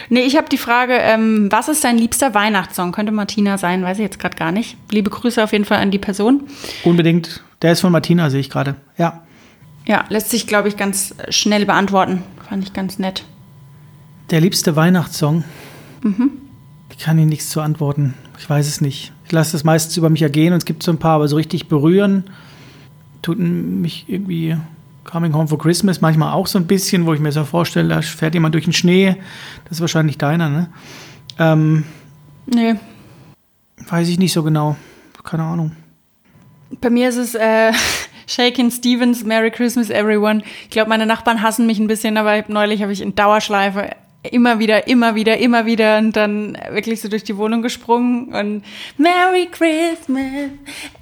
Nee, 0.08 0.22
ich 0.22 0.36
habe 0.36 0.48
die 0.48 0.58
Frage, 0.58 0.94
ähm, 0.94 1.48
was 1.50 1.68
ist 1.68 1.84
dein 1.84 1.96
liebster 1.96 2.34
Weihnachtssong? 2.34 2.92
Könnte 2.92 3.12
Martina 3.12 3.56
sein, 3.56 3.82
weiß 3.82 3.98
ich 3.98 4.02
jetzt 4.02 4.18
gerade 4.18 4.36
gar 4.36 4.52
nicht. 4.52 4.76
Liebe 4.90 5.10
Grüße 5.10 5.42
auf 5.42 5.52
jeden 5.52 5.64
Fall 5.64 5.78
an 5.78 5.90
die 5.90 5.98
Person. 5.98 6.42
Unbedingt. 6.84 7.42
Der 7.62 7.72
ist 7.72 7.80
von 7.80 7.92
Martina, 7.92 8.30
sehe 8.30 8.40
ich 8.40 8.50
gerade. 8.50 8.76
Ja. 8.98 9.22
Ja, 9.86 10.04
lässt 10.08 10.30
sich, 10.30 10.46
glaube 10.46 10.68
ich, 10.68 10.76
ganz 10.76 11.14
schnell 11.30 11.66
beantworten. 11.66 12.22
Fand 12.48 12.64
ich 12.64 12.72
ganz 12.72 12.98
nett. 12.98 13.24
Der 14.30 14.40
liebste 14.40 14.76
Weihnachtssong. 14.76 15.44
Mhm. 16.02 16.30
Ich 16.90 16.98
kann 16.98 17.18
Ihnen 17.18 17.28
nichts 17.28 17.50
zu 17.50 17.60
antworten. 17.60 18.14
Ich 18.38 18.48
weiß 18.48 18.66
es 18.66 18.80
nicht. 18.80 19.12
Ich 19.24 19.32
lasse 19.32 19.52
das 19.52 19.64
meistens 19.64 19.96
über 19.96 20.10
mich 20.10 20.22
ergehen 20.22 20.52
und 20.52 20.58
es 20.58 20.64
gibt 20.64 20.82
so 20.82 20.90
ein 20.90 20.98
paar, 20.98 21.16
aber 21.16 21.28
so 21.28 21.36
richtig 21.36 21.68
berühren 21.68 22.24
tut 23.22 23.38
mich 23.38 24.06
irgendwie 24.08 24.56
Coming 25.04 25.34
Home 25.34 25.48
for 25.48 25.58
Christmas 25.58 26.00
manchmal 26.00 26.32
auch 26.32 26.46
so 26.46 26.58
ein 26.58 26.66
bisschen, 26.66 27.06
wo 27.06 27.12
ich 27.14 27.20
mir 27.20 27.32
so 27.32 27.44
vorstelle, 27.44 27.88
da 27.88 28.02
fährt 28.02 28.34
jemand 28.34 28.54
durch 28.54 28.64
den 28.64 28.72
Schnee. 28.72 29.16
Das 29.64 29.72
ist 29.72 29.80
wahrscheinlich 29.80 30.18
deiner, 30.18 30.48
ne? 30.48 30.70
Ähm, 31.38 31.84
Nee, 32.46 32.74
weiß 33.88 34.08
ich 34.08 34.18
nicht 34.18 34.32
so 34.32 34.42
genau. 34.42 34.76
Keine 35.22 35.44
Ahnung. 35.44 35.72
Bei 36.80 36.90
mir 36.90 37.08
ist 37.08 37.16
es 37.16 37.34
äh, 37.34 37.72
Shakin' 38.26 38.70
Stevens, 38.70 39.24
Merry 39.24 39.50
Christmas 39.50 39.90
Everyone. 39.90 40.42
Ich 40.64 40.70
glaube, 40.70 40.88
meine 40.88 41.06
Nachbarn 41.06 41.42
hassen 41.42 41.66
mich 41.66 41.78
ein 41.78 41.86
bisschen, 41.86 42.16
aber 42.16 42.44
neulich 42.48 42.82
habe 42.82 42.92
ich 42.92 43.00
in 43.00 43.14
Dauerschleife 43.14 43.90
immer 44.22 44.58
wieder, 44.58 44.86
immer 44.86 45.14
wieder, 45.14 45.38
immer 45.38 45.66
wieder 45.66 45.98
und 45.98 46.14
dann 46.14 46.56
wirklich 46.70 47.00
so 47.00 47.08
durch 47.08 47.24
die 47.24 47.36
Wohnung 47.36 47.62
gesprungen 47.62 48.34
und 48.34 48.64
Merry 48.98 49.48
Christmas 49.50 50.50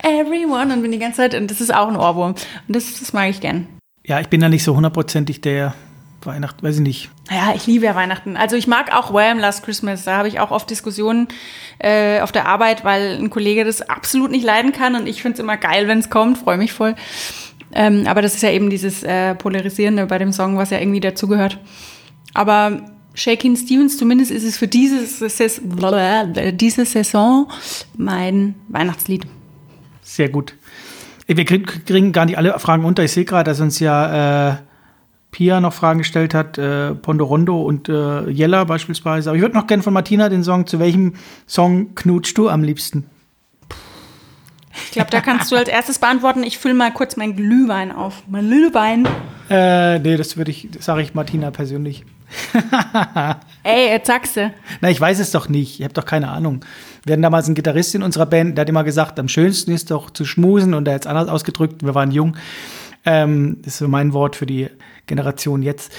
Everyone 0.03 0.73
und 0.73 0.83
bin 0.83 0.93
die 0.93 0.99
ganze 0.99 1.19
Zeit, 1.19 1.35
und 1.35 1.51
das 1.51 1.61
ist 1.61 1.75
auch 1.75 1.89
ein 1.89 1.97
Ohrwurm. 1.97 2.35
Und 2.67 2.77
das, 2.77 2.99
das 2.99 3.13
mag 3.13 3.31
ich 3.31 3.41
gern. 3.41 3.67
Ja, 4.05 4.21
ich 4.21 4.29
bin 4.29 4.41
da 4.41 4.49
nicht 4.49 4.65
so 4.65 4.75
hundertprozentig 4.77 5.41
der 5.41 5.75
Weihnachten, 6.23 6.63
weiß 6.65 6.77
ich 6.77 6.83
nicht. 6.83 7.11
Naja, 7.29 7.53
ich 7.55 7.67
liebe 7.67 7.85
ja 7.87 7.95
Weihnachten. 7.95 8.37
Also 8.37 8.57
ich 8.57 8.67
mag 8.67 8.95
auch 8.95 9.13
Wham! 9.13 9.39
Last 9.39 9.65
Christmas. 9.65 10.05
Da 10.05 10.17
habe 10.17 10.29
ich 10.29 10.41
auch 10.41 10.51
oft 10.51 10.69
Diskussionen 10.71 11.29
äh, 11.79 12.21
auf 12.21 12.33
der 12.33 12.47
Arbeit, 12.47 12.85
weil 12.85 13.19
ein 13.19 13.31
Kollege 13.31 13.65
das 13.65 13.83
absolut 13.83 14.31
nicht 14.31 14.45
leiden 14.45 14.73
kann 14.73 14.95
und 14.95 15.07
ich 15.07 15.23
finde 15.23 15.35
es 15.35 15.41
immer 15.41 15.57
geil, 15.57 15.89
wenn 15.89 15.99
es 15.99 16.11
kommt, 16.11 16.39
freue 16.39 16.59
mich 16.59 16.73
voll. 16.73 16.95
Ähm, 17.73 18.07
aber 18.07 18.23
das 18.23 18.35
ist 18.35 18.43
ja 18.43 18.51
eben 18.51 18.71
dieses 18.71 19.03
äh, 19.03 19.35
Polarisierende 19.35 20.07
bei 20.07 20.19
dem 20.19 20.33
Song, 20.33 20.57
was 20.57 20.71
ja 20.71 20.79
irgendwie 20.79 21.01
dazugehört. 21.01 21.59
Aber 22.35 22.98
Shakin' 23.19 23.57
Stevens, 23.57 23.99
zumindest 23.99 24.31
ist 24.31 24.45
es 24.45 24.57
für 24.57 24.69
diese, 24.69 25.05
diese 26.53 26.85
Saison 26.85 27.49
mein 27.97 28.55
Weihnachtslied. 28.69 29.27
Sehr 30.03 30.29
gut. 30.29 30.55
Wir 31.27 31.45
krieg- 31.45 31.85
kriegen 31.85 32.13
gar 32.13 32.25
nicht 32.25 32.39
alle 32.39 32.59
Fragen 32.59 32.85
unter. 32.85 33.05
Ich 33.05 33.13
sehe 33.13 33.25
gerade, 33.25 33.51
dass 33.51 33.61
uns 33.61 33.81
ja 33.81 34.51
äh, 34.51 34.57
Pia 35.31 35.61
noch 35.61 35.75
Fragen 35.75 35.99
gestellt 35.99 36.33
hat, 36.33 36.57
äh, 36.57 36.95
Pondorondo 36.95 37.61
und 37.61 37.89
äh, 37.89 38.31
Jella 38.31 38.65
beispielsweise. 38.65 39.29
Aber 39.29 39.37
ich 39.37 39.43
würde 39.43 39.57
noch 39.57 39.67
gerne 39.67 39.83
von 39.83 39.93
Martina 39.93 40.29
den 40.31 40.43
Song, 40.43 40.67
zu 40.67 40.79
welchem 40.79 41.15
Song 41.47 41.95
knutschst 41.95 42.39
du 42.39 42.49
am 42.49 42.63
liebsten? 42.63 43.05
Ich 44.87 44.93
glaube, 44.93 45.11
da 45.11 45.21
kannst 45.21 45.51
du 45.53 45.57
als 45.57 45.69
erstes 45.69 45.99
beantworten. 45.99 46.43
Ich 46.43 46.59
fülle 46.59 46.75
mal 46.75 46.93
kurz 46.93 47.17
mein 47.17 47.37
Glühwein 47.37 47.93
auf. 47.93 48.23
Mein 48.27 48.49
Glühwein. 48.49 49.07
Äh, 49.51 49.99
nee, 49.99 50.17
das 50.17 50.37
würde 50.37 50.51
ich, 50.51 50.69
sage 50.81 51.03
ich 51.03 51.15
Martina 51.15 51.51
persönlich. 51.51 52.05
Ey, 53.63 53.89
jetzt 53.89 54.07
sagst 54.07 54.37
du. 54.37 54.53
Na, 54.81 54.91
ich 54.91 55.01
weiß 55.01 55.19
es 55.19 55.31
doch 55.31 55.49
nicht. 55.49 55.81
Ich 55.81 55.85
habe 55.85 55.95
doch 55.95 56.05
keine 56.05 56.29
Ahnung. 56.29 56.65
Wir 57.05 57.15
hatten 57.15 57.23
damals 57.23 57.47
einen 57.47 57.55
Gitarrist 57.55 57.95
in 57.95 58.03
unserer 58.03 58.27
Band, 58.27 58.57
der 58.57 58.63
hat 58.63 58.69
immer 58.69 58.85
gesagt, 58.85 59.19
am 59.19 59.29
schönsten 59.29 59.71
ist 59.73 59.91
doch 59.91 60.11
zu 60.11 60.25
schmusen 60.25 60.75
und 60.75 60.87
er 60.87 60.95
hat 60.95 61.03
es 61.03 61.07
anders 61.07 61.29
ausgedrückt. 61.29 61.83
Wir 61.83 61.95
waren 61.95 62.11
jung. 62.11 62.37
Ähm, 63.05 63.59
das 63.63 63.75
ist 63.75 63.79
so 63.79 63.89
mein 63.89 64.13
Wort 64.13 64.37
für 64.37 64.47
die 64.47 64.69
Generation 65.07 65.63
jetzt. 65.63 65.93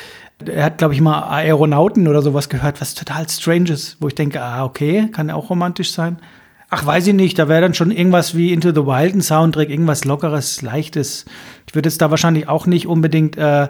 Er 0.45 0.63
hat, 0.65 0.77
glaube 0.77 0.93
ich, 0.93 1.01
mal 1.01 1.23
Aeronauten 1.23 2.07
oder 2.07 2.21
sowas 2.21 2.47
gehört, 2.47 2.80
was 2.80 2.93
total 2.93 3.27
strange 3.27 3.71
ist, 3.71 3.97
wo 3.99 4.07
ich 4.07 4.15
denke, 4.15 4.41
ah, 4.41 4.63
okay, 4.63 5.09
kann 5.11 5.32
auch 5.32 5.49
romantisch 5.49 5.91
sein. 5.91 6.19
Ach, 6.72 6.86
weiß 6.86 7.07
ich 7.07 7.13
nicht, 7.15 7.39
da 7.39 7.47
wäre 7.47 7.61
dann 7.61 7.74
schon 7.74 7.89
irgendwas 7.89 8.36
wie 8.36 8.53
Into 8.53 8.70
the 8.70 8.86
Wild 8.86 9.15
ein 9.15 9.22
Soundtrack, 9.22 9.70
irgendwas 9.70 10.05
Lockeres, 10.05 10.61
Leichtes. 10.61 11.26
Ich 11.67 11.74
würde 11.74 11.89
jetzt 11.89 12.01
da 12.01 12.11
wahrscheinlich 12.11 12.47
auch 12.47 12.67
nicht 12.67 12.86
unbedingt 12.86 13.38
äh, 13.38 13.70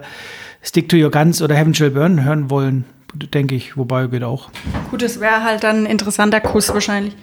Stick 0.62 0.90
to 0.90 0.96
Your 0.96 1.10
Guns 1.10 1.40
oder 1.40 1.54
Heaven 1.54 1.74
Shall 1.74 1.90
Burn 1.90 2.22
hören 2.22 2.50
wollen, 2.50 2.84
denke 3.14 3.54
ich, 3.54 3.78
wobei 3.78 4.06
geht 4.08 4.22
auch. 4.22 4.50
Gut, 4.90 5.00
das 5.00 5.18
wäre 5.18 5.42
halt 5.42 5.64
dann 5.64 5.84
ein 5.84 5.86
interessanter 5.86 6.40
Kuss 6.40 6.72
wahrscheinlich. 6.74 7.16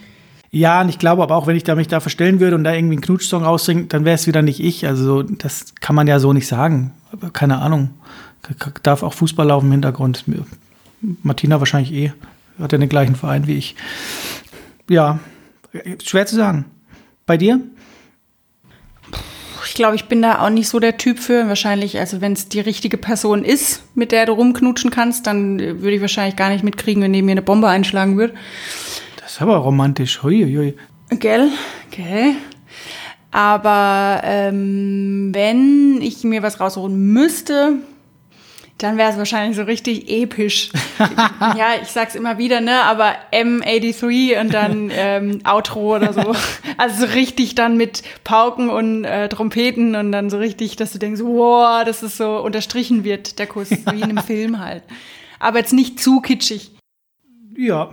Ja, 0.50 0.82
und 0.82 0.90
ich 0.90 0.98
glaube 0.98 1.22
aber 1.22 1.36
auch, 1.36 1.46
wenn 1.46 1.56
ich 1.56 1.64
da 1.64 1.76
mich 1.76 1.88
da 1.88 2.00
verstellen 2.00 2.40
würde 2.40 2.56
und 2.56 2.64
da 2.64 2.74
irgendwie 2.74 2.96
einen 2.96 3.02
Knutschsong 3.02 3.44
raussingen, 3.44 3.90
dann 3.90 4.06
wäre 4.06 4.16
es 4.16 4.26
wieder 4.26 4.42
nicht 4.42 4.60
ich. 4.60 4.88
Also 4.88 5.22
das 5.22 5.76
kann 5.82 5.96
man 5.96 6.08
ja 6.08 6.20
so 6.20 6.34
nicht 6.34 6.48
sagen. 6.48 6.94
Aber 7.12 7.30
keine 7.30 7.60
Ahnung. 7.60 7.92
Darf 8.82 9.04
auch 9.04 9.14
Fußball 9.14 9.46
laufen 9.46 9.68
im 9.68 9.74
Hintergrund. 9.74 10.24
Martina 11.22 11.60
wahrscheinlich 11.60 11.94
eh. 11.94 12.14
Hat 12.60 12.72
ja 12.72 12.78
den 12.78 12.90
gleichen 12.90 13.16
Verein 13.16 13.46
wie 13.46 13.56
ich. 13.56 13.76
Ja, 14.90 15.20
schwer 16.04 16.26
zu 16.26 16.36
sagen. 16.36 16.66
Bei 17.26 17.38
dir? 17.38 17.60
Ich 19.66 19.74
glaube, 19.74 19.96
ich 19.96 20.06
bin 20.06 20.22
da 20.22 20.40
auch 20.40 20.50
nicht 20.50 20.70
so 20.70 20.80
der 20.80 20.98
Typ 20.98 21.20
für. 21.20 21.48
Wahrscheinlich, 21.48 22.00
also 22.00 22.22
wenn 22.22 22.34
es 22.34 22.48
die 22.48 22.62
richtige 22.62 22.98
Person 22.98 23.44
ist, 23.44 23.84
mit 23.96 24.12
der 24.12 24.26
du 24.26 24.34
rumknutschen 24.34 24.92
kannst, 24.92 25.28
dann 25.28 25.60
äh, 25.60 25.82
würde 25.82 25.96
ich 25.96 26.02
wahrscheinlich 26.02 26.36
gar 26.36 26.50
nicht 26.50 26.64
mitkriegen, 26.64 27.04
wenn 27.04 27.12
neben 27.12 27.26
mir 27.26 27.34
eine 27.34 27.42
Bombe 27.42 27.68
einschlagen 27.68 28.18
würde. 28.18 28.34
Das 29.22 29.34
ist 29.34 29.42
aber 29.42 29.58
romantisch. 29.58 30.24
Hui, 30.24 30.44
hui. 30.44 30.76
Gell? 31.20 31.50
Gell? 31.92 32.36
Aber 33.32 34.22
ähm, 34.24 35.30
wenn 35.34 36.02
ich 36.02 36.24
mir 36.24 36.42
was 36.44 36.60
rausholen 36.60 36.98
müsste, 37.14 37.74
dann 38.78 38.98
wäre 38.98 39.12
es 39.12 39.18
wahrscheinlich 39.18 39.58
so 39.58 39.64
richtig 39.64 40.10
episch. 40.10 40.70
ja, 41.40 41.70
ich 41.82 41.90
sag's 41.90 42.16
immer 42.16 42.38
wieder, 42.38 42.62
ne? 42.62 42.84
Aber 42.84 43.14
M83 43.32 44.40
und 44.40 44.54
dann 44.54 44.92
ähm, 44.94 45.40
Outro 45.44 45.96
oder 45.96 46.14
so. 46.14 46.36
Also 46.80 47.08
so 47.08 47.14
richtig 47.14 47.56
dann 47.56 47.76
mit 47.76 48.04
Pauken 48.24 48.70
und 48.70 49.04
äh, 49.04 49.30
Trompeten 49.30 49.96
und 49.96 50.12
dann 50.12 50.30
so 50.30 50.38
richtig, 50.38 50.76
dass 50.76 50.92
du 50.92 51.00
denkst, 51.00 51.22
wow, 51.24 51.84
dass 51.84 52.04
es 52.04 52.18
so 52.18 52.38
unterstrichen 52.38 53.04
wird, 53.04 53.40
der 53.40 53.48
Kuss, 53.48 53.72
wie 53.72 54.02
in 54.02 54.04
einem 54.04 54.18
Film 54.24 54.60
halt. 54.60 54.84
Aber 55.40 55.58
jetzt 55.58 55.74
nicht 55.74 56.00
zu 56.00 56.22
kitschig. 56.22 56.72
Ja. 57.58 57.90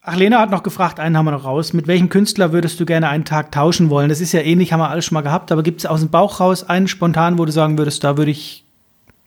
Ach, 0.00 0.16
Lena 0.16 0.38
hat 0.38 0.50
noch 0.50 0.62
gefragt, 0.62 0.98
einen 0.98 1.16
haben 1.18 1.26
wir 1.26 1.32
noch 1.32 1.44
raus. 1.44 1.74
Mit 1.74 1.86
welchem 1.86 2.08
Künstler 2.08 2.52
würdest 2.52 2.80
du 2.80 2.86
gerne 2.86 3.08
einen 3.08 3.26
Tag 3.26 3.52
tauschen 3.52 3.90
wollen? 3.90 4.08
Das 4.08 4.22
ist 4.22 4.32
ja 4.32 4.40
ähnlich, 4.40 4.72
haben 4.72 4.80
wir 4.80 4.88
alles 4.88 5.04
schon 5.04 5.14
mal 5.14 5.22
gehabt, 5.22 5.52
aber 5.52 5.62
gibt 5.62 5.80
es 5.80 5.86
aus 5.86 6.00
dem 6.00 6.10
Bauch 6.10 6.40
raus 6.40 6.64
einen 6.64 6.88
spontan, 6.88 7.38
wo 7.38 7.44
du 7.44 7.52
sagen 7.52 7.76
würdest, 7.76 8.02
da 8.02 8.16
würde 8.16 8.30
ich 8.30 8.63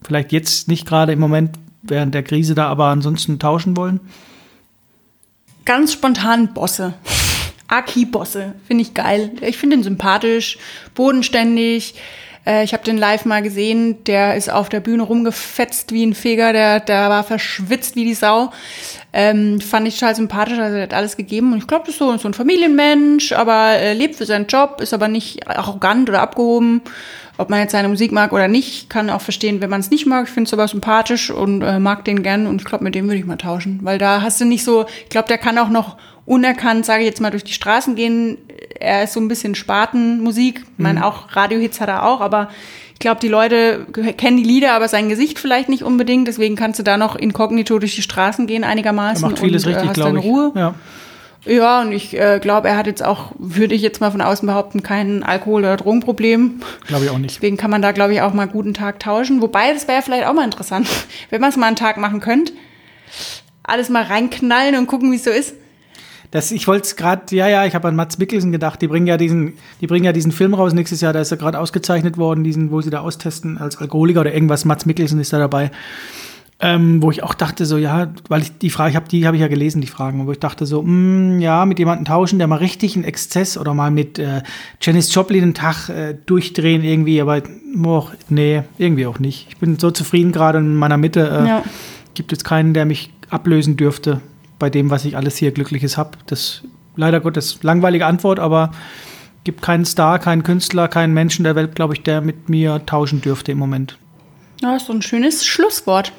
vielleicht 0.02 0.32
jetzt 0.32 0.68
nicht 0.68 0.88
gerade 0.88 1.14
im 1.14 1.20
Moment 1.20 1.58
während 1.82 2.14
der 2.14 2.24
Krise 2.24 2.56
da 2.56 2.68
aber 2.68 2.86
ansonsten 2.86 3.40
tauschen 3.40 3.78
wollen? 3.78 4.00
Ganz 5.66 5.94
spontan 5.94 6.54
Bosse. 6.54 6.94
Aki-Bosse, 7.68 8.56
finde 8.66 8.84
ich 8.84 8.94
geil. 8.94 9.32
Ich 9.42 9.58
finde 9.58 9.76
ihn 9.76 9.84
sympathisch, 9.84 10.58
bodenständig. 10.96 11.96
Äh, 12.46 12.64
ich 12.64 12.74
habe 12.74 12.84
den 12.84 12.98
live 12.98 13.26
mal 13.26 13.44
gesehen, 13.44 14.04
der 14.06 14.36
ist 14.36 14.50
auf 14.50 14.70
der 14.70 14.80
Bühne 14.80 15.04
rumgefetzt 15.04 15.92
wie 15.92 16.06
ein 16.06 16.14
Feger, 16.14 16.54
der, 16.54 16.80
der 16.80 17.10
war 17.10 17.24
verschwitzt 17.24 17.96
wie 17.96 18.06
die 18.06 18.14
Sau. 18.14 18.52
Ähm, 19.12 19.60
fand 19.60 19.88
ich 19.88 20.00
total 20.00 20.16
sympathisch, 20.16 20.58
also 20.58 20.78
er 20.78 20.84
hat 20.84 20.94
alles 20.94 21.18
gegeben. 21.18 21.52
Und 21.52 21.60
ich 21.60 21.68
glaube, 21.68 21.86
das 21.86 21.96
ist 21.96 22.00
so, 22.00 22.18
so 22.18 22.28
ein 22.30 22.34
Familienmensch, 22.34 23.34
aber 23.34 23.54
er 23.54 23.94
lebt 23.94 24.16
für 24.16 24.26
seinen 24.26 24.48
Job, 24.48 24.80
ist 24.80 24.94
aber 24.94 25.10
nicht 25.10 25.48
arrogant 25.48 26.08
oder 26.10 26.22
abgehoben. 26.22 26.82
Ob 27.38 27.50
man 27.50 27.60
jetzt 27.60 27.72
seine 27.72 27.88
Musik 27.88 28.12
mag 28.12 28.34
oder 28.34 28.48
nicht, 28.48 28.90
kann 28.90 29.10
auch 29.10 29.22
verstehen, 29.22 29.62
wenn 29.62 29.70
man 29.70 29.80
es 29.80 29.92
nicht 29.92 30.06
mag. 30.08 30.26
Ich 30.28 30.34
finde 30.34 30.48
es 30.48 30.54
aber 30.54 30.68
sympathisch 30.68 31.30
und 31.30 31.62
äh, 31.62 31.80
mag 31.80 32.04
den 32.06 32.24
gern. 32.24 32.48
Und 32.48 32.62
ich 32.62 32.66
glaube, 32.66 32.84
mit 32.84 32.96
dem 32.96 33.06
würde 33.06 33.18
ich 33.18 33.26
mal 33.26 33.38
tauschen. 33.38 33.80
Weil 33.84 34.00
da 34.00 34.22
hast 34.22 34.42
du 34.42 34.46
nicht 34.46 34.64
so, 34.64 34.86
ich 35.04 35.10
glaube, 35.10 35.28
der 35.28 35.38
kann 35.38 35.58
auch 35.58 35.70
noch 35.70 35.98
unerkannt, 36.26 36.86
sage 36.86 37.02
ich 37.02 37.08
jetzt 37.08 37.22
mal, 37.22 37.30
durch 37.30 37.44
die 37.44 37.54
Straßen 37.54 37.96
gehen. 37.96 38.38
Er 38.80 39.04
ist 39.04 39.14
so 39.14 39.20
ein 39.20 39.28
bisschen 39.28 39.56
Spatenmusik. 39.56 40.64
Ich 40.78 40.84
meine, 40.84 41.00
mhm. 41.00 41.06
auch 41.06 41.36
Radiohits 41.36 41.80
hat 41.80 41.90
er 41.90 42.06
auch, 42.06 42.22
aber 42.22 42.50
ich 42.94 43.00
glaube, 43.00 43.22
die 43.22 43.28
Leute 43.28 43.86
kennen 44.18 44.38
die 44.38 44.44
Lieder, 44.44 44.74
aber 44.74 44.88
sein 44.88 45.08
Gesicht 45.08 45.38
vielleicht 45.38 45.70
nicht 45.70 45.84
unbedingt. 45.84 46.28
Deswegen 46.28 46.56
kannst 46.56 46.80
du 46.80 46.84
da 46.84 46.98
noch 46.98 47.16
inkognito 47.16 47.78
durch 47.78 47.94
die 47.94 48.02
Straßen 48.02 48.48
gehen 48.48 48.64
einigermaßen. 48.64 49.24
Er 49.24 49.30
macht 49.30 49.40
vieles 49.40 49.66
und, 49.68 49.74
äh, 49.74 49.76
richtig, 49.76 49.94
glaube 49.94 50.18
ich. 50.18 50.26
Ruhe. 50.26 50.52
Ja. 50.56 50.74
Ja, 51.48 51.82
und 51.82 51.92
ich 51.92 52.18
äh, 52.18 52.40
glaube, 52.40 52.68
er 52.68 52.78
hat 52.78 52.88
jetzt 52.88 53.04
auch, 53.04 53.32
würde 53.38 53.74
ich 53.74 53.82
jetzt 53.82 54.02
mal 54.02 54.12
von 54.12 54.22
außen 54.22 54.46
behaupten, 54.46 54.84
kein 54.84 55.24
Alkohol- 55.24 55.62
oder 55.62 55.78
Drogenproblem. 55.78 56.62
Glaube 56.88 57.06
ich 57.06 57.10
auch 57.10 57.18
nicht. 57.18 57.36
Deswegen 57.36 57.58
kann 57.58 57.72
man 57.72 57.82
da, 57.82 57.94
glaube 57.94 58.14
ich, 58.14 58.22
auch 58.22 58.34
mal 58.34 58.48
guten 58.48 58.74
Tag 58.74 59.00
tauschen. 59.00 59.42
Wobei, 59.42 59.72
das 59.74 59.88
wäre 59.88 60.02
vielleicht 60.02 60.28
auch 60.28 60.34
mal 60.34 60.44
interessant, 60.44 60.88
wenn 61.30 61.40
man 61.40 61.50
es 61.50 61.58
mal 61.58 61.68
einen 61.68 61.76
Tag 61.76 61.98
machen 61.98 62.20
könnte. 62.20 62.54
Alles 63.64 63.90
mal 63.90 64.04
reinknallen 64.04 64.76
und 64.76 64.88
gucken, 64.88 65.12
wie 65.12 65.16
es 65.16 65.24
so 65.24 65.30
ist. 65.30 65.56
Das, 66.32 66.52
ich 66.52 66.68
wollte 66.68 66.84
es 66.84 66.96
gerade, 66.98 67.34
ja, 67.34 67.48
ja, 67.48 67.66
ich 67.66 67.74
habe 67.74 67.88
an 67.88 67.96
Mats 67.96 68.18
Mikkelsen 68.18 68.52
gedacht. 68.52 68.82
Die 68.82 68.88
bringen 68.88 69.08
ja 69.08 69.16
diesen, 69.16 69.54
die 69.80 69.88
bringen 69.88 70.04
ja 70.04 70.12
diesen 70.12 70.34
Film 70.34 70.54
raus 70.54 70.74
nächstes 70.74 71.00
Jahr. 71.00 71.14
Da 71.14 71.22
ist 71.22 71.32
er 71.32 71.38
gerade 71.38 71.58
ausgezeichnet 71.58 72.18
worden, 72.18 72.44
diesen, 72.44 72.72
wo 72.72 72.82
sie 72.82 72.90
da 72.90 73.00
austesten 73.00 73.58
als 73.58 73.78
Alkoholiker 73.78 74.22
oder 74.22 74.34
irgendwas. 74.34 74.66
Mats 74.66 74.86
Mikkelsen 74.86 75.22
ist 75.22 75.32
da 75.32 75.40
dabei. 75.40 75.72
Ähm, 76.60 77.04
wo 77.04 77.12
ich 77.12 77.22
auch 77.22 77.36
dachte, 77.36 77.68
so, 77.68 77.78
ja, 77.78 78.12
weil 78.30 78.42
ich 78.42 78.58
die 78.58 78.72
Frage, 78.72 78.90
ich 78.90 78.96
habe 78.96 79.08
die 79.08 79.28
habe 79.28 79.38
ich 79.38 79.42
ja 79.42 79.48
gelesen, 79.48 79.80
die 79.80 79.86
Fragen, 79.86 80.26
wo 80.26 80.32
ich 80.32 80.40
dachte 80.40 80.66
so, 80.66 80.82
mh, 80.82 80.90
mm, 80.90 81.40
ja, 81.40 81.66
mit 81.66 81.78
jemandem 81.78 82.06
tauschen, 82.06 82.40
der 82.40 82.48
mal 82.48 82.56
richtig 82.56 82.96
einen 82.96 83.06
Exzess 83.06 83.60
oder 83.60 83.76
mal 83.76 83.92
mit 83.92 84.18
äh, 84.18 84.42
Janis 84.82 85.14
Joplin 85.14 85.44
einen 85.44 85.54
Tag 85.54 85.90
äh, 85.90 86.16
durchdrehen 86.26 86.84
irgendwie, 86.84 87.22
aber 87.22 87.44
boah, 87.76 88.12
nee, 88.30 88.64
irgendwie 88.80 89.06
auch 89.06 89.20
nicht. 89.20 89.46
Ich 89.50 89.58
bin 89.58 89.78
so 89.78 89.92
zufrieden 89.92 90.32
gerade 90.32 90.58
in 90.58 90.74
meiner 90.74 90.98
Mitte. 90.98 91.30
Äh, 91.30 91.48
ja. 91.48 91.64
Gibt 92.16 92.34
es 92.34 92.44
keinen, 92.44 92.74
der 92.74 92.86
mich 92.86 93.14
ablösen 93.30 93.78
dürfte 93.78 94.22
bei 94.58 94.72
dem, 94.72 94.90
was 94.90 95.06
ich 95.06 95.16
alles 95.16 95.38
hier 95.38 95.52
Glückliches 95.52 95.96
habe. 95.96 96.18
Das 96.26 96.64
leider 96.96 97.20
Gottes 97.20 97.62
langweilige 97.62 98.06
Antwort, 98.06 98.40
aber 98.40 98.72
gibt 99.44 99.62
keinen 99.62 99.86
Star, 99.86 100.20
keinen 100.20 100.44
Künstler, 100.44 100.88
keinen 100.88 101.14
Menschen 101.14 101.44
der 101.44 101.56
Welt, 101.56 101.76
glaube 101.76 101.94
ich, 101.94 102.04
der 102.04 102.22
mit 102.22 102.50
mir 102.50 102.86
tauschen 102.86 103.22
dürfte 103.22 103.52
im 103.52 103.60
Moment. 103.60 103.98
Ja, 104.62 104.76
ist 104.76 104.88
so 104.88 104.94
ein 104.94 105.02
schönes 105.02 105.46
Schlusswort. 105.46 106.12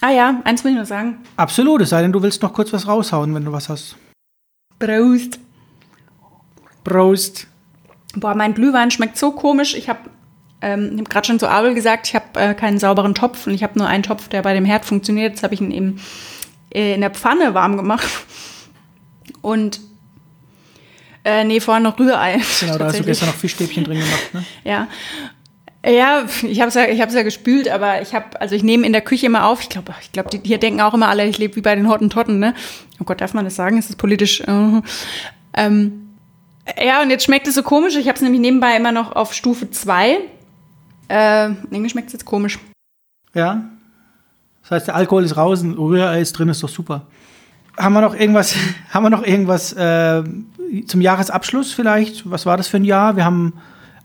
Ah 0.00 0.10
ja, 0.10 0.40
eins 0.44 0.64
will 0.64 0.72
ich 0.72 0.76
nur 0.76 0.86
sagen. 0.86 1.18
Absolut, 1.36 1.82
es 1.82 1.90
sei 1.90 2.02
denn, 2.02 2.12
du 2.12 2.22
willst 2.22 2.42
noch 2.42 2.52
kurz 2.52 2.72
was 2.72 2.86
raushauen, 2.86 3.34
wenn 3.34 3.44
du 3.44 3.52
was 3.52 3.68
hast. 3.68 3.96
Prost. 4.78 5.40
Prost. 6.84 7.46
Boah, 8.14 8.34
mein 8.34 8.54
Glühwein 8.54 8.90
schmeckt 8.90 9.18
so 9.18 9.32
komisch. 9.32 9.74
Ich 9.74 9.88
habe 9.88 10.00
ähm, 10.60 10.96
hab 10.98 11.08
gerade 11.08 11.26
schon 11.26 11.38
zu 11.38 11.48
Abel 11.48 11.74
gesagt, 11.74 12.08
ich 12.08 12.14
habe 12.14 12.26
äh, 12.34 12.54
keinen 12.54 12.78
sauberen 12.78 13.14
Topf 13.14 13.46
und 13.46 13.54
ich 13.54 13.62
habe 13.62 13.78
nur 13.78 13.88
einen 13.88 14.02
Topf, 14.02 14.28
der 14.28 14.42
bei 14.42 14.54
dem 14.54 14.64
Herd 14.64 14.84
funktioniert. 14.84 15.32
Jetzt 15.32 15.42
habe 15.42 15.54
ich 15.54 15.60
ihn 15.60 15.70
eben 15.70 16.00
äh, 16.74 16.94
in 16.94 17.00
der 17.00 17.10
Pfanne 17.10 17.54
warm 17.54 17.76
gemacht. 17.76 18.08
Und 19.40 19.80
äh, 21.24 21.44
nee, 21.44 21.60
vorher 21.60 21.82
noch 21.82 21.98
Rührei. 21.98 22.40
Genau, 22.60 22.78
da 22.78 22.86
hast 22.86 22.98
du 22.98 23.04
gestern 23.04 23.28
noch 23.28 23.36
Fischstäbchen 23.36 23.84
drin 23.84 24.00
gemacht, 24.00 24.34
ne? 24.34 24.44
Ja. 24.64 24.88
Ja, 25.88 26.24
ich 26.42 26.60
habe 26.60 26.68
es 26.68 26.74
ja, 26.74 26.86
ja 26.86 27.22
gespült, 27.22 27.68
aber 27.68 28.02
ich 28.02 28.14
habe, 28.14 28.38
also 28.40 28.54
ich 28.54 28.62
nehme 28.62 28.86
in 28.86 28.92
der 28.92 29.00
Küche 29.00 29.26
immer 29.26 29.46
auf. 29.46 29.62
Ich 29.62 29.70
glaube, 29.70 29.94
ich 30.02 30.12
glaube, 30.12 30.28
die 30.28 30.40
hier 30.46 30.58
denken 30.58 30.82
auch 30.82 30.92
immer 30.92 31.08
alle, 31.08 31.26
ich 31.26 31.38
lebe 31.38 31.56
wie 31.56 31.62
bei 31.62 31.74
den 31.74 31.88
Hottentotten, 31.88 32.38
ne? 32.38 32.54
Oh 33.00 33.04
Gott, 33.04 33.22
darf 33.22 33.32
man 33.32 33.44
das 33.44 33.56
sagen? 33.56 33.78
Ist 33.78 33.88
das 33.88 33.96
politisch? 33.96 34.42
Uh, 34.46 34.82
ähm, 35.54 36.10
ja, 36.78 37.00
und 37.00 37.08
jetzt 37.08 37.24
schmeckt 37.24 37.48
es 37.48 37.54
so 37.54 37.62
komisch. 37.62 37.96
Ich 37.96 38.06
habe 38.06 38.16
es 38.16 38.20
nämlich 38.20 38.40
nebenbei 38.40 38.76
immer 38.76 38.92
noch 38.92 39.16
auf 39.16 39.32
Stufe 39.32 39.70
2. 39.70 40.18
Äh, 41.08 41.48
irgendwie 41.48 41.88
schmeckt 41.88 42.08
es 42.08 42.12
jetzt 42.12 42.26
komisch. 42.26 42.58
Ja. 43.32 43.64
Das 44.62 44.70
heißt, 44.72 44.88
der 44.88 44.94
Alkohol 44.94 45.24
ist 45.24 45.38
raus 45.38 45.62
und 45.62 45.78
Rührei 45.78 46.20
ist 46.20 46.34
drin, 46.34 46.50
ist 46.50 46.62
doch 46.62 46.68
super. 46.68 47.06
Haben 47.78 47.94
wir 47.94 48.02
noch 48.02 48.14
irgendwas, 48.14 48.54
haben 48.90 49.04
wir 49.04 49.10
noch 49.10 49.24
irgendwas 49.24 49.72
äh, 49.72 50.22
zum 50.86 51.00
Jahresabschluss 51.00 51.72
vielleicht? 51.72 52.30
Was 52.30 52.44
war 52.44 52.58
das 52.58 52.68
für 52.68 52.76
ein 52.76 52.84
Jahr? 52.84 53.16
Wir 53.16 53.24
haben 53.24 53.54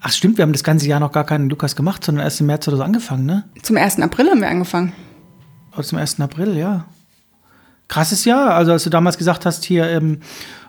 Ach 0.06 0.12
stimmt, 0.12 0.38
wir 0.38 0.43
haben 0.43 0.51
das 0.51 0.66
ganze 0.66 0.86
Jahr 0.86 0.99
noch 0.99 1.14
gar 1.14 1.24
keinen 1.24 1.49
Lukas 1.49 1.78
gemacht, 1.78 2.04
sondern 2.04 2.26
erst 2.26 2.41
im 2.41 2.47
März 2.47 2.68
oder 2.68 2.76
so 2.76 2.84
angefangen, 2.84 3.26
ne? 3.26 3.45
Zum 3.62 3.78
1. 3.78 4.01
April 4.01 4.30
haben 4.30 4.41
wir 4.41 4.49
angefangen. 4.49 4.91
Oh, 5.78 5.82
zum 5.82 5.97
1. 5.97 6.20
April, 6.20 6.58
ja. 6.58 6.86
Krasses 7.88 8.26
Jahr. 8.26 8.54
Also 8.54 8.74
als 8.74 8.84
du 8.84 8.89
damals 8.89 9.18
gesagt 9.18 9.45
hast, 9.45 9.64
hier, 9.64 9.89
ähm, 9.89 10.20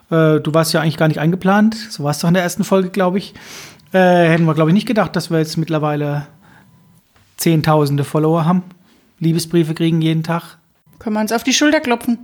äh, 0.09 0.39
du 0.39 0.55
warst 0.55 0.73
ja 0.73 0.81
eigentlich 0.81 0.97
gar 0.97 1.09
nicht 1.09 1.19
eingeplant, 1.19 1.75
so 1.75 2.05
warst 2.05 2.23
du 2.23 2.29
in 2.29 2.35
der 2.35 2.45
ersten 2.45 2.63
Folge, 2.63 2.91
glaube 2.91 3.19
ich, 3.19 3.35
äh, 3.93 4.29
hätten 4.29 4.45
wir, 4.45 4.55
glaube 4.55 4.71
ich, 4.71 4.75
nicht 4.75 4.87
gedacht, 4.87 5.17
dass 5.17 5.33
wir 5.33 5.39
jetzt 5.39 5.57
mittlerweile 5.57 6.29
Zehntausende 7.37 8.05
Follower 8.05 8.45
haben. 8.45 8.63
Liebesbriefe 9.19 9.75
kriegen 9.75 10.01
jeden 10.01 10.23
Tag. 10.23 10.59
Können 11.01 11.17
wir 11.17 11.21
uns 11.21 11.33
auf 11.33 11.43
die 11.43 11.53
Schulter 11.53 11.81
klopfen. 11.81 12.19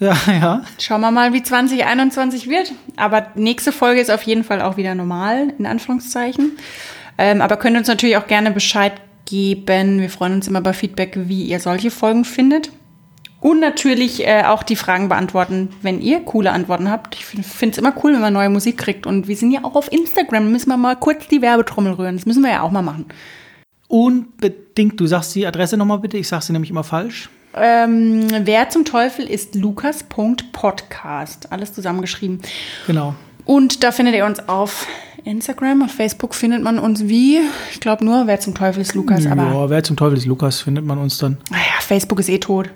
Ja, 0.00 0.16
ja. 0.26 0.62
Schauen 0.78 1.02
wir 1.02 1.10
mal, 1.10 1.34
wie 1.34 1.42
2021 1.42 2.48
wird. 2.48 2.72
Aber 2.96 3.26
nächste 3.34 3.70
Folge 3.70 4.00
ist 4.00 4.10
auf 4.10 4.22
jeden 4.22 4.44
Fall 4.44 4.62
auch 4.62 4.76
wieder 4.78 4.94
normal, 4.94 5.52
in 5.58 5.66
Anführungszeichen. 5.66 6.52
Ähm, 7.18 7.42
aber 7.42 7.58
könnt 7.58 7.76
uns 7.76 7.86
natürlich 7.86 8.16
auch 8.16 8.26
gerne 8.26 8.50
Bescheid 8.50 8.94
geben. 9.26 10.00
Wir 10.00 10.08
freuen 10.08 10.34
uns 10.34 10.48
immer 10.48 10.62
bei 10.62 10.72
Feedback, 10.72 11.12
wie 11.14 11.44
ihr 11.44 11.60
solche 11.60 11.90
Folgen 11.90 12.24
findet. 12.24 12.72
Und 13.40 13.60
natürlich 13.60 14.26
äh, 14.26 14.44
auch 14.44 14.62
die 14.62 14.76
Fragen 14.76 15.08
beantworten, 15.08 15.68
wenn 15.82 16.00
ihr 16.00 16.20
coole 16.20 16.52
Antworten 16.52 16.90
habt. 16.90 17.14
Ich 17.14 17.24
finde 17.24 17.72
es 17.72 17.78
immer 17.78 17.94
cool, 18.02 18.14
wenn 18.14 18.20
man 18.20 18.32
neue 18.32 18.50
Musik 18.50 18.78
kriegt. 18.78 19.06
Und 19.06 19.28
wir 19.28 19.36
sind 19.36 19.50
ja 19.50 19.64
auch 19.64 19.76
auf 19.76 19.92
Instagram. 19.92 20.50
Müssen 20.50 20.70
wir 20.70 20.78
mal 20.78 20.96
kurz 20.96 21.28
die 21.28 21.42
Werbetrommel 21.42 21.92
rühren. 21.92 22.16
Das 22.16 22.26
müssen 22.26 22.42
wir 22.42 22.50
ja 22.50 22.62
auch 22.62 22.70
mal 22.70 22.82
machen. 22.82 23.06
Unbedingt. 23.88 24.98
Du 24.98 25.06
sagst 25.06 25.34
die 25.34 25.46
Adresse 25.46 25.76
nochmal 25.76 25.98
bitte. 25.98 26.16
Ich 26.16 26.28
sage 26.28 26.44
sie 26.44 26.52
nämlich 26.52 26.70
immer 26.70 26.84
falsch. 26.84 27.28
Ähm, 27.54 28.26
wer 28.44 28.70
zum 28.70 28.84
Teufel 28.84 29.24
ist 29.24 29.54
Lukas.podcast? 29.54 31.52
Alles 31.52 31.72
zusammengeschrieben. 31.72 32.40
Genau. 32.86 33.14
Und 33.44 33.82
da 33.82 33.90
findet 33.90 34.14
ihr 34.14 34.24
uns 34.24 34.48
auf 34.48 34.86
Instagram, 35.24 35.82
auf 35.82 35.90
Facebook 35.90 36.34
findet 36.34 36.62
man 36.62 36.78
uns 36.78 37.08
wie? 37.08 37.40
Ich 37.72 37.80
glaube 37.80 38.04
nur, 38.04 38.26
wer 38.26 38.40
zum 38.40 38.54
Teufel 38.54 38.80
ist 38.80 38.94
Lukas. 38.94 39.24
Ja, 39.24 39.32
aber 39.32 39.68
wer 39.70 39.82
zum 39.82 39.96
Teufel 39.96 40.16
ist 40.16 40.26
Lukas, 40.26 40.60
findet 40.60 40.84
man 40.84 40.98
uns 40.98 41.18
dann. 41.18 41.38
Naja, 41.50 41.64
Facebook 41.80 42.20
ist 42.20 42.28
eh 42.28 42.38
tot. 42.38 42.70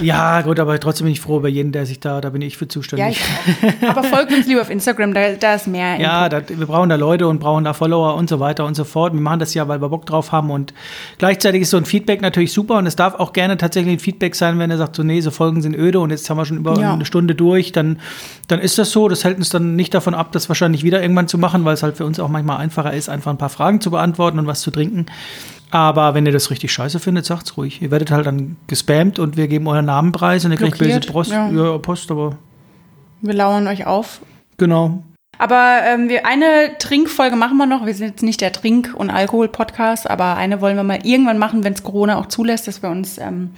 Ja, 0.00 0.42
gut, 0.42 0.60
aber 0.60 0.78
trotzdem 0.78 1.06
bin 1.06 1.12
ich 1.12 1.20
froh 1.20 1.38
über 1.38 1.48
jeden, 1.48 1.72
der 1.72 1.86
sich 1.86 2.00
da, 2.00 2.20
da 2.20 2.30
bin 2.30 2.42
ich 2.42 2.56
für 2.56 2.68
zuständig. 2.68 3.20
Ja, 3.20 3.52
ich 3.62 3.82
auch. 3.82 3.88
Aber 3.88 4.04
folgt 4.04 4.32
uns 4.32 4.46
lieber 4.46 4.60
auf 4.60 4.70
Instagram, 4.70 5.14
da, 5.14 5.32
da 5.32 5.54
ist 5.54 5.66
mehr. 5.66 5.98
Ja, 6.00 6.28
da, 6.28 6.42
wir 6.48 6.66
brauchen 6.66 6.88
da 6.88 6.96
Leute 6.96 7.28
und 7.28 7.38
brauchen 7.38 7.64
da 7.64 7.72
Follower 7.72 8.14
und 8.14 8.28
so 8.28 8.40
weiter 8.40 8.64
und 8.64 8.74
so 8.74 8.84
fort. 8.84 9.12
Wir 9.12 9.20
machen 9.20 9.38
das 9.38 9.54
ja, 9.54 9.68
weil 9.68 9.80
wir 9.80 9.88
Bock 9.88 10.06
drauf 10.06 10.32
haben 10.32 10.50
und 10.50 10.74
gleichzeitig 11.18 11.62
ist 11.62 11.70
so 11.70 11.76
ein 11.76 11.84
Feedback 11.84 12.22
natürlich 12.22 12.52
super 12.52 12.76
und 12.76 12.86
es 12.86 12.96
darf 12.96 13.14
auch 13.14 13.32
gerne 13.32 13.56
tatsächlich 13.56 13.94
ein 13.94 14.00
Feedback 14.00 14.34
sein, 14.34 14.58
wenn 14.58 14.70
er 14.70 14.78
sagt, 14.78 14.96
so 14.96 15.02
nee, 15.02 15.20
so 15.20 15.30
Folgen 15.30 15.62
sind 15.62 15.76
öde 15.76 16.00
und 16.00 16.10
jetzt 16.10 16.28
haben 16.28 16.36
wir 16.36 16.44
schon 16.44 16.58
über 16.58 16.78
ja. 16.78 16.92
eine 16.92 17.04
Stunde 17.04 17.34
durch, 17.34 17.72
dann, 17.72 18.00
dann 18.48 18.60
ist 18.60 18.78
das 18.78 18.90
so. 18.90 19.08
Das 19.08 19.24
hält 19.24 19.38
uns 19.38 19.50
dann 19.50 19.76
nicht 19.76 19.94
davon 19.94 20.14
ab, 20.14 20.32
das 20.32 20.48
wahrscheinlich 20.48 20.84
wieder 20.84 21.02
irgendwann 21.02 21.28
zu 21.28 21.38
machen, 21.38 21.64
weil 21.64 21.74
es 21.74 21.82
halt 21.82 21.96
für 21.96 22.04
uns 22.04 22.20
auch 22.20 22.28
manchmal 22.28 22.58
einfacher 22.58 22.92
ist, 22.92 23.08
einfach 23.08 23.30
ein 23.30 23.38
paar 23.38 23.48
Fragen 23.48 23.80
zu 23.80 23.90
beantworten 23.90 24.38
und 24.38 24.46
was 24.46 24.60
zu 24.60 24.70
trinken. 24.70 25.06
Aber 25.74 26.14
wenn 26.14 26.24
ihr 26.24 26.30
das 26.30 26.52
richtig 26.52 26.72
scheiße 26.72 27.00
findet, 27.00 27.26
sagt's 27.26 27.56
ruhig. 27.56 27.82
Ihr 27.82 27.90
werdet 27.90 28.12
halt 28.12 28.26
dann 28.26 28.56
gespammt 28.68 29.18
und 29.18 29.36
wir 29.36 29.48
geben 29.48 29.66
euren 29.66 29.86
Namen 29.86 30.12
preis 30.12 30.44
und 30.44 30.52
ihr 30.52 30.56
kriegt 30.56 30.78
böse 30.78 31.00
Post, 31.00 31.32
ja. 31.32 31.50
ja. 31.50 31.78
Post, 31.78 32.12
aber. 32.12 32.38
Wir 33.22 33.34
lauern 33.34 33.66
euch 33.66 33.84
auf. 33.84 34.20
Genau. 34.56 35.02
Aber 35.36 35.80
ähm, 35.84 36.08
wir, 36.08 36.26
eine 36.26 36.78
Trinkfolge 36.78 37.34
machen 37.34 37.56
wir 37.56 37.66
noch. 37.66 37.86
Wir 37.86 37.94
sind 37.94 38.06
jetzt 38.06 38.22
nicht 38.22 38.40
der 38.40 38.52
Trink- 38.52 38.94
und 38.94 39.10
Alkohol-Podcast, 39.10 40.08
aber 40.08 40.36
eine 40.36 40.60
wollen 40.60 40.76
wir 40.76 40.84
mal 40.84 41.00
irgendwann 41.02 41.38
machen, 41.38 41.64
wenn 41.64 41.72
es 41.72 41.82
Corona 41.82 42.20
auch 42.20 42.26
zulässt, 42.26 42.68
dass 42.68 42.80
wir 42.80 42.90
uns 42.90 43.18
ähm, 43.18 43.50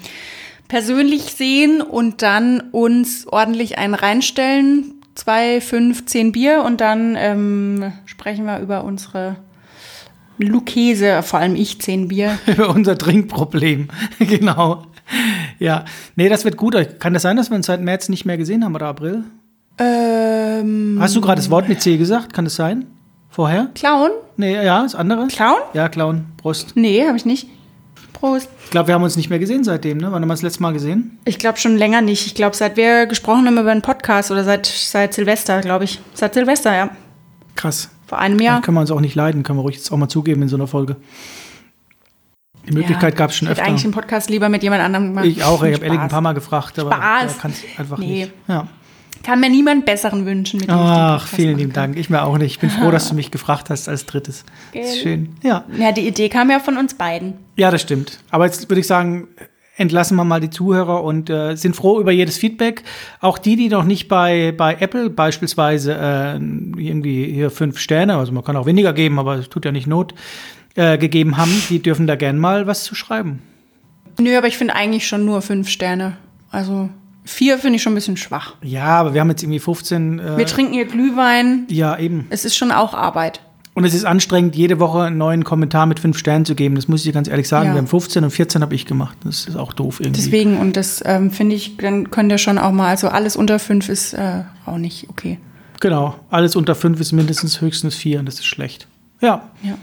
persönlich 0.68 1.34
sehen 1.34 1.82
und 1.82 2.22
dann 2.22 2.60
uns 2.72 3.26
ordentlich 3.26 3.76
einen 3.76 3.92
reinstellen. 3.92 4.94
Zwei, 5.14 5.60
fünf, 5.60 6.06
zehn 6.06 6.32
Bier 6.32 6.62
und 6.64 6.80
dann 6.80 7.14
ähm, 7.18 7.92
sprechen 8.06 8.46
wir 8.46 8.60
über 8.60 8.84
unsere 8.84 9.36
Lucchese, 10.38 11.22
vor 11.22 11.40
allem 11.40 11.56
ich, 11.56 11.80
zehn 11.80 12.08
Bier. 12.08 12.38
Über 12.46 12.70
unser 12.70 12.96
Trinkproblem, 12.98 13.88
genau. 14.18 14.86
Ja, 15.58 15.84
nee, 16.16 16.28
das 16.28 16.44
wird 16.44 16.56
gut. 16.56 16.76
Kann 16.98 17.14
das 17.14 17.22
sein, 17.22 17.36
dass 17.36 17.50
wir 17.50 17.56
uns 17.56 17.66
seit 17.66 17.80
März 17.80 18.08
nicht 18.08 18.24
mehr 18.24 18.36
gesehen 18.36 18.64
haben 18.64 18.74
oder 18.74 18.86
April? 18.86 19.24
Ähm, 19.78 20.98
Hast 21.00 21.14
du 21.14 21.20
gerade 21.20 21.36
das 21.40 21.50
Wort 21.50 21.68
mit 21.68 21.80
C 21.80 21.96
gesagt? 21.96 22.32
Kann 22.32 22.44
das 22.44 22.56
sein? 22.56 22.86
Vorher? 23.28 23.68
Clown? 23.74 24.10
Nee, 24.36 24.54
ja, 24.64 24.82
das 24.82 24.94
andere. 24.94 25.26
Clown? 25.28 25.58
Ja, 25.74 25.88
Clown. 25.88 26.24
Brust. 26.38 26.72
Nee, 26.74 27.06
habe 27.06 27.16
ich 27.16 27.24
nicht. 27.26 27.48
Prost. 28.14 28.48
Ich 28.64 28.70
glaube, 28.70 28.88
wir 28.88 28.94
haben 28.94 29.02
uns 29.02 29.16
nicht 29.16 29.28
mehr 29.28 29.38
gesehen 29.38 29.62
seitdem, 29.62 29.98
ne? 29.98 30.06
Wann 30.10 30.22
haben 30.22 30.28
wir 30.28 30.32
das 30.34 30.42
letzte 30.42 30.62
Mal 30.62 30.72
gesehen? 30.72 31.18
Ich 31.26 31.38
glaube 31.38 31.58
schon 31.58 31.76
länger 31.76 32.00
nicht. 32.00 32.26
Ich 32.26 32.34
glaube, 32.34 32.56
seit 32.56 32.76
wir 32.76 33.06
gesprochen 33.06 33.46
haben 33.46 33.58
über 33.58 33.70
einen 33.70 33.82
Podcast 33.82 34.30
oder 34.30 34.42
seit, 34.42 34.64
seit 34.66 35.12
Silvester, 35.12 35.60
glaube 35.60 35.84
ich. 35.84 36.00
Seit 36.14 36.32
Silvester, 36.32 36.74
ja. 36.74 36.90
Krass. 37.54 37.90
Vor 38.06 38.18
einem 38.18 38.38
Dann 38.38 38.44
Jahr. 38.44 38.60
können 38.62 38.76
wir 38.76 38.80
uns 38.82 38.90
auch 38.90 39.00
nicht 39.00 39.14
leiden, 39.14 39.42
können 39.42 39.58
wir 39.58 39.62
ruhig 39.62 39.76
jetzt 39.76 39.90
auch 39.92 39.96
mal 39.96 40.08
zugeben 40.08 40.42
in 40.42 40.48
so 40.48 40.56
einer 40.56 40.66
Folge. 40.66 40.96
Die 42.68 42.72
Möglichkeit 42.72 43.14
Ja, 43.14 43.18
gab 43.18 43.30
es 43.30 43.36
schon 43.36 43.48
öfter. 43.48 43.64
eigentlich 43.64 43.84
einen 43.84 43.92
Podcast 43.92 44.28
lieber 44.30 44.48
mit 44.48 44.62
jemand 44.62 44.82
anderem 44.82 45.08
gemacht. 45.08 45.24
Ich 45.26 45.44
auch, 45.44 45.62
ich 45.62 45.74
habe. 45.74 45.84
Ellie 45.86 46.00
ein 46.00 46.08
paar 46.08 46.20
Mal 46.20 46.32
gefragt, 46.32 46.78
aber 46.78 46.92
Spaß. 46.92 47.38
kann 47.38 47.50
es 47.52 47.62
einfach 47.78 47.98
Nee. 47.98 48.06
nicht. 48.24 48.32
Ja. 48.48 48.66
Kann 49.22 49.40
mir 49.40 49.50
niemand 49.50 49.84
besseren 49.86 50.24
wünschen, 50.26 50.60
mit 50.60 50.68
dem 50.68 50.76
Ach, 50.76 51.26
vielen 51.26 51.50
machen 51.52 51.58
lieben. 51.58 51.72
Dank. 51.72 51.96
Ich 51.96 52.10
mir 52.10 52.22
auch 52.22 52.38
nicht. 52.38 52.52
Ich 52.52 52.58
bin 52.60 52.70
froh, 52.70 52.90
dass 52.92 53.08
du 53.08 53.14
mich 53.16 53.30
gefragt 53.32 53.70
hast 53.70 53.88
als 53.88 54.06
drittes. 54.06 54.44
Das 54.72 54.86
ist 54.86 54.92
Gell? 54.94 55.02
schön. 55.02 55.36
Ja. 55.42 55.64
Ja, 55.76 55.90
die 55.92 56.06
Idee 56.06 56.28
kam 56.28 56.50
ja 56.50 56.60
von 56.60 56.76
uns 56.76 56.94
beiden. 56.94 57.34
ja, 57.56 57.70
das 57.70 57.82
stimmt. 57.82 58.20
Aber 58.30 58.44
jetzt 58.46 58.68
würde 58.68 58.80
ich 58.80 58.86
sagen, 58.86 59.26
entlassen 59.76 60.16
wir 60.16 60.24
mal 60.24 60.40
die 60.40 60.50
Zuhörer 60.50 61.02
und 61.04 61.30
äh, 61.30 61.54
sind 61.56 61.76
froh 61.76 62.00
über 62.00 62.12
jedes 62.12 62.38
Feedback. 62.38 62.82
Auch 63.20 63.38
die, 63.38 63.56
die 63.56 63.68
noch 63.68 63.84
nicht 63.84 64.08
bei, 64.08 64.52
bei 64.56 64.74
Apple 64.80 65.10
beispielsweise 65.10 65.94
äh, 65.94 66.34
irgendwie 66.36 67.32
hier 67.32 67.50
fünf 67.50 67.78
Sterne, 67.78 68.16
also 68.16 68.32
man 68.32 68.42
kann 68.44 68.56
auch 68.56 68.66
weniger 68.66 68.92
geben, 68.92 69.18
aber 69.18 69.34
es 69.36 69.48
tut 69.48 69.64
ja 69.64 69.72
nicht 69.72 69.86
Not, 69.86 70.14
äh, 70.74 70.98
gegeben 70.98 71.36
haben, 71.36 71.52
die 71.68 71.80
dürfen 71.82 72.06
da 72.06 72.16
gern 72.16 72.38
mal 72.38 72.66
was 72.66 72.84
zu 72.84 72.94
schreiben. 72.94 73.42
Nö, 74.18 74.36
aber 74.36 74.46
ich 74.46 74.56
finde 74.56 74.74
eigentlich 74.74 75.06
schon 75.06 75.24
nur 75.24 75.42
fünf 75.42 75.68
Sterne. 75.68 76.16
Also 76.50 76.88
vier 77.24 77.58
finde 77.58 77.76
ich 77.76 77.82
schon 77.82 77.92
ein 77.92 77.96
bisschen 77.96 78.16
schwach. 78.16 78.54
Ja, 78.62 78.84
aber 78.86 79.12
wir 79.12 79.20
haben 79.20 79.28
jetzt 79.28 79.42
irgendwie 79.42 79.58
15. 79.58 80.18
Äh, 80.18 80.36
Wir 80.38 80.46
trinken 80.46 80.72
hier 80.72 80.86
Glühwein. 80.86 81.66
ja, 81.68 81.98
eben. 81.98 82.26
Es 82.30 82.44
ist 82.44 82.56
schon 82.56 82.72
auch 82.72 82.94
Arbeit. 82.94 83.40
Und 83.76 83.84
es 83.84 83.92
ist 83.92 84.06
anstrengend, 84.06 84.56
jede 84.56 84.80
Woche 84.80 85.02
einen 85.02 85.18
neuen 85.18 85.44
Kommentar 85.44 85.84
mit 85.84 86.00
fünf 86.00 86.16
Sternen 86.16 86.46
zu 86.46 86.54
geben. 86.54 86.76
Das 86.76 86.88
muss 86.88 87.00
ich 87.00 87.04
dir 87.04 87.12
ganz 87.12 87.28
ehrlich 87.28 87.46
sagen. 87.46 87.66
Ja. 87.66 87.74
Wir 87.74 87.78
haben 87.78 87.86
15 87.86 88.24
und 88.24 88.30
14 88.30 88.62
habe 88.62 88.74
ich 88.74 88.86
gemacht. 88.86 89.18
Das 89.22 89.44
ist 89.44 89.54
auch 89.54 89.74
doof 89.74 90.00
irgendwie. 90.00 90.18
Deswegen, 90.18 90.56
und 90.56 90.78
das 90.78 91.02
ähm, 91.04 91.30
finde 91.30 91.56
ich, 91.56 91.76
dann 91.76 92.10
könnt 92.10 92.32
ihr 92.32 92.38
schon 92.38 92.56
auch 92.56 92.72
mal, 92.72 92.88
also 92.88 93.08
alles 93.08 93.36
unter 93.36 93.58
fünf 93.58 93.90
ist 93.90 94.14
äh, 94.14 94.44
auch 94.64 94.78
nicht 94.78 95.10
okay. 95.10 95.38
Genau. 95.80 96.14
Alles 96.30 96.56
unter 96.56 96.74
fünf 96.74 97.00
ist 97.00 97.12
mindestens 97.12 97.60
höchstens 97.60 97.94
vier 97.94 98.18
und 98.18 98.24
das 98.24 98.36
ist 98.36 98.46
schlecht. 98.46 98.88
Ja. 99.20 99.50
Ja. 99.62 99.74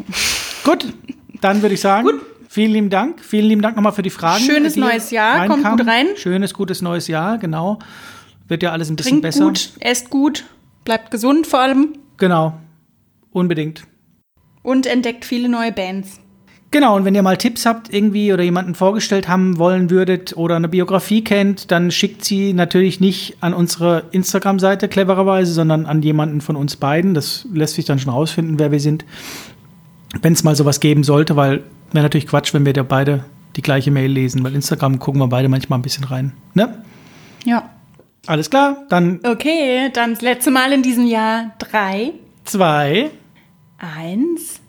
Gut, 0.64 0.92
dann 1.42 1.62
würde 1.62 1.76
ich 1.76 1.82
sagen, 1.82 2.08
vielen 2.50 2.72
lieben 2.72 2.90
Dank. 2.90 3.20
Vielen 3.24 3.46
lieben 3.46 3.62
Dank 3.62 3.76
nochmal 3.76 3.94
für 3.94 4.02
die 4.02 4.10
Fragen. 4.10 4.44
Schönes 4.44 4.74
die 4.74 4.80
neues 4.80 5.12
Jahr, 5.12 5.46
kommt 5.46 5.64
reinkamen. 5.64 5.78
gut 5.78 5.88
rein. 5.88 6.08
Schönes, 6.16 6.56
gutes 6.56 6.82
neues 6.82 7.08
Jahr, 7.08 7.38
genau. 7.38 7.78
Wird 8.48 8.64
ja 8.64 8.72
alles 8.72 8.90
ein 8.90 8.96
bisschen 8.96 9.22
Trinkt 9.22 9.22
besser. 9.22 9.46
gut, 9.46 9.70
esst 9.82 10.10
gut, 10.10 10.46
bleibt 10.84 11.12
gesund 11.12 11.46
vor 11.46 11.60
allem 11.60 11.90
Genau. 12.18 12.54
Unbedingt. 13.34 13.86
und 14.64 14.86
entdeckt 14.86 15.26
viele 15.26 15.50
neue 15.50 15.72
Bands. 15.72 16.20
Genau, 16.72 16.96
und 16.96 17.06
wenn 17.06 17.14
ihr 17.14 17.22
mal 17.22 17.38
Tipps 17.38 17.68
habt 17.68 17.94
irgendwie 17.94 18.34
oder 18.34 18.42
jemanden 18.42 18.74
vorgestellt 18.74 19.28
haben 19.28 19.60
wollen 19.60 19.92
würdet 19.92 20.36
oder 20.36 20.56
eine 20.56 20.68
Biografie 20.68 21.24
kennt, 21.24 21.70
dann 21.70 21.92
schickt 21.92 22.26
sie 22.26 22.52
natürlich 22.54 23.00
nicht 23.00 23.38
an 23.42 23.54
unsere 23.54 24.06
Instagram-Seite 24.10 24.88
clevererweise, 24.88 25.54
sondern 25.54 25.86
an 25.86 26.02
jemanden 26.02 26.42
von 26.42 26.56
uns 26.56 26.76
beiden. 26.76 27.14
Das 27.14 27.46
lässt 27.54 27.76
sich 27.76 27.86
dann 27.86 28.00
schon 28.00 28.12
rausfinden, 28.12 28.58
wer 28.58 28.72
wir 28.72 28.80
sind. 28.80 29.06
Wenn 30.20 30.34
es 30.34 30.44
mal 30.44 30.56
sowas 30.56 30.80
geben 30.80 31.04
sollte, 31.04 31.36
weil 31.36 31.62
wäre 31.92 32.06
natürlich 32.06 32.26
Quatsch, 32.26 32.56
wenn 32.56 32.66
wir 32.66 32.74
da 32.74 32.82
beide 32.82 33.26
die 33.56 33.62
gleiche 33.62 33.92
Mail 33.92 34.12
lesen, 34.12 34.44
weil 34.44 34.56
Instagram 34.56 34.98
gucken 34.98 35.22
wir 35.22 35.28
beide 35.28 35.50
manchmal 35.50 35.78
ein 35.78 35.84
bisschen 35.84 36.06
rein. 36.06 36.34
Ne? 36.56 36.84
Ja. 37.46 37.70
Alles 38.26 38.50
klar, 38.50 38.78
dann 38.90 39.20
Okay, 39.24 39.92
dann 39.94 40.14
das 40.14 40.24
letzte 40.24 40.50
Mal 40.50 40.72
in 40.74 40.82
diesem 40.82 41.06
Jahr. 41.06 41.52
Drei, 41.60 42.14
zwei. 42.46 43.12
Eins. 43.84 44.63